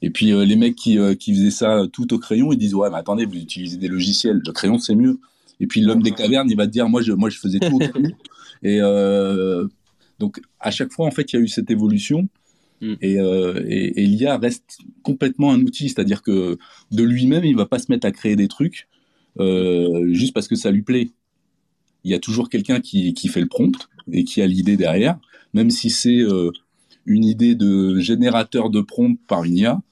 Et 0.00 0.10
puis 0.10 0.32
euh, 0.32 0.44
les 0.44 0.56
mecs 0.56 0.74
qui, 0.74 0.98
euh, 0.98 1.14
qui 1.14 1.34
faisaient 1.34 1.50
ça 1.50 1.86
tout 1.92 2.12
au 2.12 2.18
crayon, 2.18 2.52
ils 2.52 2.58
disent 2.58 2.74
ouais, 2.74 2.90
mais 2.90 2.96
attendez, 2.96 3.24
vous 3.24 3.36
utilisez 3.36 3.76
des 3.76 3.88
logiciels, 3.88 4.40
le 4.44 4.52
crayon 4.52 4.78
c'est 4.78 4.94
mieux. 4.94 5.20
Et 5.60 5.66
puis 5.66 5.80
l'homme 5.80 6.02
des 6.02 6.10
cavernes, 6.12 6.50
il 6.50 6.56
va 6.56 6.66
te 6.66 6.72
dire 6.72 6.88
moi 6.88 7.02
je 7.02 7.12
moi 7.12 7.30
je 7.30 7.38
faisais 7.38 7.60
tout 7.60 7.74
au 7.74 7.78
crayon. 7.78 8.10
Et 8.64 8.80
donc 10.18 10.40
à 10.60 10.70
chaque 10.70 10.92
fois 10.92 11.06
en 11.06 11.10
fait 11.10 11.32
il 11.32 11.36
y 11.36 11.38
a 11.38 11.42
eu 11.42 11.48
cette 11.48 11.70
évolution. 11.70 12.28
Mm. 12.82 12.94
Et, 13.00 13.14
et, 13.14 14.02
et 14.02 14.06
l'IA 14.06 14.36
reste 14.36 14.78
complètement 15.02 15.52
un 15.52 15.60
outil, 15.62 15.88
c'est-à-dire 15.88 16.22
que 16.22 16.58
de 16.90 17.02
lui-même, 17.02 17.44
il 17.44 17.56
va 17.56 17.64
pas 17.64 17.78
se 17.78 17.90
mettre 17.90 18.06
à 18.06 18.10
créer 18.10 18.36
des 18.36 18.48
trucs 18.48 18.88
juste 19.38 20.34
parce 20.34 20.48
que 20.48 20.56
ça 20.56 20.70
lui 20.70 20.82
plaît. 20.82 21.08
Il 22.04 22.10
y 22.10 22.14
a 22.14 22.18
toujours 22.18 22.50
quelqu'un 22.50 22.80
qui, 22.80 23.14
qui 23.14 23.28
fait 23.28 23.40
le 23.40 23.46
prompt 23.46 23.88
et 24.10 24.24
qui 24.24 24.42
a 24.42 24.46
l'idée 24.46 24.76
derrière 24.76 25.18
même 25.54 25.70
si 25.70 25.90
c'est 25.90 26.20
euh, 26.20 26.50
une 27.06 27.24
idée 27.24 27.54
de 27.54 27.98
générateur 27.98 28.70
de 28.70 28.80
prompt 28.80 29.18
par 29.26 29.44
une 29.44 29.56
IA, 29.56 29.82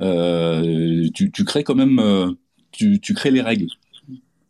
euh, 0.00 1.08
tu, 1.14 1.30
crées 1.44 1.64
quand 1.64 1.74
même, 1.74 1.98
euh, 1.98 2.32
tu, 2.72 3.00
crées 3.14 3.30
les 3.30 3.42
règles. 3.42 3.68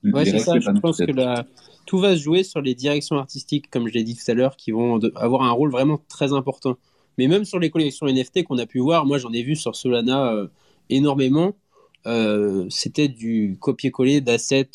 Ouais, 0.04 0.24
c'est 0.24 0.38
ça. 0.38 0.58
Je 0.58 0.70
pense 0.80 0.98
que 0.98 1.44
tout 1.86 1.98
va 1.98 2.16
se 2.16 2.22
jouer 2.22 2.42
sur 2.42 2.60
les 2.60 2.74
directions 2.74 3.16
artistiques, 3.16 3.70
comme 3.70 3.88
je 3.88 3.94
l'ai 3.94 4.04
dit 4.04 4.16
tout 4.16 4.30
à 4.30 4.34
l'heure, 4.34 4.56
qui 4.56 4.70
vont 4.70 4.98
avoir 5.16 5.42
un 5.42 5.50
rôle 5.50 5.70
vraiment 5.70 6.00
très 6.08 6.32
important. 6.32 6.76
Mais 7.20 7.28
même 7.28 7.44
sur 7.44 7.58
les 7.58 7.68
collections 7.68 8.06
NFT 8.06 8.44
qu'on 8.44 8.56
a 8.56 8.64
pu 8.66 8.78
voir, 8.78 9.04
moi 9.04 9.18
j'en 9.18 9.32
ai 9.32 9.42
vu 9.42 9.54
sur 9.54 9.76
Solana 9.76 10.34
énormément. 10.88 11.54
C'était 12.70 13.08
du 13.08 13.58
copier-coller 13.60 14.22
d'assets 14.22 14.70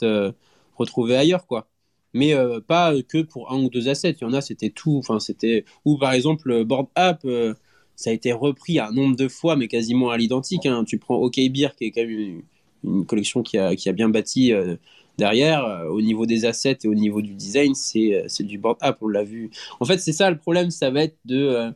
retrouvés 0.78 1.18
ailleurs, 1.18 1.48
quoi 1.48 1.68
mais 2.16 2.34
euh, 2.34 2.62
pas 2.62 2.94
que 3.08 3.22
pour 3.22 3.52
un 3.52 3.62
ou 3.62 3.70
deux 3.70 3.90
assets. 3.90 4.16
Il 4.22 4.22
y 4.22 4.26
en 4.26 4.34
a, 4.34 4.42
c'était 4.42 4.70
tout. 4.70 4.98
Enfin, 4.98 5.20
c'était 5.20 5.66
ou 5.84 5.98
par 5.98 6.14
exemple 6.14 6.64
Board 6.64 6.88
App, 6.96 7.22
euh, 7.26 7.54
ça 7.98 8.10
a 8.10 8.14
été 8.14 8.32
repris 8.32 8.80
un 8.80 8.92
nombre 8.92 9.18
de 9.18 9.28
fois, 9.28 9.58
mais 9.58 9.68
quasiment 9.68 10.10
à 10.12 10.18
l'identique. 10.18 10.66
Hein. 10.66 10.86
Tu 10.86 10.98
prends 10.98 11.18
OK 11.18 11.36
Beer, 11.36 11.76
qui 11.78 11.86
est 11.86 11.92
quand 11.92 12.02
même 12.02 12.42
une, 12.84 13.06
collection 13.06 13.44
qui 13.44 13.58
a, 13.58 13.76
qui 13.76 13.90
a 13.90 13.92
bien 13.92 14.08
bâti 14.08 14.54
euh, 14.54 14.78
derrière. 15.18 15.86
au 15.90 16.02
niveau 16.02 16.26
des 16.26 16.46
assets 16.46 16.80
et 16.84 16.88
au 16.88 16.94
niveau 16.94 17.22
du 17.22 17.34
design, 17.34 17.76
c'est 17.76 18.44
du 18.44 18.58
Board 18.60 18.78
App. 18.80 18.98
On 19.02 19.10
l'a 19.10 19.24
vu. 19.26 19.52
En 19.82 19.86
fait, 19.86 19.98
c'est 19.98 20.14
ça 20.14 20.30
le 20.32 20.38
problème. 20.38 20.72
Ça 20.72 20.92
va 20.92 21.04
être 21.04 21.18
de 21.26 21.74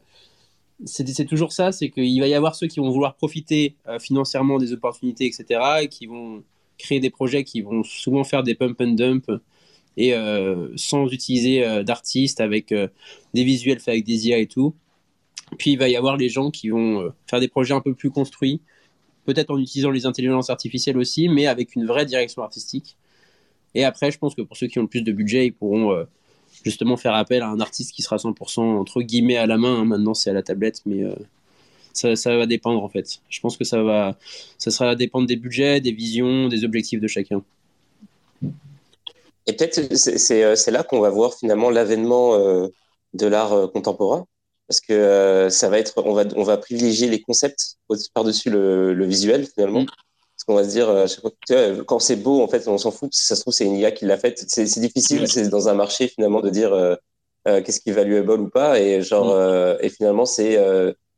c'est 0.86 1.25
toujours 1.25 1.51
ça, 1.51 1.71
c'est 1.71 1.89
qu'il 1.89 2.19
va 2.19 2.27
y 2.27 2.34
avoir 2.34 2.55
ceux 2.55 2.67
qui 2.67 2.80
vont 2.80 2.89
vouloir 2.89 3.15
profiter 3.15 3.75
financièrement 3.99 4.57
des 4.57 4.71
opportunités, 4.71 5.25
etc., 5.25 5.59
et 5.82 5.88
qui 5.88 6.05
vont 6.05 6.43
créer 6.80 6.99
des 6.99 7.11
projets 7.11 7.43
qui 7.43 7.61
vont 7.61 7.84
souvent 7.84 8.23
faire 8.23 8.41
des 8.41 8.55
pump 8.55 8.82
and 8.82 8.93
dump 8.93 9.30
et 9.97 10.15
euh, 10.15 10.69
sans 10.77 11.07
utiliser 11.11 11.63
euh, 11.63 11.84
d'artistes, 11.84 12.41
avec 12.41 12.71
euh, 12.71 12.88
des 13.34 13.43
visuels 13.43 13.80
faits 13.80 13.89
avec 13.89 14.05
des 14.05 14.27
IA 14.27 14.39
et 14.39 14.47
tout. 14.47 14.73
Puis 15.57 15.71
il 15.71 15.77
va 15.77 15.89
y 15.89 15.95
avoir 15.95 16.15
les 16.15 16.30
gens 16.30 16.51
qui 16.51 16.69
vont 16.69 17.11
faire 17.27 17.39
des 17.39 17.47
projets 17.47 17.73
un 17.73 17.82
peu 17.82 17.93
plus 17.93 18.11
construits, 18.11 18.61
peut-être 19.25 19.49
en 19.49 19.57
utilisant 19.57 19.91
les 19.91 20.05
intelligences 20.05 20.49
artificielles 20.49 20.97
aussi, 20.97 21.27
mais 21.27 21.47
avec 21.47 21.75
une 21.75 21.86
vraie 21.86 22.05
direction 22.05 22.43
artistique. 22.43 22.97
Et 23.75 23.84
après, 23.84 24.11
je 24.11 24.19
pense 24.19 24.36
que 24.36 24.41
pour 24.41 24.55
ceux 24.57 24.67
qui 24.67 24.80
ont 24.80 24.84
le 24.84 24.88
plus 24.88 25.01
de 25.01 25.11
budget, 25.11 25.47
ils 25.47 25.51
pourront 25.51 26.05
justement 26.64 26.97
faire 26.97 27.14
appel 27.14 27.41
à 27.41 27.47
un 27.47 27.60
artiste 27.60 27.93
qui 27.93 28.01
sera 28.01 28.18
100% 28.18 28.62
entre 28.62 29.01
guillemets 29.01 29.38
à 29.38 29.45
la 29.45 29.57
main. 29.57 29.82
Hein. 29.82 29.86
Maintenant, 29.86 30.14
c'est 30.14 30.30
à 30.30 30.34
la 30.34 30.43
tablette, 30.43 30.82
mais 30.86 31.03
ça, 31.93 32.16
ça, 32.16 32.38
va 32.38 32.45
dépendre 32.45 32.84
en 32.84 32.89
fait. 32.89 33.20
Je 33.30 33.39
pense 33.39 33.57
que 33.57 33.64
ça 33.64 33.82
va, 33.84 34.18
ça 34.57 34.72
sera 34.72 34.95
dépendre 34.95 35.28
des 35.28 35.36
budgets, 35.36 35.82
des 35.82 35.91
visions, 35.91 36.47
des 36.47 36.64
objectifs 36.64 36.99
de 36.99 37.07
chacun. 37.07 37.43
Et 39.49 39.53
peut-être 39.53 39.80
euh, 39.80 40.55
c'est 40.55 40.72
là 40.72 40.84
qu'on 40.84 40.99
va 40.99 41.10
voir 41.10 41.34
finalement 41.34 41.72
l'avènement 41.72 42.36
euh, 42.36 42.68
de 43.14 43.26
l'art 43.26 43.53
euh, 43.53 43.68
contemporain, 43.68 44.28
parce 44.68 44.80
que 44.80 45.47
ça 45.49 45.70
va 45.70 45.80
être, 45.80 46.03
on 46.05 46.14
va, 46.14 46.24
on 46.36 46.43
va 46.43 46.57
privilégier 46.57 47.10
les 47.10 47.20
concepts 47.20 47.78
par-dessus 48.14 48.51
le, 48.51 49.05
visuel 49.05 49.47
finalement. 49.47 49.82
Mm. 49.82 49.88
Parce 50.39 50.45
qu'on 50.45 50.55
va 50.55 50.63
se 50.63 50.69
dire, 50.69 51.83
quand 51.85 51.99
c'est 51.99 52.15
beau, 52.15 52.41
en 52.41 52.47
fait, 52.47 52.65
on 52.69 52.77
s'en 52.77 52.91
fout, 52.91 53.13
ça 53.13 53.35
se 53.35 53.41
trouve, 53.41 53.53
c'est 53.53 53.65
une 53.65 53.75
IA 53.75 53.91
qui 53.91 54.05
l'a 54.05 54.17
fait. 54.17 54.41
C'est 54.47 54.79
difficile, 54.79 55.27
c'est 55.27 55.49
dans 55.49 55.67
un 55.67 55.73
marché 55.73 56.07
finalement 56.07 56.39
de 56.39 56.49
dire 56.49 56.97
qu'est-ce 57.45 57.81
qui 57.81 57.89
est 57.89 57.93
valuable 57.93 58.31
ou 58.31 58.47
pas. 58.47 58.79
Et 58.79 59.01
genre, 59.01 59.37
et 59.81 59.89
finalement, 59.89 60.25
c'est 60.25 60.57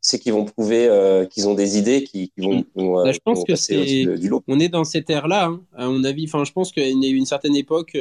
c'est 0.03 0.17
qu'ils 0.17 0.34
vont 0.34 0.45
prouver 0.45 0.89
qu'ils 1.30 1.47
ont 1.47 1.53
des 1.53 1.78
idées 1.78 2.03
qui, 2.03 2.34
vont, 2.36 2.65
bah, 2.76 3.11
je 3.11 3.19
pense 3.24 3.43
que 3.43 3.53
c'est 3.53 4.05
du 4.17 4.28
lot. 4.28 4.43
On 4.47 4.59
est 4.59 4.69
dans 4.69 4.86
cette 4.86 5.07
ère-là, 5.11 5.45
hein, 5.45 5.61
à 5.78 5.88
mon 5.88 6.03
avis. 6.03 6.26
Enfin, 6.26 6.43
je 6.43 6.51
pense 6.51 6.72
qu'il 6.72 7.03
y 7.03 7.05
a 7.05 7.09
eu 7.09 7.15
une 7.15 7.28
certaine 7.28 7.55
époque, 7.55 7.95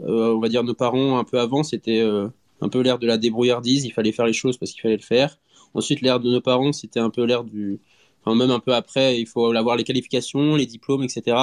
on 0.00 0.40
va 0.40 0.48
dire 0.48 0.64
nos 0.64 0.74
parents 0.74 1.18
un 1.18 1.24
peu 1.24 1.38
avant, 1.38 1.62
c'était 1.62 2.00
un 2.00 2.68
peu 2.68 2.80
l'ère 2.80 2.98
de 2.98 3.06
la 3.06 3.16
débrouillardise. 3.16 3.84
Il 3.84 3.92
fallait 3.92 4.10
faire 4.10 4.26
les 4.26 4.32
choses 4.32 4.56
parce 4.56 4.72
qu'il 4.72 4.80
fallait 4.82 4.96
le 4.96 5.02
faire. 5.02 5.38
Ensuite, 5.72 6.00
l'ère 6.00 6.18
de 6.18 6.32
nos 6.32 6.40
parents, 6.40 6.72
c'était 6.72 6.98
un 6.98 7.10
peu 7.10 7.22
l'ère 7.22 7.44
du, 7.44 7.78
même 8.34 8.50
un 8.50 8.60
peu 8.60 8.74
après, 8.74 9.20
il 9.20 9.26
faut 9.26 9.52
avoir 9.54 9.76
les 9.76 9.84
qualifications, 9.84 10.56
les 10.56 10.66
diplômes, 10.66 11.04
etc. 11.04 11.36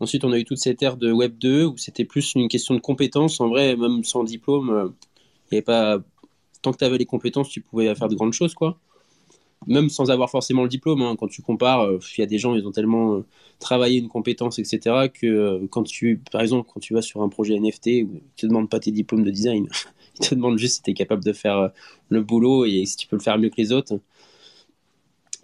Ensuite, 0.00 0.24
on 0.24 0.32
a 0.32 0.38
eu 0.38 0.44
toute 0.44 0.58
cette 0.58 0.82
ère 0.82 0.96
de 0.96 1.10
Web 1.12 1.38
2 1.38 1.64
où 1.64 1.76
c'était 1.76 2.04
plus 2.04 2.34
une 2.34 2.48
question 2.48 2.74
de 2.74 2.80
compétences. 2.80 3.40
En 3.40 3.48
vrai, 3.48 3.76
même 3.76 4.04
sans 4.04 4.24
diplôme, 4.24 4.92
il 5.50 5.54
y 5.54 5.56
avait 5.56 5.62
pas 5.62 5.98
tant 6.64 6.72
que 6.72 6.78
tu 6.78 6.84
avais 6.84 6.98
les 6.98 7.06
compétences, 7.06 7.48
tu 7.48 7.60
pouvais 7.60 7.94
faire 7.94 8.08
de 8.08 8.16
grandes 8.16 8.32
choses, 8.32 8.54
quoi. 8.54 8.78
Même 9.66 9.88
sans 9.88 10.10
avoir 10.10 10.28
forcément 10.30 10.62
le 10.62 10.68
diplôme, 10.68 11.00
hein. 11.02 11.16
quand 11.18 11.28
tu 11.28 11.40
compares, 11.40 11.82
euh, 11.82 11.98
il 12.16 12.20
y 12.20 12.24
a 12.24 12.26
des 12.26 12.38
gens, 12.38 12.54
ils 12.54 12.66
ont 12.66 12.72
tellement 12.72 13.14
euh, 13.14 13.24
travaillé 13.60 13.98
une 13.98 14.08
compétence, 14.08 14.58
etc., 14.58 15.08
que 15.12 15.26
euh, 15.26 15.66
quand 15.70 15.84
tu, 15.84 16.20
par 16.30 16.42
exemple, 16.42 16.68
quand 16.72 16.80
tu 16.80 16.92
vas 16.92 17.00
sur 17.02 17.22
un 17.22 17.28
projet 17.28 17.58
NFT, 17.58 17.86
ils 17.86 18.08
te 18.36 18.46
demandent 18.46 18.68
pas 18.68 18.80
tes 18.80 18.90
diplômes 18.90 19.24
de 19.24 19.30
design, 19.30 19.68
ils 20.20 20.28
te 20.28 20.34
demandent 20.34 20.58
juste 20.58 20.76
si 20.76 20.82
tu 20.82 20.90
es 20.90 20.94
capable 20.94 21.24
de 21.24 21.32
faire 21.32 21.70
le 22.10 22.22
boulot 22.22 22.66
et 22.66 22.84
si 22.84 22.96
tu 22.96 23.06
peux 23.06 23.16
le 23.16 23.22
faire 23.22 23.38
mieux 23.38 23.48
que 23.48 23.56
les 23.56 23.72
autres. 23.72 23.98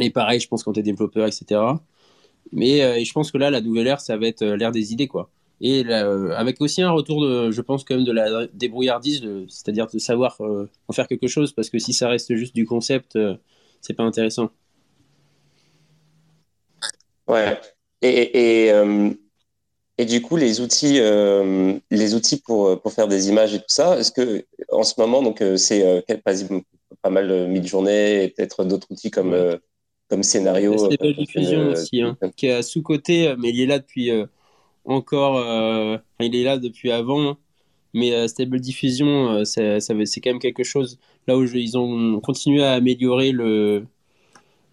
Et 0.00 0.10
pareil, 0.10 0.40
je 0.40 0.48
pense 0.48 0.64
quand 0.64 0.72
tu 0.72 0.80
es 0.80 0.82
développeur, 0.82 1.26
etc. 1.26 1.60
Mais 2.52 3.04
je 3.04 3.12
pense 3.12 3.30
que 3.30 3.38
là, 3.38 3.50
la 3.50 3.60
nouvelle 3.60 3.86
ère, 3.86 4.00
ça 4.00 4.16
va 4.16 4.26
être 4.26 4.44
l'ère 4.44 4.72
des 4.72 4.92
idées, 4.92 5.06
quoi 5.06 5.30
et 5.60 5.84
avec 5.92 6.60
aussi 6.60 6.80
un 6.80 6.90
retour 6.90 7.22
de, 7.22 7.50
je 7.50 7.60
pense 7.60 7.84
quand 7.84 7.94
même 7.94 8.04
de 8.04 8.12
la 8.12 8.46
débrouillardise, 8.54 9.22
c'est-à-dire 9.48 9.86
de 9.88 9.98
savoir 9.98 10.40
euh, 10.40 10.70
en 10.88 10.92
faire 10.92 11.06
quelque 11.06 11.28
chose, 11.28 11.52
parce 11.52 11.68
que 11.68 11.78
si 11.78 11.92
ça 11.92 12.08
reste 12.08 12.34
juste 12.34 12.54
du 12.54 12.64
concept, 12.64 13.16
euh, 13.16 13.36
c'est 13.82 13.92
pas 13.92 14.04
intéressant. 14.04 14.50
Ouais. 17.28 17.60
Et, 18.00 18.64
et, 18.64 18.72
euh, 18.72 19.10
et, 19.98 20.06
du 20.06 20.22
coup, 20.22 20.36
les 20.36 20.62
outils, 20.62 20.98
les 21.90 22.14
outils 22.14 22.40
pour, 22.40 22.80
pour 22.80 22.92
faire 22.92 23.06
des 23.06 23.28
images 23.28 23.54
et 23.54 23.58
tout 23.58 23.64
ça, 23.68 23.98
est-ce 23.98 24.10
que 24.10 24.46
en 24.70 24.82
ce 24.82 24.94
moment, 24.98 25.22
donc 25.22 25.44
c'est 25.56 26.04
pas, 26.24 26.32
pas 27.02 27.10
mal 27.10 27.48
mid-journée, 27.48 28.32
peut-être 28.34 28.64
d'autres 28.64 28.88
outils 28.90 29.10
comme 29.10 29.58
comme 30.10 30.22
scénario. 30.22 30.76
C'est 30.76 31.14
diffusion 31.14 31.68
aussi, 31.68 32.02
hein, 32.02 32.18
qui 32.36 32.46
est 32.46 32.62
sous 32.62 32.82
côté, 32.82 33.34
mais 33.38 33.48
il 33.50 33.60
est 33.60 33.66
là 33.66 33.78
depuis 33.78 34.10
encore. 34.84 35.36
Euh, 35.36 35.98
il 36.20 36.34
est 36.34 36.44
là 36.44 36.58
depuis 36.58 36.90
avant, 36.90 37.36
mais 37.94 38.12
euh, 38.12 38.28
Stable 38.28 38.60
Diffusion, 38.60 39.30
euh, 39.30 39.44
c'est 39.44 40.20
quand 40.20 40.30
même 40.30 40.38
quelque 40.38 40.64
chose 40.64 40.98
là 41.26 41.36
où 41.36 41.44
ils 41.44 41.78
ont 41.78 42.20
continué 42.20 42.62
à 42.62 42.72
améliorer 42.72 43.32
le 43.32 43.86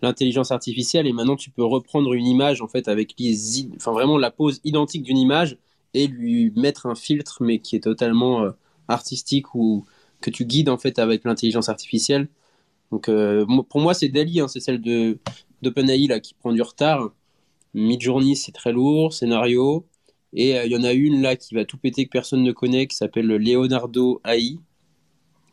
l'intelligence 0.04 0.52
artificielle 0.52 1.08
et 1.08 1.12
maintenant 1.12 1.36
tu 1.36 1.50
peux 1.50 1.64
reprendre 1.64 2.14
une 2.14 2.28
image 2.28 2.62
en 2.62 2.68
fait 2.68 2.88
avec 2.88 3.16
les 3.18 3.66
enfin 3.78 3.92
vraiment 3.92 4.20
la 4.20 4.30
pose 4.30 4.62
identique 4.64 5.02
d'une 5.02 5.18
image 5.18 5.58
et 5.96 6.06
lui 6.06 6.54
mettre 6.56 6.86
un 6.86 6.94
filtre 6.94 7.42
mais 7.42 7.58
qui 7.58 7.76
est 7.76 7.80
totalement 7.80 8.46
artistique 8.88 9.56
ou 9.56 9.88
que 10.22 10.30
tu 10.30 10.46
guides 10.46 10.70
en 10.70 10.78
fait 10.78 11.00
avec 11.00 11.24
l'intelligence 11.24 11.68
artificielle 11.68 12.28
donc 12.92 13.10
pour 13.70 13.82
moi 13.82 13.94
c'est 13.94 14.08
Dali 14.08 14.40
hein, 14.40 14.48
c'est 14.48 14.60
celle 14.60 14.82
de 14.82 15.20
d'OpenAI 15.62 16.22
qui 16.22 16.34
prend 16.34 16.54
du 16.54 16.62
retard 16.62 17.10
Midjourney 17.74 18.36
c'est 18.36 18.54
très 18.54 18.72
lourd 18.72 19.14
scénario 19.14 19.86
et 20.34 20.58
euh, 20.58 20.66
il 20.66 20.72
y 20.72 20.76
en 20.76 20.84
a 20.84 20.94
une 20.94 21.22
là 21.22 21.36
qui 21.36 21.56
va 21.56 21.66
tout 21.66 21.78
péter 21.78 22.06
que 22.06 22.12
personne 22.12 22.44
ne 22.44 22.52
connaît, 22.52 22.88
qui 22.88 22.96
s'appelle 22.96 23.28
Leonardo 23.28 24.22
AI. 24.26 24.58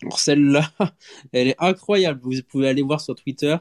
Alors 0.02 0.18
celle-là, 0.18 0.70
elle 1.32 1.48
est 1.48 1.56
incroyable. 1.58 2.20
Vous 2.22 2.34
pouvez 2.48 2.68
aller 2.68 2.82
voir 2.82 3.00
sur 3.00 3.14
Twitter, 3.14 3.56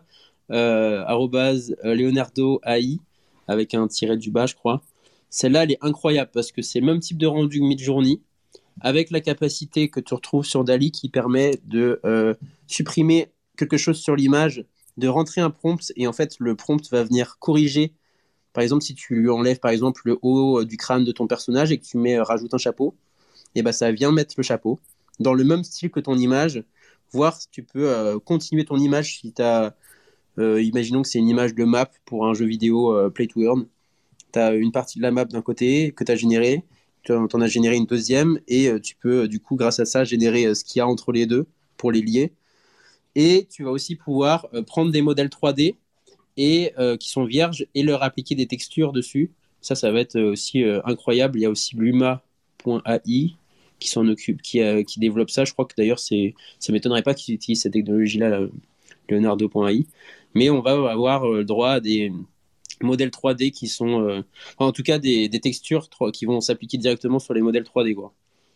euh, 0.51 1.05
euh 1.07 1.95
Leonardo 1.95 2.59
AI, 2.65 2.99
avec 3.47 3.73
un 3.73 3.87
tiret 3.87 4.17
du 4.17 4.31
bas, 4.31 4.45
je 4.45 4.55
crois. 4.55 4.81
Celle-là, 5.29 5.63
elle 5.63 5.71
est 5.71 5.77
incroyable 5.81 6.31
parce 6.33 6.51
que 6.51 6.61
c'est 6.61 6.79
le 6.79 6.85
même 6.85 6.99
type 6.99 7.17
de 7.17 7.27
rendu 7.27 7.59
que 7.59 7.63
Midjourney, 7.63 8.21
avec 8.81 9.11
la 9.11 9.21
capacité 9.21 9.89
que 9.89 9.99
tu 9.99 10.13
retrouves 10.13 10.45
sur 10.45 10.63
Dali 10.63 10.91
qui 10.91 11.09
permet 11.09 11.59
de 11.65 11.99
euh, 12.05 12.33
supprimer 12.67 13.29
quelque 13.57 13.77
chose 13.77 13.97
sur 13.97 14.15
l'image, 14.15 14.65
de 14.97 15.07
rentrer 15.07 15.41
un 15.41 15.49
prompt, 15.49 15.91
et 15.95 16.07
en 16.07 16.13
fait, 16.13 16.35
le 16.39 16.55
prompt 16.55 16.89
va 16.91 17.03
venir 17.03 17.37
corriger 17.39 17.93
par 18.53 18.63
exemple, 18.63 18.83
si 18.83 18.93
tu 18.95 19.29
enlèves 19.29 19.59
par 19.59 19.71
exemple 19.71 20.01
le 20.05 20.19
haut 20.21 20.61
euh, 20.61 20.65
du 20.65 20.77
crâne 20.77 21.03
de 21.03 21.11
ton 21.11 21.27
personnage 21.27 21.71
et 21.71 21.79
que 21.79 21.85
tu 21.85 21.97
mets, 21.97 22.17
euh, 22.17 22.23
rajoutes 22.23 22.53
un 22.53 22.59
chapeau, 22.59 22.95
et 23.55 23.59
eh 23.59 23.63
ben 23.63 23.71
ça 23.71 23.91
vient 23.91 24.11
mettre 24.11 24.35
le 24.37 24.43
chapeau 24.43 24.79
dans 25.19 25.33
le 25.33 25.43
même 25.43 25.63
style 25.63 25.89
que 25.91 25.99
ton 25.99 26.17
image, 26.17 26.63
voir 27.11 27.39
si 27.39 27.47
tu 27.51 27.63
peux 27.63 27.89
euh, 27.89 28.19
continuer 28.19 28.65
ton 28.65 28.77
image 28.77 29.19
si 29.19 29.33
tu 29.33 29.41
as, 29.41 29.75
imaginons 30.37 31.03
que 31.03 31.07
c'est 31.07 31.19
une 31.19 31.29
image 31.29 31.53
de 31.53 31.63
map 31.63 31.91
pour 32.05 32.25
un 32.27 32.33
jeu 32.33 32.45
vidéo 32.45 33.11
Play 33.11 33.27
to 33.27 33.41
Earn. 33.41 33.67
Tu 34.31 34.39
as 34.39 34.53
une 34.53 34.71
partie 34.71 34.97
de 34.97 35.03
la 35.03 35.11
map 35.11 35.25
d'un 35.25 35.43
côté 35.43 35.91
que 35.91 36.03
tu 36.03 36.11
as 36.11 36.15
générée, 36.15 36.63
tu 37.03 37.13
en 37.13 37.41
as 37.41 37.47
généré 37.47 37.75
une 37.75 37.85
deuxième 37.85 38.39
et 38.47 38.71
tu 38.81 38.95
peux 38.95 39.27
du 39.27 39.39
coup 39.39 39.55
grâce 39.55 39.79
à 39.79 39.85
ça 39.85 40.03
générer 40.03 40.55
ce 40.55 40.63
qu'il 40.63 40.79
y 40.79 40.81
a 40.81 40.87
entre 40.87 41.11
les 41.11 41.27
deux 41.27 41.45
pour 41.77 41.91
les 41.91 42.01
lier. 42.01 42.33
Et 43.15 43.47
tu 43.51 43.63
vas 43.63 43.71
aussi 43.71 43.95
pouvoir 43.95 44.47
prendre 44.65 44.91
des 44.91 45.01
modèles 45.01 45.27
3D 45.27 45.75
et 46.37 46.73
euh, 46.79 46.97
qui 46.97 47.09
sont 47.09 47.25
vierges 47.25 47.65
et 47.75 47.83
leur 47.83 48.03
appliquer 48.03 48.35
des 48.35 48.47
textures 48.47 48.91
dessus. 48.91 49.31
Ça, 49.61 49.75
ça 49.75 49.91
va 49.91 49.99
être 49.99 50.15
euh, 50.15 50.31
aussi 50.31 50.63
euh, 50.63 50.81
incroyable. 50.85 51.39
Il 51.39 51.43
y 51.43 51.45
a 51.45 51.49
aussi 51.49 51.75
Luma.ai 51.75 53.35
qui 53.79 53.89
s'en 53.89 54.07
occupe, 54.07 54.41
qui, 54.41 54.59
développe 54.97 55.29
ça. 55.29 55.43
Je 55.43 55.51
crois 55.51 55.65
que 55.65 55.73
d'ailleurs, 55.75 55.99
ça 55.99 56.15
m'étonnerait 56.69 57.03
pas 57.03 57.13
qu'ils 57.13 57.35
utilisent 57.35 57.63
cette 57.63 57.73
technologie-là, 57.73 58.47
Leonardo.ai. 59.09 59.85
Mais 60.35 60.49
on 60.49 60.61
va 60.61 60.89
avoir 60.89 61.27
le 61.27 61.43
droit 61.43 61.71
à 61.71 61.79
des 61.81 62.13
modèles 62.81 63.09
3D 63.09 63.51
qui 63.51 63.67
sont, 63.67 64.23
en 64.57 64.71
tout 64.71 64.83
cas, 64.83 64.99
des, 64.99 65.27
des 65.27 65.39
textures 65.41 65.89
qui 66.13 66.25
vont 66.25 66.39
s'appliquer 66.39 66.77
directement 66.77 67.19
sur 67.19 67.33
les 67.33 67.41
modèles 67.41 67.63
3D. 67.63 67.93
Quoi. 67.93 68.13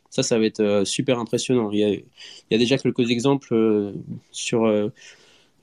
Ça, 0.09 0.23
ça 0.23 0.39
va 0.39 0.45
être 0.45 0.83
super 0.85 1.19
impressionnant. 1.19 1.69
Il 1.71 1.79
y, 1.79 2.55
a, 2.55 2.57
déjà 2.57 2.77
quelques 2.77 3.09
exemples 3.11 3.93
sur 4.31 4.91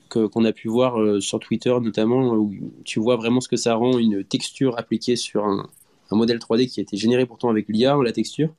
qu'on 0.09 0.45
a 0.45 0.51
pu 0.51 0.67
voir 0.67 0.99
euh, 0.99 1.19
sur 1.19 1.39
Twitter 1.39 1.73
notamment, 1.81 2.33
où 2.33 2.53
tu 2.83 2.99
vois 2.99 3.15
vraiment 3.15 3.41
ce 3.41 3.47
que 3.47 3.57
ça 3.57 3.75
rend 3.75 3.97
une 3.97 4.23
texture 4.23 4.77
appliquée 4.77 5.15
sur 5.15 5.45
un, 5.45 5.67
modèle 6.11 6.37
3D 6.37 6.67
qui 6.67 6.79
a 6.79 6.83
été 6.83 6.95
généré 6.97 7.25
pourtant 7.25 7.49
avec 7.49 7.67
l'IA, 7.67 7.97
la 8.03 8.11
texture. 8.11 8.53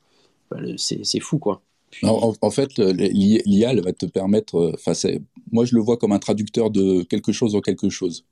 Bah, 0.50 0.58
c'est 0.76 1.20
fou 1.20 1.38
quoi. 1.38 1.62
En, 2.02 2.50
fait, 2.50 2.76
l'IA 2.78 3.80
va 3.80 3.92
te 3.92 4.06
permettre, 4.06 4.56
euh, 4.56 5.18
moi 5.52 5.64
je 5.64 5.74
le 5.74 5.80
vois 5.80 5.96
comme 5.96 6.12
un 6.12 6.18
traducteur 6.18 6.70
de 6.70 7.02
quelque 7.04 7.32
chose 7.32 7.54
en 7.54 7.60
quelque 7.60 7.88
chose. 7.88 8.24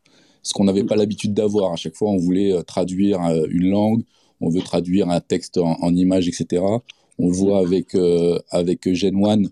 Ce 0.43 0.53
qu'on 0.53 0.65
n'avait 0.65 0.85
pas 0.85 0.97
l'habitude 0.97 1.33
d'avoir. 1.33 1.73
À 1.73 1.77
chaque 1.77 1.95
fois, 1.95 2.11
on 2.11 2.19
voulait 2.19 2.53
euh, 2.53 2.63
traduire 2.63 3.21
une 3.49 3.71
langue, 3.71 4.03
on 4.41 4.51
veut 4.51 4.61
traduire 4.61 5.09
un 5.09 5.21
texte 5.21 5.57
en 5.57 5.95
image, 5.95 6.29
etc. 6.29 6.63
On 7.19 7.29
le 7.29 7.35
voit 7.35 7.59
avec, 7.59 7.97
avec 8.51 8.93
Gen 8.93 9.25
1 9.25 9.43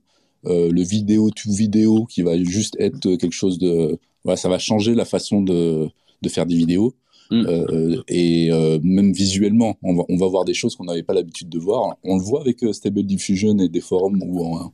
euh, 0.46 0.72
le 0.72 0.82
vidéo 0.82 1.30
to 1.30 1.52
vidéo 1.52 2.04
qui 2.06 2.22
va 2.22 2.36
juste 2.42 2.74
être 2.80 3.14
quelque 3.14 3.32
chose 3.32 3.58
de 3.58 3.96
voilà 4.24 4.36
ça 4.36 4.48
va 4.48 4.58
changer 4.58 4.96
la 4.96 5.04
façon 5.04 5.40
de, 5.40 5.88
de 6.20 6.28
faire 6.28 6.46
des 6.46 6.56
vidéos. 6.56 6.94
Mm. 7.30 7.46
euh, 7.46 8.02
et 8.08 8.50
euh, 8.50 8.78
même 8.82 9.12
visuellement 9.12 9.78
on 9.82 9.94
va, 9.94 10.02
on 10.08 10.16
va 10.16 10.26
voir 10.26 10.44
des 10.44 10.52
choses 10.52 10.74
qu'on 10.76 10.84
n'avait 10.84 11.04
pas 11.04 11.14
l'habitude 11.14 11.48
de 11.48 11.58
voir. 11.58 11.96
On 12.02 12.16
le 12.16 12.22
voit 12.22 12.40
avec 12.40 12.58
Stable 12.72 13.04
Diffusion 13.04 13.56
et 13.58 13.68
des 13.68 13.80
forums 13.80 14.20
où 14.20 14.44
on, 14.44 14.72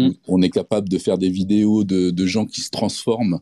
mm. 0.00 0.14
on, 0.26 0.42
est 0.42 0.50
capable 0.50 0.88
de 0.88 0.98
faire 0.98 1.18
des 1.18 1.30
vidéos 1.30 1.84
de, 1.84 2.10
de 2.10 2.26
gens 2.26 2.44
qui 2.44 2.60
se 2.60 2.70
transforment. 2.70 3.38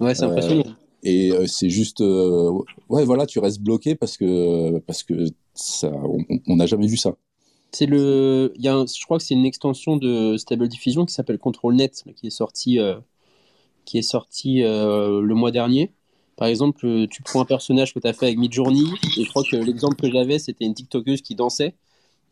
Ouais 0.00 0.16
c'est 0.16 0.24
impressionnant. 0.24 0.64
et 1.04 1.30
c'est 1.46 1.70
juste 1.70 2.00
ouais 2.00 3.04
voilà 3.04 3.24
tu 3.24 3.38
restes 3.38 3.60
bloqué 3.60 3.94
parce 3.94 4.16
que 4.16 4.78
parce 4.80 5.04
que 5.04 5.26
ça 5.54 5.92
on 6.48 6.56
n'a 6.56 6.66
jamais 6.66 6.88
vu 6.88 6.96
ça 6.96 7.16
c'est 7.72 7.86
le, 7.86 8.52
il 8.56 8.64
y 8.64 8.68
a 8.68 8.84
je 8.86 9.04
crois 9.04 9.18
que 9.18 9.24
c'est 9.24 9.34
une 9.34 9.46
extension 9.46 9.96
de 9.96 10.36
Stable 10.36 10.68
Diffusion 10.68 11.04
qui 11.04 11.12
s'appelle 11.14 11.38
ControlNet, 11.38 11.90
qui 12.16 12.26
est 12.26 12.30
sorti, 12.30 12.78
euh, 12.78 12.96
qui 13.84 13.98
est 13.98 14.02
sorti 14.02 14.62
euh, 14.64 15.20
le 15.20 15.34
mois 15.34 15.50
dernier. 15.50 15.92
Par 16.36 16.48
exemple, 16.48 16.86
euh, 16.86 17.06
tu 17.10 17.22
prends 17.22 17.40
un 17.42 17.44
personnage 17.44 17.92
que 17.92 17.98
tu 17.98 18.06
as 18.06 18.12
fait 18.12 18.26
avec 18.26 18.38
Midjourney, 18.38 18.84
je 19.16 19.28
crois 19.28 19.42
que 19.42 19.56
l'exemple 19.56 19.96
que 19.96 20.10
j'avais, 20.10 20.38
c'était 20.38 20.64
une 20.64 20.74
TikTokeuse 20.74 21.20
qui 21.22 21.34
dansait. 21.34 21.74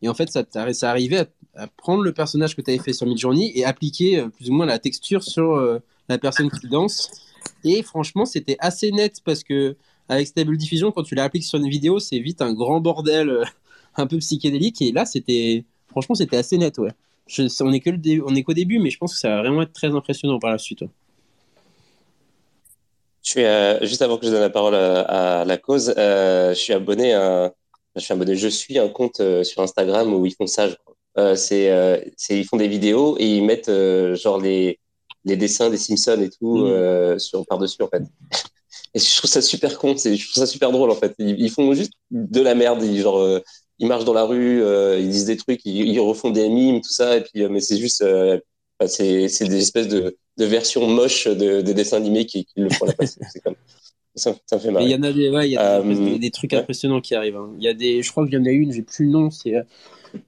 Et 0.03 0.09
en 0.09 0.15
fait, 0.15 0.31
ça, 0.31 0.45
ça 0.73 0.91
arrivait 0.91 1.27
à, 1.55 1.67
prendre 1.67 2.03
le 2.03 2.13
personnage 2.13 2.55
que 2.55 2.63
tu 2.63 2.71
avais 2.71 2.79
fait 2.79 2.93
sur 2.93 3.07
Midjourney 3.07 3.53
et 3.55 3.65
appliquer 3.65 4.25
plus 4.37 4.51
ou 4.51 4.53
moins 4.53 4.67
la 4.67 4.79
texture 4.79 5.23
sur 5.23 5.57
la 6.09 6.19
personne 6.19 6.51
qui 6.51 6.69
danse. 6.69 7.11
Et 7.65 7.83
franchement, 7.83 8.27
c'était 8.27 8.57
assez 8.61 8.93
net 8.93 9.23
parce 9.25 9.43
que 9.43 9.77
avec 10.09 10.29
Stable 10.29 10.57
Diffusion, 10.57 10.93
quand 10.93 11.03
tu 11.03 11.15
l'appliques 11.15 11.45
sur 11.45 11.59
une 11.59 11.69
vidéo, 11.69 11.99
c'est 11.99 12.19
vite 12.19 12.43
un 12.43 12.53
grand 12.53 12.81
bordel 12.81 13.45
un 14.01 14.07
peu 14.07 14.19
psychédélique. 14.19 14.83
Et 14.83 14.93
là, 14.93 15.05
c'était, 15.05 15.65
franchement, 15.89 16.15
c'était 16.15 16.37
assez 16.37 16.59
net, 16.59 16.79
ouais. 16.79 16.91
on 17.61 17.73
est 17.73 17.81
que 17.81 17.91
le 17.91 18.25
on 18.25 18.35
est 18.35 18.43
qu'au 18.43 18.55
début, 18.55 18.79
mais 18.79 18.91
je 18.91 18.99
pense 18.99 19.15
que 19.15 19.19
ça 19.19 19.29
va 19.29 19.39
vraiment 19.39 19.63
être 19.63 19.73
très 19.73 19.89
impressionnant 19.89 20.39
par 20.39 20.51
la 20.51 20.59
suite. 20.59 20.85
Je 23.27 23.31
suis 23.33 23.45
euh, 23.45 23.85
juste 23.85 24.03
avant 24.03 24.19
que 24.19 24.27
je 24.27 24.31
donne 24.31 24.41
la 24.41 24.51
parole 24.51 24.77
à, 24.77 25.45
la 25.45 25.57
cause, 25.57 25.93
euh, 25.99 26.51
je 26.51 26.59
suis 26.61 26.73
abonné 26.73 27.13
à, 27.13 27.53
je 27.97 28.01
suis 28.01 28.13
abonné, 28.13 28.37
je 28.37 28.47
suis 28.47 28.79
un 28.79 28.89
compte 28.89 29.19
euh, 29.19 29.43
sur 29.43 29.63
Instagram 29.63 30.15
où 30.15 30.27
ils 30.27 30.35
font 30.35 30.47
ça. 30.47 30.69
c'est, 31.35 32.13
c'est, 32.17 32.39
ils 32.39 32.45
font 32.45 32.57
des 32.57 32.69
vidéos 32.69 33.17
et 33.19 33.27
ils 33.27 33.43
mettent 33.43 33.73
genre 34.15 34.39
les, 34.39 34.79
les 35.25 35.37
dessins 35.37 35.71
des 35.71 35.77
Simpsons 35.77 36.21
et 36.21 36.31
tout 36.31 36.67
mmh. 36.67 37.19
sur 37.19 37.45
par 37.47 37.59
dessus 37.59 37.83
en 37.83 37.89
fait. 37.89 38.03
Et 38.95 38.99
je 38.99 39.17
trouve 39.19 39.29
ça 39.29 39.43
super 39.43 39.79
con, 39.79 39.95
je 39.95 40.09
trouve 40.09 40.43
ça 40.43 40.47
super 40.47 40.71
drôle 40.73 40.91
en 40.91 40.95
fait. 40.95 41.15
Ils, 41.19 41.51
font 41.51 41.75
juste 41.75 41.93
de 42.11 42.41
la 42.41 42.55
merde, 42.55 42.83
genre 42.95 43.41
ils 43.79 43.87
marchent 43.87 44.05
dans 44.05 44.15
la 44.15 44.25
rue, 44.25 44.63
ils 44.99 45.09
disent 45.09 45.27
des 45.27 45.37
trucs, 45.37 45.61
ils, 45.65 45.99
refont 46.01 46.31
des 46.31 46.49
mimes, 46.49 46.81
tout 46.81 46.93
ça, 46.93 47.17
et 47.17 47.21
puis 47.23 47.47
mais 47.49 47.61
c'est 47.61 47.77
juste, 47.77 48.05
c'est 48.87 49.49
des 49.49 49.59
espèces 49.59 49.89
de, 49.89 50.17
de 50.37 50.45
versions 50.45 50.87
moches 50.87 51.27
de, 51.29 51.61
des 51.61 51.75
dessins 51.75 51.99
animés 51.99 52.27
qui, 52.27 52.47
le 52.57 52.71
font 52.71 52.87
la 52.87 52.93
passer. 52.93 53.21
Comme... 53.45 53.55
Ça, 54.15 54.35
ça, 54.47 54.59
fait 54.59 54.71
mal. 54.71 54.83
Il 54.83 54.91
y 54.91 54.95
en 54.95 55.03
a 55.03 55.13
des, 55.13 55.29
ouais, 55.29 55.47
il 55.47 55.53
y 55.53 55.57
a 55.59 55.83
des, 55.83 56.19
des, 56.19 56.31
trucs 56.31 56.55
impressionnants 56.55 57.03
qui 57.03 57.15
arrivent. 57.15 57.37
Hein. 57.37 57.53
Y 57.59 57.69
a 57.69 57.75
des, 57.75 58.03
je 58.03 58.11
crois 58.11 58.25
qu'il 58.25 58.33
y 58.33 58.39
en 58.39 58.47
a 58.47 58.51
une, 58.51 58.73
j'ai 58.73 58.81
plus 58.81 59.05
le 59.05 59.11
nom, 59.11 59.31
c'est 59.31 59.53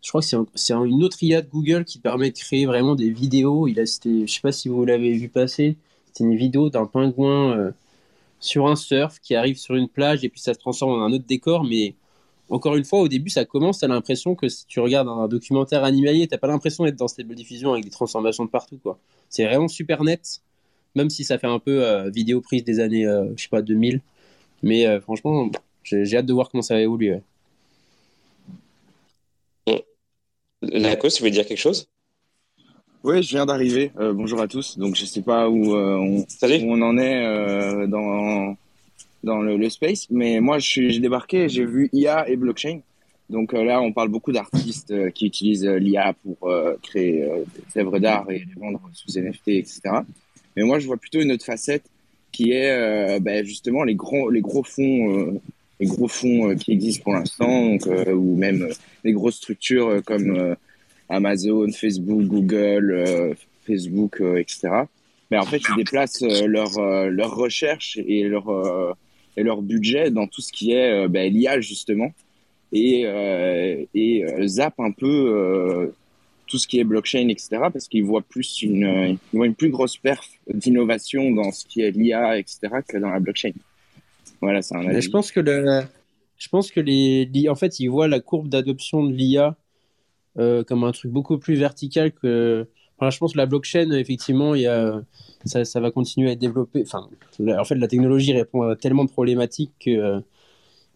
je 0.03 0.09
crois 0.09 0.21
que 0.21 0.27
c'est 0.55 0.73
une 0.73 1.03
autre 1.05 1.23
IA 1.23 1.43
de 1.43 1.49
Google 1.49 1.85
qui 1.85 1.99
permet 1.99 2.31
de 2.31 2.39
créer 2.39 2.67
vraiment 2.67 2.95
des 2.95 3.11
vidéos. 3.11 3.69
Il 3.69 3.79
a, 3.81 3.85
je 3.85 4.27
sais 4.27 4.41
pas 4.41 4.53
si 4.53 4.69
vous 4.69 4.85
l'avez 4.85 5.13
vu 5.13 5.29
passer. 5.29 5.77
C'est 6.13 6.25
une 6.25 6.37
vidéo 6.37 6.71
d'un 6.71 6.87
pingouin 6.87 7.57
euh, 7.57 7.71
sur 8.41 8.67
un 8.67 8.77
surf 8.77 9.19
qui 9.21 9.35
arrive 9.35 9.57
sur 9.57 9.77
une 9.77 9.89
plage 9.89 10.25
et 10.25 10.29
puis 10.29 10.41
ça 10.41 10.55
se 10.55 10.59
transforme 10.59 10.93
en 10.93 11.05
un 11.05 11.13
autre 11.13 11.27
décor. 11.27 11.65
Mais 11.65 11.95
encore 12.51 12.77
une 12.77 12.85
fois, 12.85 13.01
au 13.01 13.09
début, 13.09 13.31
ça 13.31 13.45
commence. 13.45 13.81
T'as 13.81 13.89
l'impression 13.89 14.35
que 14.35 14.49
si 14.49 14.67
tu 14.67 14.81
regardes 14.81 15.09
un 15.09 15.29
documentaire 15.29 15.85
animalier, 15.85 16.27
t'as 16.29 16.39
pas 16.39 16.47
l'impression 16.47 16.85
d'être 16.85 16.97
dans 16.97 17.09
cette 17.09 17.27
belle 17.27 17.37
diffusion 17.37 17.73
avec 17.73 17.85
des 17.85 17.91
transformations 17.91 18.45
de 18.45 18.51
partout, 18.51 18.79
quoi. 18.83 18.99
C'est 19.29 19.45
vraiment 19.45 19.69
super 19.69 20.05
net, 20.05 20.41
même 20.95 21.11
si 21.11 21.25
ça 21.25 21.39
fait 21.39 21.47
un 21.47 21.59
peu 21.59 21.85
euh, 21.85 22.11
vidéo 22.11 22.41
prise 22.41 22.65
des 22.65 22.81
années, 22.81 23.07
euh, 23.07 23.27
je 23.37 23.43
sais 23.43 23.49
pas, 23.49 23.63
2000. 23.63 24.01
Mais 24.63 25.01
franchement, 25.01 25.51
j'ai 25.85 26.17
hâte 26.17 26.27
de 26.27 26.33
voir 26.33 26.51
comment 26.51 26.63
ça 26.63 26.75
va 26.75 26.81
évoluer. 26.81 27.21
Laco, 30.63 31.09
tu 31.09 31.23
veux 31.23 31.31
dire 31.31 31.47
quelque 31.47 31.59
chose? 31.59 31.89
Oui, 33.05 33.23
je 33.23 33.31
viens 33.31 33.47
d'arriver. 33.47 33.93
Euh, 34.01 34.13
bonjour 34.13 34.41
à 34.41 34.49
tous. 34.49 34.77
Donc, 34.77 34.97
je 34.97 35.05
sais 35.05 35.23
pas 35.23 35.49
où, 35.49 35.75
euh, 35.75 35.97
on, 35.97 36.27
on, 36.43 36.83
en 36.83 36.99
est 36.99 37.25
euh, 37.25 37.87
dans, 37.87 38.57
dans 39.29 39.43
le, 39.43 39.71
space, 39.71 40.09
mais 40.11 40.41
moi, 40.41 40.59
j'ai 40.59 40.99
débarqué, 40.99 41.49
j'ai 41.49 41.65
vu 41.65 41.89
IA 41.93 42.29
et 42.29 42.37
blockchain. 42.37 42.81
Donc 43.31 43.53
là, 43.53 43.81
on 43.81 43.93
parle 43.93 44.09
beaucoup 44.09 44.33
d'artistes 44.33 45.13
qui 45.13 45.27
utilisent 45.27 45.67
l'IA 45.67 46.15
pour 46.15 46.51
créer 46.83 47.29
des 47.75 47.81
œuvres 47.81 47.99
d'art 47.99 48.31
et 48.31 48.39
les 48.39 48.61
vendre 48.61 48.81
sous 48.95 49.21
NFT, 49.21 49.49
etc. 49.49 49.81
Mais 50.57 50.63
moi, 50.63 50.79
je 50.79 50.87
vois 50.87 50.97
plutôt 50.97 51.21
une 51.21 51.33
autre 51.33 51.45
facette 51.45 51.85
qui 52.33 52.53
est 52.53 53.21
ben, 53.21 53.45
justement 53.45 53.85
les 53.85 53.95
gros, 53.95 54.31
les 54.31 54.41
gros 54.41 54.65
fonds 54.65 55.39
les 55.81 55.87
gros 55.87 56.09
fonds 56.09 56.51
euh, 56.51 56.55
qui 56.55 56.73
existent 56.73 57.05
pour 57.05 57.15
l'instant, 57.15 57.77
euh, 57.87 58.13
ou 58.13 58.37
même 58.37 58.63
euh, 58.63 58.73
les 59.05 59.13
grosses 59.13 59.37
structures 59.37 60.03
comme 60.05 60.57
Amazon, 61.09 61.71
Facebook, 61.73 62.23
Google, 62.23 63.37
Facebook, 63.67 64.21
etc. 64.37 64.69
Mais 65.31 65.39
en 65.39 65.45
fait, 65.45 65.63
ils 65.69 65.77
déplacent 65.77 66.23
leur 66.23 66.79
leur 67.09 67.35
recherche 67.35 67.99
et 68.07 68.25
leur 68.25 68.97
et 69.39 69.43
leur 69.43 69.63
budget 69.63 70.11
dans 70.11 70.27
tout 70.27 70.41
ce 70.41 70.53
qui 70.53 70.73
est 70.73 71.09
ben, 71.09 71.33
l'IA 71.33 71.61
justement 71.61 72.13
et 72.73 73.07
et 73.95 74.25
zappent 74.47 74.81
un 74.81 74.93
peu 74.93 75.93
tout 76.49 76.59
ce 76.59 76.67
qui 76.67 76.81
est 76.81 76.85
blockchain, 76.85 77.29
etc. 77.29 77.49
Parce 77.73 77.89
qu'ils 77.89 78.05
voient 78.05 78.23
plus 78.23 78.63
une, 78.63 79.19
ils 79.33 79.37
voient 79.37 79.47
une 79.47 79.55
plus 79.55 79.71
grosse 79.71 79.97
perf 79.97 80.29
d'innovation 80.53 81.31
dans 81.31 81.53
ce 81.53 81.65
qui 81.65 81.83
est 81.83 81.91
l'IA, 81.91 82.39
etc. 82.39 82.61
que 82.87 82.99
dans 82.99 83.11
la 83.11 83.21
blockchain. 83.21 83.53
Voilà, 84.41 84.63
c'est 84.63 84.75
un 84.77 85.01
Je 85.01 85.11
pense 85.11 85.31
que 85.31 85.41
je 86.39 86.49
pense 86.49 86.71
que 86.71 86.81
les, 86.81 87.29
en 87.49 87.55
fait, 87.55 87.81
ils 87.81 87.89
voient 87.89 88.09
la 88.09 88.21
courbe 88.21 88.49
d'adoption 88.49 89.05
de 89.05 89.13
l'IA 89.13 89.57
euh, 90.39 90.63
comme 90.63 90.85
un 90.85 90.93
truc 90.93 91.13
beaucoup 91.13 91.39
plus 91.39 91.55
vertical 91.55 92.13
que. 92.13 92.67
Enfin, 92.99 93.11
je 93.11 93.19
pense 93.19 93.33
que 93.33 93.39
la 93.39 93.47
blockchain, 93.47 93.93
effectivement, 93.93 94.57
il 94.57 94.63
y 94.63 94.67
a, 94.67 95.01
ça, 95.45 95.81
va 95.81 95.91
continuer 95.91 96.31
à 96.31 96.33
être 96.33 96.39
développé. 96.39 96.83
Enfin, 96.83 97.09
en 97.41 97.65
fait, 97.65 97.77
la 97.77 97.87
technologie 97.87 98.33
répond 98.33 98.63
à 98.63 98.77
tellement 98.77 99.05
de 99.05 99.11
problématiques 99.11 99.73
que. 99.81 99.91
Euh, 99.91 100.21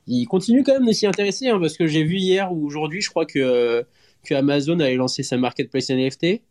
ils 0.09 0.27
continuent 0.27 0.65
quand 0.65 0.73
même 0.73 0.87
de 0.87 0.93
s'y 0.93 1.07
intéresser, 1.07 1.49
hein, 1.49 1.61
parce 1.61 1.77
que 1.77 1.87
j'ai 1.87 2.03
vu 2.03 2.17
hier 2.17 2.53
ou 2.53 2.67
aujourd'hui, 2.67 3.01
je 3.01 3.09
crois 3.09 3.25
que, 3.25 3.87
que 4.25 4.35
Amazon 4.35 4.81
avait 4.81 4.97
lancé 4.97 5.23
sa 5.23 5.37
marketplace 5.37 5.91
NFT. 5.91 6.43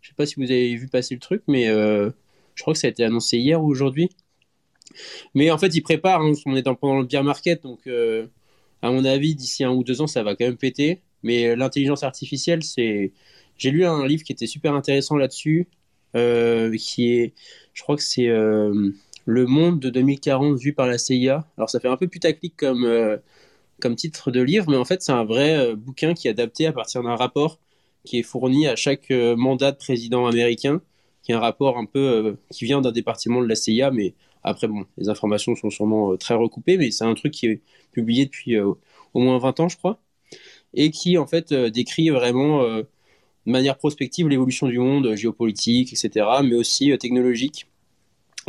Je 0.00 0.08
sais 0.08 0.14
pas 0.16 0.26
si 0.26 0.36
vous 0.36 0.44
avez 0.44 0.76
vu 0.76 0.86
passer 0.86 1.14
le 1.14 1.20
truc, 1.20 1.42
mais 1.48 1.68
euh, 1.68 2.10
je 2.54 2.62
crois 2.62 2.72
que 2.72 2.78
ça 2.78 2.86
a 2.86 2.90
été 2.90 3.02
annoncé 3.02 3.38
hier 3.38 3.60
ou 3.60 3.66
aujourd'hui. 3.66 4.10
Mais 5.34 5.50
en 5.50 5.58
fait, 5.58 5.74
ils 5.74 5.82
préparent. 5.82 6.22
Hein, 6.22 6.34
on 6.46 6.54
est 6.54 6.62
dans, 6.62 6.76
pendant 6.76 7.00
le 7.00 7.06
bear 7.06 7.24
market, 7.24 7.64
donc 7.64 7.80
euh, 7.88 8.26
à 8.80 8.92
mon 8.92 9.04
avis, 9.04 9.34
d'ici 9.34 9.64
un 9.64 9.72
ou 9.72 9.82
deux 9.82 10.00
ans, 10.00 10.06
ça 10.06 10.22
va 10.22 10.36
quand 10.36 10.44
même 10.44 10.56
péter. 10.56 11.00
Mais 11.24 11.56
l'intelligence 11.56 12.04
artificielle, 12.04 12.62
c'est. 12.62 13.12
J'ai 13.60 13.70
lu 13.70 13.84
un 13.84 14.06
livre 14.06 14.24
qui 14.24 14.32
était 14.32 14.46
super 14.46 14.74
intéressant 14.74 15.16
là-dessus, 15.16 15.68
euh, 16.16 16.74
qui 16.76 17.12
est, 17.12 17.34
je 17.74 17.82
crois 17.82 17.96
que 17.96 18.02
c'est 18.02 18.28
euh, 18.28 18.90
Le 19.26 19.46
Monde 19.46 19.80
de 19.80 19.90
2040 19.90 20.58
vu 20.58 20.72
par 20.72 20.86
la 20.86 20.98
CIA. 20.98 21.46
Alors 21.56 21.70
ça 21.70 21.78
fait 21.80 21.88
un 21.88 21.96
peu 21.96 22.08
putaclic 22.08 22.56
comme 22.56 23.20
comme 23.80 23.96
titre 23.96 24.30
de 24.30 24.42
livre, 24.42 24.66
mais 24.68 24.76
en 24.76 24.84
fait 24.84 25.02
c'est 25.02 25.12
un 25.12 25.24
vrai 25.24 25.74
bouquin 25.76 26.14
qui 26.14 26.28
est 26.28 26.32
adapté 26.32 26.66
à 26.66 26.72
partir 26.72 27.02
d'un 27.02 27.16
rapport 27.16 27.58
qui 28.04 28.18
est 28.18 28.22
fourni 28.22 28.66
à 28.66 28.76
chaque 28.76 29.10
mandat 29.10 29.72
de 29.72 29.76
président 29.76 30.26
américain, 30.26 30.82
qui 31.22 31.32
est 31.32 31.34
un 31.34 31.40
rapport 31.40 31.78
un 31.78 31.86
peu 31.86 32.36
qui 32.50 32.64
vient 32.64 32.80
d'un 32.80 32.92
département 32.92 33.42
de 33.42 33.46
la 33.46 33.54
CIA, 33.54 33.90
mais 33.90 34.14
après, 34.42 34.68
bon, 34.68 34.86
les 34.96 35.08
informations 35.08 35.54
sont 35.54 35.70
sûrement 35.70 36.12
euh, 36.12 36.16
très 36.16 36.34
recoupées, 36.34 36.78
mais 36.78 36.90
c'est 36.90 37.04
un 37.04 37.14
truc 37.14 37.32
qui 37.32 37.46
est 37.46 37.60
publié 37.92 38.24
depuis 38.26 38.56
euh, 38.56 38.72
au 39.14 39.20
moins 39.20 39.38
20 39.38 39.60
ans, 39.60 39.68
je 39.68 39.76
crois, 39.76 40.00
et 40.74 40.90
qui, 40.90 41.18
en 41.18 41.26
fait, 41.26 41.52
euh, 41.52 41.70
décrit 41.70 42.10
vraiment 42.10 42.64
de 43.46 43.52
manière 43.52 43.76
prospective 43.76 44.28
l'évolution 44.28 44.68
du 44.68 44.78
monde, 44.78 45.14
géopolitique, 45.14 45.92
etc., 45.92 46.26
mais 46.44 46.54
aussi 46.54 46.96
technologique. 46.98 47.66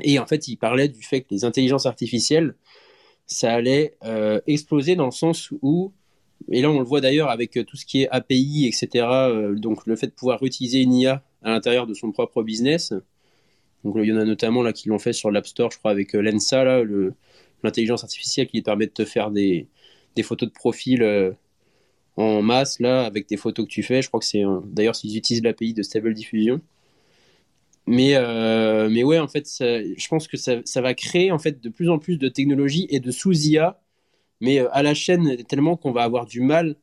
Et 0.04 0.20
en 0.20 0.26
fait, 0.26 0.48
il 0.48 0.58
parlait 0.58 0.88
du 0.88 1.02
fait 1.04 1.22
que 1.22 1.28
les 1.32 1.46
intelligences 1.46 1.86
artificielles, 1.86 2.56
ça 3.26 3.54
allait 3.54 3.96
exploser 4.48 4.96
dans 4.96 5.06
le 5.06 5.12
sens 5.12 5.52
où, 5.62 5.94
et 6.50 6.62
là 6.62 6.70
on 6.70 6.80
le 6.80 6.86
voit 6.86 7.02
d'ailleurs 7.02 7.30
avec 7.30 7.60
tout 7.66 7.78
ce 7.78 7.86
qui 7.86 8.04
est 8.04 8.10
API, 8.10 8.68
etc., 8.68 9.08
donc 9.56 9.86
le 9.86 9.96
fait 9.96 10.08
de 10.08 10.12
pouvoir 10.12 10.44
utiliser 10.44 10.82
une 10.82 10.94
IA 10.94 11.24
à 11.44 11.52
l'intérieur 11.52 11.88
de 11.88 11.94
son 11.94 12.12
propre 12.12 12.44
business, 12.44 12.94
donc 13.84 13.96
il 13.98 14.06
y 14.06 14.14
en 14.14 14.18
a 14.18 14.26
notamment 14.26 14.62
là 14.62 14.74
qui 14.74 14.90
l'ont 14.90 15.00
fait 15.00 15.14
sur 15.14 15.32
l'App 15.32 15.48
Store, 15.48 15.72
je 15.72 15.78
crois, 15.78 15.92
avec 15.92 16.16
euh, 16.16 16.22
Lensa, 16.22 16.84
l'intelligence 17.64 18.04
artificielle 18.04 18.48
qui 18.48 18.62
permet 18.62 18.88
de 18.88 18.92
te 18.92 19.06
faire 19.06 19.32
des, 19.32 19.68
des 20.16 20.24
photos 20.24 20.50
de 20.50 20.54
profil 20.54 21.04
euh, 21.04 21.32
en 22.18 22.42
masse 22.42 22.80
là, 22.80 23.06
avec 23.06 23.28
des 23.28 23.38
photos 23.38 23.66
que 23.66 23.72
tu 23.72 23.84
fais. 23.84 24.02
Je 24.02 24.08
crois 24.08 24.20
que 24.20 24.26
c'est 24.26 24.44
d'ailleurs 24.66 24.96
s'ils 24.96 25.16
utilisent 25.18 25.44
l'API 25.44 25.74
de 25.74 25.84
Stable 25.84 26.14
Diffusion. 26.14 26.62
Mais, 27.88 28.16
euh, 28.16 28.90
mais 28.90 29.04
ouais, 29.04 29.20
en 29.20 29.28
fait, 29.28 29.48
je 29.60 30.08
pense 30.08 30.28
que 30.28 30.38
ça, 30.38 30.62
ça, 30.66 30.82
va 30.82 30.94
créer 30.94 31.32
en 31.32 31.40
fait 31.40 31.62
de 31.62 31.70
plus 31.70 31.90
en 31.90 31.98
plus 32.00 32.18
de 32.18 32.30
technologies 32.30 32.88
et 32.90 33.00
de 33.00 33.12
sous-IA, 33.12 33.82
mais 34.40 34.60
à 34.60 34.84
la 34.84 34.94
chaîne 34.94 35.44
tellement 35.46 35.78
qu'on 35.78 35.92
va 35.92 36.04
avoir 36.04 36.26
du 36.26 36.42
mal 36.42 36.78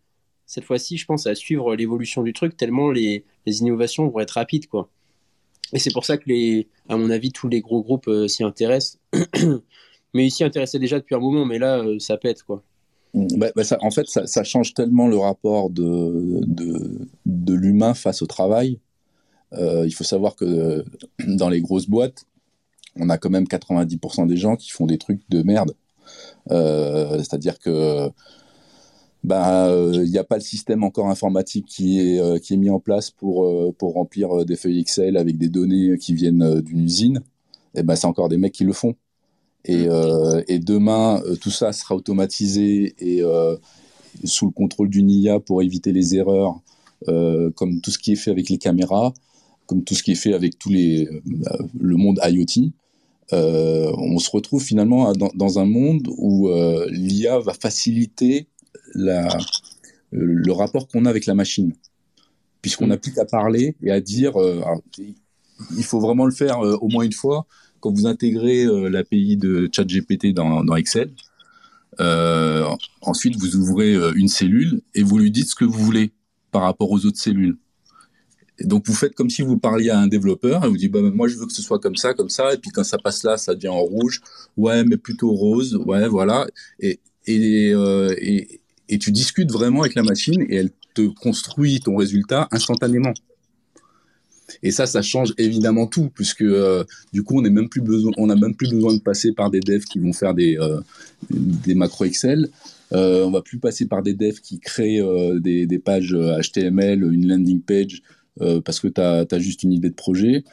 cette 0.48 0.64
fois-ci, 0.64 0.96
je 0.96 1.06
pense, 1.06 1.26
à 1.26 1.34
suivre 1.34 1.76
l'évolution 1.76 2.22
du 2.22 2.32
truc, 2.32 2.56
tellement 2.56 2.90
les, 2.90 3.24
les 3.46 3.60
innovations 3.60 4.08
vont 4.08 4.20
être 4.20 4.32
rapides, 4.32 4.66
quoi. 4.66 4.90
Et 5.74 5.78
c'est 5.78 5.92
pour 5.92 6.06
ça 6.06 6.16
que, 6.16 6.24
les, 6.26 6.68
à 6.88 6.96
mon 6.96 7.10
avis, 7.10 7.32
tous 7.32 7.48
les 7.48 7.60
gros 7.60 7.82
groupes 7.82 8.08
euh, 8.08 8.28
s'y 8.28 8.42
intéressent. 8.42 8.98
mais 10.14 10.26
ils 10.26 10.30
s'y 10.30 10.44
intéressaient 10.44 10.78
déjà 10.78 10.98
depuis 10.98 11.14
un 11.14 11.18
moment, 11.20 11.44
mais 11.44 11.58
là, 11.58 11.80
euh, 11.80 11.98
ça 11.98 12.16
pète, 12.16 12.42
quoi. 12.42 12.64
Bah, 13.36 13.48
bah, 13.54 13.64
ça, 13.64 13.78
en 13.80 13.90
fait, 13.90 14.06
ça, 14.06 14.44
change 14.44 14.74
tellement 14.74 15.08
le 15.08 15.18
rapport 15.18 15.70
de, 15.70 16.40
l'humain 17.26 17.94
face 17.94 18.22
au 18.22 18.26
travail. 18.26 18.78
Euh, 19.54 19.84
il 19.86 19.92
faut 19.92 20.04
savoir 20.04 20.36
que 20.36 20.84
dans 21.26 21.48
les 21.48 21.60
grosses 21.60 21.88
boîtes, 21.88 22.24
on 22.96 23.08
a 23.10 23.18
quand 23.18 23.30
même 23.30 23.44
90% 23.44 24.26
des 24.26 24.36
gens 24.36 24.56
qui 24.56 24.70
font 24.70 24.86
des 24.86 24.98
trucs 24.98 25.22
de 25.30 25.42
merde. 25.42 25.74
C'est-à-dire 26.48 27.58
que 27.58 28.10
ben 29.24 29.92
il 29.92 30.10
n'y 30.10 30.16
a 30.16 30.24
pas 30.24 30.36
le 30.36 30.42
système 30.42 30.84
encore 30.84 31.08
informatique 31.08 31.66
qui 31.66 31.98
est 31.98 32.20
euh, 32.20 32.38
mis 32.56 32.70
en 32.70 32.78
place 32.78 33.10
pour 33.10 33.44
euh, 33.44 33.74
remplir 33.80 34.46
des 34.46 34.54
feuilles 34.54 34.78
Excel 34.78 35.16
avec 35.16 35.36
des 35.36 35.48
données 35.48 35.98
qui 35.98 36.14
viennent 36.14 36.60
d'une 36.60 36.80
usine 36.80 37.20
et 37.74 37.82
ben 37.82 37.96
c'est 37.96 38.06
encore 38.06 38.28
des 38.28 38.38
mecs 38.38 38.54
qui 38.54 38.64
le 38.64 38.72
font 38.72 38.94
et, 39.68 39.88
mmh. 39.88 40.44
et 40.48 40.58
demain 40.58 41.22
tout 41.40 41.50
ça 41.50 41.72
sera 41.72 41.94
automatisé 41.94 42.94
et 42.98 43.22
sous 44.24 44.46
le 44.46 44.52
contrôle 44.52 44.88
d'une 44.88 45.10
IA 45.10 45.40
pour 45.40 45.62
éviter 45.62 45.92
les 45.92 46.16
erreurs 46.16 46.60
comme 47.06 47.80
tout 47.80 47.90
ce 47.90 47.98
qui 47.98 48.12
est 48.12 48.16
fait 48.16 48.30
avec 48.30 48.48
les 48.48 48.58
caméras 48.58 49.12
comme 49.66 49.84
tout 49.84 49.94
ce 49.94 50.02
qui 50.02 50.12
est 50.12 50.16
fait 50.16 50.34
avec 50.34 50.58
tous 50.58 50.70
les 50.70 51.08
le 51.78 51.96
monde 51.96 52.18
IoT 52.24 52.70
on 53.32 54.18
se 54.18 54.30
retrouve 54.30 54.62
finalement 54.62 55.12
dans, 55.12 55.30
dans 55.34 55.58
un 55.58 55.66
monde 55.66 56.08
où 56.16 56.50
l'IA 56.90 57.38
va 57.38 57.52
faciliter 57.54 58.48
la, 58.94 59.28
le 60.10 60.52
rapport 60.52 60.88
qu'on 60.88 61.04
a 61.04 61.10
avec 61.10 61.26
la 61.26 61.34
machine. 61.34 61.72
Puisqu'on 62.62 62.88
n'a 62.88 62.96
mm. 62.96 63.00
plus 63.00 63.12
qu'à 63.12 63.24
parler 63.24 63.76
et 63.82 63.90
à 63.90 64.00
dire, 64.00 64.40
euh, 64.40 64.62
il 65.76 65.84
faut 65.84 66.00
vraiment 66.00 66.24
le 66.24 66.32
faire 66.32 66.64
euh, 66.64 66.76
au 66.80 66.88
moins 66.88 67.04
une 67.04 67.12
fois. 67.12 67.46
Quand 67.80 67.92
vous 67.92 68.06
intégrez 68.06 68.64
euh, 68.64 68.88
l'API 68.88 69.36
de 69.36 69.68
ChatGPT 69.72 70.34
dans, 70.34 70.76
Excel, 70.76 71.10
ensuite 73.00 73.36
vous 73.36 73.56
ouvrez 73.56 73.94
une 74.14 74.28
cellule 74.28 74.80
et 74.94 75.02
vous 75.02 75.18
lui 75.18 75.30
dites 75.30 75.48
ce 75.48 75.54
que 75.54 75.64
vous 75.64 75.84
voulez 75.84 76.12
par 76.52 76.62
rapport 76.62 76.90
aux 76.90 77.04
autres 77.06 77.18
cellules. 77.18 77.56
Donc 78.60 78.86
vous 78.86 78.94
faites 78.94 79.14
comme 79.14 79.30
si 79.30 79.42
vous 79.42 79.56
parliez 79.56 79.90
à 79.90 79.98
un 79.98 80.08
développeur 80.08 80.64
et 80.64 80.68
vous 80.68 80.76
dites 80.76 80.90
bah, 80.90 81.00
moi 81.02 81.28
je 81.28 81.36
veux 81.36 81.46
que 81.46 81.52
ce 81.52 81.62
soit 81.62 81.78
comme 81.78 81.96
ça, 81.96 82.14
comme 82.14 82.28
ça, 82.28 82.54
et 82.54 82.58
puis 82.58 82.70
quand 82.70 82.84
ça 82.84 82.98
passe 82.98 83.22
là, 83.22 83.36
ça 83.36 83.54
devient 83.54 83.68
en 83.68 83.80
rouge, 83.80 84.20
ouais 84.56 84.84
mais 84.84 84.96
plutôt 84.96 85.32
rose, 85.32 85.76
ouais 85.86 86.08
voilà, 86.08 86.46
et, 86.80 87.00
et 87.26 88.98
tu 88.98 89.12
discutes 89.12 89.52
vraiment 89.52 89.82
avec 89.82 89.94
la 89.94 90.02
machine 90.02 90.42
et 90.48 90.56
elle 90.56 90.70
te 90.94 91.02
construit 91.02 91.80
ton 91.80 91.96
résultat 91.96 92.48
instantanément. 92.50 93.12
Et 94.62 94.70
ça, 94.70 94.86
ça 94.86 95.02
change 95.02 95.34
évidemment 95.38 95.86
tout, 95.86 96.10
puisque 96.14 96.42
euh, 96.42 96.84
du 97.12 97.22
coup, 97.22 97.38
on 97.38 97.42
n'a 97.42 97.50
même 97.50 97.68
plus 97.68 97.80
besoin, 97.80 98.12
même 98.34 98.54
plus 98.54 98.70
besoin 98.70 98.94
de 98.94 99.00
passer 99.00 99.32
par 99.32 99.50
des 99.50 99.60
devs 99.60 99.84
qui 99.84 99.98
vont 99.98 100.12
faire 100.12 100.34
des 100.34 100.56
euh, 100.58 100.80
des 101.30 101.74
macros 101.74 102.04
Excel. 102.04 102.48
Euh, 102.92 103.24
on 103.24 103.30
va 103.30 103.42
plus 103.42 103.58
passer 103.58 103.86
par 103.86 104.02
des 104.02 104.14
devs 104.14 104.40
qui 104.40 104.60
créent 104.60 105.00
euh, 105.00 105.38
des, 105.38 105.66
des, 105.66 105.78
pages 105.78 106.14
HTML, 106.14 107.02
une 107.12 107.28
landing 107.28 107.60
page, 107.60 108.02
parce 108.64 108.78
que 108.78 108.88
tu 108.88 109.00
as, 109.00 109.26
as, 109.30 109.38
juste 109.38 109.64
une 109.64 109.72
idée 109.72 109.90
de 109.90 109.94
projet. 109.94 110.44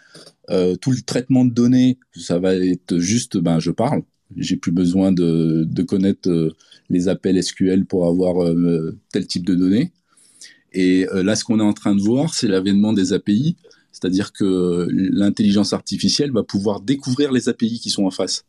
tout 0.81 0.91
le 0.91 1.01
traitement 1.05 1.45
de 1.45 1.51
données, 1.51 1.99
ça 2.15 2.39
va 2.39 2.55
être 2.55 2.97
juste, 2.97 3.37
ben, 3.37 3.59
je 3.59 3.71
parle. 3.71 4.01
J'ai 4.35 4.55
plus 4.55 4.71
besoin 4.71 5.11
de, 5.11 5.65
de 5.65 5.83
connaître 5.83 6.55
les 6.89 7.07
appels 7.07 7.41
SQL 7.41 7.85
pour 7.85 8.07
avoir 8.07 8.51
tel 9.13 9.27
type 9.27 9.45
de 9.45 9.53
données. 9.53 9.91
Et 10.73 11.05
là, 11.13 11.35
ce 11.35 11.43
qu'on 11.43 11.59
est 11.59 11.63
en 11.63 11.73
train 11.73 11.95
de 11.95 12.01
voir, 12.01 12.33
c'est 12.33 12.47
l'avènement 12.47 12.91
des 12.91 13.13
API. 13.13 13.55
C'est-à-dire 13.95 14.33
que 14.33 14.89
l'intelligence 14.91 15.71
artificielle 15.71 16.33
va 16.33 16.43
pouvoir 16.43 16.81
découvrir 16.81 17.31
les 17.31 17.47
API 17.47 17.79
qui 17.79 17.89
sont 17.89 18.03
en 18.03 18.11
face. 18.11 18.43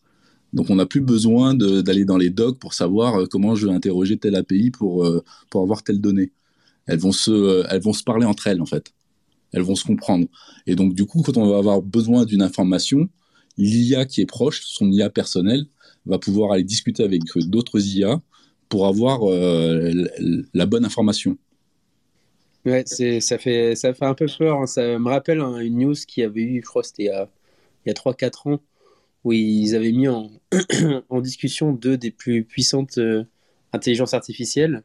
Donc 0.52 0.70
on 0.70 0.74
n'a 0.74 0.86
plus 0.86 1.00
besoin 1.00 1.54
d'aller 1.54 2.04
dans 2.04 2.16
les 2.16 2.30
docs 2.30 2.58
pour 2.58 2.74
savoir 2.74 3.14
euh, 3.14 3.26
comment 3.30 3.54
je 3.54 3.68
vais 3.68 3.72
interroger 3.72 4.16
telle 4.16 4.34
API 4.34 4.72
pour, 4.72 5.04
euh, 5.04 5.22
pour 5.48 5.62
avoir 5.62 5.84
telle 5.84 6.00
donnée. 6.00 6.32
Elles 6.86 6.98
vont, 6.98 7.12
se, 7.12 7.30
euh, 7.30 7.64
elles 7.70 7.80
vont 7.80 7.92
se 7.92 8.02
parler 8.02 8.26
entre 8.26 8.48
elles 8.48 8.60
en 8.60 8.66
fait. 8.66 8.92
Elles 9.52 9.62
vont 9.62 9.76
se 9.76 9.84
comprendre. 9.84 10.26
Et 10.66 10.74
donc 10.74 10.94
du 10.94 11.06
coup, 11.06 11.22
quand 11.22 11.36
on 11.36 11.48
va 11.48 11.58
avoir 11.58 11.80
besoin 11.80 12.24
d'une 12.24 12.42
information, 12.42 13.08
l'IA 13.56 14.04
qui 14.04 14.22
est 14.22 14.26
proche, 14.26 14.62
son 14.64 14.90
IA 14.90 15.10
personnel, 15.10 15.66
va 16.06 16.18
pouvoir 16.18 16.50
aller 16.50 16.64
discuter 16.64 17.04
avec 17.04 17.22
d'autres 17.36 17.80
IA 17.80 18.20
pour 18.68 18.88
avoir 18.88 19.20
la 20.52 20.66
bonne 20.66 20.84
information. 20.84 21.38
Ouais, 22.66 22.82
c'est, 22.86 23.20
ça, 23.20 23.38
fait, 23.38 23.76
ça 23.76 23.94
fait 23.94 24.04
un 24.04 24.14
peu 24.14 24.26
peur. 24.26 24.60
Hein. 24.60 24.66
Ça 24.66 24.98
me 24.98 25.08
rappelle 25.08 25.40
hein, 25.40 25.58
une 25.60 25.78
news 25.78 25.94
qui 25.94 26.22
avait 26.22 26.42
eu, 26.42 26.60
je 26.62 26.66
crois, 26.66 26.82
c'était 26.82 27.04
il 27.04 27.06
y 27.06 27.10
a, 27.10 27.28
a 27.88 27.92
3-4 27.94 28.48
ans, 28.48 28.60
où 29.24 29.32
ils 29.32 29.76
avaient 29.76 29.92
mis 29.92 30.08
en, 30.08 30.30
en 31.10 31.20
discussion 31.20 31.72
deux 31.72 31.96
des 31.98 32.10
plus 32.10 32.44
puissantes 32.44 32.98
euh, 32.98 33.24
intelligences 33.72 34.14
artificielles. 34.14 34.82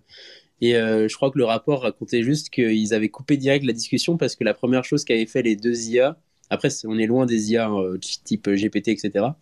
Et 0.61 0.75
euh, 0.77 1.07
je 1.09 1.15
crois 1.15 1.31
que 1.31 1.39
le 1.39 1.45
rapport 1.45 1.83
racontait 1.83 2.23
juste 2.23 2.49
qu'ils 2.51 2.93
avaient 2.93 3.09
coupé 3.09 3.37
direct 3.37 3.65
la 3.65 3.73
discussion 3.73 4.17
parce 4.17 4.35
que 4.35 4.43
la 4.45 4.53
première 4.55 4.85
chose 4.85 5.05
qu'avaient 5.05 5.25
fait 5.27 5.43
les 5.43 5.55
deux 5.57 5.89
IA, 5.89 6.19
après 6.49 6.69
on 6.85 6.99
est 6.99 7.07
loin 7.07 7.25
des 7.27 7.51
IA 7.53 7.71
euh, 7.71 7.97
type 7.99 8.49
GPT, 8.49 8.89
etc., 8.89 9.37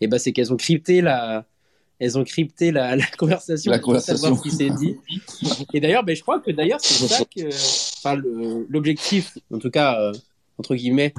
et 0.00 0.08
ben 0.08 0.18
c'est 0.18 0.32
qu'elles 0.32 0.52
ont 0.52 0.56
crypté 0.56 1.00
la, 1.02 1.46
elles 1.98 2.18
ont 2.18 2.24
crypté 2.24 2.72
la, 2.72 2.96
conversation 3.18 3.72
pour 3.80 4.00
savoir 4.00 4.36
ce 4.36 4.42
qui 4.42 4.50
s'est 4.50 4.70
dit. 4.70 4.96
Et 5.72 5.80
d'ailleurs, 5.80 6.04
ben, 6.04 6.14
je 6.14 6.22
crois 6.22 6.40
que 6.40 6.50
d'ailleurs 6.50 6.80
c'est 6.80 7.06
ça 7.06 7.24
que, 7.24 7.48
enfin, 7.98 8.20
l'objectif, 8.68 9.38
en 9.52 9.58
tout 9.58 9.70
cas 9.70 10.00
euh, 10.00 10.12
entre 10.58 10.74
guillemets, 10.74 11.14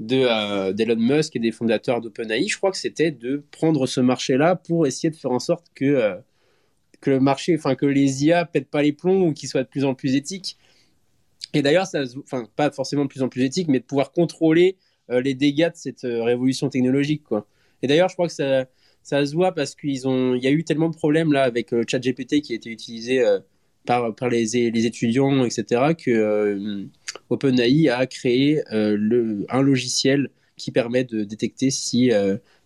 de 0.00 0.26
euh, 0.28 0.72
d'Elon 0.72 0.96
Musk 0.96 1.34
et 1.36 1.38
des 1.38 1.50
fondateurs 1.50 2.00
d'OpenAI, 2.00 2.46
je 2.46 2.56
crois 2.56 2.70
que 2.70 2.76
c'était 2.76 3.10
de 3.10 3.42
prendre 3.50 3.86
ce 3.86 4.00
marché-là 4.00 4.54
pour 4.56 4.86
essayer 4.86 5.10
de 5.10 5.16
faire 5.16 5.32
en 5.32 5.40
sorte 5.40 5.66
que 5.74 5.84
euh, 5.84 6.14
que 7.00 7.10
le 7.10 7.20
marché, 7.20 7.54
enfin 7.56 7.74
que 7.74 7.86
les 7.86 8.24
IA 8.24 8.44
pètent 8.44 8.70
pas 8.70 8.82
les 8.82 8.92
plombs 8.92 9.28
ou 9.28 9.32
qu'ils 9.32 9.48
soient 9.48 9.62
de 9.62 9.68
plus 9.68 9.84
en 9.84 9.94
plus 9.94 10.14
éthiques. 10.14 10.56
Et 11.54 11.62
d'ailleurs, 11.62 11.86
ça, 11.86 12.02
enfin 12.18 12.46
pas 12.56 12.70
forcément 12.70 13.04
de 13.04 13.08
plus 13.08 13.22
en 13.22 13.28
plus 13.28 13.42
éthique, 13.42 13.68
mais 13.68 13.78
de 13.78 13.84
pouvoir 13.84 14.12
contrôler 14.12 14.76
les 15.08 15.32
dégâts 15.32 15.70
de 15.70 15.76
cette 15.76 16.02
révolution 16.02 16.68
technologique, 16.68 17.22
quoi. 17.22 17.46
Et 17.80 17.86
d'ailleurs, 17.86 18.10
je 18.10 18.14
crois 18.14 18.26
que 18.26 18.34
ça 18.34 18.66
ça 19.02 19.24
se 19.24 19.34
voit 19.34 19.52
parce 19.52 19.74
qu'il 19.74 19.96
y 19.96 20.46
a 20.46 20.50
eu 20.50 20.64
tellement 20.64 20.90
de 20.90 20.94
problèmes 20.94 21.32
là 21.32 21.44
avec 21.44 21.72
euh, 21.72 21.82
ChatGPT 21.86 22.42
qui 22.42 22.52
a 22.52 22.56
été 22.56 22.68
utilisé 22.68 23.24
euh, 23.24 23.38
par, 23.86 24.14
par 24.14 24.28
les, 24.28 24.70
les, 24.70 24.86
étudiants, 24.86 25.46
etc., 25.46 25.94
que 25.96 26.10
euh, 26.10 26.84
OpenAI 27.30 27.88
a 27.88 28.06
créé 28.06 28.60
le, 28.70 29.46
un 29.48 29.62
logiciel 29.62 30.28
qui 30.58 30.72
permet 30.72 31.04
de 31.04 31.24
détecter 31.24 31.70
si 31.70 32.10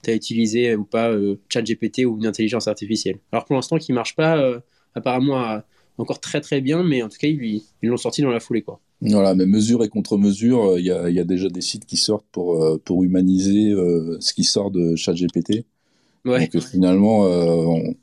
tu 0.03 0.11
as 0.11 0.15
utilisé 0.15 0.75
ou 0.75 0.85
pas 0.85 1.15
ChatGPT 1.49 2.07
ou 2.07 2.17
une 2.17 2.27
intelligence 2.27 2.67
artificielle. 2.67 3.19
Alors 3.31 3.45
pour 3.45 3.55
l'instant, 3.55 3.79
qui 3.79 3.93
marche 3.93 4.17
pas 4.17 4.61
apparemment 4.97 5.61
encore 5.97 6.19
très 6.19 6.41
très 6.41 6.61
bien, 6.61 6.83
mais 6.83 7.03
en 7.05 7.09
tout 7.09 7.19
cas, 7.21 7.29
ils 7.29 7.63
l'ont 7.83 7.97
sorti 7.97 8.23
dans 8.23 8.31
la 8.31 8.41
foulée. 8.41 8.63
Quoi. 8.63 8.81
Voilà, 9.03 9.37
mais 9.37 9.47
mesure 9.47 9.85
et 9.85 9.89
contre-mesure, 9.89 10.77
il 10.79 10.87
y, 10.87 10.89
y, 10.89 11.21
a 11.21 11.25
déjà 11.25 11.49
des 11.49 11.61
sites 11.61 11.87
qui 11.87 11.99
sortent 11.99 12.27
pour, 12.33 12.81
pour 12.83 13.05
humaniser 13.05 13.75
ce 14.19 14.33
qui 14.33 14.43
sort 14.43 14.73
de 14.73 14.97
ChatGPT. 14.97 15.67
Donc 16.25 16.61
finalement, 16.61 17.27
euh, 17.27 17.95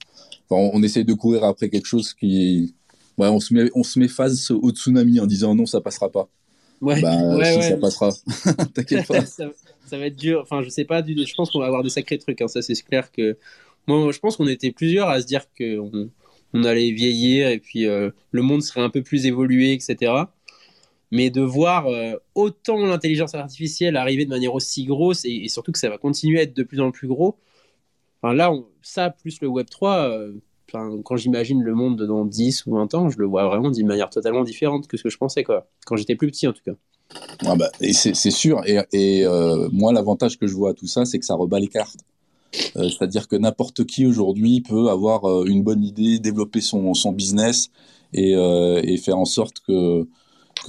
on, 0.50 0.72
on, 0.74 0.84
essaie 0.84 1.04
de 1.04 1.14
courir 1.14 1.44
après 1.44 1.70
quelque 1.70 1.86
chose 1.86 2.14
qui, 2.14 2.76
ouais, 3.18 3.28
on 3.28 3.40
se 3.40 3.54
met, 3.54 3.70
on 3.76 3.84
se 3.84 3.98
met 4.00 4.08
face 4.08 4.52
au 4.52 4.72
tsunami 4.72 5.20
en 5.20 5.26
disant 5.26 5.56
non, 5.56 5.66
ça 5.66 5.82
passera 5.82 6.10
pas. 6.12 6.30
Ouais, 6.82 7.02
bah, 7.02 7.36
ouais, 7.36 7.62
si 7.62 7.70
ça 7.70 7.78
passera, 7.78 8.12
t'inquiète 8.74 9.08
pas. 9.08 9.26
ça, 9.26 9.46
ça, 9.86 9.98
va 9.98 10.06
être 10.06 10.16
dur. 10.16 10.42
Enfin, 10.42 10.62
je 10.64 10.70
sais 10.70 10.86
pas. 10.86 11.04
Je 11.06 11.36
pense 11.36 11.52
qu'on 11.52 11.60
va 11.60 11.66
avoir 11.66 11.84
des 11.84 11.90
sacrés 11.90 12.18
trucs. 12.18 12.42
Hein. 12.42 12.48
Ça, 12.48 12.62
c'est 12.62 12.76
clair 12.76 13.12
que 13.12 13.38
moi, 13.88 14.12
je 14.12 14.20
pense 14.20 14.38
qu'on 14.38 14.48
était 14.48 14.72
plusieurs 14.72 15.10
à 15.10 15.22
se 15.22 15.26
dire 15.26 15.46
qu'on 15.58 16.10
on 16.54 16.64
allait 16.64 16.92
vieillir 16.92 17.50
et 17.50 17.60
puis 17.60 17.86
euh, 17.86 18.12
le 18.32 18.42
monde 18.42 18.62
serait 18.62 18.82
un 18.82 18.90
peu 18.90 19.02
plus 19.02 19.26
évolué, 19.26 19.74
etc. 19.74 20.14
Mais 21.12 21.30
de 21.30 21.42
voir 21.42 21.88
euh, 21.88 22.16
autant 22.36 22.86
l'intelligence 22.86 23.36
artificielle 23.36 23.98
arriver 23.98 24.26
de 24.26 24.30
manière 24.30 24.54
aussi 24.54 24.86
grosse 24.86 25.26
et, 25.26 25.32
et, 25.44 25.50
surtout 25.50 25.72
que 25.72 25.80
ça 25.80 25.90
va 25.90 25.98
continuer 25.98 26.40
à 26.40 26.44
être 26.44 26.56
de 26.56 26.64
plus 26.64 26.80
en 26.80 26.92
plus 26.92 27.08
gros, 27.08 27.38
Enfin, 28.22 28.34
là, 28.34 28.52
ça, 28.82 29.10
plus 29.10 29.40
le 29.42 29.48
Web3, 29.48 30.10
euh, 30.10 30.34
quand 31.04 31.16
j'imagine 31.16 31.62
le 31.62 31.74
monde 31.74 32.04
dans 32.06 32.26
10 32.26 32.66
ou 32.66 32.76
20 32.76 32.94
ans, 32.94 33.10
je 33.10 33.18
le 33.18 33.26
vois 33.26 33.48
vraiment 33.48 33.72
d'une 33.72 33.88
manière 33.88 34.10
totalement 34.10 34.44
différente 34.44 34.88
que 34.88 34.98
ce 34.98 35.04
que 35.04 35.10
je 35.10 35.18
pensais. 35.18 35.44
Quand 35.44 35.96
j'étais 35.96 36.16
plus 36.16 36.28
petit, 36.28 36.48
en 36.48 36.54
tout 36.54 36.62
cas. 36.66 36.74
Ah 37.46 37.56
bah, 37.56 37.70
c'est 37.92 38.14
sûr. 38.14 38.62
Et, 38.66 39.26
euh, 39.26 39.70
moi, 39.72 39.94
l'avantage 39.94 40.38
que 40.38 40.48
je 40.48 40.54
vois 40.54 40.72
à 40.72 40.74
tout 40.74 40.88
ça, 40.88 41.06
c'est 41.06 41.20
que 41.20 41.26
ça 41.26 41.36
rebat 41.36 41.60
les 41.60 41.68
cartes. 41.68 42.00
Euh, 42.76 42.90
c'est-à-dire 42.90 43.28
que 43.28 43.36
n'importe 43.36 43.86
qui 43.86 44.06
aujourd'hui 44.06 44.62
peut 44.62 44.90
avoir 44.90 45.46
une 45.46 45.64
bonne 45.64 45.84
idée, 45.84 46.20
développer 46.20 46.62
son, 46.62 46.94
business 47.14 47.70
et, 48.14 48.98
faire 48.98 49.18
en 49.18 49.26
sorte 49.26 49.62
que 49.66 50.08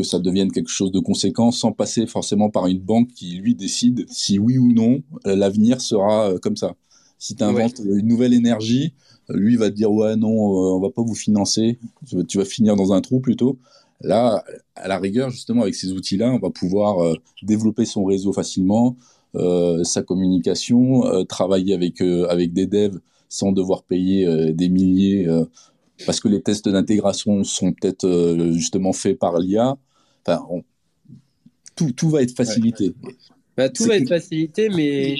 ça 0.02 0.18
devienne 0.18 0.52
quelque 0.52 0.70
chose 0.70 0.92
de 0.92 1.00
conséquent 1.00 1.50
sans 1.50 1.72
passer 1.72 2.06
forcément 2.06 2.48
par 2.48 2.68
une 2.68 2.78
banque 2.78 3.08
qui, 3.08 3.34
lui, 3.34 3.54
décide 3.54 4.06
si 4.08 4.38
oui 4.38 4.56
ou 4.56 4.72
non 4.72 5.02
l'avenir 5.24 5.80
sera 5.80 6.38
comme 6.40 6.56
ça. 6.56 6.74
Si 7.20 7.36
tu 7.36 7.44
inventes 7.44 7.80
une 7.84 8.08
nouvelle 8.08 8.32
énergie, 8.32 8.94
lui 9.28 9.56
va 9.56 9.70
te 9.70 9.74
dire 9.76 9.92
ouais 9.92 10.16
non, 10.16 10.30
euh, 10.30 10.76
on 10.76 10.80
va 10.80 10.88
pas 10.88 11.02
vous 11.02 11.14
financer, 11.14 11.78
tu 12.26 12.38
vas 12.38 12.46
finir 12.46 12.76
dans 12.76 12.94
un 12.94 13.02
trou 13.02 13.20
plutôt. 13.20 13.58
Là, 14.00 14.42
à 14.74 14.88
la 14.88 14.98
rigueur, 14.98 15.28
justement, 15.28 15.62
avec 15.62 15.74
ces 15.74 15.92
outils-là, 15.92 16.32
on 16.32 16.38
va 16.38 16.48
pouvoir 16.48 17.04
euh, 17.04 17.14
développer 17.42 17.84
son 17.84 18.06
réseau 18.06 18.32
facilement, 18.32 18.96
euh, 19.34 19.84
sa 19.84 20.02
communication, 20.02 21.02
travailler 21.26 21.74
avec 21.74 22.00
avec 22.00 22.54
des 22.54 22.66
devs 22.66 22.98
sans 23.28 23.52
devoir 23.52 23.82
payer 23.82 24.52
des 24.54 24.70
milliers, 24.70 25.28
parce 26.06 26.18
que 26.20 26.28
les 26.28 26.40
tests 26.40 26.70
d'intégration 26.70 27.44
sont 27.44 27.72
peut-être 27.72 28.08
justement 28.52 28.94
faits 28.94 29.18
par 29.18 29.38
l'IA. 29.38 29.76
Enfin, 30.26 30.42
tout, 31.76 31.92
tout 31.92 32.08
va 32.08 32.22
être 32.22 32.34
facilité. 32.34 32.94
Bah, 33.56 33.68
tout 33.68 33.84
va 33.84 33.96
être 33.96 34.08
facilité, 34.08 34.70
mais 34.70 35.16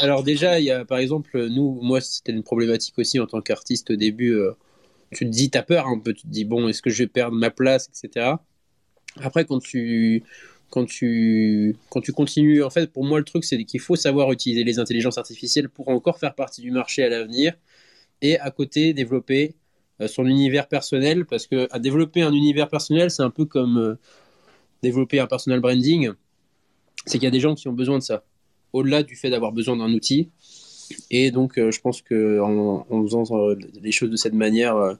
alors 0.00 0.22
déjà, 0.22 0.60
il 0.60 0.66
y 0.66 0.70
a 0.70 0.84
par 0.84 0.98
exemple, 0.98 1.48
nous, 1.48 1.78
moi, 1.82 2.00
c'était 2.00 2.32
une 2.32 2.42
problématique 2.42 2.98
aussi 2.98 3.20
en 3.20 3.26
tant 3.26 3.40
qu'artiste 3.40 3.90
au 3.90 3.96
début. 3.96 4.34
Euh, 4.34 4.52
tu 5.12 5.24
te 5.24 5.30
dis, 5.30 5.50
t'as 5.50 5.62
peur 5.62 5.86
un 5.86 5.98
peu, 5.98 6.12
tu 6.12 6.22
te 6.22 6.28
dis, 6.28 6.44
bon, 6.44 6.68
est-ce 6.68 6.82
que 6.82 6.90
je 6.90 7.04
vais 7.04 7.06
perdre 7.08 7.36
ma 7.36 7.50
place, 7.50 7.88
etc. 7.88 8.34
Après, 9.20 9.44
quand 9.44 9.60
tu, 9.60 10.24
quand 10.70 10.84
tu, 10.86 11.76
quand 11.90 12.00
tu 12.00 12.12
continues, 12.12 12.62
en 12.62 12.70
fait, 12.70 12.92
pour 12.92 13.04
moi, 13.04 13.18
le 13.18 13.24
truc, 13.24 13.44
c'est 13.44 13.62
qu'il 13.64 13.80
faut 13.80 13.96
savoir 13.96 14.32
utiliser 14.32 14.64
les 14.64 14.78
intelligences 14.78 15.18
artificielles 15.18 15.68
pour 15.68 15.88
encore 15.88 16.18
faire 16.18 16.34
partie 16.34 16.60
du 16.60 16.70
marché 16.70 17.02
à 17.04 17.08
l'avenir 17.08 17.54
et 18.22 18.38
à 18.38 18.50
côté 18.50 18.94
développer 18.94 19.54
euh, 20.00 20.08
son 20.08 20.26
univers 20.26 20.68
personnel 20.68 21.26
parce 21.26 21.46
que 21.46 21.68
à 21.70 21.78
développer 21.78 22.22
un 22.22 22.32
univers 22.32 22.68
personnel, 22.68 23.10
c'est 23.10 23.22
un 23.22 23.30
peu 23.30 23.44
comme 23.46 23.78
euh, 23.78 23.94
développer 24.82 25.20
un 25.20 25.26
personal 25.26 25.60
branding. 25.60 26.10
C'est 27.06 27.18
qu'il 27.18 27.24
y 27.24 27.28
a 27.28 27.30
des 27.30 27.40
gens 27.40 27.54
qui 27.54 27.68
ont 27.68 27.72
besoin 27.72 27.98
de 27.98 28.02
ça 28.02 28.24
au-delà 28.72 29.02
du 29.02 29.16
fait 29.16 29.30
d'avoir 29.30 29.52
besoin 29.52 29.76
d'un 29.76 29.92
outil. 29.92 30.30
Et 31.10 31.30
donc, 31.30 31.58
euh, 31.58 31.70
je 31.70 31.80
pense 31.80 32.02
qu'en 32.02 32.86
en, 32.88 33.02
faisant 33.04 33.24
euh, 33.32 33.56
les 33.82 33.92
choses 33.92 34.10
de 34.10 34.16
cette 34.16 34.34
manière, 34.34 34.76
euh, 34.76 34.94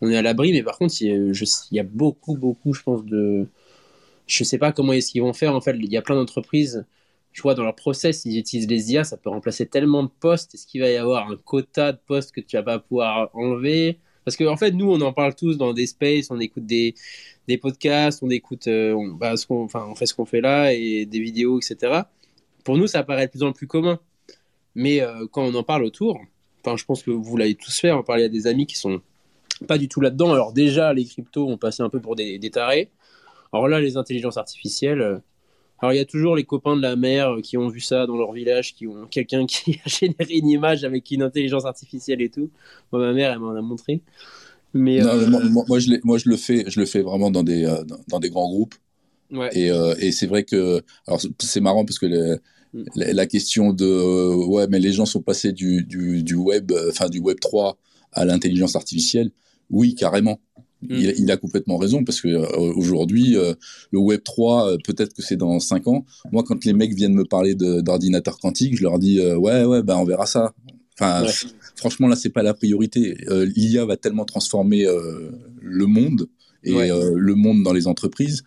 on 0.00 0.10
est 0.10 0.16
à 0.16 0.22
l'abri. 0.22 0.52
Mais 0.52 0.62
par 0.62 0.78
contre, 0.78 0.94
il 1.00 1.32
y, 1.72 1.80
a, 1.80 1.82
beaucoup, 1.82 2.36
beaucoup, 2.36 2.74
je 2.74 2.82
pense, 2.82 3.04
de. 3.04 3.46
Je 4.26 4.44
sais 4.44 4.58
pas 4.58 4.72
comment 4.72 4.92
est-ce 4.92 5.12
qu'ils 5.12 5.22
vont 5.22 5.32
faire. 5.32 5.54
En 5.54 5.60
fait, 5.60 5.76
il 5.78 5.90
y 5.92 5.96
a 5.96 6.02
plein 6.02 6.16
d'entreprises. 6.16 6.84
Je 7.32 7.42
vois 7.42 7.54
dans 7.54 7.64
leur 7.64 7.76
process, 7.76 8.24
ils 8.24 8.38
utilisent 8.38 8.68
les 8.68 8.92
IA, 8.92 9.04
ça 9.04 9.18
peut 9.18 9.28
remplacer 9.28 9.66
tellement 9.66 10.02
de 10.04 10.10
postes. 10.20 10.54
Est-ce 10.54 10.66
qu'il 10.66 10.80
va 10.80 10.88
y 10.88 10.96
avoir 10.96 11.30
un 11.30 11.36
quota 11.36 11.92
de 11.92 11.98
postes 12.06 12.32
que 12.32 12.40
tu 12.40 12.56
vas 12.56 12.62
pas 12.62 12.78
pouvoir 12.78 13.30
enlever? 13.34 13.98
Parce 14.24 14.36
qu'en 14.38 14.52
en 14.52 14.56
fait, 14.56 14.72
nous, 14.72 14.90
on 14.90 15.00
en 15.02 15.12
parle 15.12 15.34
tous 15.34 15.58
dans 15.58 15.74
des 15.74 15.86
spaces, 15.86 16.30
on 16.30 16.40
écoute 16.40 16.64
des, 16.66 16.94
des 17.46 17.58
podcasts, 17.58 18.22
on 18.22 18.30
écoute, 18.30 18.68
on, 18.68 19.08
bah, 19.08 19.34
enfin, 19.50 19.86
on 19.90 19.94
fait 19.94 20.06
ce 20.06 20.14
qu'on 20.14 20.24
fait 20.24 20.40
là 20.40 20.72
et 20.72 21.04
des 21.04 21.20
vidéos, 21.20 21.60
etc 21.60 22.04
pour 22.66 22.76
nous, 22.76 22.88
ça 22.88 23.04
paraît 23.04 23.26
de 23.26 23.30
plus 23.30 23.44
en 23.44 23.52
plus 23.52 23.68
commun. 23.68 24.00
Mais 24.74 25.00
euh, 25.00 25.26
quand 25.30 25.44
on 25.44 25.54
en 25.54 25.62
parle 25.62 25.84
autour, 25.84 26.20
enfin, 26.60 26.76
je 26.76 26.84
pense 26.84 27.04
que 27.04 27.12
vous 27.12 27.36
l'avez 27.36 27.54
tous 27.54 27.78
fait, 27.78 27.92
on 27.92 28.02
parlait 28.02 28.24
à 28.24 28.28
des 28.28 28.48
amis 28.48 28.66
qui 28.66 28.76
sont 28.76 29.00
pas 29.68 29.78
du 29.78 29.88
tout 29.88 30.00
là-dedans. 30.00 30.32
Alors 30.32 30.52
déjà, 30.52 30.92
les 30.92 31.04
cryptos 31.04 31.48
ont 31.48 31.58
passé 31.58 31.84
un 31.84 31.88
peu 31.88 32.00
pour 32.00 32.16
des, 32.16 32.40
des 32.40 32.50
tarés. 32.50 32.90
Alors 33.52 33.68
là, 33.68 33.80
les 33.80 33.96
intelligences 33.96 34.36
artificielles, 34.36 35.00
euh, 35.00 35.18
alors 35.78 35.92
il 35.92 35.96
y 35.96 36.00
a 36.00 36.04
toujours 36.04 36.34
les 36.34 36.42
copains 36.42 36.76
de 36.76 36.82
la 36.82 36.96
mer 36.96 37.36
qui 37.40 37.56
ont 37.56 37.68
vu 37.68 37.80
ça 37.80 38.04
dans 38.04 38.16
leur 38.16 38.32
village, 38.32 38.74
qui 38.74 38.88
ont 38.88 39.06
quelqu'un 39.06 39.46
qui 39.46 39.80
a 39.84 39.88
généré 39.88 40.34
une 40.34 40.48
image 40.48 40.82
avec 40.82 41.08
une 41.12 41.22
intelligence 41.22 41.66
artificielle 41.66 42.20
et 42.20 42.30
tout. 42.30 42.50
Moi, 42.90 43.00
ma 43.00 43.12
mère, 43.12 43.30
elle 43.30 43.38
m'en 43.38 43.54
a 43.54 43.62
montré. 43.62 44.02
Mais, 44.74 45.00
euh, 45.00 45.28
moi, 45.28 45.78
je 45.78 45.90
moi, 46.02 46.18
je 46.18 46.28
le 46.28 46.36
fais, 46.36 46.64
je 46.68 46.80
le 46.80 46.86
fais 46.86 47.00
vraiment 47.00 47.30
dans 47.30 47.44
des, 47.44 47.72
dans 48.08 48.18
des 48.18 48.28
grands 48.28 48.48
groupes. 48.48 48.74
Ouais. 49.30 49.50
Et, 49.56 49.68
et 50.04 50.12
c'est 50.12 50.26
vrai 50.26 50.42
que, 50.42 50.82
alors 51.06 51.20
c'est 51.38 51.60
marrant 51.60 51.84
parce 51.84 51.98
que 51.98 52.06
les, 52.06 52.36
La, 52.94 53.26
question 53.26 53.72
de 53.72 53.86
euh, 53.86 54.34
ouais 54.46 54.66
mais 54.68 54.78
les 54.78 54.92
gens 54.92 55.06
sont 55.06 55.22
passés 55.22 55.52
du, 55.52 55.84
du, 55.84 56.22
du 56.22 56.34
web 56.34 56.72
euh, 56.72 56.90
enfin 56.90 57.08
du 57.08 57.18
web 57.18 57.38
3 57.40 57.78
à 58.12 58.24
l'intelligence 58.24 58.76
artificielle. 58.76 59.30
Oui 59.70 59.94
carrément. 59.94 60.40
Mm. 60.82 60.86
il, 60.90 61.14
il, 61.18 61.30
a 61.30 61.36
complètement 61.36 61.78
raison 61.78 62.04
parce 62.04 62.20
que 62.20 62.28
euh, 62.28 62.72
aujourd'hui 62.74 63.36
le 63.90 63.98
web 63.98 64.22
3 64.22 64.78
peut-être 64.84 65.14
que 65.14 65.22
c'est 65.22 65.36
dans 65.36 65.58
5 65.58 65.86
ans. 65.88 66.04
Moi 66.32 66.42
quand 66.46 66.64
les 66.64 66.72
mecs 66.72 66.94
viennent 66.94 67.14
me 67.14 67.24
parler 67.24 67.54
d'ordinateur 67.54 68.38
quantique 68.38 68.76
je 68.76 68.82
leur 68.82 68.98
dis 68.98 69.20
ouais 69.20 69.64
ouais 69.64 69.82
ben 69.82 69.96
on 69.96 70.04
verra 70.04 70.26
ça. 70.26 70.54
Enfin 70.98 71.26
franchement 71.76 72.08
là 72.08 72.16
c'est 72.16 72.30
pas 72.30 72.42
la 72.42 72.54
priorité. 72.54 73.16
l'IA 73.30 73.84
va 73.84 73.96
tellement 73.96 74.24
transformer 74.24 74.86
le 75.62 75.86
monde 75.86 76.28
et 76.62 76.72
le 76.72 77.34
monde 77.34 77.62
dans 77.62 77.72
les 77.72 77.86
entreprises 77.86 78.42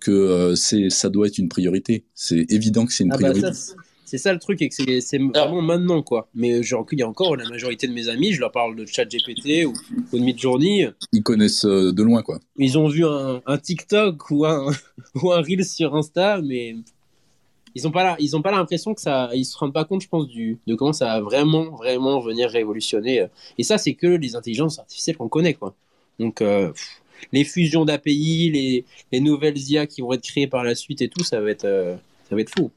que 0.00 0.10
euh, 0.10 0.54
c'est 0.56 0.90
ça 0.90 1.08
doit 1.08 1.26
être 1.26 1.38
une 1.38 1.48
priorité. 1.48 2.04
C'est 2.14 2.46
évident 2.50 2.86
que 2.86 2.92
c'est 2.92 3.04
une 3.04 3.12
ah 3.12 3.18
bah 3.18 3.30
priorité. 3.30 3.58
c'est 4.04 4.18
ça 4.18 4.32
le 4.32 4.38
truc, 4.38 4.60
et 4.62 4.68
que 4.68 5.00
c'est 5.00 5.18
vraiment 5.18 5.62
maintenant, 5.62 6.02
quoi. 6.02 6.28
Mais 6.34 6.62
genre, 6.62 6.86
il 6.90 6.98
y 6.98 7.02
a 7.02 7.08
encore 7.08 7.36
la 7.36 7.48
majorité 7.48 7.86
de 7.86 7.92
mes 7.92 8.08
amis, 8.08 8.32
je 8.32 8.40
leur 8.40 8.50
parle 8.50 8.74
de 8.76 8.86
ChatGPT 8.86 9.66
ou, 9.66 9.72
ou 10.12 10.18
de 10.18 10.24
Midjourney. 10.24 10.88
Ils 11.12 11.22
connaissent 11.22 11.64
euh, 11.64 11.92
de 11.92 12.02
loin, 12.02 12.22
quoi. 12.22 12.40
Ils 12.56 12.78
ont 12.78 12.88
vu 12.88 13.04
un, 13.06 13.42
un 13.46 13.58
TikTok 13.58 14.30
ou 14.30 14.46
un, 14.46 14.72
ou 15.22 15.32
un 15.32 15.42
Reel 15.42 15.64
sur 15.64 15.94
Insta, 15.94 16.40
mais 16.42 16.76
ils 17.74 17.86
ont 17.86 17.92
pas 17.92 18.02
là, 18.02 18.16
ils 18.18 18.36
ont 18.36 18.42
pas 18.42 18.50
l'impression 18.50 18.94
que 18.94 19.00
ça, 19.00 19.30
ils 19.34 19.44
se 19.44 19.56
rendent 19.56 19.72
pas 19.72 19.84
compte, 19.84 20.02
je 20.02 20.08
pense, 20.08 20.26
du, 20.26 20.58
de 20.66 20.74
comment 20.74 20.92
ça 20.92 21.06
va 21.06 21.20
vraiment, 21.20 21.70
vraiment 21.76 22.20
venir 22.20 22.50
révolutionner. 22.50 23.26
Et 23.58 23.62
ça, 23.62 23.78
c'est 23.78 23.94
que 23.94 24.08
les 24.08 24.34
intelligences 24.34 24.78
artificielles 24.78 25.16
qu'on 25.16 25.28
connaît, 25.28 25.54
quoi. 25.54 25.74
Donc, 26.18 26.42
euh, 26.42 26.72
les 27.32 27.44
fusions 27.44 27.84
d'API, 27.84 28.50
les, 28.52 28.84
les, 29.12 29.20
nouvelles 29.20 29.58
IA 29.58 29.86
qui 29.86 30.00
vont 30.00 30.12
être 30.12 30.22
créées 30.22 30.46
par 30.46 30.64
la 30.64 30.74
suite 30.74 31.02
et 31.02 31.08
tout, 31.08 31.24
ça 31.24 31.40
va 31.40 31.50
être, 31.50 31.64
euh, 31.64 31.94
ça 32.28 32.34
va 32.34 32.40
être 32.40 32.50
fou. 32.50 32.70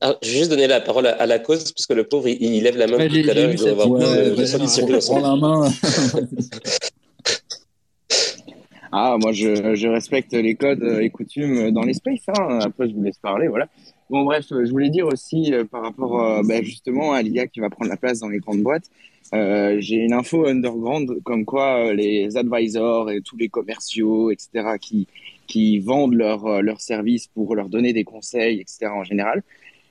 Alors, 0.00 0.18
je 0.22 0.30
vais 0.30 0.38
juste 0.38 0.50
donner 0.50 0.66
la 0.66 0.80
parole 0.80 1.06
à, 1.06 1.26
la 1.26 1.38
cause, 1.38 1.72
parce 1.72 1.86
que 1.86 1.92
le 1.92 2.04
pauvre, 2.04 2.28
il, 2.28 2.62
lève 2.62 2.76
la 2.76 2.86
main 2.86 3.06
tout 3.06 3.30
à 3.30 3.34
l'heure. 3.34 3.50
Il 3.50 3.58
doit 3.58 3.70
avoir 3.70 3.90
ouais, 3.90 4.00
de, 4.00 5.20
la 5.20 5.36
main. 5.36 5.70
ah, 8.92 9.16
moi, 9.20 9.32
je, 9.32 9.74
je, 9.74 9.88
respecte 9.88 10.32
les 10.32 10.54
codes 10.54 10.82
et 11.00 11.10
coutumes 11.10 11.70
dans 11.72 11.82
l'espace. 11.82 12.20
Hein. 12.28 12.60
Après, 12.62 12.88
je 12.88 12.94
vous 12.94 13.02
laisse 13.02 13.18
parler, 13.18 13.48
voilà. 13.48 13.68
Bon, 14.10 14.24
bref, 14.24 14.46
je 14.50 14.70
voulais 14.70 14.90
dire 14.90 15.06
aussi 15.06 15.54
euh, 15.54 15.64
par 15.64 15.82
rapport 15.82 16.20
euh, 16.20 16.42
ben, 16.44 16.64
justement 16.64 17.12
à 17.12 17.22
l'IA 17.22 17.46
qui 17.46 17.60
va 17.60 17.70
prendre 17.70 17.88
la 17.88 17.96
place 17.96 18.18
dans 18.18 18.28
les 18.28 18.40
grandes 18.40 18.60
boîtes. 18.60 18.90
Euh, 19.32 19.76
j'ai 19.80 19.96
une 19.96 20.12
info 20.12 20.46
underground 20.46 21.22
comme 21.22 21.44
quoi 21.44 21.92
les 21.94 22.36
advisors 22.36 23.10
et 23.10 23.20
tous 23.20 23.36
les 23.36 23.48
commerciaux, 23.48 24.30
etc., 24.30 24.76
qui, 24.80 25.06
qui 25.46 25.78
vendent 25.78 26.14
leurs 26.14 26.62
leur 26.62 26.80
services 26.80 27.28
pour 27.28 27.54
leur 27.54 27.68
donner 27.68 27.92
des 27.92 28.04
conseils, 28.04 28.60
etc., 28.60 28.86
en 28.86 29.04
général, 29.04 29.42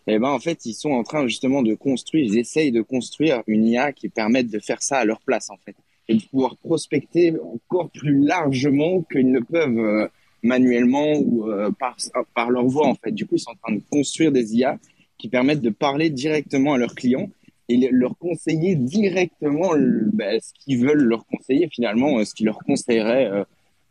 eh 0.08 0.20
ben, 0.20 0.30
en 0.30 0.40
fait, 0.40 0.66
ils 0.66 0.74
sont 0.74 0.92
en 0.92 1.04
train 1.04 1.26
justement 1.28 1.62
de 1.62 1.76
construire, 1.76 2.26
ils 2.26 2.38
essayent 2.38 2.72
de 2.72 2.82
construire 2.82 3.44
une 3.48 3.66
IA 3.66 3.94
qui 3.94 4.10
permette 4.10 4.50
de 4.50 4.60
faire 4.60 4.82
ça 4.82 4.98
à 4.98 5.06
leur 5.06 5.22
place, 5.22 5.50
en 5.50 5.58
fait, 5.58 5.76
et 6.10 6.16
de 6.16 6.22
pouvoir 6.24 6.58
prospecter 6.58 7.34
encore 7.40 7.90
plus 7.92 8.18
largement 8.26 9.04
qu'ils 9.04 9.32
ne 9.32 9.40
peuvent 9.40 10.10
manuellement 10.44 11.14
ou 11.18 11.50
euh, 11.50 11.72
par, 11.72 11.98
par 12.34 12.50
leur 12.50 12.66
voix 12.66 12.88
en 12.88 12.96
fait. 12.96 13.12
Du 13.12 13.26
coup, 13.26 13.36
ils 13.36 13.40
sont 13.40 13.52
en 13.52 13.56
train 13.56 13.76
de 13.76 13.82
construire 13.90 14.32
des 14.32 14.56
IA 14.56 14.78
qui 15.18 15.28
permettent 15.28 15.62
de 15.62 15.70
parler 15.70 16.10
directement 16.10 16.74
à 16.74 16.78
leurs 16.78 16.96
clients 16.96 17.30
et 17.70 17.90
leur 17.92 18.18
conseiller 18.18 18.76
directement 18.76 19.72
ben, 20.14 20.40
ce 20.42 20.52
qu'ils 20.60 20.80
veulent 20.80 21.04
leur 21.04 21.26
conseiller 21.28 21.70
finalement, 21.72 22.18
euh, 22.18 22.26
ce 22.26 22.34
qu'ils 22.34 22.48
leur 22.48 22.58
conseilleraient 22.60 23.30
euh, 23.32 23.44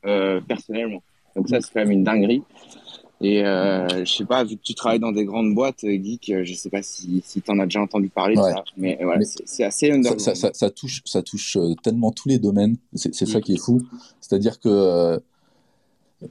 euh, 0.06 0.40
personnellement. 0.40 1.02
Donc 1.36 1.48
ça, 1.48 1.60
c'est 1.60 1.72
quand 1.72 1.80
même 1.80 1.92
une 1.92 2.04
dinguerie. 2.04 2.42
Et 3.20 3.44
euh, 3.44 4.04
je 4.04 4.12
sais 4.12 4.24
pas, 4.24 4.44
vu 4.44 4.56
que 4.56 4.62
tu 4.62 4.74
travailles 4.74 5.00
dans 5.00 5.10
des 5.10 5.24
grandes 5.24 5.54
boîtes, 5.54 5.84
geek, 5.84 6.32
je 6.42 6.54
sais 6.54 6.70
pas 6.70 6.82
si, 6.82 7.20
si 7.24 7.40
tu 7.40 7.50
en 7.50 7.58
as 7.58 7.64
déjà 7.64 7.80
entendu 7.80 8.08
parler 8.08 8.36
de 8.36 8.40
ça, 8.40 8.62
mais 8.76 8.96
voilà, 9.02 9.24
c'est 9.24 9.64
assez 9.64 9.90
underground. 9.90 10.20
Ça, 10.20 10.36
ça, 10.36 10.50
ça, 10.52 10.70
touche, 10.70 11.02
ça 11.04 11.22
touche 11.22 11.58
tellement 11.82 12.12
tous 12.12 12.28
les 12.28 12.38
domaines, 12.38 12.76
c'est 12.94 13.12
ça 13.14 13.38
mm. 13.38 13.42
qui 13.42 13.54
est 13.54 13.60
fou. 13.60 13.80
C'est-à-dire 14.20 14.60
que 14.60 15.20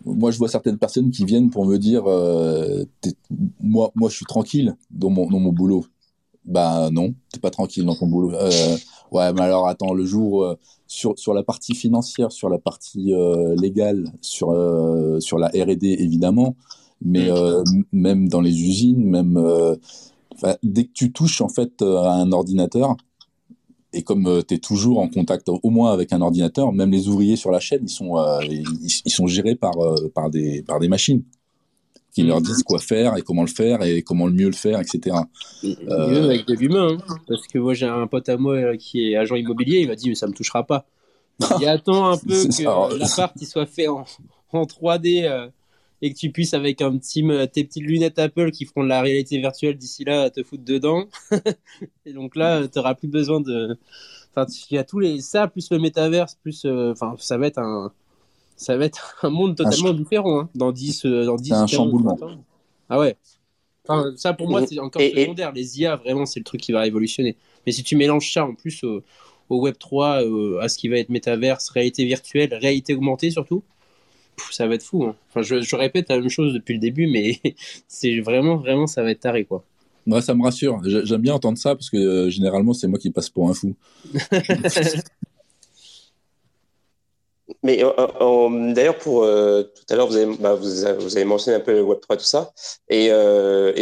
moi, 0.06 0.32
je 0.32 0.38
vois 0.38 0.50
certaines 0.50 0.78
personnes 0.78 1.12
qui 1.12 1.26
viennent 1.26 1.50
pour 1.50 1.66
me 1.66 1.78
dire, 1.78 2.04
euh, 2.08 2.84
moi, 3.62 3.92
moi, 3.96 4.10
je 4.10 4.16
suis 4.16 4.26
tranquille 4.26 4.76
dans 4.92 5.10
mon, 5.10 5.30
dans 5.30 5.40
mon 5.40 5.52
boulot. 5.52 5.86
Bah 6.48 6.90
non, 6.92 7.14
t'es 7.32 7.40
pas 7.40 7.50
tranquille 7.50 7.86
dans 7.86 7.96
ton 7.96 8.08
boulot. 8.08 8.34
Euh, 8.34 8.78
ouais, 9.12 9.34
mais 9.34 9.42
alors 9.42 9.68
attends, 9.68 9.94
le 9.94 10.06
jour 10.06 10.44
euh, 10.44 10.56
sur 10.88 11.20
sur 11.20 11.34
la 11.34 11.44
partie 11.44 11.76
financière, 11.76 12.32
sur 12.32 12.48
la 12.50 12.58
partie 12.58 13.14
euh, 13.14 13.54
légale, 13.56 14.06
sur 14.22 14.48
sur 15.20 15.38
la 15.38 15.48
R&D 15.48 15.98
évidemment, 16.00 16.56
mais 17.02 17.30
mm. 17.30 17.84
même 17.92 18.30
dans 18.30 18.42
les 18.42 18.62
usines, 18.62 19.04
même 19.04 19.38
dès 20.64 20.86
que 20.86 20.94
tu 20.94 21.12
touches 21.12 21.42
en 21.42 21.50
fait 21.50 21.82
à 21.82 22.14
un 22.14 22.32
ordinateur, 22.32 22.96
et 23.92 24.04
comme 24.04 24.42
tu 24.48 24.56
es 24.56 24.60
toujours 24.60 25.00
en 25.00 25.10
contact 25.10 25.50
au 25.50 25.70
moins 25.70 25.92
avec 25.92 26.14
un 26.14 26.22
ordinateur, 26.22 26.72
même 26.72 26.92
les 26.92 27.10
ouvriers 27.10 27.36
sur 27.36 27.52
la 27.52 27.60
chaîne, 27.60 27.82
ils 27.84 27.90
sont, 27.90 28.16
ils, 28.42 29.12
sont 29.12 29.28
gérés 29.28 29.56
par, 29.56 29.74
par, 30.14 30.30
des, 30.30 30.62
par 30.62 30.80
des 30.80 30.88
machines 30.88 31.24
qui 32.18 32.24
leur 32.24 32.42
disent 32.42 32.64
quoi 32.64 32.80
faire 32.80 33.16
et 33.16 33.22
comment 33.22 33.44
le 33.44 33.48
faire 33.48 33.84
et 33.84 34.02
comment 34.02 34.26
le 34.26 34.34
mieux 34.34 34.48
le 34.48 34.54
faire, 34.54 34.80
etc. 34.80 35.16
même 35.62 36.24
avec 36.24 36.48
de 36.48 36.56
l'humain, 36.56 36.98
hein. 37.08 37.16
parce 37.28 37.46
que 37.46 37.60
moi 37.60 37.76
j'ai 37.76 37.86
un 37.86 38.08
pote 38.08 38.28
à 38.28 38.38
moi 38.38 38.76
qui 38.76 39.12
est 39.12 39.16
agent 39.16 39.36
immobilier, 39.36 39.82
il 39.82 39.88
m'a 39.88 39.96
dit 39.96 40.10
mais 40.10 40.16
ça 40.16 40.26
me 40.26 40.34
touchera 40.34 40.66
pas. 40.66 40.88
Il 41.62 41.68
attend 41.68 42.10
un 42.10 42.18
peu 42.18 42.46
que 42.46 42.98
l'appart 42.98 43.38
soit 43.44 43.68
fait 43.68 43.88
en, 43.88 44.06
en 44.52 44.64
3D 44.64 45.52
et 46.02 46.12
que 46.12 46.18
tu 46.18 46.32
puisses 46.32 46.56
avec 46.56 46.82
un 46.82 46.98
petit 46.98 47.22
tes 47.54 47.64
petites 47.64 47.84
lunettes 47.84 48.18
Apple 48.18 48.50
qui 48.50 48.66
feront 48.66 48.84
de 48.84 48.90
la 48.90 49.02
réalité 49.02 49.38
virtuelle 49.38 49.78
d'ici 49.78 50.04
là 50.04 50.32
te 50.32 50.42
foutre 50.42 50.64
dedans 50.64 51.06
et 52.06 52.14
donc 52.14 52.36
là 52.36 52.68
tu 52.68 52.80
n'auras 52.80 52.96
plus 52.96 53.08
besoin 53.08 53.42
de 53.42 53.78
enfin 54.32 54.52
il 54.72 54.76
y 54.76 54.78
a 54.80 54.84
tous 54.84 55.00
les 55.00 55.22
ça 55.22 55.48
plus 55.48 55.70
le 55.72 55.80
métaverse 55.80 56.36
plus 56.36 56.66
euh, 56.66 56.92
enfin 56.92 57.16
ça 57.20 57.38
va 57.38 57.48
être 57.48 57.60
un 57.60 57.92
ça 58.58 58.76
va 58.76 58.86
être 58.86 59.18
un 59.24 59.30
monde 59.30 59.56
totalement 59.56 59.94
différent 59.94 60.42
hein, 60.42 60.50
dans 60.54 60.72
10 60.72 61.06
euh, 61.06 61.26
dans 61.26 61.38
10 61.38 61.54
un 61.54 61.68
chamboulement 61.68 62.18
ah 62.90 63.00
ouais 63.00 63.16
enfin, 63.88 64.12
ça 64.18 64.34
pour 64.34 64.50
moi 64.50 64.66
c'est 64.68 64.80
encore 64.80 65.02
secondaire 65.02 65.54
les 65.54 65.80
IA 65.80 65.96
vraiment 65.96 66.26
c'est 66.26 66.42
le 66.42 66.46
truc 66.46 66.60
qui 66.60 66.74
va 66.74 66.82
révolutionner 66.82 67.38
mais 67.66 67.72
si 67.72 67.84
tu 67.84 67.96
mélanges 67.96 68.32
ça 68.34 68.46
en 68.46 68.54
plus 68.54 68.84
au, 68.84 69.02
web 69.50 69.76
3 69.80 70.24
euh, 70.24 70.60
à 70.60 70.68
ce 70.68 70.78
qui 70.78 70.90
va 70.90 70.98
être 70.98 71.10
métaverse 71.10 71.70
réalité 71.70 72.04
virtuelle 72.04 72.54
réalité 72.54 72.94
augmentée 72.94 73.32
surtout 73.32 73.64
ça 74.52 74.68
va 74.68 74.76
être 74.76 74.84
fou. 74.84 75.04
Hein. 75.04 75.16
Enfin, 75.30 75.42
je, 75.42 75.76
répète 75.76 76.10
la 76.10 76.20
même 76.20 76.30
chose 76.30 76.54
depuis 76.54 76.74
le 76.74 76.80
début, 76.80 77.08
mais 77.08 77.40
c'est 77.88 78.20
vraiment, 78.20 78.58
vraiment, 78.58 78.88
ça 78.88 79.04
va 79.04 79.12
être 79.12 79.22
taré, 79.22 79.46
quoi. 79.46 79.64
Moi, 80.06 80.22
ça 80.22 80.34
me 80.34 80.44
rassure. 80.44 80.80
J'aime 80.86 81.22
bien 81.22 81.34
entendre 81.34 81.58
ça 81.58 81.76
parce 81.76 81.90
que 81.90 81.98
euh, 81.98 82.30
généralement, 82.30 82.74
c'est 82.74 82.88
moi 82.88 82.98
qui 82.98 83.10
passe 83.10 83.30
pour 83.30 83.50
un 83.50 83.54
fou. 83.54 83.76
mais 87.64 87.84
euh, 87.84 87.92
euh, 88.22 88.74
d'ailleurs, 88.74 88.98
pour 88.98 89.22
tout 89.24 89.94
à 89.94 89.96
l'heure, 89.96 90.10
bah, 90.40 90.56
vous, 90.56 90.86
avez, 90.86 91.26
mentionné 91.26 91.58
un 91.58 91.62
peu 91.62 91.74
le 91.74 91.84
Web 91.84 92.00
3 92.02 92.18
tout 92.18 92.24
ça, 92.24 92.52
et, 92.90 93.10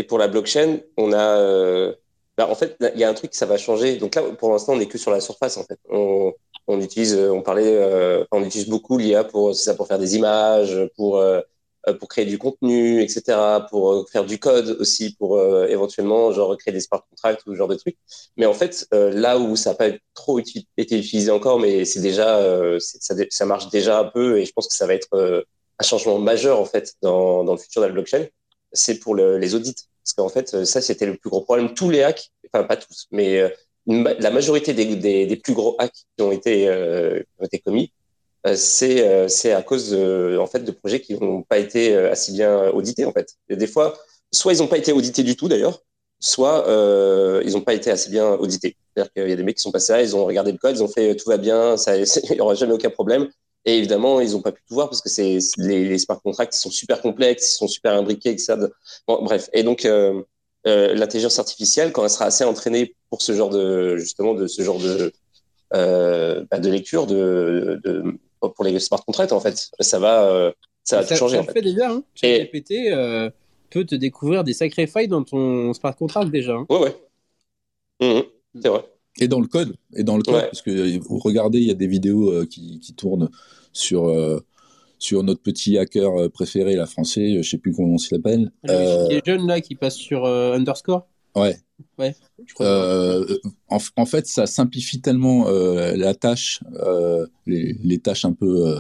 pour 0.07 0.17
la 0.17 0.27
blockchain, 0.27 0.79
on 0.97 1.13
a, 1.13 1.91
bah, 2.37 2.47
en 2.49 2.55
fait, 2.55 2.77
il 2.93 2.99
y 2.99 3.03
a 3.03 3.09
un 3.09 3.13
truc 3.13 3.33
ça 3.33 3.45
va 3.45 3.57
changer. 3.57 3.97
Donc 3.97 4.15
là, 4.15 4.23
pour 4.37 4.51
l'instant, 4.51 4.73
on 4.73 4.77
n'est 4.77 4.87
que 4.87 4.97
sur 4.97 5.11
la 5.11 5.21
surface. 5.21 5.57
En 5.57 5.63
fait, 5.63 5.79
on, 5.89 6.33
on 6.67 6.81
utilise, 6.81 7.15
euh, 7.15 7.31
on 7.31 7.41
parlait, 7.41 7.75
euh, 7.75 8.25
on 8.31 8.43
utilise 8.43 8.67
beaucoup 8.67 8.97
l'IA 8.97 9.23
pour, 9.23 9.53
pour 9.77 9.87
faire 9.87 9.99
des 9.99 10.15
images, 10.15 10.77
pour 10.95 11.17
euh, 11.17 11.41
pour 11.99 12.09
créer 12.09 12.25
du 12.25 12.37
contenu, 12.37 13.01
etc., 13.01 13.37
pour 13.69 14.09
faire 14.09 14.25
du 14.25 14.39
code 14.39 14.77
aussi, 14.79 15.15
pour 15.15 15.41
éventuellement 15.41 16.31
genre 16.31 16.57
créer 16.57 16.73
des 16.73 16.81
smart 16.81 17.03
contracts 17.09 17.45
ou 17.45 17.51
ce 17.51 17.57
genre 17.57 17.67
de 17.67 17.75
trucs. 17.75 17.97
Mais 18.37 18.45
en 18.45 18.53
fait, 18.53 18.87
là 18.91 19.37
où 19.37 19.55
ça 19.55 19.71
n'a 19.71 19.75
pas 19.75 19.89
trop 20.13 20.39
été 20.39 20.65
utilisé 20.77 21.31
encore, 21.31 21.59
mais 21.59 21.85
c'est 21.85 22.01
déjà, 22.01 22.41
ça, 22.79 23.15
ça, 23.29 23.45
marche 23.45 23.69
déjà 23.69 23.99
un 23.99 24.05
peu, 24.05 24.39
et 24.39 24.45
je 24.45 24.51
pense 24.51 24.67
que 24.67 24.75
ça 24.75 24.87
va 24.87 24.93
être 24.93 25.45
un 25.79 25.83
changement 25.83 26.19
majeur 26.19 26.59
en 26.59 26.65
fait 26.65 26.95
dans, 27.01 27.43
dans 27.43 27.53
le 27.53 27.59
futur 27.59 27.81
de 27.81 27.87
la 27.87 27.93
blockchain, 27.93 28.25
c'est 28.71 28.99
pour 28.99 29.15
le, 29.15 29.37
les 29.37 29.55
audits. 29.55 29.75
Parce 30.03 30.13
qu'en 30.13 30.29
fait, 30.29 30.65
ça 30.65 30.81
c'était 30.81 31.05
le 31.07 31.17
plus 31.17 31.29
gros 31.29 31.41
problème. 31.41 31.73
Tous 31.73 31.89
les 31.89 32.03
hacks, 32.03 32.31
enfin 32.51 32.63
pas 32.63 32.77
tous, 32.77 33.07
mais 33.11 33.43
la 33.87 34.31
majorité 34.31 34.73
des, 34.73 35.25
des, 35.25 35.35
plus 35.35 35.53
gros 35.53 35.75
hacks 35.79 36.05
qui 36.17 36.23
ont 36.23 36.31
été, 36.31 36.67
euh, 36.67 37.21
ont 37.39 37.45
été 37.45 37.59
commis, 37.59 37.91
euh, 37.91 38.04
c'est 38.55 39.07
euh, 39.07 39.27
c'est 39.27 39.51
à 39.53 39.63
cause 39.63 39.89
de, 39.91 40.37
en 40.39 40.45
fait 40.45 40.59
de 40.59 40.71
projets 40.71 41.01
qui 41.01 41.15
n'ont 41.15 41.41
pas 41.41 41.57
été 41.57 41.95
assez 41.95 42.31
bien 42.31 42.69
audités 42.69 43.05
en 43.05 43.11
fait. 43.11 43.35
Et 43.49 43.55
des 43.55 43.67
fois, 43.67 43.97
soit 44.31 44.53
ils 44.53 44.59
n'ont 44.59 44.67
pas 44.67 44.77
été 44.77 44.91
audités 44.93 45.23
du 45.23 45.35
tout 45.35 45.47
d'ailleurs, 45.47 45.81
soit 46.19 46.67
euh, 46.67 47.41
ils 47.45 47.53
n'ont 47.53 47.61
pas 47.61 47.73
été 47.73 47.89
assez 47.91 48.09
bien 48.09 48.33
audités. 48.33 48.77
C'est-à-dire 48.93 49.11
qu'il 49.13 49.29
y 49.29 49.33
a 49.33 49.35
des 49.35 49.43
mecs 49.43 49.55
qui 49.55 49.63
sont 49.63 49.71
passés 49.71 49.93
là, 49.93 50.01
ils 50.03 50.15
ont 50.15 50.25
regardé 50.25 50.51
le 50.51 50.57
code, 50.57 50.75
ils 50.75 50.83
ont 50.83 50.87
fait 50.87 51.15
tout 51.15 51.29
va 51.29 51.37
bien, 51.37 51.77
ça, 51.77 51.97
il 51.97 52.05
n'y 52.31 52.39
aura 52.39 52.55
jamais 52.55 52.73
aucun 52.73 52.89
problème. 52.89 53.29
Et 53.65 53.77
évidemment, 53.77 54.21
ils 54.21 54.31
n'ont 54.31 54.41
pas 54.41 54.51
pu 54.51 54.61
tout 54.67 54.75
voir 54.75 54.89
parce 54.89 55.01
que 55.01 55.09
c'est 55.09 55.39
les, 55.57 55.97
smart 55.97 56.21
contracts 56.21 56.53
sont 56.53 56.69
super 56.69 57.01
complexes, 57.01 57.53
ils 57.53 57.57
sont 57.57 57.67
super 57.67 57.93
imbriqués, 57.93 58.29
etc. 58.29 58.57
Bref. 59.07 59.49
Et 59.53 59.63
donc, 59.63 59.85
euh, 59.85 60.21
euh, 60.67 60.93
l'intelligence 60.93 61.39
artificielle, 61.39 61.91
quand 61.91 62.03
elle 62.03 62.11
sera 62.11 62.25
assez 62.25 62.43
entraînée 62.43 62.95
pour 63.09 63.23
ce 63.23 63.33
genre 63.33 63.49
de 63.49 63.97
justement 63.97 64.35
de 64.35 64.45
ce 64.45 64.61
genre 64.61 64.79
de 64.79 65.11
euh, 65.73 66.45
bah, 66.51 66.59
de 66.59 66.69
lecture 66.69 67.07
de, 67.07 67.81
pour 68.49 68.65
les 68.65 68.79
smart 68.79 69.03
contracts, 69.05 69.31
en 69.31 69.39
fait, 69.39 69.69
ça 69.79 69.99
va 69.99 70.29
euh, 70.29 70.51
ça 70.83 71.01
va 71.01 71.07
tout 71.07 71.15
changer. 71.15 71.37
Ça 71.37 71.41
en 71.41 71.45
fait. 71.45 71.53
fait 71.53 71.61
déjà. 71.61 71.91
Hein. 71.91 72.03
ChatGPT 72.15 72.91
euh, 72.91 73.29
peut 73.69 73.85
te 73.85 73.95
découvrir 73.95 74.43
des 74.43 74.53
sacrées 74.53 74.87
failles 74.87 75.07
dans 75.07 75.23
ton 75.23 75.73
smart 75.73 75.95
contract 75.95 76.31
déjà. 76.31 76.53
Hein. 76.53 76.65
Ouais, 76.69 76.79
ouais. 76.79 76.95
Mmh, 78.01 78.21
c'est 78.61 78.69
vrai. 78.69 78.85
Et 79.17 79.27
dans 79.27 79.39
le 79.39 79.47
code, 79.47 79.75
et 79.93 80.03
dans 80.03 80.17
le 80.17 80.23
code, 80.23 80.41
parce 80.41 80.61
que 80.61 80.99
vous 80.99 81.17
regardez, 81.19 81.59
il 81.59 81.67
y 81.67 81.71
a 81.71 81.75
des 81.75 81.87
vidéos 81.87 82.31
euh, 82.31 82.45
qui, 82.45 82.79
qui, 82.79 82.93
tournent 82.93 83.29
sur 83.71 84.09
euh, 84.09 84.41
sur 84.99 85.23
notre 85.23 85.41
petit 85.41 85.77
hacker 85.77 86.19
euh, 86.19 86.29
préféré, 86.29 86.75
la 86.75 86.85
français, 86.85 87.41
je 87.41 87.49
sais 87.49 87.57
plus 87.57 87.73
comment 87.73 87.93
on 87.93 87.97
s'appelle. 87.97 88.51
Euh... 88.69 89.07
Les 89.07 89.21
jeunes 89.25 89.47
là 89.47 89.61
qui 89.61 89.75
passent 89.75 89.95
sur 89.95 90.25
underscore. 90.25 91.07
Ouais. 91.35 91.57
Ouais. 91.97 92.15
En, 92.59 93.79
en, 93.97 94.05
fait, 94.05 94.27
ça 94.27 94.47
simplifie 94.47 95.01
tellement 95.01 95.49
la 95.49 96.13
tâche, 96.13 96.61
les, 97.45 97.73
les, 97.83 97.99
tâches 97.99 98.25
un 98.25 98.33
peu 98.33 98.77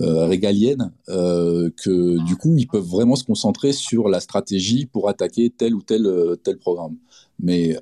régaliennes, 0.00 0.92
que 1.06 2.24
du 2.24 2.36
coup, 2.36 2.54
ils 2.56 2.66
peuvent 2.66 2.82
vraiment 2.86 3.16
se 3.16 3.24
concentrer 3.24 3.72
sur 3.72 4.08
la 4.08 4.20
stratégie 4.20 4.86
pour 4.86 5.08
attaquer 5.08 5.50
tel 5.50 5.74
ou 5.74 5.82
tel 5.82 6.08
tel 6.42 6.56
programme. 6.58 6.96
Mais 7.40 7.76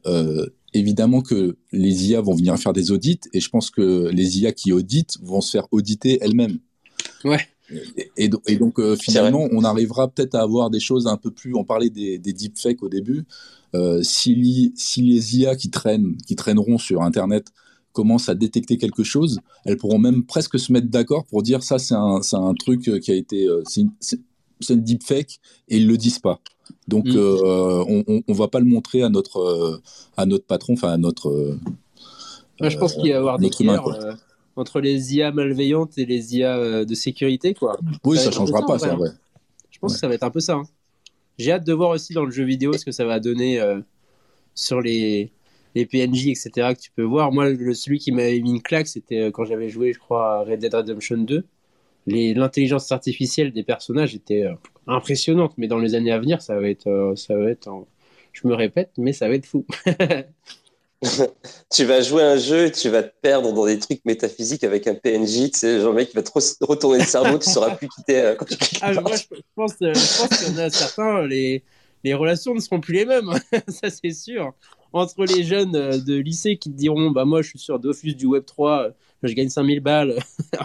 évidemment 0.75 1.23
que 1.23 1.57
les 1.73 2.11
IA 2.11 2.21
vont 2.21 2.35
venir 2.35 2.57
faire 2.59 2.73
des 2.73 2.91
audits 2.91 3.21
et 3.33 3.41
je 3.41 3.49
pense 3.49 3.71
que 3.71 4.09
les 4.09 4.41
IA 4.41 4.53
qui 4.53 4.73
auditent 4.73 5.19
vont 5.23 5.41
se 5.41 5.51
faire 5.53 5.67
auditer 5.71 6.19
elles-mêmes. 6.21 6.59
Ouais. 7.25 7.47
Et, 8.17 8.31
et, 8.47 8.57
donc 8.57 8.79
euh, 8.79 8.97
finalement, 8.97 9.49
on 9.51 9.65
arrivera 9.65 10.09
peut-être 10.09 10.35
à 10.35 10.43
avoir 10.43 10.71
des 10.71 10.81
choses 10.81 11.07
un 11.07 11.17
peu 11.17 11.31
plus. 11.31 11.55
On 11.55 11.65
parlait 11.65 11.91
des, 11.91 12.19
des 12.19 12.33
deepfakes 12.33 12.83
au 12.83 12.89
début. 12.89 13.25
Euh, 13.75 14.03
si, 14.03 14.73
si, 14.77 15.03
les 15.03 15.39
IA 15.39 15.57
qui 15.57 15.71
traînent, 15.71 16.17
qui 16.27 16.37
traîneront 16.37 16.79
sur 16.79 17.03
Internet, 17.03 17.49
commencent 17.93 18.29
à 18.29 18.35
détecter 18.35 18.77
quelque 18.77 19.03
chose, 19.03 19.41
elles 19.65 19.79
pourront 19.79 19.99
même 19.99 20.25
presque 20.25 20.59
se 20.59 20.71
mettre 20.71 20.89
d'accord 20.89 21.25
pour 21.25 21.43
dire 21.43 21.63
ça, 21.63 21.79
c'est 21.79 21.95
un, 21.95 22.21
un, 22.33 22.55
truc 22.55 23.01
qui 23.01 23.11
a 23.11 23.15
été, 23.15 23.47
euh, 23.47 23.63
c'est 23.67 23.81
une, 23.81 23.91
une 24.69 24.85
deepfake 24.85 25.41
et 25.69 25.79
ils 25.79 25.87
le 25.87 25.97
disent 25.97 26.19
pas. 26.19 26.41
Donc, 26.89 27.07
mm. 27.07 27.17
euh, 27.17 27.85
on, 27.89 28.23
on, 28.27 28.33
va 28.33 28.49
pas 28.49 28.61
le 28.61 28.67
montrer 28.67 29.03
à 29.03 29.09
notre, 29.09 29.39
euh, 29.39 29.83
à 30.17 30.27
notre 30.27 30.45
patron, 30.45 30.75
enfin 30.75 30.93
à 30.93 30.97
notre. 30.97 31.29
Euh, 31.29 31.59
je 32.61 32.77
pense 32.79 32.95
qu'il 32.95 33.03
va 33.03 33.09
y 33.09 33.13
avoir 33.13 33.39
des 33.39 33.51
guerres 33.51 33.85
entre 34.57 34.81
les 34.81 35.15
IA 35.15 35.33
malveillantes 35.33 35.99
et 35.99 36.07
les 36.07 36.37
IA 36.37 36.85
de 36.85 36.95
sécurité, 36.95 37.55
quoi. 37.55 37.79
Oui, 38.05 38.17
ça, 38.17 38.25
ça 38.25 38.31
changera 38.33 38.65
pas, 38.65 38.79
c'est 38.79 38.89
vrai. 38.89 39.11
Je 39.71 39.79
pense 39.79 39.95
que 39.95 40.01
ça 40.01 40.09
va 40.09 40.15
être 40.15 40.23
un 40.23 40.31
peu 40.31 40.41
ça. 40.41 40.55
Hein. 40.55 40.65
J'ai 41.39 41.53
hâte 41.53 41.67
de 41.67 41.73
voir 41.73 41.91
aussi 41.91 42.15
dans 42.15 42.25
le 42.25 42.31
jeu 42.31 42.45
vidéo 42.45 42.73
ce 42.73 42.85
que 42.85 42.93
ça 42.93 43.05
va 43.05 43.21
donner 43.21 43.63
sur 44.55 44.81
les, 44.81 45.31
les 45.75 45.85
PNJ, 45.85 46.29
etc. 46.29 46.75
que 46.75 46.81
tu 46.81 46.91
peux 46.91 47.03
voir. 47.03 47.31
Moi, 47.31 47.51
le, 47.51 47.75
celui 47.75 47.99
qui 47.99 48.11
m'avait 48.11 48.41
mis 48.41 48.53
une 48.53 48.63
claque, 48.63 48.87
c'était 48.87 49.31
quand 49.33 49.45
j'avais 49.45 49.69
joué, 49.69 49.93
je 49.93 49.99
crois, 49.99 50.39
à 50.39 50.45
Red 50.45 50.61
Dead 50.61 50.75
Redemption 50.75 51.19
2 51.19 51.45
l'intelligence 52.07 52.91
artificielle 52.93 53.53
des 53.53 53.63
personnages 53.63 54.15
était 54.15 54.45
euh, 54.45 54.55
impressionnante, 54.87 55.55
mais 55.57 55.69
dans 55.69 55.79
les 55.79 55.95
années 55.95 56.13
à 56.13 56.19
venir, 56.19 56.41
ça 56.41 56.59
va 56.59 56.69
être, 56.69 56.87
euh, 56.87 57.17
ça 57.17 57.37
va 57.37 57.51
être, 57.51 57.69
je 58.33 58.47
me 58.47 58.55
répète, 58.55 58.93
mais 58.97 59.13
ça 59.13 59.29
va 59.29 59.35
être 59.35 59.47
fou. 59.47 59.67
tu 61.75 61.85
vas 61.85 62.01
jouer 62.01 62.23
un 62.23 62.37
jeu 62.37 62.67
et 62.67 62.73
tu 62.73 62.89
vas 62.89 63.03
te 63.03 63.13
perdre 63.21 63.53
dans 63.53 63.67
des 63.67 63.79
trucs 63.79 64.05
métaphysiques 64.05 64.65
avec 64.65 64.87
un 64.87 64.95
PNJ, 64.95 65.51
tu 65.51 65.59
sais, 65.59 65.81
genre 65.81 65.93
mec 65.93 66.09
qui 66.09 66.17
va 66.17 66.23
trop 66.23 66.41
retourner 66.61 66.99
le 66.99 67.05
cerveau, 67.05 67.39
tu 67.39 67.51
sauras 67.51 67.77
plus 67.77 67.89
quitter 67.89 68.21
euh, 68.21 68.35
quand 68.35 68.47
tu 68.47 68.57
ah, 68.81 68.93
moi, 68.95 69.17
je, 69.17 69.25
pense, 69.55 69.75
je 69.81 70.19
pense 70.19 70.39
qu'il 70.39 70.55
y 70.55 70.57
en 70.57 70.65
a 70.65 70.71
certains, 70.71 71.27
les, 71.27 71.63
les 72.03 72.15
relations 72.15 72.55
ne 72.55 72.61
seront 72.61 72.81
plus 72.81 72.95
les 72.95 73.05
mêmes, 73.05 73.31
ça 73.69 73.91
c'est 73.91 74.13
sûr. 74.13 74.55
Entre 74.93 75.25
les 75.25 75.45
jeunes 75.45 75.73
de 75.73 76.15
lycée 76.15 76.57
qui 76.57 76.71
te 76.71 76.77
diront, 76.77 77.11
bah 77.11 77.27
moi 77.27 77.43
je 77.43 77.51
suis 77.51 77.59
sur 77.59 77.79
Dofus 77.79 78.15
du 78.15 78.25
Web 78.25 78.47
3, 78.47 78.93
je 79.23 79.33
gagne 79.35 79.51
5000 79.51 79.81
balles 79.81 80.19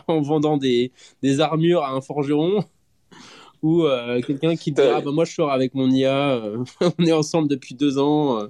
en 0.08 0.22
vendant 0.22 0.58
des, 0.58 0.91
des 1.22 1.40
armures 1.41 1.84
à 1.84 1.91
un 1.91 2.02
forgeron 2.02 2.64
ou 3.62 3.84
euh, 3.84 4.22
quelqu'un 4.22 4.56
qui 4.56 4.72
dit 4.72 4.82
ah, 4.82 5.02
bah, 5.02 5.12
moi 5.12 5.26
je 5.26 5.34
sors 5.34 5.52
avec 5.52 5.76
mon 5.76 5.90
IA 5.90 6.32
euh, 6.32 6.64
on 6.98 7.03
est 7.03 7.12
ensemble 7.12 7.48
depuis 7.48 7.76
deux 7.76 7.98
ans 7.98 8.40
euh. 8.40 8.48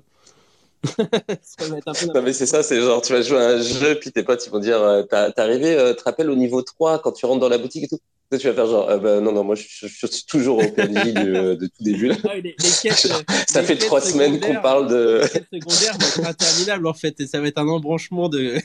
ça 1.41 1.67
va 1.67 1.77
être 1.77 1.87
un 1.87 1.93
peu 1.93 2.05
non 2.07 2.21
mais 2.23 2.33
c'est 2.33 2.47
ça 2.47 2.63
c'est 2.63 2.81
genre 2.81 3.01
tu 3.01 3.13
vas 3.13 3.21
jouer 3.21 3.37
à 3.37 3.49
un 3.49 3.61
jeu 3.61 3.99
puis 3.99 4.11
tes 4.11 4.23
potes 4.23 4.43
ils 4.45 4.49
vont 4.49 4.59
dire 4.59 5.05
t'es 5.09 5.39
arrivé 5.39 5.75
tu 5.89 5.95
te 5.97 6.03
rappelles 6.03 6.29
au 6.29 6.35
niveau 6.35 6.61
3 6.61 6.99
quand 6.99 7.11
tu 7.11 7.25
rentres 7.25 7.39
dans 7.39 7.49
la 7.49 7.57
boutique 7.57 7.83
et 7.83 7.87
tout? 7.87 7.99
Tu 8.31 8.47
vas 8.47 8.53
faire 8.53 8.65
genre 8.65 8.87
bah, 8.99 9.19
non 9.19 9.33
non 9.33 9.43
moi 9.43 9.55
je, 9.55 9.87
suis 9.87 10.25
toujours 10.25 10.59
au 10.59 10.67
PNJ 10.71 11.13
de, 11.13 11.55
de, 11.55 11.67
tout 11.67 11.83
début 11.83 12.13
ah, 12.23 12.35
les, 12.35 12.55
quêtes, 12.81 13.11
ça 13.47 13.61
fait 13.61 13.77
trois 13.77 13.99
semaines 13.99 14.39
qu'on 14.39 14.61
parle 14.61 14.87
de 14.87 15.21
les 15.21 15.29
quêtes 15.29 15.47
secondaires 15.51 15.97
vont 15.99 16.07
être 16.07 16.29
interminables 16.29 16.87
en 16.87 16.93
fait 16.93 17.19
et 17.19 17.27
ça 17.27 17.41
va 17.41 17.47
être 17.47 17.57
un 17.57 17.67
embranchement 17.67 18.29
de 18.29 18.57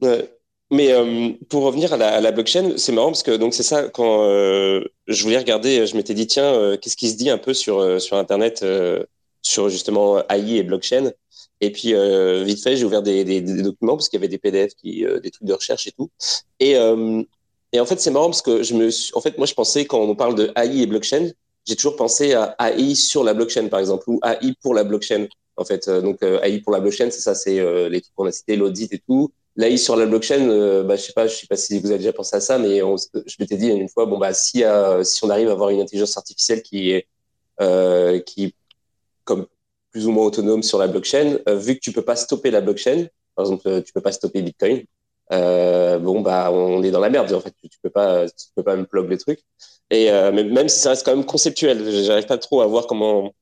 Ouais. 0.00 0.37
Mais 0.70 0.92
euh, 0.92 1.32
pour 1.48 1.62
revenir 1.62 1.94
à 1.94 1.96
la, 1.96 2.08
à 2.16 2.20
la 2.20 2.30
blockchain, 2.30 2.76
c'est 2.76 2.92
marrant 2.92 3.08
parce 3.08 3.22
que 3.22 3.36
donc 3.36 3.54
c'est 3.54 3.62
ça 3.62 3.88
quand 3.88 4.24
euh, 4.24 4.84
je 5.06 5.22
voulais 5.22 5.38
regarder, 5.38 5.86
je 5.86 5.96
m'étais 5.96 6.12
dit 6.12 6.26
tiens 6.26 6.52
euh, 6.52 6.76
qu'est-ce 6.76 6.96
qui 6.96 7.08
se 7.08 7.16
dit 7.16 7.30
un 7.30 7.38
peu 7.38 7.54
sur 7.54 8.00
sur 8.00 8.18
internet 8.18 8.64
sur 9.42 9.68
justement 9.70 10.22
AI 10.28 10.56
et 10.58 10.62
blockchain? 10.62 11.12
Et 11.60 11.72
puis 11.72 11.94
vite 12.44 12.62
fait 12.62 12.76
j'ai 12.76 12.84
ouvert 12.84 13.02
des, 13.02 13.24
des, 13.24 13.40
des, 13.40 13.62
documents 13.62 13.96
parce 13.96 14.08
qu'il 14.08 14.18
y 14.18 14.20
avait 14.20 14.28
des 14.28 14.38
PDF 14.38 14.74
qui 14.74 15.06
des 15.22 15.30
trucs 15.30 15.46
de 15.48 15.54
recherche 15.54 15.86
et 15.86 15.92
tout. 15.92 16.10
Et 16.60 16.74
et 17.72 17.80
en 17.80 17.86
fait 17.86 18.00
c'est 18.00 18.10
marrant 18.10 18.26
parce 18.26 18.42
que 18.42 18.62
je 18.62 18.74
me 18.74 18.90
suis, 18.90 19.12
en 19.14 19.20
fait 19.22 19.38
moi 19.38 19.46
je 19.46 19.54
pensais 19.54 19.86
quand 19.86 20.00
on 20.00 20.14
parle 20.16 20.34
de 20.34 20.52
AI 20.54 20.82
et 20.82 20.86
blockchain, 20.86 21.30
j'ai 21.66 21.76
toujours 21.76 21.96
pensé 21.96 22.34
à 22.34 22.54
AI 22.60 22.94
sur 22.94 23.24
la 23.24 23.32
blockchain 23.32 23.68
par 23.68 23.80
exemple 23.80 24.04
ou 24.08 24.20
AI 24.22 24.52
pour 24.62 24.74
la 24.74 24.84
blockchain. 24.84 25.28
En 25.56 25.64
fait 25.64 25.88
donc 25.88 26.22
AI 26.22 26.60
pour 26.60 26.72
la 26.72 26.80
blockchain 26.80 27.10
c'est 27.10 27.20
ça 27.20 27.34
c'est 27.34 27.88
les 27.88 28.02
trucs 28.02 28.14
qu'on 28.14 28.26
a 28.26 28.32
cités 28.32 28.56
l'audit 28.56 28.92
et 28.92 28.98
tout 28.98 29.32
Là, 29.58 29.76
sur 29.76 29.96
la 29.96 30.06
blockchain, 30.06 30.48
euh, 30.50 30.84
bah, 30.84 30.94
je 30.94 31.02
sais 31.02 31.12
pas, 31.12 31.26
je 31.26 31.34
sais 31.34 31.48
pas 31.48 31.56
si 31.56 31.80
vous 31.80 31.88
avez 31.88 31.98
déjà 31.98 32.12
pensé 32.12 32.36
à 32.36 32.40
ça, 32.40 32.58
mais 32.58 32.78
je 32.78 33.36
m'étais 33.40 33.56
dit 33.56 33.66
une 33.68 33.88
fois, 33.88 34.06
bon 34.06 34.16
bah 34.16 34.32
si 34.32 34.62
si 35.02 35.24
on 35.24 35.30
arrive 35.30 35.48
à 35.48 35.52
avoir 35.52 35.70
une 35.70 35.80
intelligence 35.80 36.16
artificielle 36.16 36.62
qui 36.62 36.92
est 36.92 37.08
euh, 37.60 38.20
qui 38.20 38.54
comme 39.24 39.46
plus 39.92 40.06
ou 40.06 40.12
moins 40.12 40.26
autonome 40.26 40.62
sur 40.62 40.78
la 40.78 40.88
blockchain, 40.88 41.38
euh, 41.48 41.56
vu 41.56 41.74
que 41.74 41.80
tu 41.80 41.92
peux 41.92 42.02
pas 42.02 42.16
stopper 42.16 42.52
la 42.52 42.60
blockchain, 42.60 43.08
par 43.34 43.46
exemple, 43.46 43.82
tu 43.82 43.92
peux 43.92 44.00
pas 44.00 44.12
stopper 44.12 44.42
Bitcoin, 44.42 44.84
bon 45.30 46.20
bah 46.20 46.50
on 46.52 46.82
est 46.84 46.92
dans 46.92 47.00
la 47.00 47.10
merde 47.10 47.32
en 47.32 47.40
fait, 47.40 47.52
tu, 47.62 47.78
peux 47.82 47.90
pas 47.90 48.28
tu 48.28 48.46
peux 48.54 48.62
pas 48.62 48.76
les 48.76 49.18
trucs. 49.18 49.40
Et 49.90 50.10
même 50.10 50.68
si 50.68 50.78
ça 50.80 50.90
reste 50.90 51.04
quand 51.04 51.16
même 51.16 51.26
conceptuel, 51.26 52.04
j'arrive 52.04 52.26
pas 52.26 52.38
trop 52.38 52.60
à 52.60 52.66
voir 52.66 52.86
comment 52.86 53.32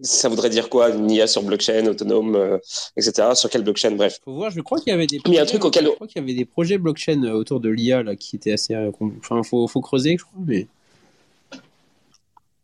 ça 0.00 0.28
voudrait 0.28 0.50
dire 0.50 0.68
quoi 0.68 0.90
une 0.90 1.10
IA 1.10 1.26
sur 1.26 1.42
blockchain 1.42 1.86
autonome, 1.86 2.34
euh, 2.34 2.58
etc. 2.96 3.28
Sur 3.34 3.50
quelle 3.50 3.62
blockchain 3.62 3.92
Bref. 3.92 4.18
Faut 4.24 4.34
voir. 4.34 4.50
Je 4.50 4.60
crois 4.60 4.78
qu'il 4.78 4.90
y 4.90 4.94
avait 4.94 5.06
des. 5.06 5.20
Projets, 5.20 5.38
un 5.38 5.46
truc 5.46 5.64
auquel. 5.64 5.84
Je 5.86 5.90
crois 5.90 6.06
qu'il 6.06 6.20
y 6.20 6.24
avait 6.24 6.34
des 6.34 6.44
projets 6.44 6.78
blockchain 6.78 7.22
euh, 7.24 7.32
autour 7.32 7.60
de 7.60 7.68
l'IA 7.68 8.02
là 8.02 8.16
qui 8.16 8.36
étaient 8.36 8.52
assez. 8.52 8.74
Euh, 8.74 8.90
enfin, 9.18 9.42
faut, 9.42 9.66
faut 9.68 9.80
creuser, 9.80 10.16
je 10.18 10.24
crois, 10.24 10.40
mais. 10.44 10.66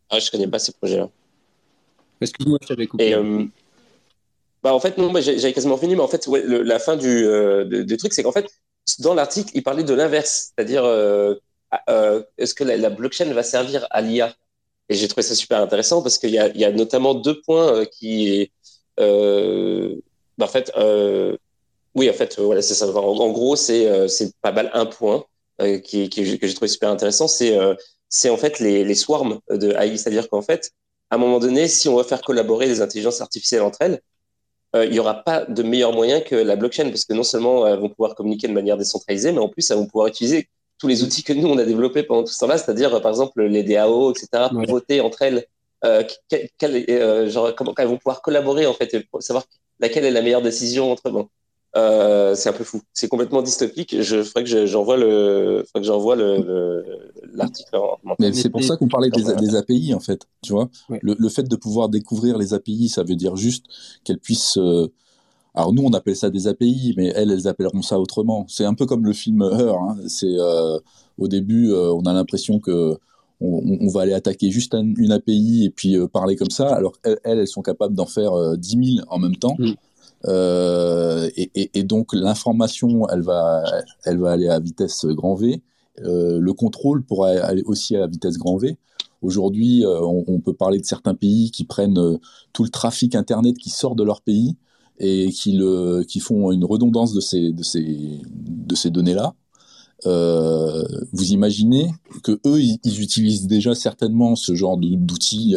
Ah, 0.09 0.19
je 0.19 0.31
connais 0.31 0.47
pas 0.47 0.59
ces 0.59 0.71
projets-là. 0.71 1.09
Excuse-moi, 2.21 2.57
je 2.61 2.67
t'avais 2.67 2.87
coupé. 2.87 3.15
bah 4.61 4.73
en 4.73 4.79
fait 4.79 4.97
non, 4.97 5.11
bah, 5.11 5.21
j'avais 5.21 5.53
quasiment 5.53 5.77
fini, 5.77 5.95
mais 5.95 6.01
en 6.01 6.07
fait 6.07 6.27
ouais, 6.27 6.43
la 6.45 6.79
fin 6.79 6.97
du, 6.97 7.25
du 7.85 7.95
truc, 7.95 8.11
c'est 8.13 8.23
qu'en 8.23 8.31
fait 8.31 8.49
dans 8.97 9.13
l'article, 9.13 9.51
il 9.53 9.63
parlait 9.63 9.83
de 9.83 9.93
l'inverse, 9.93 10.51
c'est-à-dire 10.53 10.83
est-ce 12.37 12.53
que 12.55 12.63
la, 12.65 12.75
la 12.75 12.89
blockchain 12.89 13.31
va 13.31 13.43
servir 13.43 13.87
à 13.91 14.01
l'IA 14.01 14.35
et 14.89 14.95
j'ai 14.95 15.07
trouvé 15.07 15.23
ça 15.23 15.35
super 15.35 15.61
intéressant 15.61 16.01
parce 16.01 16.17
qu'il 16.17 16.31
y 16.31 16.33
y 16.33 16.65
a 16.65 16.71
notamment 16.71 17.13
deux 17.13 17.39
points 17.41 17.73
euh, 17.73 17.85
qui, 17.85 18.51
euh, 18.99 19.95
bah, 20.37 20.45
en 20.45 20.49
fait, 20.49 20.71
euh, 20.77 21.37
oui, 21.95 22.09
en 22.09 22.13
fait, 22.13 22.39
voilà, 22.39 22.61
c'est 22.61 22.73
ça. 22.73 22.87
En, 22.87 23.31
gros, 23.31 23.55
c'est 23.55 24.33
pas 24.41 24.51
mal 24.51 24.71
un 24.73 24.85
point 24.85 25.25
qui, 25.83 26.09
que 26.09 26.23
j'ai 26.23 26.53
trouvé 26.53 26.67
super 26.69 26.89
intéressant. 26.89 27.27
C'est 27.27 27.57
c'est 28.09 28.29
en 28.29 28.37
fait 28.37 28.59
les, 28.59 28.95
swarms 28.95 29.39
de 29.49 29.71
AI, 29.73 29.97
c'est-à-dire 29.97 30.29
qu'en 30.29 30.41
fait, 30.41 30.71
à 31.11 31.15
un 31.15 31.17
moment 31.19 31.39
donné, 31.39 31.67
si 31.67 31.89
on 31.89 31.95
va 31.95 32.03
faire 32.03 32.21
collaborer 32.21 32.67
les 32.67 32.81
intelligences 32.81 33.21
artificielles 33.21 33.61
entre 33.61 33.79
elles, 33.81 34.01
il 34.75 34.91
n'y 34.91 34.99
aura 34.99 35.23
pas 35.23 35.45
de 35.45 35.63
meilleur 35.63 35.93
moyen 35.93 36.21
que 36.21 36.35
la 36.35 36.55
blockchain, 36.55 36.89
parce 36.89 37.05
que 37.05 37.13
non 37.13 37.23
seulement 37.23 37.67
elles 37.67 37.79
vont 37.79 37.89
pouvoir 37.89 38.15
communiquer 38.15 38.47
de 38.47 38.53
manière 38.53 38.77
décentralisée, 38.77 39.31
mais 39.31 39.39
en 39.39 39.49
plus 39.49 39.69
elles 39.69 39.77
vont 39.77 39.87
pouvoir 39.87 40.07
utiliser 40.07 40.49
tous 40.79 40.87
les 40.87 41.03
outils 41.03 41.23
que 41.23 41.33
nous, 41.33 41.47
on 41.47 41.57
a 41.57 41.65
développés 41.65 42.03
pendant 42.03 42.23
tout 42.23 42.33
ce 42.33 42.39
temps-là, 42.39 42.57
c'est-à-dire, 42.57 43.01
par 43.01 43.11
exemple, 43.11 43.43
les 43.43 43.63
DAO, 43.63 44.11
etc., 44.11 44.45
pour 44.49 44.65
voter 44.65 45.01
entre 45.01 45.21
elles, 45.21 45.45
euh, 45.85 46.03
euh, 46.63 47.29
genre, 47.29 47.53
comment 47.55 47.73
elles 47.77 47.87
vont 47.87 47.97
pouvoir 47.97 48.21
collaborer, 48.21 48.65
en 48.65 48.73
fait, 48.73 49.05
pour 49.11 49.21
savoir 49.21 49.45
laquelle 49.79 50.05
est 50.05 50.11
la 50.11 50.21
meilleure 50.21 50.41
décision 50.41 50.91
entre. 50.91 51.27
Euh, 51.75 52.33
c'est 52.33 52.49
un 52.49 52.53
peu 52.53 52.63
fou. 52.63 52.81
C'est 52.93 53.07
complètement 53.07 53.43
dystopique. 53.43 54.01
Je 54.01 54.23
ferais 54.23 54.43
que 54.43 54.65
j'envoie 54.65 54.97
le, 54.97 55.63
que 55.73 55.83
j'envoie 55.83 56.15
le 56.15 57.11
l'article. 57.33 57.77
Mais 58.17 58.33
c'est 58.33 58.49
pour 58.49 58.63
ça 58.63 58.75
qu'on 58.75 58.87
parlait 58.87 59.11
des, 59.11 59.55
API 59.55 59.93
en 59.93 59.99
fait. 59.99 60.25
Tu 60.41 60.51
vois, 60.51 60.69
le, 60.89 61.29
fait 61.29 61.43
de 61.43 61.55
pouvoir 61.55 61.89
découvrir 61.89 62.37
les 62.37 62.53
API, 62.53 62.89
ça 62.89 63.03
veut 63.03 63.15
dire 63.15 63.35
juste 63.35 63.65
qu'elles 64.03 64.19
puissent. 64.19 64.57
Euh, 64.57 64.91
alors 65.59 65.73
nous, 65.73 65.83
on 65.83 65.93
appelle 65.93 66.15
ça 66.15 66.29
des 66.29 66.47
API, 66.47 66.93
mais 66.97 67.07
elles, 67.15 67.31
elles 67.31 67.47
appelleront 67.47 67.81
ça 67.81 67.99
autrement. 67.99 68.45
C'est 68.47 68.65
un 68.65 68.73
peu 68.73 68.85
comme 68.85 69.05
le 69.05 69.13
film 69.13 69.41
Her. 69.41 69.75
Hein. 69.75 69.97
C'est 70.07 70.39
euh, 70.39 70.79
au 71.17 71.27
début, 71.27 71.71
on 71.73 72.01
a 72.01 72.13
l'impression 72.13 72.59
que 72.59 72.97
on, 73.41 73.87
va 73.87 74.01
aller 74.01 74.13
attaquer 74.13 74.51
juste 74.51 74.73
une 74.73 75.13
API 75.13 75.63
et 75.65 75.69
puis 75.69 75.95
parler 76.11 76.35
comme 76.35 76.49
ça, 76.49 76.75
alors 76.75 76.91
elles, 77.03 77.19
elles 77.23 77.47
sont 77.47 77.61
capables 77.61 77.95
d'en 77.95 78.05
faire 78.05 78.57
10 78.57 78.95
000 78.95 79.05
en 79.09 79.17
même 79.17 79.37
temps. 79.37 79.55
Mm. 79.57 79.75
Euh, 80.25 81.29
et, 81.35 81.83
donc 81.83 82.13
l'information, 82.13 83.07
elle 83.09 83.21
va, 83.21 83.63
elle 84.05 84.19
va 84.19 84.31
aller 84.31 84.49
à 84.49 84.59
vitesse 84.59 85.05
grand 85.05 85.35
V. 85.35 85.61
Euh, 86.03 86.39
le 86.39 86.53
contrôle 86.53 87.03
pourra 87.03 87.29
aller 87.29 87.63
aussi 87.65 87.95
à 87.95 88.07
vitesse 88.07 88.37
grand 88.37 88.57
V. 88.57 88.77
Aujourd'hui, 89.21 89.85
euh, 89.85 90.01
on, 90.01 90.39
peut 90.39 90.53
parler 90.53 90.79
de 90.79 90.85
certains 90.85 91.15
pays 91.15 91.51
qui 91.51 91.65
prennent 91.65 92.19
tout 92.53 92.63
le 92.63 92.69
trafic 92.69 93.15
Internet 93.15 93.57
qui 93.57 93.69
sort 93.69 93.95
de 93.95 94.03
leur 94.03 94.21
pays 94.21 94.55
et 94.99 95.31
qui, 95.31 95.53
le, 95.53 96.03
qui 96.03 96.19
font 96.19 96.51
une 96.51 96.65
redondance 96.65 97.13
de 97.13 97.21
ces, 97.21 97.51
de 97.51 97.63
ces, 97.63 98.21
de 98.25 98.75
ces 98.75 98.89
données-là. 98.89 99.33
vous 100.05 101.31
imaginez 101.31 101.91
que 102.23 102.39
eux, 102.45 102.61
ils, 102.61 103.01
utilisent 103.01 103.47
déjà 103.47 103.75
certainement 103.75 104.35
ce 104.35 104.55
genre 104.55 104.77
d'outils 104.77 105.55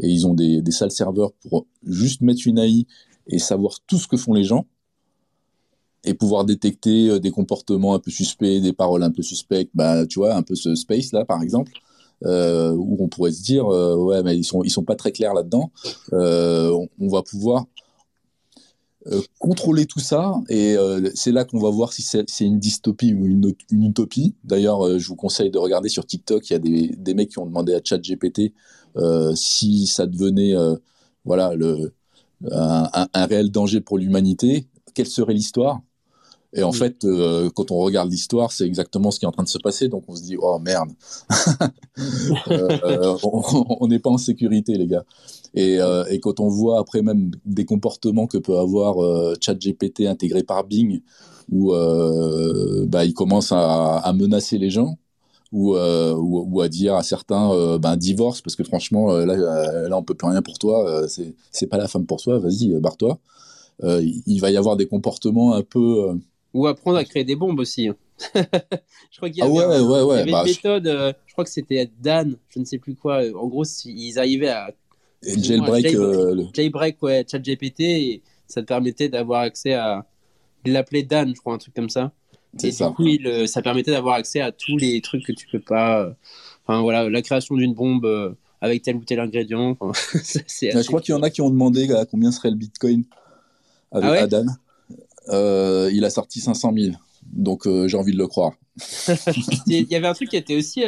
et 0.00 0.08
ils 0.08 0.26
ont 0.26 0.34
des, 0.34 0.62
des 0.62 0.72
salles 0.72 0.92
serveurs 0.92 1.32
pour 1.32 1.66
juste 1.84 2.20
mettre 2.20 2.46
une 2.46 2.58
AI 2.58 2.86
et 3.28 3.38
savoir 3.38 3.80
tout 3.86 3.98
ce 3.98 4.06
que 4.06 4.16
font 4.16 4.34
les 4.34 4.44
gens 4.44 4.66
et 6.06 6.14
pouvoir 6.14 6.44
détecter 6.44 7.10
euh, 7.10 7.18
des 7.18 7.30
comportements 7.30 7.94
un 7.94 7.98
peu 7.98 8.10
suspects, 8.10 8.60
des 8.60 8.72
paroles 8.72 9.02
un 9.02 9.10
peu 9.10 9.22
suspectes, 9.22 9.72
bah, 9.74 10.06
tu 10.06 10.20
vois, 10.20 10.34
un 10.34 10.42
peu 10.42 10.54
ce 10.54 10.74
space 10.74 11.12
là 11.12 11.24
par 11.24 11.42
exemple, 11.42 11.72
euh, 12.24 12.72
où 12.72 12.96
on 13.00 13.08
pourrait 13.08 13.32
se 13.32 13.42
dire, 13.42 13.66
euh, 13.66 13.96
ouais, 13.96 14.22
mais 14.22 14.36
ils 14.36 14.44
sont, 14.44 14.62
ils 14.62 14.70
sont 14.70 14.84
pas 14.84 14.94
très 14.94 15.12
clairs 15.12 15.34
là-dedans. 15.34 15.70
On, 16.12 17.08
va 17.08 17.22
pouvoir 17.22 17.66
contrôler 19.38 19.86
tout 19.86 20.00
ça 20.00 20.34
et 20.48 20.76
c'est 21.14 21.32
là 21.32 21.44
qu'on 21.44 21.58
va 21.58 21.70
voir 21.70 21.92
si 21.92 22.02
c'est 22.02 22.44
une 22.44 22.58
dystopie 22.58 23.14
ou 23.14 23.26
une, 23.26 23.54
utopie. 23.70 24.34
D'ailleurs, 24.44 24.98
je 24.98 25.08
vous 25.08 25.16
conseille 25.16 25.50
de 25.50 25.58
regarder 25.58 25.88
sur 25.88 26.06
TikTok, 26.06 26.48
il 26.50 26.52
y 26.52 26.56
a 26.56 26.58
des, 26.58 26.94
des 26.96 27.14
mecs 27.14 27.30
qui 27.30 27.38
ont 27.38 27.46
demandé 27.46 27.74
à 27.74 27.80
ChatGPT 27.82 28.52
si 29.34 29.86
ça 29.86 30.06
devenait, 30.06 30.54
voilà, 31.24 31.52
un, 32.50 33.26
réel 33.26 33.50
danger 33.50 33.80
pour 33.80 33.98
l'humanité, 33.98 34.66
quelle 34.94 35.06
serait 35.06 35.34
l'histoire? 35.34 35.80
Et 36.52 36.62
en 36.62 36.72
fait, 36.72 37.04
euh, 37.04 37.50
quand 37.54 37.70
on 37.70 37.78
regarde 37.78 38.10
l'histoire, 38.10 38.52
c'est 38.52 38.64
exactement 38.64 39.10
ce 39.10 39.18
qui 39.18 39.24
est 39.24 39.28
en 39.28 39.32
train 39.32 39.42
de 39.42 39.48
se 39.48 39.58
passer. 39.58 39.88
Donc 39.88 40.04
on 40.08 40.16
se 40.16 40.22
dit, 40.22 40.36
oh 40.40 40.58
merde, 40.58 40.90
euh, 42.48 43.16
on 43.22 43.86
n'est 43.88 43.98
pas 43.98 44.10
en 44.10 44.18
sécurité, 44.18 44.74
les 44.74 44.86
gars. 44.86 45.04
Et, 45.54 45.80
euh, 45.80 46.04
et, 46.10 46.20
quand 46.20 46.40
on 46.40 46.48
voit 46.48 46.78
après 46.78 47.02
même 47.02 47.30
des 47.44 47.64
comportements 47.64 48.26
que 48.26 48.38
peut 48.38 48.58
avoir 48.58 48.96
ChatGPT 49.40 50.02
intégré 50.06 50.42
par 50.42 50.64
Bing, 50.64 51.00
où 51.50 51.72
bah, 52.86 53.04
il 53.04 53.14
commence 53.14 53.52
à, 53.52 53.98
à, 53.98 54.12
menacer 54.12 54.58
les 54.58 54.70
gens, 54.70 54.96
euh, 55.54 56.12
ou, 56.14 56.44
ou, 56.50 56.60
à 56.60 56.68
dire 56.68 56.96
à 56.96 57.02
certains 57.02 57.52
euh, 57.52 57.78
ben 57.78 57.96
divorce 57.96 58.42
parce 58.42 58.56
que 58.56 58.64
franchement 58.64 59.12
euh, 59.12 59.24
là 59.24 59.88
là 59.88 59.96
on 59.96 60.02
peut 60.02 60.14
plus 60.14 60.26
rien 60.26 60.42
pour 60.42 60.58
toi 60.58 61.06
c'est 61.08 61.34
c'est 61.52 61.68
pas 61.68 61.78
la 61.78 61.86
femme 61.86 62.04
pour 62.04 62.20
toi 62.20 62.40
vas-y 62.40 62.74
barre-toi 62.80 63.18
il 63.84 64.40
va 64.40 64.50
y 64.50 64.56
avoir 64.56 64.76
des 64.76 64.86
comportements 64.86 65.54
un 65.54 65.62
peu 65.62 66.18
ou 66.56 66.66
apprendre 66.66 66.98
à 66.98 67.04
créer 67.04 67.24
des 67.24 67.36
bombes 67.36 67.58
aussi 67.58 67.88
hein. 67.88 67.96
je 68.34 69.16
crois 69.18 69.28
qu'il 69.28 69.38
y 69.38 69.42
ah 69.42 69.44
avait, 69.44 69.80
ouais, 69.80 70.02
ouais, 70.02 70.24
une 70.24 70.30
bah, 70.30 70.44
méthode 70.44 70.86
je... 70.86 71.32
crois 71.32 71.44
que 71.44 71.50
c'était 71.50 71.90
Dan 72.00 72.36
je 72.48 72.60
ne 72.60 72.64
sais 72.64 72.78
plus 72.78 72.94
quoi 72.94 73.20
en 73.34 73.46
gros 73.46 73.64
ils 73.84 74.18
arrivaient 74.18 74.48
à 74.48 74.70
jailbreak 75.22 75.86
jailbreak, 75.88 76.54
jailbreak 76.54 77.02
ouais 77.02 77.26
chat 77.30 77.38
GPT 77.38 77.80
et 77.80 78.22
ça 78.46 78.62
te 78.62 78.66
permettait 78.66 79.08
d'avoir 79.08 79.42
accès 79.42 79.74
à 79.74 80.06
il 80.64 80.72
l'appelait 80.72 81.02
Dan 81.02 81.34
je 81.34 81.40
crois 81.40 81.54
un 81.54 81.58
truc 81.58 81.74
comme 81.74 81.90
ça 81.90 82.12
et 82.64 82.72
ça. 82.72 82.88
du 82.88 82.94
coup, 82.94 83.06
il, 83.06 83.48
ça 83.48 83.62
permettait 83.62 83.90
d'avoir 83.90 84.14
accès 84.14 84.40
à 84.40 84.52
tous 84.52 84.76
les 84.76 85.00
trucs 85.00 85.24
que 85.24 85.32
tu 85.32 85.46
peux 85.46 85.60
pas. 85.60 86.02
Euh, 86.02 86.12
enfin 86.66 86.80
voilà, 86.82 87.08
la 87.08 87.22
création 87.22 87.54
d'une 87.56 87.74
bombe 87.74 88.04
euh, 88.04 88.32
avec 88.60 88.82
tel 88.82 88.96
ou 88.96 89.04
tel 89.04 89.20
ingrédient. 89.20 89.76
je 89.80 90.86
crois 90.86 91.00
qu'il 91.00 91.14
y 91.14 91.18
en 91.18 91.22
a 91.22 91.30
qui 91.30 91.40
ont 91.40 91.50
demandé 91.50 91.92
à 91.92 92.04
combien 92.06 92.32
serait 92.32 92.50
le 92.50 92.56
Bitcoin 92.56 93.04
avec 93.92 94.10
ah 94.10 94.22
Adam. 94.24 94.46
Euh, 95.28 95.90
il 95.92 96.04
a 96.04 96.10
sorti 96.10 96.40
500 96.40 96.72
000, 96.76 96.92
donc 97.24 97.68
j'ai 97.86 97.96
envie 97.96 98.12
de 98.12 98.18
le 98.18 98.26
croire. 98.26 98.52
il 99.66 99.90
y 99.90 99.94
avait 99.96 100.06
un 100.06 100.14
truc 100.14 100.28
qui 100.28 100.36
était 100.36 100.56
aussi 100.56 100.84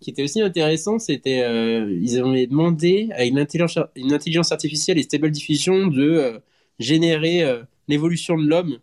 qui 0.00 0.10
était 0.10 0.22
aussi 0.22 0.40
intéressant, 0.40 0.98
c'était 0.98 1.40
ils 1.90 2.18
avaient 2.18 2.46
demandé 2.46 3.08
à 3.12 3.24
une 3.24 3.38
intelligence, 3.38 3.78
une 3.96 4.12
intelligence 4.12 4.52
artificielle 4.52 4.98
et 4.98 5.02
stable 5.02 5.30
diffusion 5.30 5.88
de 5.88 6.40
générer 6.78 7.44
l'évolution 7.88 8.38
de 8.38 8.46
l'homme 8.46 8.78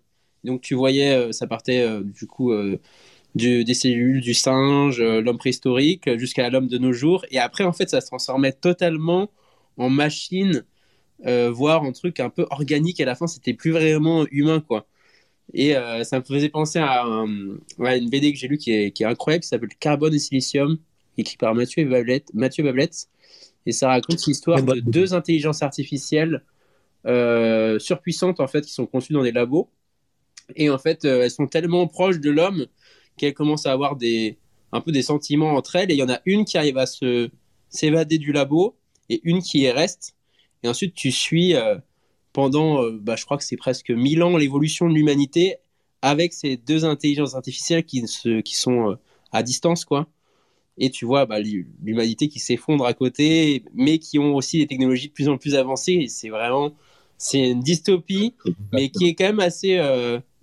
donc 0.47 0.61
tu 0.61 0.75
voyais, 0.75 1.13
euh, 1.13 1.31
ça 1.31 1.45
partait 1.45 1.81
euh, 1.81 2.01
du 2.03 2.25
coup 2.25 2.51
euh, 2.51 2.79
des 3.35 3.73
cellules 3.73 4.21
du 4.21 4.33
singe, 4.33 4.99
l'homme 4.99 5.37
préhistorique, 5.37 6.17
jusqu'à 6.17 6.49
l'homme 6.49 6.67
de 6.67 6.79
nos 6.79 6.91
jours. 6.91 7.23
Et 7.29 7.37
après, 7.37 7.65
en 7.65 7.73
fait, 7.73 7.87
ça 7.87 8.01
se 8.01 8.07
transformait 8.07 8.53
totalement 8.53 9.29
en 9.77 9.91
machine, 9.91 10.63
voire 11.25 11.83
en 11.83 11.91
truc 11.91 12.19
un 12.19 12.29
peu 12.29 12.45
organique. 12.49 12.99
À 13.01 13.05
la 13.05 13.15
fin, 13.15 13.27
c'était 13.27 13.53
plus 13.53 13.71
vraiment 13.71 14.25
humain, 14.31 14.61
quoi. 14.61 14.87
Et 15.53 15.73
ça 16.03 16.19
me 16.19 16.23
faisait 16.23 16.49
penser 16.49 16.79
à, 16.79 17.03
une 17.05 18.09
BD 18.09 18.33
que 18.33 18.39
j'ai 18.39 18.47
lue 18.47 18.57
qui 18.57 18.71
est, 18.71 18.91
qui 18.91 19.03
est 19.03 19.05
incroyable, 19.05 19.43
qui 19.43 19.49
s'appelle 19.49 19.69
Carbone 19.79 20.13
et 20.13 20.19
Silicium, 20.19 20.77
écrit 21.17 21.37
par 21.37 21.55
Mathieu 21.55 21.85
Bablette. 21.85 22.33
Mathieu 22.33 22.63
Bablette 22.63 23.07
et 23.65 23.71
ça 23.71 23.89
raconte 23.89 24.25
l'histoire 24.25 24.61
de 24.61 24.79
deux 24.79 25.13
intelligences 25.13 25.63
artificielles 25.63 26.43
surpuissantes, 27.79 28.39
en 28.39 28.47
fait, 28.47 28.61
qui 28.61 28.73
sont 28.73 28.85
conçues 28.85 29.13
dans 29.13 29.23
des 29.23 29.31
labos 29.31 29.69
et 30.55 30.69
en 30.69 30.77
fait, 30.77 31.05
euh, 31.05 31.23
elles 31.23 31.31
sont 31.31 31.47
tellement 31.47 31.87
proches 31.87 32.19
de 32.19 32.29
l'homme 32.29 32.67
qu'elles 33.17 33.33
commencent 33.33 33.65
à 33.65 33.71
avoir 33.71 33.95
des, 33.95 34.37
un 34.71 34.81
peu 34.81 34.91
des 34.91 35.01
sentiments 35.01 35.53
entre 35.53 35.75
elles. 35.75 35.91
Et 35.91 35.95
il 35.95 35.99
y 35.99 36.03
en 36.03 36.09
a 36.09 36.21
une 36.25 36.45
qui 36.45 36.57
arrive 36.57 36.77
à 36.77 36.85
se 36.85 37.29
s'évader 37.69 38.17
du 38.17 38.31
labo 38.31 38.77
et 39.09 39.19
une 39.23 39.41
qui 39.41 39.59
y 39.59 39.71
reste. 39.71 40.15
Et 40.63 40.67
ensuite, 40.67 40.93
tu 40.93 41.11
suis 41.11 41.55
euh, 41.55 41.75
pendant, 42.33 42.83
euh, 42.83 42.97
bah, 43.01 43.15
je 43.15 43.25
crois 43.25 43.37
que 43.37 43.43
c'est 43.43 43.57
presque 43.57 43.89
1000 43.89 44.23
ans, 44.23 44.37
l'évolution 44.37 44.89
de 44.89 44.93
l'humanité 44.93 45.57
avec 46.01 46.33
ces 46.33 46.57
deux 46.57 46.85
intelligences 46.85 47.35
artificielles 47.35 47.83
qui, 47.83 48.07
se, 48.07 48.41
qui 48.41 48.55
sont 48.55 48.97
à 49.31 49.43
distance, 49.43 49.85
quoi. 49.85 50.07
Et 50.77 50.91
tu 50.91 51.05
vois 51.05 51.25
bah, 51.25 51.39
l'humanité 51.39 52.27
qui 52.27 52.39
s'effondre 52.39 52.85
à 52.85 52.93
côté, 52.93 53.63
mais 53.73 53.97
qui 53.97 54.19
ont 54.19 54.35
aussi 54.35 54.59
des 54.59 54.67
technologies 54.67 55.07
de 55.07 55.13
plus 55.13 55.27
en 55.27 55.37
plus 55.37 55.55
avancées. 55.55 55.93
Et 55.93 56.07
c'est 56.07 56.29
vraiment, 56.29 56.71
c'est 57.17 57.49
une 57.49 57.61
dystopie, 57.61 58.35
mais 58.71 58.89
qui 58.89 59.07
est 59.07 59.15
quand 59.15 59.25
même 59.25 59.39
assez, 59.39 59.79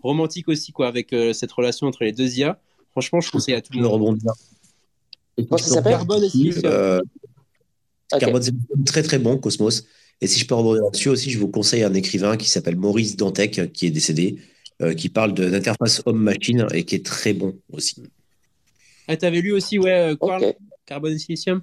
romantique 0.05 0.49
aussi, 0.49 0.71
quoi, 0.71 0.87
avec 0.87 1.13
euh, 1.13 1.33
cette 1.33 1.51
relation 1.51 1.87
entre 1.87 2.05
les 2.05 2.13
deux 2.13 2.39
IA. 2.39 2.61
Franchement, 2.93 3.21
je 3.21 3.31
conseille 3.31 3.55
à 3.55 3.63
tout 3.63 3.73
le 3.73 3.81
monde. 3.81 3.93
rebondir. 3.93 4.33
Comment 5.37 5.59
ça 5.59 5.75
s'appelle 5.75 5.93
Carbone 5.93 6.23
euh, 6.65 7.01
Carbone, 8.21 8.43
c'est 8.43 8.55
très 8.87 9.03
très 9.03 9.19
bon, 9.19 9.39
Cosmos. 9.39 9.85
Et 10.21 10.27
si 10.27 10.41
je 10.41 10.47
peux 10.47 10.55
rebondir 10.55 10.85
là-dessus 10.85 11.09
aussi, 11.09 11.31
je 11.31 11.39
vous 11.39 11.49
conseille 11.49 11.83
un 11.83 11.95
écrivain 11.95 12.37
qui 12.37 12.49
s'appelle 12.49 12.77
Maurice 12.77 13.17
Dantec, 13.17 13.73
qui 13.73 13.87
est 13.87 13.91
décédé, 13.91 14.39
euh, 14.83 14.95
qui 14.95 15.09
parle 15.09 15.35
d'interface 15.35 16.03
homme-machine 16.07 16.67
et 16.73 16.85
qui 16.85 16.95
est 16.95 17.05
très 17.05 17.33
bon 17.33 17.57
aussi. 17.71 18.03
Ah, 19.07 19.17
t'avais 19.17 19.41
lu 19.41 19.53
aussi, 19.53 19.79
ouais, 19.79 20.17
Carbone 20.87 21.13
et 21.13 21.19
Silicium? 21.19 21.63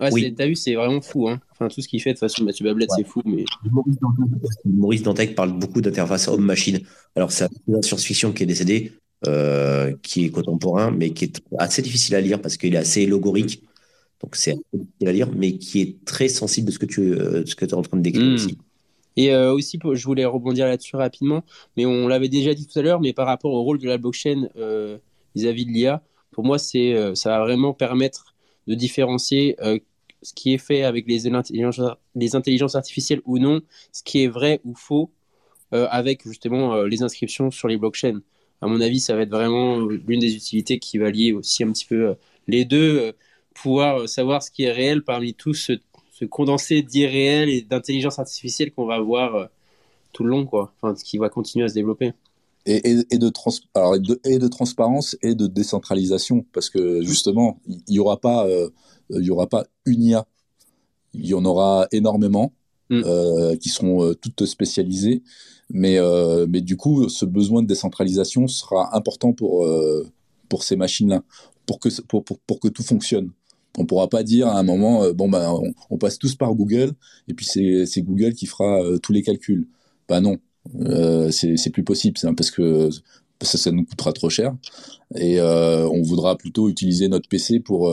Ouais, 0.00 0.10
oui. 0.12 0.34
T'as 0.36 0.46
vu, 0.46 0.54
c'est 0.54 0.74
vraiment 0.74 1.00
fou. 1.00 1.28
Hein. 1.28 1.40
Enfin, 1.50 1.68
tout 1.68 1.80
ce 1.80 1.88
qu'il 1.88 2.00
fait, 2.00 2.10
de 2.10 2.14
toute 2.14 2.20
façon, 2.20 2.44
Mathieu 2.44 2.64
Bablette, 2.64 2.90
c'est 2.96 3.06
fou. 3.06 3.20
Mais... 3.24 3.44
Maurice 4.64 5.02
Dantec 5.02 5.34
parle 5.34 5.58
beaucoup 5.58 5.80
d'interface 5.80 6.28
homme-machine. 6.28 6.80
Alors, 7.16 7.32
c'est 7.32 7.44
un 7.44 7.82
science-fiction 7.82 8.32
qui 8.32 8.44
est 8.44 8.46
décédé, 8.46 8.92
euh, 9.26 9.92
qui 10.02 10.26
est 10.26 10.30
contemporain, 10.30 10.92
mais 10.92 11.10
qui 11.10 11.24
est 11.24 11.42
assez 11.58 11.82
difficile 11.82 12.14
à 12.14 12.20
lire 12.20 12.40
parce 12.40 12.56
qu'il 12.56 12.74
est 12.74 12.78
assez 12.78 13.06
logorique. 13.06 13.64
Donc, 14.22 14.36
c'est 14.36 14.52
assez 14.52 14.60
difficile 14.72 15.08
à 15.08 15.12
lire, 15.12 15.28
mais 15.34 15.58
qui 15.58 15.80
est 15.80 16.04
très 16.04 16.28
sensible 16.28 16.66
de 16.68 16.72
ce 16.72 16.78
que 16.78 16.86
tu 16.86 17.12
euh, 17.12 17.44
ce 17.46 17.54
que 17.54 17.64
es 17.64 17.74
en 17.74 17.82
train 17.82 17.96
de 17.96 18.02
décrire 18.02 18.24
hmm. 18.24 18.34
aussi. 18.34 18.58
Et 19.16 19.32
euh, 19.32 19.52
aussi, 19.52 19.78
je 19.92 20.04
voulais 20.04 20.24
rebondir 20.24 20.66
là-dessus 20.66 20.96
rapidement, 20.96 21.44
mais 21.76 21.86
on 21.86 22.06
l'avait 22.06 22.28
déjà 22.28 22.54
dit 22.54 22.66
tout 22.66 22.78
à 22.78 22.82
l'heure, 22.82 23.00
mais 23.00 23.12
par 23.12 23.26
rapport 23.26 23.52
au 23.52 23.62
rôle 23.62 23.78
de 23.78 23.86
la 23.86 23.98
blockchain 23.98 24.48
vis-à-vis 25.34 25.66
de 25.66 25.70
l'IA, 25.70 26.02
pour 26.30 26.44
moi, 26.44 26.58
c'est 26.58 26.94
ça 27.16 27.30
va 27.30 27.40
vraiment 27.40 27.74
permettre 27.74 28.36
de 28.68 28.74
différencier 28.74 29.56
ce 30.22 30.32
qui 30.34 30.54
est 30.54 30.58
fait 30.58 30.84
avec 30.84 31.06
les 31.08 31.26
intelligences, 31.26 31.80
les 32.14 32.36
intelligences 32.36 32.76
artificielles 32.76 33.20
ou 33.24 33.38
non, 33.38 33.60
ce 33.92 34.04
qui 34.04 34.22
est 34.22 34.28
vrai 34.28 34.60
ou 34.64 34.74
faux 34.76 35.10
euh, 35.74 35.86
avec 35.90 36.22
justement 36.24 36.74
euh, 36.74 36.86
les 36.86 37.02
inscriptions 37.02 37.50
sur 37.50 37.68
les 37.68 37.76
blockchains. 37.76 38.20
À 38.62 38.66
mon 38.66 38.80
avis, 38.80 39.00
ça 39.00 39.14
va 39.14 39.22
être 39.22 39.30
vraiment 39.30 39.78
l'une 39.80 40.20
des 40.20 40.34
utilités 40.34 40.78
qui 40.78 40.96
va 40.96 41.10
lier 41.10 41.32
aussi 41.32 41.62
un 41.62 41.70
petit 41.72 41.84
peu 41.84 42.08
euh, 42.08 42.14
les 42.46 42.64
deux, 42.64 43.12
pouvoir 43.62 44.08
savoir 44.08 44.42
ce 44.42 44.50
qui 44.50 44.64
est 44.64 44.72
réel 44.72 45.02
parmi 45.02 45.34
tout 45.34 45.54
ce, 45.54 45.72
ce 46.12 46.24
condensé 46.24 46.82
d'irréel 46.82 47.48
et 47.48 47.62
d'intelligence 47.62 48.18
artificielle 48.18 48.72
qu'on 48.72 48.86
va 48.86 48.94
avoir 48.94 49.48
tout 50.12 50.24
le 50.24 50.30
long, 50.30 50.46
quoi. 50.46 50.72
Enfin, 50.80 50.94
qui 50.94 51.18
va 51.18 51.28
continuer 51.28 51.64
à 51.64 51.68
se 51.68 51.74
développer. 51.74 52.12
Et, 52.66 52.96
et, 53.10 53.18
de, 53.18 53.28
trans 53.30 53.52
alors, 53.74 53.94
et, 53.96 54.00
de, 54.00 54.20
et 54.24 54.38
de 54.38 54.48
transparence 54.48 55.16
et 55.22 55.34
de 55.34 55.46
décentralisation, 55.46 56.44
parce 56.52 56.68
que 56.68 57.00
justement, 57.02 57.60
il 57.66 57.80
n'y 57.88 57.98
aura 57.98 58.20
pas, 58.20 58.46
y 59.10 59.30
aura 59.30 59.46
pas 59.46 59.64
une 59.86 60.02
IA. 60.02 60.26
Il 61.14 61.26
y 61.26 61.32
en 61.32 61.46
aura 61.46 61.86
énormément 61.92 62.52
mm. 62.90 63.56
qui 63.58 63.70
seront 63.70 64.12
toutes 64.20 64.44
spécialisées, 64.44 65.22
mais, 65.70 65.98
mais 66.46 66.60
du 66.60 66.76
coup, 66.76 67.08
ce 67.08 67.24
besoin 67.24 67.62
de 67.62 67.68
décentralisation 67.68 68.48
sera 68.48 68.94
important 68.94 69.32
pour, 69.32 69.66
pour 70.50 70.62
ces 70.62 70.76
machines-là, 70.76 71.22
pour 71.64 71.78
que, 71.80 71.88
pour, 72.02 72.22
pour, 72.22 72.38
pour 72.40 72.60
que 72.60 72.68
tout 72.68 72.82
fonctionne. 72.82 73.30
On 73.76 73.84
pourra 73.84 74.08
pas 74.08 74.22
dire 74.22 74.48
à 74.48 74.58
un 74.58 74.62
moment, 74.62 75.04
euh, 75.04 75.12
bon 75.12 75.28
ben, 75.28 75.54
on, 75.90 75.98
passe 75.98 76.18
tous 76.18 76.34
par 76.34 76.54
Google 76.54 76.92
et 77.28 77.34
puis 77.34 77.46
c'est 77.46 78.02
Google 78.02 78.32
qui 78.34 78.46
fera 78.46 78.82
euh, 78.82 78.98
tous 78.98 79.12
les 79.12 79.22
calculs. 79.22 79.68
Bah 80.08 80.20
non, 80.20 80.38
euh, 80.80 81.30
c'est 81.30 81.70
plus 81.70 81.84
possible, 81.84 82.18
parce 82.36 82.50
que 82.50 82.88
ça, 83.42 83.58
ça 83.58 83.70
nous 83.70 83.84
coûtera 83.84 84.12
trop 84.12 84.30
cher 84.30 84.54
et 85.14 85.40
on 85.40 86.02
voudra 86.02 86.36
plutôt 86.36 86.68
utiliser 86.68 87.08
notre 87.08 87.28
PC 87.28 87.60
pour 87.60 87.92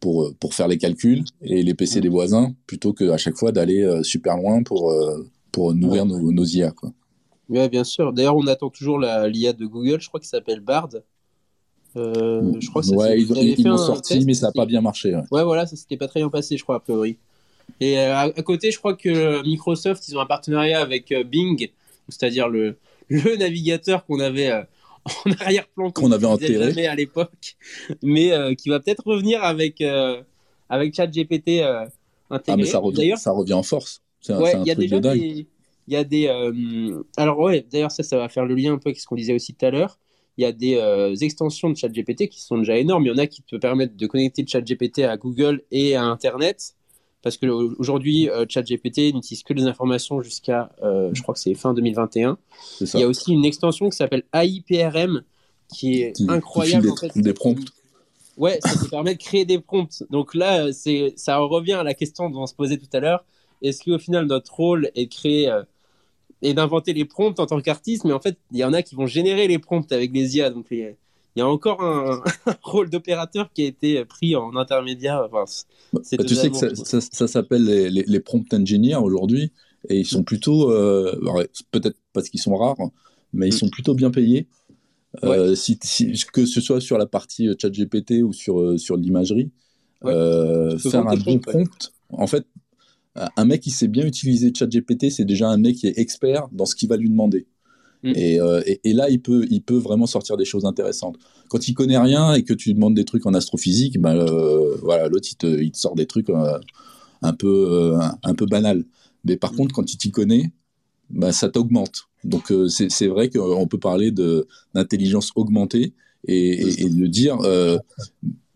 pour 0.00 0.34
pour 0.40 0.54
faire 0.54 0.68
les 0.68 0.78
calculs 0.78 1.24
et 1.42 1.62
les 1.62 1.74
PC 1.74 2.00
des 2.00 2.08
voisins 2.08 2.54
plutôt 2.66 2.92
qu'à 2.92 3.16
chaque 3.16 3.36
fois 3.36 3.52
d'aller 3.52 4.00
super 4.02 4.36
loin 4.36 4.62
pour 4.62 4.92
pour 5.52 5.74
nourrir 5.74 6.06
nos, 6.06 6.32
nos 6.32 6.44
IA 6.44 6.72
quoi. 6.72 6.92
Oui, 7.48 7.68
bien 7.68 7.84
sûr. 7.84 8.12
D'ailleurs, 8.12 8.36
on 8.36 8.46
attend 8.46 8.70
toujours 8.70 8.98
l'IA 8.98 9.52
de 9.52 9.66
Google, 9.66 10.00
je 10.00 10.08
crois 10.08 10.20
qu'il 10.20 10.28
s'appelle 10.28 10.60
Bard. 10.60 10.88
Euh, 11.96 12.52
je 12.58 12.68
crois 12.70 12.82
que 12.82 12.88
ouais, 12.88 13.20
ils, 13.20 13.64
l'ont 13.64 13.76
sorti, 13.76 14.24
mais 14.24 14.34
ça 14.34 14.46
n'a 14.46 14.52
pas 14.52 14.66
bien 14.66 14.80
marché. 14.80 15.14
Ouais. 15.30 15.44
voilà, 15.44 15.66
ça 15.66 15.76
s'était 15.76 15.96
pas 15.96 16.08
très 16.08 16.20
bien 16.20 16.30
passé, 16.30 16.56
je 16.56 16.62
crois, 16.62 16.76
a 16.76 16.80
priori. 16.80 17.16
Et 17.80 17.98
euh, 17.98 18.16
à, 18.16 18.42
côté, 18.42 18.70
je 18.70 18.78
crois 18.78 18.94
que 18.94 19.42
Microsoft, 19.42 20.06
ils 20.08 20.16
ont 20.16 20.20
un 20.20 20.26
partenariat 20.26 20.80
avec 20.80 21.12
euh, 21.12 21.24
Bing, 21.24 21.68
c'est-à-dire 22.08 22.48
le, 22.48 22.76
le 23.08 23.36
navigateur 23.36 24.04
qu'on 24.06 24.20
avait 24.20 24.52
en 25.26 25.32
arrière-plan 25.40 25.90
qu'on 25.90 26.12
avait 26.12 26.26
enterré 26.26 26.86
à 26.86 26.94
l'époque, 26.94 27.56
mais 28.02 28.32
qui 28.56 28.68
va 28.68 28.80
peut-être 28.80 29.06
revenir 29.06 29.42
avec 29.42 29.82
avec 30.68 30.94
ChatGPT 30.94 31.62
intégré. 32.30 32.42
Ah 32.48 32.56
mais 32.56 32.64
ça 32.64 32.78
revient, 32.78 33.14
ça 33.16 33.32
revient 33.32 33.54
en 33.54 33.62
force. 33.62 34.00
C'est 34.20 34.34
ouais, 34.34 34.54
un, 34.54 34.62
truc 34.62 34.88
de 34.88 34.98
dingue. 35.00 35.20
il 35.20 35.46
y 35.88 35.96
a 35.96 36.04
des 36.04 36.28
alors 37.16 37.40
ouais, 37.40 37.66
d'ailleurs 37.70 37.90
ça, 37.90 38.04
ça 38.04 38.16
va 38.16 38.28
faire 38.28 38.46
le 38.46 38.54
lien 38.54 38.74
un 38.74 38.78
peu 38.78 38.90
avec 38.90 39.00
ce 39.00 39.06
qu'on 39.06 39.16
disait 39.16 39.34
aussi 39.34 39.54
tout 39.54 39.66
à 39.66 39.70
l'heure 39.70 39.98
il 40.38 40.42
y 40.42 40.44
a 40.46 40.52
des 40.52 40.76
euh, 40.76 41.14
extensions 41.16 41.68
de 41.70 41.76
ChatGPT 41.76 42.28
qui 42.28 42.40
sont 42.42 42.58
déjà 42.58 42.76
énormes. 42.78 43.04
Il 43.04 43.08
y 43.08 43.12
en 43.12 43.18
a 43.18 43.26
qui 43.26 43.42
te 43.42 43.56
permettent 43.56 43.96
de 43.96 44.06
connecter 44.06 44.46
ChatGPT 44.46 45.00
à 45.00 45.16
Google 45.16 45.62
et 45.70 45.94
à 45.94 46.04
Internet. 46.04 46.74
Parce 47.22 47.36
qu'aujourd'hui, 47.36 48.28
euh, 48.30 48.46
ChatGPT 48.48 49.14
n'utilise 49.14 49.42
que 49.44 49.52
les 49.52 49.64
informations 49.64 50.22
jusqu'à, 50.22 50.72
euh, 50.82 51.10
je 51.12 51.22
crois 51.22 51.34
que 51.34 51.40
c'est 51.40 51.54
fin 51.54 51.72
2021. 51.74 52.36
Il 52.80 53.00
y 53.00 53.02
a 53.02 53.06
aussi 53.06 53.32
une 53.32 53.44
extension 53.44 53.90
qui 53.90 53.96
s'appelle 53.96 54.24
AIPRM, 54.32 55.22
qui 55.72 56.00
est 56.00 56.14
incroyable. 56.28 56.86
Des, 56.86 56.90
en 56.90 56.96
fait. 56.96 57.16
des 57.16 57.32
prompts. 57.32 57.68
Ouais, 58.36 58.58
ça 58.64 58.74
te 58.74 58.88
permet 58.88 59.14
de 59.14 59.22
créer 59.22 59.44
des 59.44 59.60
prompts. 59.60 60.02
Donc 60.10 60.34
là, 60.34 60.72
c'est, 60.72 61.12
ça 61.16 61.36
revient 61.36 61.74
à 61.74 61.82
la 61.84 61.94
question 61.94 62.28
dont 62.30 62.42
on 62.42 62.46
se 62.46 62.54
posait 62.54 62.78
tout 62.78 62.88
à 62.92 62.98
l'heure. 62.98 63.24
Est-ce 63.60 63.84
qu'au 63.84 63.98
final, 63.98 64.26
notre 64.26 64.52
rôle 64.54 64.90
est 64.96 65.04
de 65.04 65.14
créer 65.14 65.52
et 66.42 66.54
d'inventer 66.54 66.92
les 66.92 67.04
prompts 67.04 67.38
en 67.38 67.46
tant 67.46 67.60
qu'artiste, 67.60 68.04
mais 68.04 68.12
en 68.12 68.20
fait, 68.20 68.36
il 68.50 68.58
y 68.58 68.64
en 68.64 68.72
a 68.72 68.82
qui 68.82 68.94
vont 68.94 69.06
générer 69.06 69.46
les 69.46 69.58
prompts 69.58 69.90
avec 69.92 70.12
les 70.12 70.36
IA. 70.36 70.50
Donc, 70.50 70.66
il 70.70 70.94
y 71.36 71.40
a 71.40 71.48
encore 71.48 71.80
un, 71.82 72.22
rôle 72.62 72.90
d'opérateur 72.90 73.50
qui 73.52 73.62
a 73.62 73.66
été 73.66 74.04
pris 74.04 74.34
en 74.34 74.56
intermédiaire. 74.56 75.28
Enfin, 75.32 75.44
bah, 75.92 76.00
tu 76.02 76.34
sais 76.34 76.50
que 76.50 76.56
ça, 76.56 77.00
ça, 77.00 77.28
s'appelle 77.28 77.64
les, 77.64 77.90
les, 77.90 78.20
prompt 78.20 78.52
engineers 78.52 78.96
aujourd'hui, 78.96 79.52
et 79.88 80.00
ils 80.00 80.06
sont 80.06 80.24
plutôt, 80.24 80.70
euh, 80.70 81.14
peut-être 81.70 81.96
parce 82.12 82.28
qu'ils 82.28 82.40
sont 82.40 82.56
rares, 82.56 82.76
mais 83.32 83.46
ils 83.46 83.54
mm. 83.54 83.58
sont 83.58 83.68
plutôt 83.68 83.94
bien 83.94 84.10
payés. 84.10 84.48
Euh, 85.24 85.54
si, 85.54 85.78
que 86.32 86.46
ce 86.46 86.60
soit 86.60 86.80
sur 86.80 86.96
la 86.96 87.06
partie 87.06 87.48
chat 87.60 87.68
GPT 87.68 88.22
ou 88.22 88.32
sur, 88.32 88.58
euh, 88.58 88.78
sur 88.78 88.96
l'imagerie, 88.96 89.50
faire 90.02 91.06
un 91.06 91.16
bon 91.16 91.38
prompt, 91.38 91.92
en 92.10 92.26
fait, 92.26 92.46
un 93.14 93.44
mec 93.44 93.60
qui 93.60 93.70
sait 93.70 93.88
bien 93.88 94.06
utiliser 94.06 94.52
ChatGPT, 94.56 95.10
c'est 95.10 95.24
déjà 95.24 95.48
un 95.48 95.58
mec 95.58 95.76
qui 95.76 95.86
est 95.86 95.98
expert 95.98 96.48
dans 96.52 96.64
ce 96.64 96.74
qu'il 96.74 96.88
va 96.88 96.96
lui 96.96 97.10
demander. 97.10 97.46
Mm. 98.02 98.12
Euh, 98.16 98.62
et, 98.84 98.92
là, 98.92 99.08
il 99.10 99.20
peut, 99.20 99.46
il 99.50 99.62
peut 99.62 99.76
vraiment 99.76 100.06
sortir 100.06 100.36
des 100.36 100.44
choses 100.44 100.64
intéressantes. 100.64 101.18
Quand 101.48 101.68
il 101.68 101.74
connaît 101.74 101.98
rien 101.98 102.34
et 102.34 102.42
que 102.42 102.54
tu 102.54 102.70
lui 102.70 102.74
demandes 102.74 102.94
des 102.94 103.04
trucs 103.04 103.26
en 103.26 103.34
astrophysique, 103.34 104.00
ben, 104.00 104.16
euh, 104.16 104.76
voilà, 104.82 105.08
l'autre 105.08 105.28
il 105.30 105.36
te, 105.70 105.78
sort 105.78 105.94
des 105.94 106.06
trucs 106.06 106.30
euh, 106.30 106.58
un 107.22 107.32
peu, 107.32 107.96
un, 108.22 108.34
peu 108.34 108.46
banals. 108.46 108.84
Mais 109.24 109.36
par 109.36 109.52
mm. 109.52 109.56
contre, 109.56 109.74
quand 109.74 109.92
il 109.92 109.98
t'y 109.98 110.10
connaît, 110.10 110.52
ben, 111.10 111.32
ça 111.32 111.48
t'augmente. 111.48 112.08
Donc 112.24 112.52
c'est 112.68 113.08
vrai 113.08 113.28
qu'on 113.30 113.66
peut 113.66 113.78
parler 113.78 114.12
d'intelligence 114.74 115.32
augmentée 115.34 115.92
et, 116.28 116.84
et, 116.84 116.88
de 116.88 117.06
dire, 117.06 117.38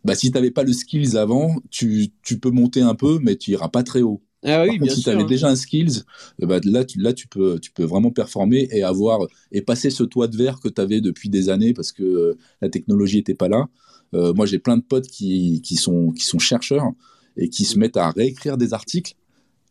bah, 0.05 0.15
si 0.15 0.31
tu 0.31 0.35
n'avais 0.35 0.53
pas 0.53 0.63
le 0.63 0.73
skills 0.73 1.17
avant, 1.17 1.57
tu, 1.71 2.13
tu 2.23 2.39
peux 2.39 2.51
monter 2.51 2.81
un 2.81 2.95
peu, 2.95 3.19
mais 3.21 3.35
tu 3.35 3.51
iras 3.51 3.69
pas 3.69 3.83
très 3.83 4.03
haut. 4.03 4.23
Ah 4.47 4.65
oui, 4.65 4.79
si 4.89 5.03
tu 5.03 5.11
avais 5.11 5.25
déjà 5.25 5.49
un 5.49 5.57
skills, 5.57 6.03
eh 6.39 6.47
ben, 6.47 6.61
là, 6.65 6.85
tu, 6.85 7.01
là 7.01 7.13
tu, 7.13 7.27
peux, 7.27 7.59
tu 7.59 7.73
peux 7.73 7.83
vraiment 7.83 8.13
performer 8.13 8.69
et 8.71 8.85
avoir 8.85 9.27
et 9.51 9.61
passer 9.61 9.91
ce 9.91 10.05
toit 10.05 10.29
de 10.29 10.37
verre 10.37 10.61
que 10.61 10.69
tu 10.69 10.81
avais 10.81 11.01
depuis 11.01 11.29
des 11.29 11.49
années 11.49 11.75
parce 11.75 11.91
que 11.91 12.05
euh, 12.05 12.39
la 12.61 12.69
technologie 12.69 13.17
n'était 13.17 13.35
pas 13.35 13.49
là. 13.49 13.67
Euh, 14.15 14.33
moi, 14.35 14.47
j'ai 14.47 14.61
plein 14.61 14.77
de 14.77 14.83
potes 14.83 15.09
qui, 15.09 15.61
qui, 15.63 15.75
sont, 15.75 16.13
qui 16.13 16.25
sont 16.25 16.39
chercheurs 16.39 16.93
et 17.37 17.49
qui 17.49 17.65
se 17.65 17.77
mettent 17.77 17.97
à 17.97 18.11
réécrire 18.11 18.57
des 18.57 18.73
articles 18.73 19.15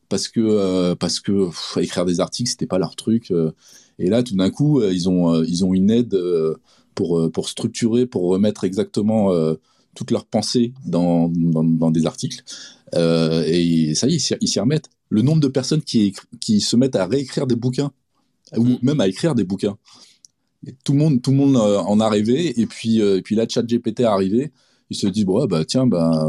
parce 0.09 0.27
que, 0.27 0.41
euh, 0.41 0.93
parce 0.93 1.21
que 1.21 1.49
écrire 1.79 2.05
des 2.05 2.19
articles, 2.19 2.49
c'était 2.49 2.67
pas 2.67 2.77
leur 2.77 2.97
truc. 2.97 3.31
et 3.97 4.09
là, 4.09 4.23
tout 4.23 4.35
d'un 4.35 4.49
coup, 4.49 4.83
ils, 4.83 5.07
ont, 5.07 5.41
ils 5.41 5.63
ont 5.63 5.73
une 5.73 5.89
aide 5.89 6.17
pour, 6.95 7.31
pour 7.31 7.47
structurer, 7.47 8.05
pour 8.05 8.23
remettre 8.23 8.65
exactement 8.65 9.31
toutes 9.95 10.11
leurs 10.11 10.25
pensées 10.25 10.73
dans, 10.85 11.29
dans, 11.29 11.63
dans 11.63 11.91
des 11.91 12.05
articles. 12.05 12.43
Euh, 12.93 13.43
et 13.45 13.95
ça 13.95 14.07
y 14.07 14.15
est, 14.15 14.37
ils 14.41 14.47
s'y 14.47 14.59
remettent. 14.59 14.89
Le 15.09 15.21
nombre 15.21 15.41
de 15.41 15.47
personnes 15.47 15.81
qui, 15.81 16.13
qui 16.39 16.61
se 16.61 16.75
mettent 16.75 16.95
à 16.95 17.05
réécrire 17.05 17.47
des 17.47 17.55
bouquins, 17.55 17.91
ou 18.55 18.63
mm. 18.63 18.79
même 18.81 18.99
à 18.99 19.07
écrire 19.07 19.35
des 19.35 19.43
bouquins. 19.43 19.77
tout 20.83 20.93
le 20.93 20.99
monde, 20.99 21.21
tout 21.21 21.31
le 21.31 21.37
monde 21.37 21.55
euh, 21.55 21.79
en 21.79 21.99
a 21.99 22.09
rêvé, 22.09 22.59
et 22.59 22.65
puis, 22.65 23.01
euh, 23.01 23.17
et 23.17 23.21
puis 23.21 23.35
là, 23.35 23.45
ChatGPT 23.47 24.01
est 24.01 24.03
arrivé. 24.03 24.51
Ils 24.89 24.97
se 24.97 25.07
disent, 25.07 25.25
bon, 25.25 25.45
bah 25.45 25.65
tiens, 25.65 25.87
bah, 25.87 26.27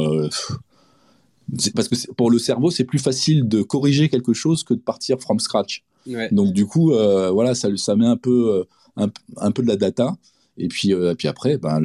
parce 1.75 1.89
que 1.89 2.13
pour 2.13 2.31
le 2.31 2.39
cerveau, 2.39 2.71
c'est 2.71 2.85
plus 2.85 2.99
facile 2.99 3.47
de 3.47 3.63
corriger 3.63 4.09
quelque 4.09 4.33
chose 4.33 4.65
que 4.65 4.73
de 4.73 4.81
partir 4.81 5.21
from 5.21 5.39
scratch. 5.39 5.85
Donc 6.33 6.53
du 6.55 6.65
coup, 6.65 6.89
voilà, 6.89 7.55
ça, 7.55 7.69
ça 7.77 7.97
met 7.97 8.07
un 8.07 8.17
peu, 8.17 8.65
un, 8.97 9.09
un, 9.37 9.51
peu 9.51 9.63
de 9.63 9.69
la 9.69 9.77
data, 9.77 10.17
et 10.57 10.69
puis, 10.69 10.95
puis 11.19 11.29
après, 11.29 11.59
ben, 11.59 11.83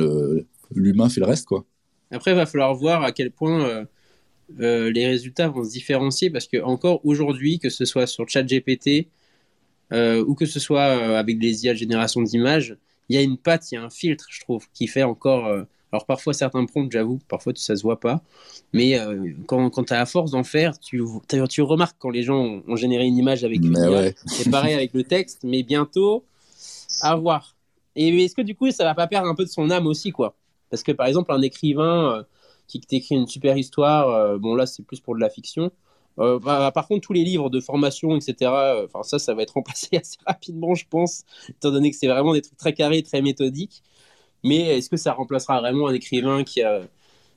l'humain 0.73 1.09
fait 1.09 1.19
le 1.19 1.25
reste, 1.25 1.45
quoi. 1.45 1.65
Après, 2.09 2.31
il 2.31 2.35
va 2.35 2.45
falloir 2.45 2.73
voir 2.73 3.03
à 3.03 3.11
quel 3.11 3.31
point 3.31 3.85
euh, 4.59 4.91
les 4.91 5.07
résultats 5.07 5.47
vont 5.47 5.63
se 5.63 5.71
différencier 5.71 6.29
parce 6.29 6.47
que 6.47 6.61
encore 6.61 7.05
aujourd'hui, 7.05 7.59
que 7.59 7.69
ce 7.69 7.85
soit 7.85 8.07
sur 8.07 8.27
ChatGPT 8.27 9.07
euh, 9.93 10.23
ou 10.25 10.35
que 10.35 10.45
ce 10.45 10.59
soit 10.59 10.97
euh, 10.97 11.17
avec 11.17 11.39
des 11.39 11.65
IA 11.65 11.73
de 11.73 11.77
génération 11.77 12.21
d'images, 12.21 12.77
il 13.09 13.15
y 13.15 13.17
a 13.17 13.21
une 13.21 13.37
patte, 13.37 13.71
il 13.71 13.75
y 13.75 13.77
a 13.77 13.83
un 13.83 13.89
filtre, 13.89 14.25
je 14.29 14.39
trouve, 14.41 14.65
qui 14.73 14.87
fait 14.87 15.03
encore. 15.03 15.45
alors 15.91 16.05
parfois 16.05 16.33
certains 16.33 16.65
prompts, 16.65 16.91
j'avoue, 16.91 17.19
parfois 17.27 17.51
ça 17.55 17.75
se 17.75 17.81
voit 17.81 17.99
pas, 17.99 18.21
mais 18.71 18.97
quand, 19.47 19.69
quand 19.69 19.83
tu 19.83 19.93
as 19.93 19.97
la 19.97 20.05
force 20.05 20.31
d'en 20.31 20.45
faire, 20.45 20.79
tu, 20.79 21.01
tu 21.49 21.61
remarques 21.61 21.97
quand 21.99 22.09
les 22.09 22.23
gens 22.23 22.61
ont, 22.65 22.75
généré 22.77 23.05
une 23.05 23.17
image 23.17 23.43
avec 23.43 23.57
une 23.57 23.75
IA. 23.75 24.13
C'est 24.27 24.49
pareil 24.49 24.73
avec 24.73 24.93
le 24.93 25.03
texte, 25.03 25.41
mais 25.43 25.61
bientôt, 25.61 26.23
à 27.01 27.17
voir. 27.17 27.57
Et 27.97 28.23
est-ce 28.23 28.35
que 28.35 28.41
du 28.41 28.55
coup, 28.55 28.71
ça 28.71 28.85
va 28.85 28.95
pas 28.95 29.07
perdre 29.07 29.27
un 29.27 29.35
peu 29.35 29.43
de 29.43 29.49
son 29.49 29.69
âme 29.69 29.87
aussi, 29.87 30.11
quoi? 30.11 30.37
Parce 30.69 30.83
que 30.83 30.93
par 30.93 31.07
exemple, 31.07 31.33
un 31.33 31.41
écrivain 31.41 32.25
qui 32.79 32.87
t'écrit 32.87 33.15
une 33.15 33.27
super 33.27 33.57
histoire. 33.57 34.09
Euh, 34.09 34.37
bon, 34.37 34.55
là, 34.55 34.65
c'est 34.65 34.83
plus 34.83 34.99
pour 34.99 35.15
de 35.15 35.19
la 35.19 35.29
fiction. 35.29 35.71
Euh, 36.19 36.39
bah, 36.39 36.71
par 36.73 36.87
contre, 36.87 37.07
tous 37.07 37.13
les 37.13 37.23
livres 37.23 37.49
de 37.49 37.59
formation, 37.59 38.15
etc., 38.15 38.35
euh, 38.41 38.87
ça, 39.03 39.19
ça 39.19 39.33
va 39.33 39.43
être 39.43 39.51
remplacé 39.55 39.97
assez 39.97 40.17
rapidement, 40.25 40.75
je 40.75 40.85
pense, 40.89 41.23
étant 41.49 41.71
donné 41.71 41.91
que 41.91 41.97
c'est 41.97 42.07
vraiment 42.07 42.33
des 42.33 42.41
trucs 42.41 42.57
très 42.57 42.73
carrés, 42.73 43.03
très 43.03 43.21
méthodiques. 43.21 43.83
Mais 44.43 44.77
est-ce 44.77 44.89
que 44.89 44.97
ça 44.97 45.13
remplacera 45.13 45.59
vraiment 45.61 45.87
un 45.87 45.93
écrivain 45.93 46.43
qui 46.43 46.61
a, 46.63 46.81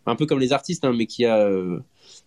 un 0.06 0.16
peu 0.16 0.26
comme 0.26 0.40
les 0.40 0.52
artistes, 0.52 0.84
hein, 0.84 0.94
mais 0.96 1.06
qui 1.06 1.24
a, 1.26 1.50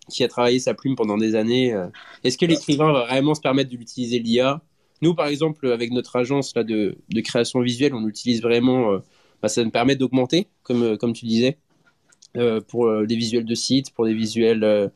qui 0.10 0.24
a 0.24 0.28
travaillé 0.28 0.60
sa 0.60 0.74
plume 0.76 0.96
pendant 0.96 1.18
des 1.18 1.36
années 1.36 1.76
Est-ce 2.24 2.38
que 2.38 2.46
l'écrivain 2.46 2.92
va 2.92 3.06
vraiment 3.06 3.34
se 3.34 3.42
permettre 3.42 3.72
de 3.72 3.78
l'utiliser 3.78 4.20
l'IA 4.20 4.62
Nous, 5.02 5.16
par 5.16 5.28
exemple, 5.28 5.72
avec 5.72 5.92
notre 5.92 6.16
agence 6.16 6.56
là, 6.56 6.64
de, 6.64 6.98
de 7.10 7.22
création 7.22 7.62
visuelle, 7.62 7.96
on 7.96 8.06
l'utilise 8.06 8.42
vraiment. 8.42 9.00
Bah, 9.42 9.50
ça 9.50 9.64
nous 9.64 9.72
permet 9.72 9.96
d'augmenter, 9.96 10.48
comme, 10.64 10.98
comme 10.98 11.14
tu 11.14 11.26
disais. 11.26 11.58
Euh, 12.36 12.62
pour 12.62 12.88
euh, 12.88 13.06
des 13.06 13.16
visuels 13.16 13.46
de 13.46 13.56
sites, 13.56 13.92
pour 13.92 14.06
des 14.06 14.14
visuels 14.14 14.64
euh, 14.64 14.90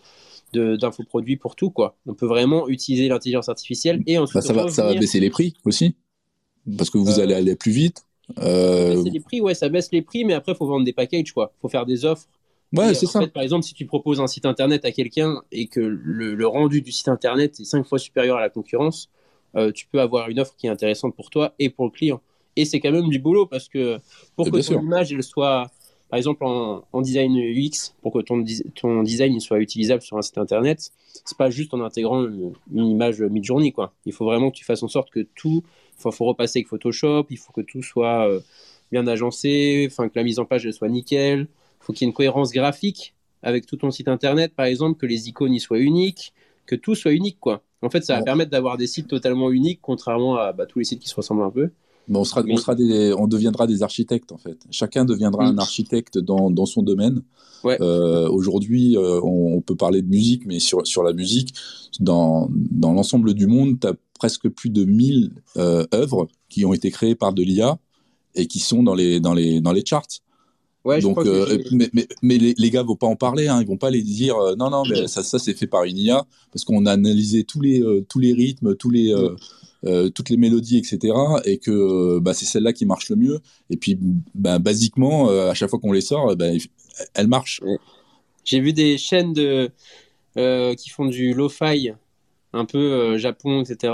d'infoproduits, 0.78 1.38
pour 1.38 1.56
tout. 1.56 1.72
quoi. 1.72 1.96
On 2.06 2.14
peut 2.14 2.28
vraiment 2.28 2.68
utiliser 2.68 3.08
l'intelligence 3.08 3.50
artificielle 3.50 4.04
et 4.06 4.18
ensuite. 4.18 4.36
Bah, 4.36 4.42
ça, 4.42 4.54
va, 4.54 4.68
ça 4.68 4.86
va 4.86 4.94
baisser 4.94 5.20
les 5.20 5.30
prix 5.30 5.56
aussi 5.66 5.96
Parce 6.78 6.90
que 6.90 6.98
vous 6.98 7.20
allez 7.20 7.34
aller 7.34 7.56
plus 7.56 7.72
vite. 7.72 8.06
Baisser 8.36 9.10
les 9.10 9.20
prix, 9.20 9.42
ouais, 9.42 9.56
ça 9.56 9.70
baisse 9.70 9.90
les 9.92 10.02
prix, 10.02 10.24
mais 10.24 10.34
après, 10.34 10.52
il 10.52 10.56
faut 10.56 10.68
vendre 10.68 10.86
des 10.86 10.94
packages, 10.94 11.32
quoi. 11.32 11.52
Il 11.58 11.62
faut 11.62 11.70
faire 11.70 11.86
des 11.86 12.06
offres. 12.06 12.28
Ouais, 12.74 12.94
c'est 12.94 13.06
ça. 13.06 13.26
par 13.28 13.44
exemple, 13.44 13.66
si 13.66 13.74
tu 13.74 13.86
proposes 13.86 14.22
un 14.22 14.28
site 14.28 14.46
internet 14.46 14.86
à 14.86 14.92
quelqu'un 14.92 15.42
et 15.52 15.68
que 15.68 15.80
le, 15.80 16.48
rendu 16.48 16.82
du 16.82 16.92
site 16.92 17.08
internet 17.08 17.60
est 17.60 17.66
cinq 17.66 17.86
fois 17.86 17.98
supérieur 17.98 18.38
à 18.38 18.42
la 18.42 18.50
concurrence, 18.50 19.10
tu 19.74 19.88
peux 19.88 20.00
avoir 20.00 20.30
une 20.30 20.40
offre 20.40 20.56
qui 20.56 20.68
est 20.68 20.70
intéressante 20.70 21.16
pour 21.16 21.30
toi 21.30 21.56
et 21.60 21.70
pour 21.70 21.86
le 21.86 21.92
client. 21.92 22.22
Et 22.56 22.66
c'est 22.66 22.80
quand 22.80 22.92
même 22.92 23.10
du 23.10 23.20
boulot 23.20 23.46
parce 23.46 23.68
que 23.68 24.00
pour 24.36 24.52
que 24.52 24.60
ton 24.66 24.82
image 24.82 25.12
elle 25.12 25.24
soit, 25.24 25.72
par 26.12 26.18
exemple 26.18 26.44
en, 26.44 27.02
design 27.02 27.38
UX, 27.38 27.94
pour 28.02 28.12
que 28.12 28.20
ton, 28.20 28.44
ton 28.76 29.02
design 29.02 29.40
soit 29.40 29.60
utilisable 29.60 30.02
sur 30.02 30.18
un 30.18 30.22
site 30.22 30.38
internet, 30.38 30.92
c'est 31.24 31.38
pas 31.38 31.50
juste 31.50 31.74
en 31.74 31.80
intégrant 31.80 32.26
une, 32.26 32.54
image 32.74 33.22
mid-journée 33.22 33.72
quoi. 33.72 33.94
Il 34.06 34.12
faut 34.12 34.26
vraiment 34.26 34.52
que 34.52 34.58
tu 34.58 34.66
fasses 34.66 34.84
en 34.84 34.90
sorte 34.90 35.10
que 35.10 35.22
tout, 35.36 35.64
il 35.98 36.12
faut 36.12 36.26
repasser 36.26 36.60
avec 36.60 36.68
Photoshop, 36.68 37.28
il 37.30 37.38
faut 37.38 37.54
que 37.54 37.62
tout 37.62 37.82
soit 37.82 38.28
euh, 38.28 38.42
bien 38.92 39.08
agencé, 39.08 39.88
enfin 39.90 40.10
que 40.10 40.14
la 40.16 40.24
mise 40.24 40.38
en 40.38 40.44
page 40.44 40.70
soit 40.72 40.90
nickel, 40.90 41.48
il 41.80 41.86
faut 41.86 41.94
qu'il 41.94 42.06
y 42.06 42.10
ait 42.10 42.12
une 42.12 42.14
cohérence 42.14 42.52
graphique 42.52 43.14
avec 43.42 43.66
tout 43.66 43.78
ton 43.78 43.90
site 43.90 44.10
internet 44.10 44.54
par 44.54 44.66
exemple, 44.66 45.00
que 45.00 45.06
les 45.06 45.30
icônes 45.30 45.54
y 45.54 45.62
soient 45.62 45.80
uniques, 45.80 46.34
que 46.66 46.76
tout 46.76 46.94
soit 46.94 47.14
unique 47.14 47.40
quoi. 47.40 47.64
En 47.82 47.90
fait, 47.90 48.04
ça 48.04 48.18
va 48.18 48.24
permettre 48.24 48.52
d'avoir 48.52 48.76
des 48.76 48.86
sites 48.86 49.08
totalement 49.08 49.50
uniques, 49.50 49.80
contrairement 49.82 50.36
à 50.36 50.52
bah, 50.52 50.66
tous 50.66 50.80
les 50.80 50.86
sites 50.86 51.00
qui 51.00 51.08
se 51.08 51.16
ressemblent 51.16 51.44
un 51.44 51.50
peu 51.52 51.72
on, 52.10 52.24
sera, 52.24 52.44
on, 52.48 52.58
sera 52.58 52.76
des, 52.76 53.14
on 53.14 53.28
deviendra 53.28 53.68
des 53.68 53.84
architectes 53.84 54.32
en 54.32 54.38
fait. 54.38 54.58
Chacun 54.72 55.06
deviendra 55.06 55.46
un 55.46 55.58
architecte 55.58 56.18
dans, 56.18 56.50
dans 56.50 56.66
son 56.66 56.82
domaine. 56.82 57.22
Euh, 57.66 58.28
Aujourd'hui, 58.30 58.98
euh, 58.98 59.20
on, 59.24 59.62
peut 59.62 59.76
parler 59.76 60.02
de 60.02 60.08
musique, 60.08 60.46
mais 60.46 60.60
sur, 60.60 60.86
sur 60.86 61.04
la 61.04 61.14
musique, 61.14 61.54
dans, 62.00 62.50
dans 62.52 62.94
l'ensemble 62.94 63.34
du 63.34 63.48
monde, 63.48 63.80
tu 63.80 63.88
as 63.88 63.94
presque 64.18 64.50
plus 64.50 64.70
de 64.70 64.84
1000 64.84 65.32
euh, 65.58 65.86
œuvres 65.94 66.28
qui 66.50 66.66
ont 66.66 66.74
été 66.74 66.92
créées 66.92 67.16
par 67.16 67.34
de 67.34 67.44
l'IA 67.44 67.78
et 68.36 68.48
qui 68.48 68.60
sont 68.60 68.84
dans 68.84 68.96
les, 68.96 69.20
dans 69.20 69.34
les, 69.34 69.62
dans 69.62 69.72
les 69.72 69.86
charts. 69.86 70.08
Ouais, 70.84 71.00
Donc, 71.00 71.20
euh, 71.20 71.60
mais, 71.72 71.92
mais, 71.94 72.08
mais, 72.24 72.38
les, 72.40 72.56
les 72.58 72.70
gars 72.72 72.82
vont 72.82 72.96
pas 72.96 73.06
en 73.06 73.16
parler, 73.16 73.48
hein, 73.48 73.62
ils 73.62 73.68
vont 73.68 73.78
pas 73.78 73.92
les 73.92 74.02
dire 74.02 74.36
euh, 74.38 74.56
non 74.56 74.72
non 74.72 74.82
mais 74.90 75.06
ça 75.08 75.22
ça 75.22 75.38
c'est 75.38 75.54
fait 75.54 75.68
par 75.68 75.84
une 75.84 75.96
IA 75.96 76.26
parce 76.52 76.66
qu'on 76.66 76.88
a 76.88 76.92
analysé 76.92 77.44
tous 77.44 77.62
les 77.62 77.84
tous 78.10 78.18
les 78.18 78.34
rythmes, 78.34 78.76
tous 78.76 78.90
les 78.90 79.14
euh, 79.84 80.10
toutes 80.10 80.30
les 80.30 80.38
mélodies, 80.38 80.78
etc. 80.78 81.14
Et 81.46 81.58
que 81.58 82.20
bah, 82.20 82.36
c'est 82.36 82.46
celle-là 82.46 82.72
qui 82.72 82.86
marche 82.86 83.10
le 83.10 83.16
mieux. 83.16 83.40
Et 83.72 83.78
puis, 83.78 83.98
bah, 84.36 84.60
basiquement, 84.60 85.30
euh, 85.30 85.50
à 85.50 85.54
chaque 85.56 85.72
fois 85.72 85.80
qu'on 85.80 85.92
les 85.92 86.02
sort, 86.02 86.36
bah, 86.36 86.48
elles 87.16 87.28
marchent. 87.28 87.62
J'ai 88.46 88.60
vu 88.60 88.74
des 88.74 89.00
chaînes 89.00 89.34
de, 89.34 89.72
euh, 90.38 90.76
qui 90.76 90.90
font 90.90 91.06
du 91.06 91.34
lo-fi, 91.34 91.92
un 92.54 92.66
peu 92.66 93.18
Japon, 93.18 93.64
etc. 93.64 93.94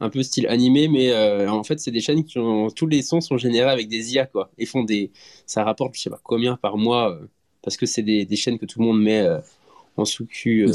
Un 0.00 0.10
peu 0.10 0.22
style 0.22 0.46
animé, 0.46 0.88
mais 0.88 1.14
en 1.46 1.62
fait, 1.62 1.78
c'est 1.78 1.90
des 1.90 2.00
chaînes 2.00 2.24
qui 2.24 2.38
ont 2.38 2.70
tous 2.70 2.86
les 2.86 3.02
sons 3.02 3.20
sont 3.20 3.36
générés 3.36 3.70
avec 3.70 3.88
des 3.88 4.14
IA, 4.14 4.26
quoi. 4.26 4.50
Et 4.58 4.66
font 4.66 4.82
des, 4.82 5.10
ça 5.46 5.62
rapporte, 5.62 5.94
je 5.94 6.00
sais 6.00 6.10
pas 6.10 6.20
combien 6.22 6.56
par 6.56 6.78
mois, 6.78 7.18
parce 7.62 7.76
que 7.76 7.86
c'est 7.86 8.02
des, 8.02 8.24
des, 8.24 8.36
chaînes 8.36 8.58
que 8.58 8.66
tout 8.66 8.80
le 8.80 8.86
monde 8.86 9.02
met 9.02 9.26
en 9.96 10.04
sous-cul 10.04 10.68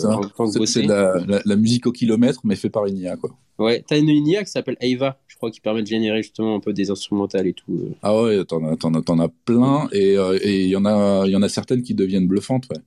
C'est 0.66 0.84
la, 0.84 1.16
la, 1.44 1.56
musique 1.56 1.88
au 1.88 1.92
kilomètre, 1.92 2.42
mais 2.44 2.56
fait 2.56 2.70
par 2.70 2.86
une 2.86 2.98
IA, 2.98 3.18
quoi. 3.18 3.32
Ouais, 3.58 3.84
t'as 3.88 3.98
une, 3.98 4.10
IA 4.10 4.44
qui 4.44 4.52
s'appelle 4.52 4.78
Ava, 4.82 5.18
je 5.28 5.38
crois, 5.38 5.50
qui 5.50 5.62
permet 5.62 5.82
de 5.82 5.88
générer 5.88 6.22
justement 6.22 6.56
un 6.56 6.60
peu 6.60 6.74
des 6.74 6.92
instrumentales 6.92 7.48
et 7.48 7.54
tout. 7.54 7.72
Euh. 7.72 7.96
Ah 8.02 8.22
ouais, 8.22 8.44
t'en 8.44 8.64
as, 8.66 8.74
as, 8.74 9.24
as, 9.24 9.30
plein 9.46 9.88
euh, 9.94 10.38
et 10.42 10.64
il 10.66 10.70
y, 10.70 10.76
en 10.76 10.86
a, 10.86 11.26
y 11.28 11.36
en 11.36 11.42
a 11.42 11.50
certaines 11.50 11.82
qui 11.82 11.94
deviennent 11.94 12.28
bluffantes, 12.28 12.68
ouais. 12.70 12.82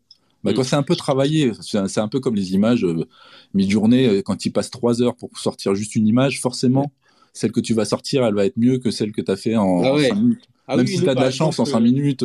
Bah, 0.44 0.52
Quand 0.54 0.62
mm. 0.62 0.64
c'est 0.64 0.76
un 0.76 0.82
peu 0.82 0.96
travaillé, 0.96 1.52
c'est 1.60 1.98
un, 1.98 2.08
peu 2.08 2.20
comme 2.20 2.34
les 2.34 2.54
images 2.54 2.84
euh, 2.84 3.06
mi-journée, 3.54 4.22
quand 4.24 4.44
il 4.44 4.50
passe 4.50 4.70
trois 4.70 5.02
heures 5.02 5.16
pour 5.16 5.36
sortir 5.38 5.74
juste 5.74 5.96
une 5.96 6.06
image, 6.06 6.40
forcément, 6.40 6.92
celle 7.32 7.52
que 7.52 7.60
tu 7.60 7.74
vas 7.74 7.84
sortir, 7.84 8.24
elle 8.24 8.34
va 8.34 8.46
être 8.46 8.56
mieux 8.56 8.78
que 8.78 8.90
celle 8.90 9.12
que 9.12 9.20
tu 9.20 9.30
as 9.30 9.36
fait 9.36 9.56
en, 9.56 9.82
ah 9.82 9.98
5 10.00 10.14
minutes. 10.14 10.48
Ah 10.66 10.76
Même 10.76 10.86
si 10.86 11.00
tu 11.00 11.08
as 11.08 11.14
de 11.14 11.20
la 11.20 11.30
chance, 11.30 11.58
en 11.58 11.64
5 11.64 11.80
minutes, 11.80 12.24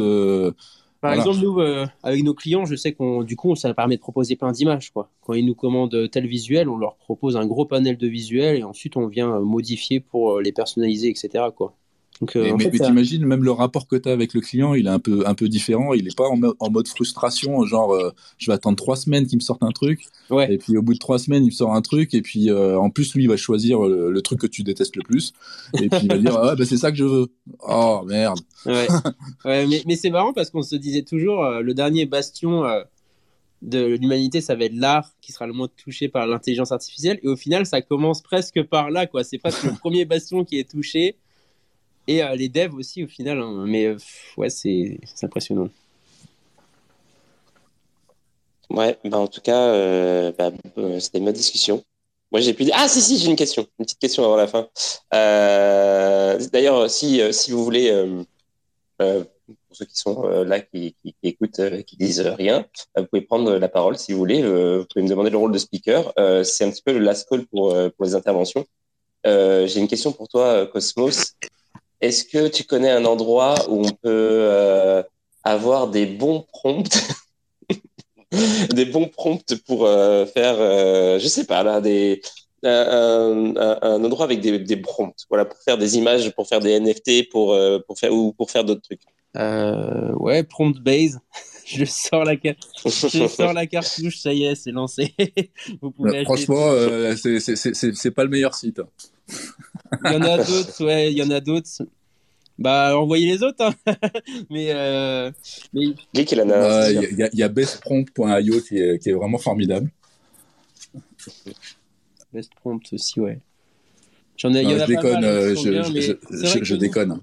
par 1.04 1.16
exemple, 1.16 1.40
nous, 1.40 1.60
euh, 1.60 1.86
avec 2.02 2.24
nos 2.24 2.34
clients, 2.34 2.64
je 2.64 2.78
sais 2.78 2.94
qu'on, 2.94 3.24
du 3.24 3.36
coup, 3.36 3.58
ça 3.58 3.74
permet 3.74 3.98
de 3.98 4.02
proposer 4.02 4.38
plein 4.38 4.54
d'images, 4.54 4.92
quoi. 4.92 5.10
Quand 5.20 5.34
ils 5.34 5.46
nous 5.46 5.54
commandent 5.54 6.10
tel 6.10 6.26
visuel, 6.28 6.70
on 6.70 6.78
leur 6.78 6.96
propose 6.96 7.36
un 7.36 7.46
gros 7.46 7.66
panel 7.66 7.98
de 7.98 8.08
visuels 8.08 8.56
et 8.56 8.64
ensuite 8.64 8.96
on 8.96 9.08
vient 9.08 9.42
modifier 9.42 10.00
pour 10.00 10.38
euh, 10.38 10.42
les 10.42 10.54
personnaliser, 10.54 11.10
etc., 11.10 11.44
quoi. 11.54 11.76
Euh, 12.36 12.56
mais, 12.58 12.70
t'imagines, 12.70 13.26
même 13.26 13.44
le 13.44 13.52
rapport 13.52 13.88
que 13.88 13.96
tu 13.96 14.08
as 14.08 14.12
avec 14.12 14.34
le 14.34 14.42
client, 14.42 14.74
il 14.74 14.88
est 14.88 14.90
un 14.90 15.00
peu, 15.00 15.24
un 15.26 15.34
peu 15.34 15.50
différent. 15.50 15.94
Il 15.94 16.06
n'est 16.06 16.12
pas 16.16 16.28
en, 16.28 16.70
mode 16.70 16.88
frustration, 16.88 17.66
genre 17.66 17.94
euh, 17.94 18.12
je 18.38 18.50
vais 18.50 18.54
attendre 18.54 18.78
trois 18.78 18.96
semaines 18.96 19.26
qu'il 19.26 19.38
me 19.38 19.44
sorte 19.44 19.64
un 19.64 19.72
truc. 19.72 20.06
Et 20.50 20.58
puis 20.58 20.78
au 20.78 20.82
bout 20.82 20.94
de 20.94 21.00
trois 21.00 21.20
semaines, 21.20 21.44
il 21.44 21.48
me 21.48 21.52
sort 21.52 21.74
un 21.74 21.82
truc. 21.82 22.14
Et 22.14 22.22
puis 22.22 22.50
euh, 22.50 22.78
en 22.78 22.90
plus, 22.90 23.14
lui, 23.16 23.24
il 23.24 23.30
va 23.30 23.38
choisir 23.38 23.82
le, 23.82 24.22
truc 24.22 24.40
que 24.40 24.48
tu 24.48 24.64
détestes 24.64 24.96
le 24.96 25.04
plus. 25.04 25.34
Et 25.82 25.90
puis 25.90 26.00
il 26.04 26.08
va 26.08 26.18
dire 26.18 26.38
ah, 26.42 26.56
bah, 26.56 26.66
c'est 26.66 26.78
ça 26.78 26.92
que 26.92 26.98
je 26.98 27.04
veux. 27.04 27.28
Oh 27.68 28.04
merde. 28.06 28.40
Ouais. 28.66 28.88
mais, 29.46 29.84
mais 29.86 29.96
c'est 29.96 30.10
marrant 30.10 30.34
parce 30.34 30.50
qu'on 30.50 30.62
se 30.62 30.76
disait 30.76 31.04
toujours 31.04 31.44
le 31.44 31.74
dernier 31.74 32.06
bastion 32.06 32.64
de 33.64 33.86
l'humanité, 33.86 34.42
ça 34.42 34.56
va 34.56 34.66
être 34.66 34.76
l'art 34.76 35.10
qui 35.22 35.32
sera 35.32 35.48
le 35.48 35.54
moins 35.54 35.70
touché 35.84 36.10
par 36.10 36.28
l'intelligence 36.28 36.72
artificielle. 36.72 37.20
Et 37.24 37.28
au 37.28 37.36
final, 37.36 37.66
ça 37.66 37.82
commence 37.82 38.22
presque 38.22 38.62
par 38.64 38.92
là, 38.92 39.08
quoi. 39.08 39.24
C'est 39.24 39.38
presque 39.38 39.64
le 39.64 39.72
premier 39.80 40.06
bastion 40.06 40.44
qui 40.44 40.60
est 40.60 40.70
touché 40.70 41.18
et 42.08 42.24
euh, 42.24 42.36
les 42.36 42.50
devs 42.50 42.76
aussi 42.76 43.04
au 43.04 43.08
final. 43.08 43.40
Hein. 43.40 43.66
Mais 43.68 43.86
euh, 43.86 43.98
ouais, 44.38 44.50
c'est 44.50 45.00
impressionnant. 45.22 45.70
Ouais, 48.70 48.98
bah 49.06 49.20
en 49.20 49.28
tout 49.28 49.42
cas, 49.42 49.68
euh, 49.68 50.32
bah, 50.38 50.52
c'était 51.00 51.20
ma 51.20 51.32
discussion. 51.32 51.84
Moi, 52.32 52.42
j'ai 52.42 52.54
pu 52.54 52.64
dire. 52.64 52.74
Ah, 52.78 52.88
si, 52.88 53.02
si, 53.02 53.20
j'ai 53.20 53.30
une 53.30 53.36
question. 53.36 53.68
Une 53.80 53.86
petite 53.86 54.00
question 54.00 54.24
avant 54.24 54.36
la 54.36 54.48
fin. 54.48 54.68
D'ailleurs, 56.52 56.90
si, 56.90 57.22
si 57.32 57.52
vous 57.52 57.64
voulez, 57.64 57.92
pour 58.98 59.28
ceux 59.72 59.86
qui 59.86 59.98
sont 59.98 60.24
là, 60.24 60.60
qui, 60.60 60.96
qui, 61.04 61.16
écoutent, 61.22 61.62
qui 61.86 61.98
disent 61.98 62.22
rien, 62.22 62.66
vous 62.98 63.06
pouvez 63.06 63.22
prendre 63.22 63.56
la 63.58 63.70
parole 63.70 63.98
si 63.98 64.14
vous 64.14 64.18
voulez. 64.18 64.42
vous 64.42 64.86
pouvez 64.86 65.04
me 65.04 65.10
demander 65.10 65.30
le 65.30 65.38
rôle 65.38 65.52
de 65.52 65.60
speaker. 65.60 66.12
C'est 66.44 66.64
un 66.66 66.72
petit 66.72 66.82
peu 66.82 66.94
le 66.94 67.00
last 67.00 67.30
call 67.30 67.46
pour, 67.46 67.76
pour 67.96 68.06
les 68.06 68.16
interventions. 68.16 68.66
j'ai 69.24 69.78
une 69.78 69.88
question 69.88 70.12
pour 70.12 70.28
toi, 70.28 70.66
Cosmos. 70.66 71.36
Est-ce 72.04 72.26
que 72.26 72.50
tu 72.50 72.66
connais 72.66 72.92
un 72.92 73.06
endroit 73.06 73.56
où 73.70 73.80
on 73.80 73.90
peut 73.90 73.98
euh, 74.04 75.02
avoir 75.46 75.88
des 75.88 76.06
bons 76.06 76.46
prompts 76.52 77.02
des 78.74 78.84
bons 78.84 79.08
prompts 79.08 79.56
pour 79.66 79.86
euh, 79.86 80.26
faire, 80.26 80.56
euh, 80.60 81.18
je 81.18 81.28
sais 81.30 81.46
pas 81.46 81.64
là, 81.64 81.82
un, 82.66 84.04
endroit 84.04 84.26
avec 84.26 84.42
des, 84.42 84.60
des, 84.60 84.76
prompts, 84.76 85.16
voilà, 85.30 85.46
pour 85.46 85.58
faire 85.64 85.78
des 85.78 85.96
images, 85.98 86.30
pour 86.36 86.46
faire 86.46 86.60
des 86.60 86.78
NFT, 86.78 87.30
pour 87.32 87.58
pour 87.88 87.98
faire 87.98 88.14
ou 88.14 88.34
pour 88.34 88.52
faire 88.52 88.66
d'autres 88.66 88.82
trucs? 88.82 89.04
ouais, 90.20 90.44
prompt 90.44 90.78
base. 90.82 91.22
je 91.68 91.86
sors 91.86 92.24
la 92.24 92.36
carte, 92.36 92.58
je 92.86 93.28
sors 93.28 93.54
la 93.54 93.68
cartouche, 93.68 94.18
ça 94.20 94.34
y 94.34 94.44
est, 94.44 94.56
c'est 94.56 94.72
lancé. 94.72 95.14
Vous 95.82 95.94
franchement, 96.24 96.72
c'est 97.16 98.12
pas 98.12 98.24
le 98.24 98.30
meilleur 98.30 98.56
site. 98.56 98.80
Hein. 98.80 98.88
Il 100.06 100.12
y 100.12 100.16
en 100.16 100.22
a 100.22 100.38
d'autres, 100.38 100.86
ouais, 100.86 101.12
il 101.12 101.18
y 101.18 101.24
en 101.24 101.30
a 101.32 101.40
d'autres. 101.40 101.70
Bah, 102.60 102.98
envoyez 102.98 103.28
les 103.28 103.44
autres. 103.44 103.64
Hein. 103.64 103.74
mais, 104.50 104.72
euh, 104.72 105.32
mais... 105.74 105.86
Il 106.14 107.30
y, 107.34 107.44
a, 107.44 107.50
bestprompt.io 107.50 108.62
qui 108.62 108.78
est, 108.78 109.00
qui 109.02 109.10
est 109.10 109.14
vraiment 109.14 109.40
formidable. 109.40 109.90
Bestprompt 112.32 112.94
aussi, 112.94 113.20
ouais. 113.20 113.40
J'en 114.38 114.54
ai, 114.54 114.64
je 114.64 114.86
déconne, 114.86 115.22
je, 115.24 116.64
je, 116.64 116.76
déconne. 116.76 117.22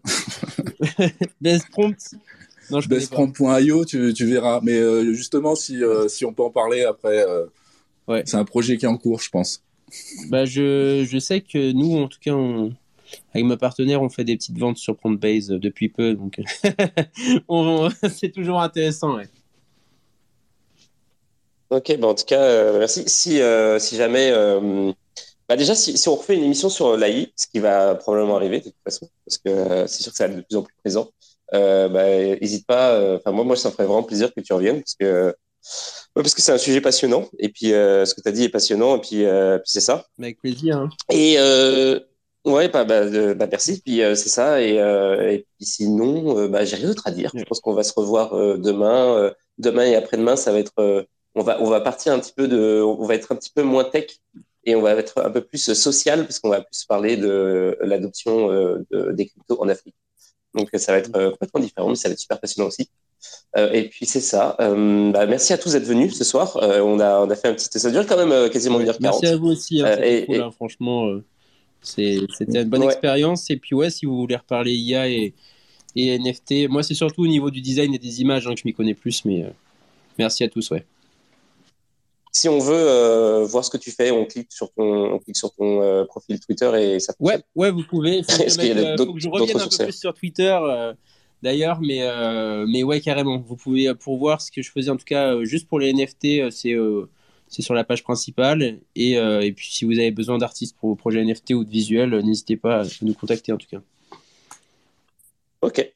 Bestprompt. 1.40 2.14
Bestprompt.io, 2.88 3.84
tu, 3.84 4.12
tu, 4.14 4.26
verras. 4.26 4.60
Mais 4.62 4.76
euh, 4.76 5.12
justement, 5.12 5.54
si, 5.54 5.82
euh, 5.82 6.08
si 6.08 6.24
on 6.24 6.32
peut 6.32 6.42
en 6.42 6.50
parler 6.50 6.84
après, 6.84 7.24
ouais. 8.08 8.22
c'est 8.26 8.36
un 8.36 8.44
projet 8.44 8.76
qui 8.76 8.84
est 8.84 8.88
en 8.88 8.96
cours, 8.96 9.20
je 9.20 9.30
pense. 9.30 9.62
Bah, 10.28 10.44
je, 10.44 11.06
je 11.08 11.18
sais 11.18 11.40
que 11.40 11.72
nous, 11.72 11.96
en 11.96 12.08
tout 12.08 12.18
cas, 12.20 12.32
on, 12.32 12.72
avec 13.34 13.46
ma 13.46 13.56
partenaire, 13.56 14.02
on 14.02 14.08
fait 14.08 14.24
des 14.24 14.36
petites 14.36 14.58
ventes 14.58 14.78
sur 14.78 14.96
Base 15.04 15.48
depuis 15.48 15.88
peu, 15.88 16.14
donc 16.14 16.40
c'est 18.14 18.30
toujours 18.32 18.60
intéressant. 18.60 19.18
Ok, 21.70 21.96
bah, 21.98 22.08
en 22.08 22.14
tout 22.14 22.24
cas, 22.24 22.42
euh, 22.42 22.78
merci. 22.78 23.04
Si, 23.06 23.40
euh, 23.40 23.78
si 23.78 23.96
jamais, 23.96 24.30
euh, 24.32 24.92
bah 25.48 25.56
déjà, 25.56 25.74
si, 25.74 25.96
si, 25.96 26.08
on 26.08 26.16
refait 26.16 26.36
une 26.36 26.44
émission 26.44 26.68
sur 26.68 26.96
l'AI, 26.96 27.32
ce 27.36 27.46
qui 27.46 27.60
va 27.60 27.94
probablement 27.94 28.36
arriver 28.36 28.58
de 28.58 28.64
toute 28.64 28.74
façon, 28.84 29.08
parce 29.24 29.38
que 29.38 29.86
c'est 29.86 30.02
sûr 30.02 30.12
que 30.12 30.18
ça 30.18 30.26
va 30.26 30.32
être 30.32 30.38
de 30.38 30.42
plus 30.42 30.56
en 30.56 30.62
plus 30.62 30.74
présent, 30.82 31.10
n'hésite 31.52 32.66
pas. 32.66 33.16
Enfin, 33.16 33.32
moi, 33.32 33.44
moi, 33.44 33.56
ça 33.56 33.68
me 33.68 33.72
ferait 33.72 33.86
vraiment 33.86 34.02
plaisir 34.02 34.32
que 34.34 34.40
tu 34.40 34.52
reviennes, 34.52 34.80
parce 34.80 34.94
que 34.94 35.34
parce 36.14 36.34
que 36.34 36.40
c'est 36.40 36.52
un 36.52 36.58
sujet 36.58 36.80
passionnant, 36.80 37.28
et 37.38 37.50
puis 37.50 37.66
ce 37.68 38.14
que 38.14 38.20
tu 38.20 38.28
as 38.28 38.32
dit 38.32 38.44
est 38.44 38.48
passionnant, 38.48 38.96
et 38.96 39.00
puis, 39.00 39.24
puis 39.24 39.70
c'est 39.70 39.80
ça. 39.80 40.06
Avec 40.18 40.40
plaisir. 40.40 40.78
Hein. 40.78 40.88
Et 41.10 41.38
Ouais, 42.46 42.68
bah, 42.68 42.84
bah, 42.84 43.04
bah, 43.34 43.46
merci. 43.50 43.80
Puis 43.82 44.02
euh, 44.02 44.14
c'est 44.14 44.30
ça. 44.30 44.62
Et, 44.62 44.80
euh, 44.80 45.30
et 45.30 45.46
puis 45.56 45.66
sinon, 45.66 46.38
euh, 46.38 46.48
bah, 46.48 46.64
j'ai 46.64 46.76
rien 46.76 46.88
d'autre 46.88 47.06
à 47.06 47.10
dire. 47.10 47.30
Je 47.34 47.44
pense 47.44 47.60
qu'on 47.60 47.74
va 47.74 47.82
se 47.82 47.92
revoir 47.94 48.34
demain. 48.58 49.32
demain 49.58 49.84
et 49.84 49.96
après-demain, 49.96 50.36
ça 50.36 50.52
va 50.52 50.58
être. 50.58 51.06
on 51.34 51.42
va 51.42 51.60
on 51.60 51.68
va 51.68 51.80
partir 51.80 52.12
un 52.14 52.18
petit 52.18 52.32
peu 52.34 52.48
de. 52.48 52.82
On 52.82 53.04
va 53.06 53.14
être 53.14 53.32
un 53.32 53.36
petit 53.36 53.50
peu 53.54 53.62
moins 53.62 53.84
tech 53.84 54.06
et 54.64 54.74
on 54.74 54.82
va 54.82 54.94
être 54.94 55.18
un 55.18 55.30
peu 55.30 55.42
plus 55.42 55.72
social 55.74 56.24
parce 56.24 56.38
qu'on 56.38 56.48
va 56.50 56.62
plus 56.62 56.84
parler 56.86 57.16
de 57.16 57.76
l'adoption 57.82 58.48
de, 58.48 59.12
des 59.12 59.26
cryptos 59.26 59.60
en 59.60 59.68
Afrique. 59.68 59.96
Donc 60.54 60.68
ça 60.74 60.92
va 60.92 60.98
être 60.98 61.10
complètement 61.30 61.60
différent, 61.60 61.88
mais 61.90 61.94
ça 61.94 62.08
va 62.08 62.12
être 62.12 62.18
super 62.18 62.40
passionnant 62.40 62.68
aussi. 62.68 62.88
et 63.56 63.88
puis 63.88 64.06
c'est 64.06 64.20
ça. 64.20 64.56
Bah, 64.58 65.26
merci 65.26 65.52
à 65.52 65.58
tous 65.58 65.72
d'être 65.72 65.84
venus 65.84 66.16
ce 66.16 66.24
soir. 66.24 66.58
on, 66.60 66.98
a, 66.98 67.20
on 67.20 67.30
a 67.30 67.36
fait 67.36 67.48
un 67.48 67.54
petit. 67.54 67.68
Ça 67.78 67.90
dure 67.90 68.06
quand 68.06 68.16
même 68.16 68.50
quasiment 68.50 68.80
une 68.80 68.88
heure 68.88 68.98
40 68.98 69.22
Merci 69.22 69.34
à 69.34 69.36
vous 69.36 69.48
aussi. 69.48 69.82
Hein, 69.82 69.96
et, 70.02 70.40
hein, 70.40 70.50
franchement, 70.50 71.20
c'était 71.82 72.26
une 72.46 72.64
bonne 72.64 72.82
expérience. 72.82 73.50
Et 73.50 73.56
puis, 73.56 73.74
ouais, 73.74 73.90
si 73.90 74.06
vous 74.06 74.16
voulez 74.18 74.36
reparler 74.36 74.72
IA 74.72 75.08
et, 75.08 75.34
et 75.94 76.18
NFT, 76.18 76.68
moi, 76.68 76.82
c'est 76.82 76.94
surtout 76.94 77.22
au 77.22 77.28
niveau 77.28 77.50
du 77.50 77.60
design 77.60 77.94
et 77.94 77.98
des 77.98 78.20
images 78.20 78.46
hein, 78.46 78.54
que 78.54 78.60
je 78.60 78.66
m'y 78.66 78.74
connais 78.74 78.94
plus. 78.94 79.24
Mais 79.24 79.44
merci 80.18 80.42
à 80.42 80.48
tous. 80.48 80.70
Ouais 80.70 80.84
si 82.32 82.48
on 82.48 82.58
veut 82.58 82.74
euh, 82.74 83.44
voir 83.44 83.64
ce 83.64 83.70
que 83.70 83.76
tu 83.76 83.90
fais, 83.90 84.10
on 84.10 84.24
clique 84.24 84.52
sur 84.52 84.72
ton, 84.72 85.14
on 85.14 85.18
clique 85.18 85.36
sur 85.36 85.52
ton 85.52 85.82
euh, 85.82 86.04
profil 86.04 86.38
Twitter 86.38 86.70
et 86.94 87.00
ça. 87.00 87.12
Ouais, 87.18 87.42
ouais, 87.56 87.70
vous 87.70 87.82
pouvez. 87.82 88.18
Il 88.18 88.24
faut, 88.24 88.42
que, 88.44 89.20
je 89.20 89.28
revienne 89.28 89.60
un 89.60 89.66
peu 89.66 89.84
plus 89.84 89.98
sur 89.98 90.14
Twitter, 90.14 90.56
euh, 90.62 90.94
d'ailleurs, 91.42 91.80
mais 91.80 92.00
mais 92.66 92.82
ouais, 92.82 93.00
carrément. 93.00 93.38
Vous 93.38 93.56
pouvez 93.56 93.92
pour 93.94 94.18
voir 94.18 94.40
ce 94.40 94.50
que 94.52 94.62
je 94.62 94.70
faisais 94.70 94.90
en 94.90 94.96
tout 94.96 95.04
cas 95.04 95.42
juste 95.44 95.68
pour 95.68 95.80
les 95.80 95.92
NFT, 95.92 96.50
c'est 96.50 96.76
c'est 97.48 97.62
sur 97.62 97.74
la 97.74 97.82
page 97.82 98.04
principale 98.04 98.78
et, 98.94 99.14
et 99.14 99.52
puis 99.52 99.68
si 99.72 99.84
vous 99.84 99.98
avez 99.98 100.12
besoin 100.12 100.38
d'artistes 100.38 100.76
pour 100.78 100.90
vos 100.90 100.94
projets 100.94 101.24
NFT 101.24 101.54
ou 101.54 101.64
de 101.64 101.70
visuels, 101.70 102.10
n'hésitez 102.24 102.56
pas 102.56 102.82
à 102.82 102.84
nous 103.02 103.14
contacter 103.14 103.52
en 103.52 103.56
tout 103.56 103.66
cas. 103.68 103.80
Ok. 105.62 105.92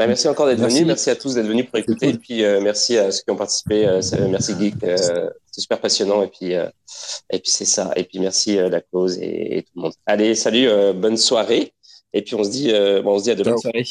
Bah, 0.00 0.06
merci 0.06 0.28
encore 0.28 0.46
d'être 0.46 0.60
venu. 0.60 0.86
Merci 0.86 1.10
à 1.10 1.14
tous 1.14 1.34
d'être 1.34 1.46
venus 1.46 1.66
pour 1.66 1.78
écouter. 1.78 2.08
Et 2.08 2.14
puis, 2.14 2.42
euh, 2.42 2.58
merci 2.62 2.96
à 2.96 3.12
ceux 3.12 3.22
qui 3.22 3.30
ont 3.30 3.36
participé. 3.36 3.86
Euh, 3.86 4.00
merci 4.30 4.54
Geek. 4.58 4.82
Euh, 4.82 5.28
c'est 5.50 5.60
super 5.60 5.78
passionnant. 5.78 6.22
Et 6.22 6.28
puis, 6.28 6.52
et 6.54 7.38
puis 7.38 7.50
c'est 7.50 7.66
ça. 7.66 7.92
Et 7.96 8.04
puis, 8.04 8.18
merci 8.18 8.56
la 8.56 8.80
cause 8.80 9.18
et, 9.18 9.66
tout 9.66 9.72
le 9.76 9.82
monde. 9.82 9.92
Allez, 10.06 10.34
salut. 10.34 10.70
bonne 10.94 11.18
soirée. 11.18 11.74
Et 12.14 12.22
puis, 12.22 12.34
on 12.34 12.42
se 12.42 12.48
dit, 12.48 12.72
bon, 13.04 13.12
on 13.12 13.18
se 13.18 13.24
dit 13.24 13.30
à 13.30 13.34
demain. 13.34 13.50
Bonne 13.50 13.60
soirée. 13.60 13.84